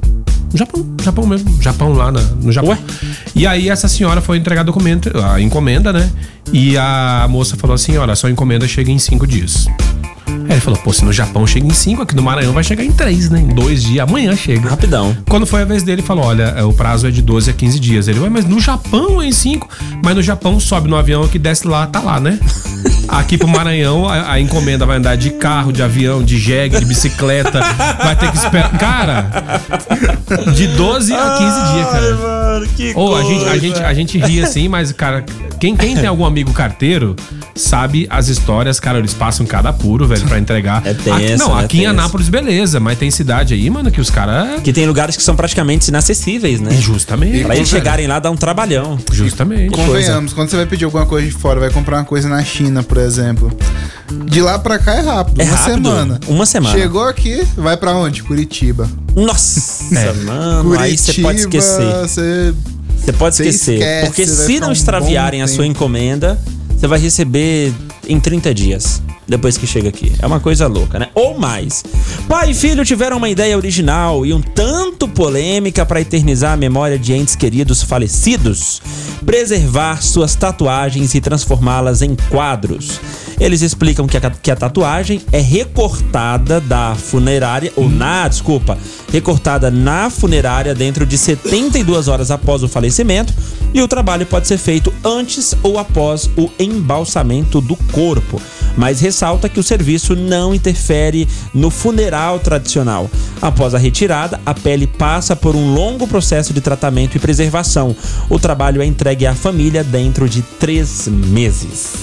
No 0.53 0.59
Japão, 0.59 0.87
Japão 1.03 1.27
mesmo. 1.27 1.63
Japão 1.63 1.93
lá 1.93 2.11
na- 2.13 2.21
no 2.21 2.53
Japão. 2.53 2.71
Ué? 2.71 2.79
E 3.35 3.47
aí 3.47 3.69
essa 3.69 3.89
senhora 3.89 4.21
foi 4.21 4.39
entregar 4.39 4.63
documento, 4.63 5.11
a 5.19 5.41
encomenda, 5.41 5.93
né? 5.93 6.11
E 6.53 6.77
a 6.79 7.27
moça 7.29 7.57
falou 7.57 7.75
assim: 7.75 7.97
olha, 7.97 8.15
sua 8.15 8.31
encomenda 8.31 8.67
chega 8.69 8.91
em 8.91 8.99
cinco 8.99 9.27
dias. 9.27 9.67
Aí 10.57 10.59
ele 10.59 10.65
falou, 10.65 10.81
pô, 10.81 10.91
se 10.91 11.05
no 11.05 11.13
Japão 11.13 11.47
chega 11.47 11.67
em 11.67 11.75
cinco, 11.75 12.01
aqui 12.01 12.17
no 12.17 12.23
Maranhão 12.23 12.55
vai 12.55 12.65
chegar 12.65 12.83
em 12.83 12.91
três, 12.91 13.29
né? 13.29 13.41
Em 13.41 13.49
dois 13.49 13.83
dias, 13.83 14.09
amanhã 14.09 14.35
chega. 14.35 14.71
Rapidão. 14.71 15.15
Quando 15.29 15.47
foi 15.47 15.61
a 15.61 15.65
vez 15.67 15.83
dele, 15.83 16.01
ele 16.01 16.07
falou: 16.07 16.25
olha, 16.25 16.45
é, 16.57 16.65
o 16.65 16.73
prazo 16.73 17.07
é 17.07 17.11
de 17.11 17.21
12 17.21 17.51
a 17.51 17.53
15 17.53 17.79
dias. 17.79 18.09
Ele, 18.09 18.21
ué, 18.21 18.31
mas 18.31 18.47
no 18.47 18.59
Japão 18.59 19.21
é 19.21 19.27
em 19.27 19.33
5. 19.33 19.69
Mas 20.03 20.15
no 20.15 20.23
Japão 20.23 20.59
sobe 20.59 20.89
no 20.89 20.97
avião 20.97 21.29
que 21.29 21.39
desce 21.39 21.69
lá, 21.69 21.87
tá 21.87 22.01
lá, 22.01 22.19
né? 22.19 22.41
Aqui 23.07 23.37
pro 23.37 23.47
Maranhão, 23.47 24.09
a, 24.09 24.33
a 24.33 24.41
encomenda 24.41 24.87
vai 24.87 24.97
andar 24.97 25.15
de 25.17 25.31
carro, 25.31 25.73
de 25.73 25.83
avião, 25.83 26.23
de 26.23 26.39
jegue, 26.39 26.79
de 26.79 26.87
bicicleta. 26.87 27.61
vai 28.03 28.17
ter 28.17 28.31
que 28.31 28.39
esperar. 28.39 28.79
Cara, 28.79 29.31
de 30.55 30.67
12 30.69 31.13
a 31.13 31.37
15 31.37 31.73
dias, 31.73 31.87
cara. 31.91 32.15
mano, 32.17 32.67
que 32.69 32.93
Ô, 32.97 33.15
a 33.15 33.23
gente, 33.23 33.45
a, 33.45 33.59
gente, 33.59 33.83
a 33.83 33.95
gente 33.95 34.19
ri 34.19 34.43
assim, 34.43 34.69
mas, 34.69 34.91
cara, 34.91 35.25
quem, 35.61 35.77
quem 35.77 35.95
tem 35.95 36.07
algum 36.07 36.25
amigo 36.25 36.53
carteiro 36.53 37.15
sabe 37.55 38.07
as 38.11 38.29
histórias, 38.29 38.79
cara, 38.79 38.99
eles 38.99 39.15
passam 39.15 39.47
cada 39.47 39.71
apuro, 39.71 40.07
velho, 40.07 40.27
pra 40.27 40.39
entregar. 40.47 40.83
É 40.87 40.95
tenso, 40.95 41.13
aqui, 41.13 41.37
não, 41.37 41.57
né? 41.57 41.65
aqui 41.65 41.77
em 41.79 41.81
Tenso. 41.81 41.91
Anápolis, 41.91 42.29
beleza, 42.29 42.79
mas 42.81 42.97
tem 42.99 43.11
cidade 43.11 43.53
aí, 43.55 43.69
mano, 43.69 43.91
que 43.91 44.01
os 44.01 44.11
caras. 44.11 44.63
Que 44.63 44.73
tem 44.73 44.87
lugares 44.87 45.17
que 45.17 45.23
são 45.23 45.35
praticamente 45.37 45.89
inacessíveis, 45.89 46.61
né? 46.61 46.71
Justamente. 46.81 47.45
Pra 47.45 47.57
eles 47.57 47.69
chegarem 47.69 48.07
lá 48.07 48.19
dá 48.19 48.31
um 48.31 48.37
trabalhão. 48.37 48.99
Justamente. 49.13 49.73
Convenhamos, 49.73 50.33
quando 50.33 50.49
você 50.49 50.57
vai 50.57 50.67
pedir 50.67 50.85
alguma 50.85 51.05
coisa 51.07 51.27
de 51.27 51.33
fora, 51.33 51.59
vai 51.61 51.71
comprar 51.71 51.99
uma 51.99 52.05
coisa 52.05 52.29
na 52.29 52.43
China, 52.45 52.83
por 52.83 52.99
exemplo. 52.99 53.51
De 54.27 54.41
lá 54.41 54.59
pra 54.59 54.79
cá 54.79 54.95
é 54.95 55.01
rápido, 55.01 55.41
É 55.41 55.45
uma 55.45 55.57
rápido, 55.57 55.75
semana. 55.75 56.21
uma 56.29 56.47
semana. 56.47 56.79
Chegou 56.79 57.03
aqui, 57.09 57.45
vai 57.57 57.77
pra 57.77 57.93
onde? 57.95 58.23
Curitiba. 58.23 58.89
Nossa, 59.15 59.95
É. 59.99 60.13
mano, 60.13 60.79
aí 60.79 60.97
você 60.97 61.15
pode 61.21 61.41
esquecer. 61.41 61.93
Você 62.03 62.55
Você 63.05 63.13
pode 63.13 63.35
esquecer. 63.35 63.75
esquece, 63.75 64.07
porque 64.07 64.27
se 64.27 64.61
não 64.61 64.69
um 64.69 64.73
extraviarem 64.73 65.43
a 65.43 65.49
sua 65.49 65.67
encomenda, 65.67 66.39
você 66.77 66.87
vai 66.87 66.99
receber 67.01 67.73
em 68.07 68.19
30 68.21 68.55
dias. 68.55 69.03
Depois 69.29 69.59
que 69.59 69.67
chega 69.67 69.89
aqui. 69.89 70.13
É 70.21 70.27
uma 70.27 70.39
coisa 70.39 70.67
louca, 70.69 70.99
né? 70.99 71.09
Ou 71.15 71.39
mais. 71.39 71.83
Pai 72.29 72.51
e 72.51 72.55
filho 72.55 72.85
tiveram 72.85 73.17
uma 73.17 73.29
ideia 73.29 73.57
original 73.57 74.25
e 74.25 74.33
um 74.33 74.41
tanto 74.41 75.09
polêmica 75.09 75.85
para 75.85 76.01
eternizar 76.01 76.53
a 76.53 76.57
memória 76.57 76.99
de 76.99 77.13
entes 77.13 77.35
queridos 77.35 77.83
falecidos. 77.83 78.81
Preservar 79.25 80.03
suas 80.03 80.37
tatuagens 80.37 81.15
e 81.15 81.21
transformá-las 81.21 82.03
em 82.03 82.15
quadros. 82.31 83.01
Eles 83.39 83.61
explicam 83.63 84.07
que 84.07 84.17
a, 84.17 84.31
que 84.31 84.51
a 84.51 84.57
tatuagem 84.57 85.21
é 85.33 85.41
recortada 85.41 86.61
da 86.61 86.95
funerária, 86.95 87.73
ou 87.77 87.89
na, 87.89 88.29
desculpa, 88.29 88.79
recortada 89.13 89.71
na 89.71 90.09
funerária 90.09 90.75
dentro 90.75 91.05
de 91.05 91.19
72 91.19 92.09
horas 92.09 92.31
após 92.31 92.63
o 92.63 92.69
falecimento 92.69 93.35
e 93.75 93.83
o 93.83 93.89
trabalho 93.89 94.25
pode 94.25 94.49
ser 94.49 94.59
feito 94.59 94.93
antes 95.05 95.55
ou 95.63 95.79
após 95.79 96.31
o 96.37 96.51
embalsamento 96.59 97.61
do 97.61 97.77
corpo. 97.97 98.41
Mas 98.77 99.01
ressalta 99.01 99.49
que 99.49 99.59
o 99.59 99.63
serviço 99.63 100.15
não 100.15 100.55
interfere 100.55 101.27
no 101.55 101.71
funeral 101.71 102.39
tradicional. 102.39 103.11
Após 103.41 103.75
a 103.75 103.79
retirada, 103.79 104.39
a 104.45 104.53
pele 104.53 104.87
passa 104.87 105.35
por 105.35 105.57
um 105.57 105.73
longo 105.73 106.07
processo 106.07 106.53
de 106.53 106.61
tratamento 106.61 107.17
e 107.17 107.19
preservação. 107.19 107.97
O 108.29 108.39
trabalho 108.39 108.83
é 108.83 108.85
entregue 108.85 109.27
à 109.27 109.35
família 109.35 109.83
dentro 109.83 110.29
de 110.29 110.43
três 110.43 111.09
meses. 111.09 111.95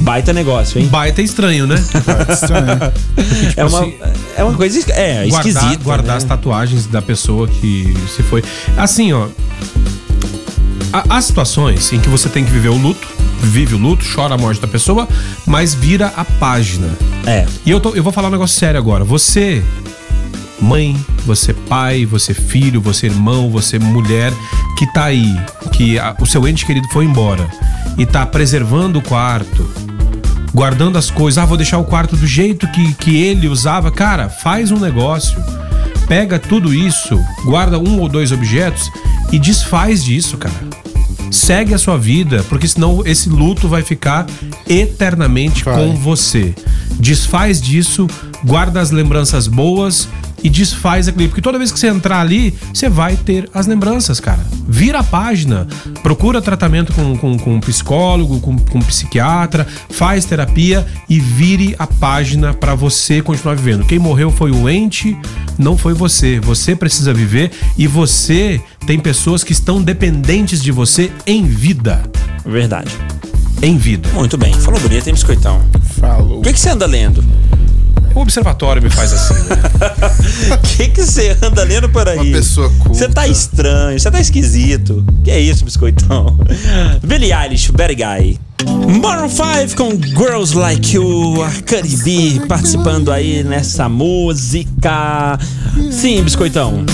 Baita 0.00 0.34
negócio, 0.34 0.78
hein? 0.78 0.86
Baita 0.88 1.22
estranho, 1.22 1.66
né? 1.66 1.76
Estranho. 2.30 2.92
É 3.56 3.64
uma, 3.64 3.80
assim, 3.80 3.94
é 4.36 4.44
uma 4.44 4.52
coisa 4.54 4.78
é, 4.92 5.26
guardar, 5.26 5.46
esquisita. 5.56 5.82
guardar 5.82 6.10
né? 6.12 6.16
as 6.18 6.24
tatuagens 6.24 6.86
da 6.86 7.00
pessoa 7.00 7.48
que 7.48 7.94
se 8.14 8.22
foi. 8.22 8.44
Assim, 8.76 9.14
ó. 9.14 9.28
há- 10.92 11.04
Há 11.16 11.20
situações 11.22 11.90
em 11.94 11.98
que 11.98 12.10
você 12.10 12.28
tem 12.28 12.44
que 12.44 12.50
viver 12.50 12.68
o 12.68 12.76
luto, 12.76 13.08
vive 13.40 13.74
o 13.74 13.78
luto, 13.78 14.04
chora 14.14 14.34
a 14.34 14.38
morte 14.38 14.60
da 14.60 14.66
pessoa, 14.66 15.08
mas 15.46 15.74
vira 15.74 16.12
a 16.16 16.24
página. 16.24 16.88
É. 17.26 17.46
E 17.64 17.70
eu, 17.70 17.80
tô- 17.80 17.94
eu 17.94 18.02
vou 18.02 18.12
falar 18.12 18.28
um 18.28 18.32
negócio 18.32 18.58
sério 18.58 18.78
agora. 18.78 19.04
Você, 19.04 19.62
mãe, 20.60 20.96
você 21.24 21.52
pai, 21.52 22.04
você 22.06 22.32
filho, 22.34 22.80
você 22.80 23.06
irmão, 23.06 23.50
você 23.50 23.78
mulher 23.78 24.32
que 24.78 24.86
tá 24.92 25.04
aí, 25.06 25.34
que 25.72 25.98
a- 25.98 26.14
o 26.20 26.26
seu 26.26 26.46
ente 26.46 26.64
querido 26.66 26.88
foi 26.92 27.04
embora 27.04 27.48
e 27.98 28.04
tá 28.06 28.24
preservando 28.26 28.98
o 28.98 29.02
quarto, 29.02 29.68
guardando 30.52 30.96
as 30.98 31.10
coisas. 31.10 31.38
Ah, 31.38 31.44
vou 31.46 31.56
deixar 31.56 31.78
o 31.78 31.84
quarto 31.84 32.16
do 32.16 32.26
jeito 32.26 32.66
que, 32.72 32.94
que 32.94 33.16
ele 33.22 33.48
usava. 33.48 33.90
Cara, 33.90 34.28
faz 34.28 34.70
um 34.70 34.78
negócio. 34.78 35.36
Pega 36.08 36.38
tudo 36.38 36.72
isso, 36.72 37.20
guarda 37.44 37.78
um 37.78 37.98
ou 38.00 38.08
dois 38.08 38.30
objetos 38.30 38.88
e 39.32 39.38
desfaz 39.40 40.04
disso, 40.04 40.36
cara. 40.36 40.54
Segue 41.36 41.74
a 41.74 41.78
sua 41.78 41.98
vida, 41.98 42.42
porque 42.48 42.66
senão 42.66 43.02
esse 43.04 43.28
luto 43.28 43.68
vai 43.68 43.82
ficar 43.82 44.26
eternamente 44.66 45.62
Vai. 45.62 45.76
com 45.76 45.94
você. 45.94 46.54
Desfaz 46.98 47.60
disso, 47.60 48.08
guarda 48.42 48.80
as 48.80 48.90
lembranças 48.90 49.46
boas 49.46 50.08
e 50.42 50.48
desfaz 50.48 51.08
aquilo. 51.08 51.28
Porque 51.28 51.42
toda 51.42 51.58
vez 51.58 51.70
que 51.70 51.78
você 51.78 51.88
entrar 51.88 52.20
ali, 52.20 52.54
você 52.72 52.88
vai 52.88 53.16
ter 53.16 53.48
as 53.52 53.66
lembranças, 53.66 54.18
cara. 54.18 54.40
Vira 54.66 55.00
a 55.00 55.04
página, 55.04 55.66
procura 56.02 56.40
tratamento 56.40 56.92
com, 56.92 57.16
com, 57.16 57.38
com 57.38 57.54
um 57.56 57.60
psicólogo, 57.60 58.40
com, 58.40 58.56
com 58.58 58.78
um 58.78 58.82
psiquiatra, 58.82 59.66
faz 59.90 60.24
terapia 60.24 60.86
e 61.08 61.20
vire 61.20 61.76
a 61.78 61.86
página 61.86 62.54
pra 62.54 62.74
você 62.74 63.20
continuar 63.20 63.56
vivendo. 63.56 63.84
Quem 63.84 63.98
morreu 63.98 64.30
foi 64.30 64.50
o 64.50 64.68
ente, 64.68 65.16
não 65.58 65.76
foi 65.76 65.92
você. 65.92 66.40
Você 66.40 66.74
precisa 66.74 67.12
viver 67.12 67.50
e 67.76 67.86
você 67.86 68.60
tem 68.86 69.00
pessoas 69.00 69.42
que 69.42 69.52
estão 69.52 69.82
dependentes 69.82 70.62
de 70.62 70.70
você 70.70 71.10
em 71.26 71.44
vida. 71.44 72.02
Verdade. 72.44 72.90
Em 73.60 73.76
vida. 73.76 74.08
Muito 74.14 74.38
bem. 74.38 74.54
Falou 74.54 74.78
bonito, 74.78 75.08
hein, 75.08 75.12
biscoitão? 75.12 75.60
Falou. 75.98 76.38
O 76.38 76.42
que, 76.42 76.52
que 76.52 76.60
você 76.60 76.70
anda 76.70 76.86
lendo? 76.86 77.24
O 78.14 78.20
observatório 78.20 78.80
me 78.80 78.88
faz 78.88 79.12
assim, 79.12 79.34
né? 79.34 79.56
O 80.54 80.58
que, 80.58 80.88
que 80.88 81.04
você 81.04 81.36
anda 81.42 81.64
lendo 81.64 81.88
por 81.88 82.08
aí? 82.08 82.16
Uma 82.16 82.38
pessoa 82.38 82.70
culta. 82.70 82.94
Você 82.94 83.08
tá 83.08 83.26
estranho, 83.26 83.98
você 83.98 84.10
tá 84.10 84.20
esquisito. 84.20 85.04
Que 85.24 85.32
é 85.32 85.40
isso, 85.40 85.64
biscoitão? 85.64 86.38
Billie 87.02 87.32
Eilish, 87.32 87.72
Bad 87.72 87.94
Guy. 87.94 88.38
Maroon 89.00 89.28
5 89.28 89.76
com 89.76 89.90
Girls 89.90 90.56
Like 90.56 90.96
You, 90.96 91.42
a 91.42 91.50
Cardi 91.62 91.96
B 91.98 92.40
participando 92.46 93.12
aí 93.12 93.44
nessa 93.44 93.88
música. 93.88 95.38
Sim, 95.90 96.22
biscoitão. 96.22 96.84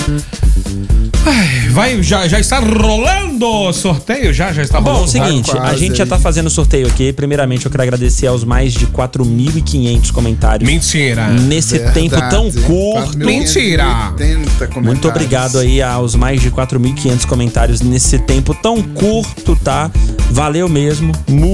Vai, 1.71 2.03
já, 2.03 2.27
já 2.27 2.39
está 2.39 2.59
rolando 2.59 3.47
o 3.47 3.73
sorteio? 3.73 4.33
Já, 4.33 4.51
já 4.51 4.61
está 4.61 4.81
Bom, 4.81 4.91
rolando. 4.91 5.07
o 5.07 5.11
seguinte, 5.11 5.51
a 5.57 5.73
gente 5.75 5.95
já 5.95 6.03
aí. 6.03 6.09
tá 6.09 6.19
fazendo 6.19 6.49
sorteio 6.49 6.85
aqui. 6.85 7.13
Primeiramente, 7.13 7.65
eu 7.65 7.71
quero 7.71 7.83
agradecer 7.83 8.27
aos 8.27 8.43
mais 8.43 8.73
de 8.73 8.85
4.500 8.87 10.11
comentários. 10.11 10.69
Mentira. 10.69 11.27
Nesse 11.29 11.79
tempo 11.91 12.17
tão 12.29 12.51
curto. 12.51 13.17
Mentira. 13.17 14.11
80 14.11 14.49
comentários. 14.67 14.85
Muito 14.85 15.07
obrigado 15.07 15.59
aí 15.59 15.81
aos 15.81 16.13
mais 16.15 16.41
de 16.41 16.51
4.500 16.51 17.25
comentários 17.25 17.81
nesse 17.81 18.19
tempo 18.19 18.53
tão 18.53 18.81
curto, 18.81 19.55
tá? 19.63 19.89
Valeu 20.29 20.67
mesmo. 20.67 21.13
Muito 21.27 21.52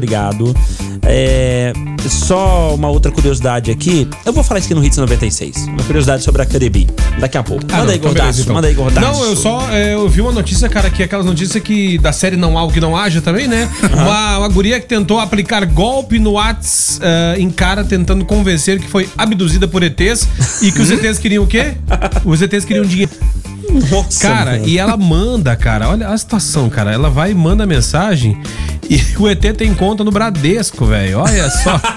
obrigado. 0.00 0.54
É, 1.02 1.72
só 2.08 2.74
uma 2.74 2.88
outra 2.88 3.10
curiosidade 3.10 3.70
aqui. 3.70 4.08
Eu 4.24 4.32
vou 4.32 4.44
falar 4.44 4.58
isso 4.60 4.68
aqui 4.68 4.74
no 4.74 4.84
Hits 4.84 4.96
96. 4.96 5.66
Uma 5.66 5.82
curiosidade 5.82 6.22
sobre 6.22 6.42
a 6.42 6.46
Caribe. 6.46 6.86
Daqui 7.18 7.36
a 7.38 7.42
pouco. 7.42 7.64
Ah, 7.68 7.78
manda 7.78 7.84
não, 7.84 7.90
aí, 7.90 7.96
então 7.96 8.10
gordaço. 8.10 8.26
beleza, 8.26 8.42
então. 8.42 8.54
Manda 8.54 8.68
aí, 8.68 8.74
gordaço. 8.74 9.06
Não, 9.06 9.24
eu 9.24 9.36
só 9.36 9.68
é, 9.70 9.94
eu 9.94 10.08
vi 10.08 10.20
uma 10.20 10.32
notícia, 10.32 10.68
cara, 10.68 10.90
que 10.90 11.02
aquelas 11.02 11.26
notícias 11.26 11.62
que 11.62 11.98
da 11.98 12.12
série 12.12 12.36
Não 12.36 12.56
Há 12.56 12.64
o 12.64 12.70
que 12.70 12.80
Não 12.80 12.96
Haja 12.96 13.20
também, 13.20 13.48
né? 13.48 13.68
Uma, 13.92 14.38
uma 14.38 14.48
guria 14.48 14.80
que 14.80 14.86
tentou 14.86 15.18
aplicar 15.18 15.64
golpe 15.66 16.18
no 16.18 16.32
Whats 16.32 17.00
eh, 17.02 17.36
em 17.38 17.50
cara 17.50 17.84
tentando 17.84 18.24
convencer 18.24 18.78
que 18.80 18.88
foi 18.88 19.08
abduzida 19.16 19.66
por 19.66 19.82
ETs 19.82 20.28
e 20.62 20.70
que 20.72 20.80
os 20.80 20.90
ETs 20.90 21.18
queriam 21.18 21.44
o 21.44 21.46
quê? 21.46 21.74
Os 22.24 22.40
ETs 22.42 22.64
queriam 22.64 22.84
dinheiro. 22.84 23.10
Nossa, 23.90 24.20
Cara, 24.28 24.50
mano. 24.52 24.66
e 24.68 24.78
ela 24.78 24.96
manda, 24.96 25.54
cara, 25.56 25.88
olha 25.88 26.08
a 26.08 26.16
situação, 26.18 26.68
cara. 26.70 26.92
Ela 26.92 27.08
vai 27.10 27.30
e 27.30 27.34
manda 27.34 27.66
mensagem 27.66 28.40
e 28.88 29.00
o 29.18 29.28
ET 29.28 29.40
tem 29.56 29.72
conta 29.74 30.02
no 30.04 30.10
Bradesco, 30.10 30.86
velho. 30.86 31.18
Olha 31.20 31.48
só. 31.50 31.80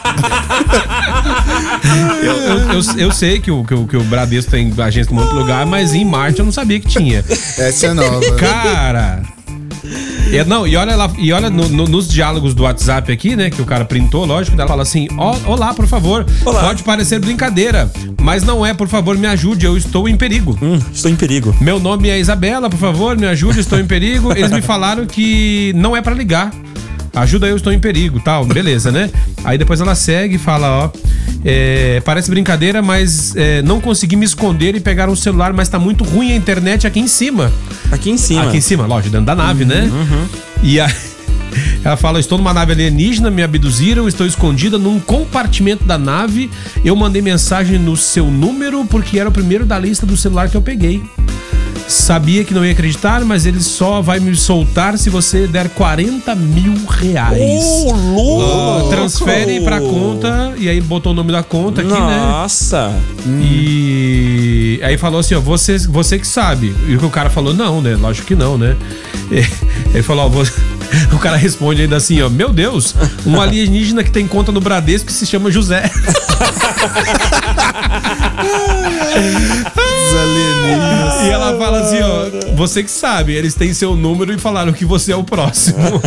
eu, 2.23 2.33
eu, 2.33 2.57
eu- 2.73 2.97
eu 2.97 3.11
sei 3.11 3.39
que 3.39 3.49
o, 3.51 3.63
que, 3.63 3.73
o, 3.73 3.87
que 3.87 3.97
o 3.97 4.03
Bradesco 4.03 4.51
tem 4.51 4.73
agência 4.77 5.11
em 5.11 5.15
muito 5.15 5.33
lugar, 5.33 5.65
mas 5.65 5.93
em 5.93 6.05
Marte 6.05 6.39
eu 6.39 6.45
não 6.45 6.51
sabia 6.51 6.79
que 6.79 6.87
tinha. 6.87 7.23
Essa 7.57 7.87
é 7.87 7.93
nova. 7.93 8.35
Cara. 8.35 9.21
É, 10.35 10.43
não, 10.43 10.65
e 10.67 10.75
olha 10.75 10.95
lá, 10.95 11.11
e 11.17 11.31
olha 11.31 11.47
no- 11.49 11.69
no- 11.69 11.87
nos 11.87 12.07
diálogos 12.07 12.55
do 12.55 12.63
WhatsApp 12.63 13.11
aqui, 13.11 13.35
né? 13.35 13.51
Que 13.51 13.61
o 13.61 13.65
cara 13.65 13.85
printou, 13.85 14.25
lógico, 14.25 14.57
ela 14.59 14.67
fala 14.67 14.81
assim: 14.81 15.07
ó, 15.17 15.35
Olá, 15.45 15.73
por 15.75 15.85
favor. 15.87 16.25
Olá. 16.43 16.61
Pode 16.63 16.81
parecer 16.83 17.19
brincadeira, 17.19 17.91
mas 18.19 18.43
não 18.43 18.65
é, 18.65 18.73
por 18.73 18.87
favor, 18.87 19.15
me 19.17 19.27
ajude, 19.27 19.65
eu 19.65 19.77
estou 19.77 20.09
em 20.09 20.15
perigo. 20.17 20.57
Hum, 20.61 20.79
estou 20.91 21.11
em 21.11 21.15
perigo. 21.15 21.55
Meu 21.61 21.79
nome 21.79 22.09
é 22.09 22.19
Isabela, 22.19 22.67
por 22.69 22.79
favor, 22.79 23.15
me 23.15 23.27
ajude, 23.27 23.59
estou 23.59 23.79
em 23.79 23.85
perigo. 23.85 24.31
Eles 24.31 24.51
me 24.51 24.61
falaram 24.61 25.05
que 25.05 25.71
não 25.75 25.95
é 25.95 26.01
pra 26.01 26.15
ligar. 26.15 26.51
Ajuda 27.15 27.45
eu, 27.45 27.55
estou 27.55 27.71
em 27.71 27.77
perigo, 27.77 28.19
tal, 28.19 28.43
beleza, 28.43 28.91
né? 28.91 29.11
Aí 29.43 29.55
depois 29.55 29.79
ela 29.79 29.93
segue 29.93 30.35
e 30.35 30.39
fala, 30.39 30.85
ó, 30.85 30.89
é, 31.45 32.01
parece 32.05 32.29
brincadeira, 32.29 32.81
mas 32.81 33.35
é, 33.35 33.61
não 33.61 33.81
consegui 33.81 34.15
me 34.15 34.25
esconder 34.25 34.75
e 34.75 34.79
pegar 34.79 35.09
um 35.09 35.15
celular, 35.15 35.53
mas 35.53 35.69
tá 35.69 35.77
muito 35.77 36.03
ruim 36.03 36.31
a 36.31 36.35
internet 36.35 36.87
aqui 36.87 36.99
em 36.99 37.07
cima. 37.07 37.51
Aqui 37.91 38.09
em 38.09 38.17
cima. 38.17 38.43
Aqui 38.43 38.57
em 38.57 38.61
cima, 38.61 38.85
lógico, 38.85 39.11
dentro 39.11 39.25
da 39.25 39.35
nave, 39.35 39.65
né? 39.65 39.89
Uhum. 39.91 40.25
E 40.63 40.79
aí, 40.79 40.93
ela 41.83 41.97
fala: 41.97 42.19
Estou 42.19 42.37
numa 42.37 42.53
nave 42.53 42.71
alienígena, 42.71 43.29
me 43.29 43.43
abduziram, 43.43 44.07
estou 44.07 44.25
escondida 44.25 44.77
num 44.77 44.99
compartimento 44.99 45.83
da 45.83 45.97
nave. 45.97 46.49
Eu 46.83 46.95
mandei 46.95 47.21
mensagem 47.21 47.77
no 47.77 47.97
seu 47.97 48.31
número 48.31 48.85
porque 48.85 49.19
era 49.19 49.29
o 49.29 49.31
primeiro 49.31 49.65
da 49.65 49.77
lista 49.77 50.05
do 50.05 50.15
celular 50.15 50.49
que 50.49 50.55
eu 50.55 50.61
peguei. 50.61 51.01
Sabia 51.87 52.43
que 52.43 52.53
não 52.53 52.65
ia 52.65 52.71
acreditar, 52.71 53.23
mas 53.25 53.45
ele 53.45 53.61
só 53.61 54.01
vai 54.01 54.19
me 54.19 54.35
soltar 54.35 54.97
se 54.97 55.09
você 55.09 55.45
der 55.47 55.69
40 55.69 56.33
mil 56.35 56.73
reais. 56.87 57.39
Ô, 57.85 57.91
louco! 57.93 58.87
Ah, 58.87 58.89
transfere 58.89 59.61
pra 59.61 59.79
conta 59.79 60.53
e 60.57 60.67
aí 60.67 60.81
botou 60.81 61.11
o 61.11 61.15
nome 61.15 61.31
da 61.31 61.43
conta 61.43 61.81
aqui, 61.81 61.91
né? 61.91 61.97
Nossa. 62.29 62.91
E 63.27 64.79
aí 64.83 64.97
falou 64.97 65.19
assim, 65.19 65.35
ó, 65.35 65.39
você, 65.41 65.77
você 65.77 66.17
que 66.17 66.27
sabe. 66.27 66.73
E 66.87 66.95
o 66.95 67.09
cara 67.09 67.29
falou, 67.29 67.53
não, 67.53 67.81
né? 67.81 67.95
Lógico 67.95 68.27
que 68.27 68.35
não, 68.35 68.57
né? 68.57 68.75
Ele 69.93 70.03
falou, 70.03 70.25
ó, 70.25 70.29
você- 70.29 70.53
o 71.13 71.17
cara 71.19 71.37
responde 71.37 71.81
ainda 71.83 71.97
assim, 71.97 72.21
ó, 72.21 72.29
meu 72.29 72.49
Deus, 72.51 72.95
um 73.25 73.39
alienígena 73.39 74.03
que 74.03 74.11
tem 74.11 74.27
conta 74.27 74.51
no 74.51 74.59
Bradesco 74.61 75.07
que 75.07 75.13
se 75.13 75.25
chama 75.25 75.51
José. 75.51 75.89
E 81.25 81.29
ela 81.29 81.57
fala 81.57 81.79
assim, 81.81 81.99
ó, 82.01 82.55
você 82.55 82.83
que 82.83 82.91
sabe, 82.91 83.33
eles 83.33 83.53
têm 83.53 83.73
seu 83.73 83.95
número 83.95 84.33
e 84.33 84.37
falaram 84.37 84.73
que 84.73 84.85
você 84.85 85.11
é 85.11 85.15
o 85.15 85.23
próximo. 85.23 85.77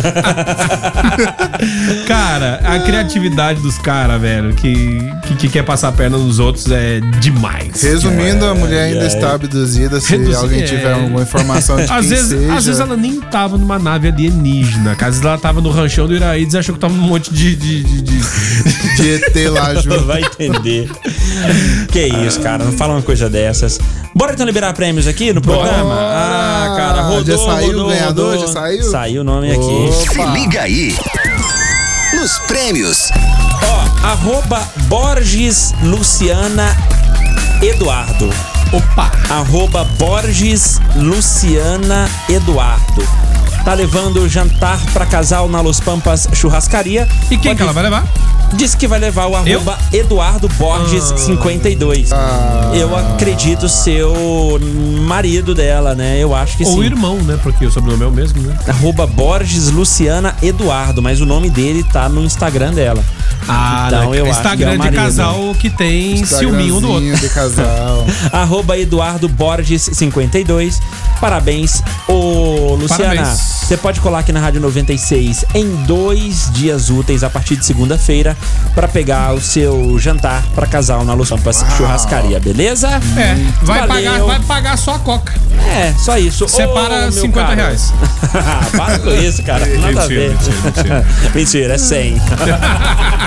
cara, 2.07 2.59
a 2.63 2.79
criatividade 2.79 3.61
dos 3.61 3.77
caras, 3.77 4.19
velho, 4.21 4.53
que, 4.55 4.99
que, 5.27 5.35
que 5.35 5.49
quer 5.49 5.63
passar 5.63 5.89
a 5.89 5.91
perna 5.91 6.17
nos 6.17 6.39
outros 6.39 6.69
é 6.71 6.99
demais. 7.19 7.81
Resumindo, 7.81 8.45
a 8.45 8.53
mulher 8.53 8.85
ainda 8.93 9.05
está 9.05 9.33
abduzida. 9.33 9.99
Se 9.99 10.11
Reduzi- 10.17 10.35
alguém 10.35 10.61
é. 10.61 10.65
tiver 10.65 10.93
alguma 10.93 11.21
informação 11.21 11.75
de 11.77 11.83
Às 11.83 11.89
quem 11.89 12.09
vezes, 12.09 12.27
seja. 12.29 12.53
às 12.53 12.65
vezes 12.65 12.81
ela 12.81 12.97
nem 12.97 13.19
tava 13.21 13.57
numa 13.57 13.79
nave 13.79 14.07
alienígena. 14.09 14.91
Às 14.93 14.97
vezes 14.99 15.21
ela 15.21 15.37
tava 15.37 15.61
no 15.61 15.69
ranchão 15.69 16.07
do 16.07 16.15
Iraídes 16.15 16.53
e 16.53 16.57
achou 16.57 16.75
que 16.75 16.81
tava 16.81 16.93
num 16.93 17.03
monte 17.03 17.33
de. 17.33 17.55
de, 17.55 17.83
de, 17.83 18.01
de- 18.01 18.17
De 18.97 19.13
ET 19.13 19.35
lá 19.51 19.75
junto. 19.75 20.05
Vai 20.05 20.21
entender. 20.21 20.89
que 21.91 22.07
isso, 22.07 22.39
cara. 22.41 22.63
Não 22.63 22.71
fala 22.71 22.93
uma 22.95 23.01
coisa 23.01 23.29
dessas. 23.29 23.79
Bora 24.17 24.33
então 24.33 24.47
liberar 24.47 24.73
prêmios 24.73 25.05
aqui 25.05 25.31
no 25.31 25.39
programa? 25.41 25.93
Bora! 25.93 26.01
Ah, 26.01 26.73
cara, 26.75 27.01
rodou, 27.03 27.23
Já 27.23 27.37
saiu 27.37 27.67
o 27.67 27.71
rodou, 27.73 27.89
ganhador? 27.89 28.31
rodou. 28.31 28.47
Já 28.47 28.51
saiu? 28.51 28.83
Saiu 28.89 29.21
o 29.21 29.23
nome 29.23 29.51
aqui. 29.51 29.91
Se 30.11 30.25
liga 30.33 30.61
aí. 30.63 30.97
Nos 32.15 32.39
prêmios. 32.39 33.11
Ó, 33.63 34.07
arroba 34.07 34.67
Borges 34.87 35.71
Luciana 35.83 36.75
Eduardo. 37.61 38.27
Opa! 38.73 39.11
Arroba 39.29 39.83
Borges 39.99 40.79
Luciana 40.95 42.09
Eduardo. 42.27 43.26
Tá 43.67 43.73
levando 43.73 44.29
jantar 44.29 44.79
pra 44.93 45.05
casal 45.05 45.49
na 45.49 45.59
Los 45.59 45.81
Pampas 45.81 46.25
Churrascaria. 46.31 47.05
E 47.29 47.31
quem 47.37 47.51
Pode- 47.51 47.55
que 47.57 47.63
ela 47.63 47.73
vai 47.73 47.83
levar? 47.83 48.07
disse 48.53 48.77
que 48.77 48.87
vai 48.87 48.97
levar 48.97 49.25
o 49.25 49.35
arroba 49.35 49.77
Eduardo 49.91 50.47
Borges 50.57 51.03
52. 51.17 52.11
Eu 52.73 52.95
acredito 52.95 53.67
ser 53.67 54.05
o 54.05 54.57
marido 55.01 55.53
dela, 55.53 55.93
né? 55.93 56.17
Eu 56.17 56.33
acho 56.33 56.55
que 56.55 56.63
Ou 56.63 56.71
sim. 56.71 56.79
o 56.79 56.83
irmão, 56.85 57.17
né? 57.17 57.37
Porque 57.43 57.65
o 57.65 57.69
sobrenome 57.69 58.05
é 58.05 58.07
o 58.07 58.11
mesmo, 58.11 58.41
né? 58.41 58.57
Arroba 58.69 59.05
Borges 59.05 59.67
Luciana 59.69 60.33
Eduardo, 60.41 61.01
mas 61.01 61.19
o 61.19 61.25
nome 61.25 61.49
dele 61.49 61.83
tá 61.83 62.07
no 62.07 62.23
Instagram 62.23 62.71
dela. 62.73 63.03
Ah, 63.47 63.85
Então, 63.87 64.13
eu 64.15 64.25
acho 64.25 64.41
que 64.41 64.47
é 64.47 64.51
Instagram 64.51 64.77
de 64.79 64.91
casal 64.95 65.55
que 65.59 65.69
tem 65.69 66.25
ciúminho 66.25 66.77
um 66.77 66.81
do 66.81 66.89
outro. 66.91 67.15
de 67.17 67.29
casal. 67.29 68.05
Arroba 68.31 68.77
Eduardo 68.77 69.27
Borges 69.29 69.89
52. 69.93 70.79
Parabéns, 71.19 71.81
ô 72.07 72.75
Luciana. 72.79 73.15
Parabéns. 73.15 73.39
Você 73.67 73.75
pode 73.75 73.99
colar 73.99 74.19
aqui 74.19 74.31
na 74.31 74.39
Rádio 74.39 74.61
96 74.61 75.43
em 75.53 75.65
dois 75.85 76.49
dias 76.53 76.89
úteis 76.89 77.23
a 77.23 77.29
partir 77.29 77.55
de 77.57 77.65
segunda-feira 77.65 78.37
pra 78.73 78.87
pegar 78.87 79.33
o 79.33 79.41
seu 79.41 79.97
jantar 79.99 80.41
pra 80.55 80.65
casal 80.67 81.03
na 81.03 81.13
Los 81.13 81.29
Pampas 81.29 81.65
Churrascaria, 81.75 82.39
beleza? 82.39 82.87
É, 83.17 83.35
vai 83.63 83.79
Valeu. 83.87 83.87
pagar, 84.11 84.23
vai 84.25 84.39
pagar 84.41 84.77
só 84.77 84.95
a 84.95 84.99
coca. 84.99 85.33
É, 85.67 85.93
só 85.97 86.17
isso. 86.17 86.47
Separa 86.47 86.95
Ô, 86.95 87.01
meu 87.01 87.11
50 87.11 87.47
caro. 87.47 87.55
reais. 87.59 87.93
Para 88.77 88.99
com 88.99 89.09
isso, 89.11 89.43
cara. 89.43 89.65
Nada 89.79 90.03
a 90.03 90.07
ver. 90.07 90.29
Mentira, 90.31 90.55
mentira, 90.63 91.05
mentira. 91.05 91.31
Mentira, 91.35 91.73
é 91.73 91.77
100. 91.77 92.21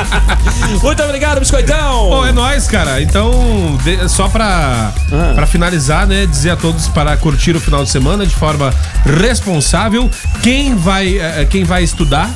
Muito 0.82 1.02
obrigado, 1.02 1.40
Biscoitão. 1.40 2.08
Pô, 2.08 2.26
é 2.26 2.32
nóis, 2.32 2.66
cara. 2.66 3.00
Então, 3.02 3.78
de- 3.84 4.08
só 4.08 4.28
pra, 4.28 4.92
Ah. 5.12 5.32
pra 5.34 5.46
finalizar, 5.46 6.06
né? 6.06 6.26
Dizer 6.26 6.50
a 6.50 6.56
todos 6.56 6.88
para 6.88 7.16
curtir 7.16 7.54
o 7.56 7.60
final 7.60 7.84
de 7.84 7.90
semana 7.90 8.26
de 8.26 8.34
forma 8.34 8.72
responsável. 9.20 10.10
Quem 10.42 10.74
vai, 10.74 11.18
eh, 11.18 11.46
quem 11.48 11.64
vai 11.64 11.82
estudar 11.82 12.28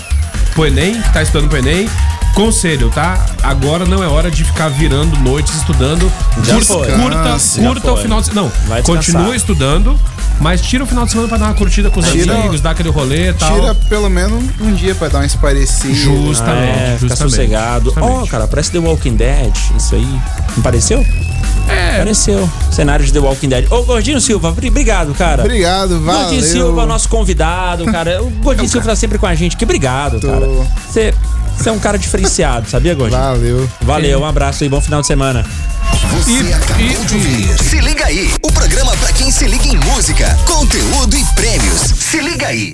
pro 0.54 0.66
Enem, 0.66 1.00
que 1.00 1.12
tá 1.12 1.22
estudando 1.22 1.48
pro 1.48 1.58
Enem, 1.58 1.88
conselho, 2.34 2.90
tá? 2.90 3.18
Agora 3.42 3.84
não 3.84 4.02
é 4.02 4.06
hora 4.08 4.30
de 4.30 4.44
ficar 4.44 4.68
virando 4.68 5.16
noites 5.20 5.54
estudando. 5.54 6.10
Já 6.44 6.54
Cur- 6.56 6.64
foi. 6.64 6.92
Curta, 6.92 7.22
Canse. 7.22 7.60
curta 7.60 7.92
o 7.92 7.96
final 7.96 8.20
de 8.20 8.26
semana. 8.26 8.46
Não, 8.48 8.68
Vai 8.68 8.82
continua 8.82 9.36
estudando, 9.36 9.98
mas 10.40 10.60
tira 10.60 10.84
o 10.84 10.86
final 10.86 11.04
de 11.04 11.10
semana 11.10 11.28
pra 11.28 11.38
dar 11.38 11.46
uma 11.46 11.54
curtida 11.54 11.90
com 11.90 12.00
os 12.00 12.06
Tira- 12.10 12.34
amigos, 12.34 12.60
dar 12.60 12.70
aquele 12.70 12.90
rolê 12.90 13.30
e 13.30 13.32
tal. 13.34 13.54
Tira 13.60 13.74
pelo 13.74 14.08
menos 14.10 14.42
um 14.60 14.74
dia 14.74 14.94
pra 14.94 15.08
dar 15.08 15.18
uma 15.20 15.26
esparecida. 15.26 15.94
Justamente. 15.94 16.68
É, 16.68 16.96
fica 16.98 17.08
justamente, 17.08 17.18
sossegado. 17.18 17.90
Ó, 17.90 18.00
justamente. 18.00 18.30
cara, 18.30 18.46
parece 18.46 18.70
The 18.72 18.78
Walking 18.78 19.16
Dead. 19.16 19.52
Isso 19.76 19.94
aí. 19.94 20.20
Não 20.56 20.62
pareceu? 20.62 21.04
É, 21.68 21.98
Pareceu. 21.98 22.48
Cenário 22.70 23.06
de 23.06 23.12
The 23.12 23.20
Walking 23.20 23.48
Dead. 23.48 23.66
Ô, 23.72 23.82
Gordinho 23.84 24.20
Silva, 24.20 24.52
bri- 24.52 24.68
obrigado, 24.68 25.14
cara. 25.14 25.42
Obrigado, 25.42 25.98
valeu. 26.00 26.20
Gordinho 26.22 26.42
Silva, 26.42 26.84
nosso 26.84 27.08
convidado, 27.08 27.84
cara. 27.86 28.22
O 28.22 28.28
Gordinho 28.30 28.68
Silva 28.68 28.86
tá 28.88 28.96
sempre 28.96 29.16
com 29.16 29.26
a 29.26 29.34
gente. 29.34 29.56
Que 29.56 29.64
obrigado, 29.64 30.20
Tô. 30.20 30.28
cara. 30.28 30.46
Você 30.90 31.14
você 31.56 31.68
é 31.68 31.72
um 31.72 31.78
cara 31.78 31.98
diferenciado, 31.98 32.68
sabia, 32.68 32.94
Gordinho? 32.94 33.20
Valeu. 33.20 33.70
Valeu, 33.82 34.20
um 34.20 34.24
abraço 34.26 34.64
e 34.64 34.68
bom 34.68 34.80
final 34.80 35.00
de 35.00 35.06
semana. 35.06 35.44
Você 36.12 36.30
E- 36.30 36.52
acabou 36.52 36.84
e- 36.86 37.04
de 37.06 37.14
ouvir. 37.14 37.56
Se 37.62 37.80
liga 37.80 38.06
aí, 38.06 38.30
o 38.42 38.52
programa 38.52 38.92
pra 38.96 39.12
quem 39.12 39.30
se 39.30 39.46
liga 39.46 39.66
em 39.66 39.76
música, 39.76 40.36
conteúdo 40.46 41.16
e 41.16 41.24
prêmios. 41.34 41.80
Se 41.98 42.20
liga 42.20 42.46
aí. 42.48 42.72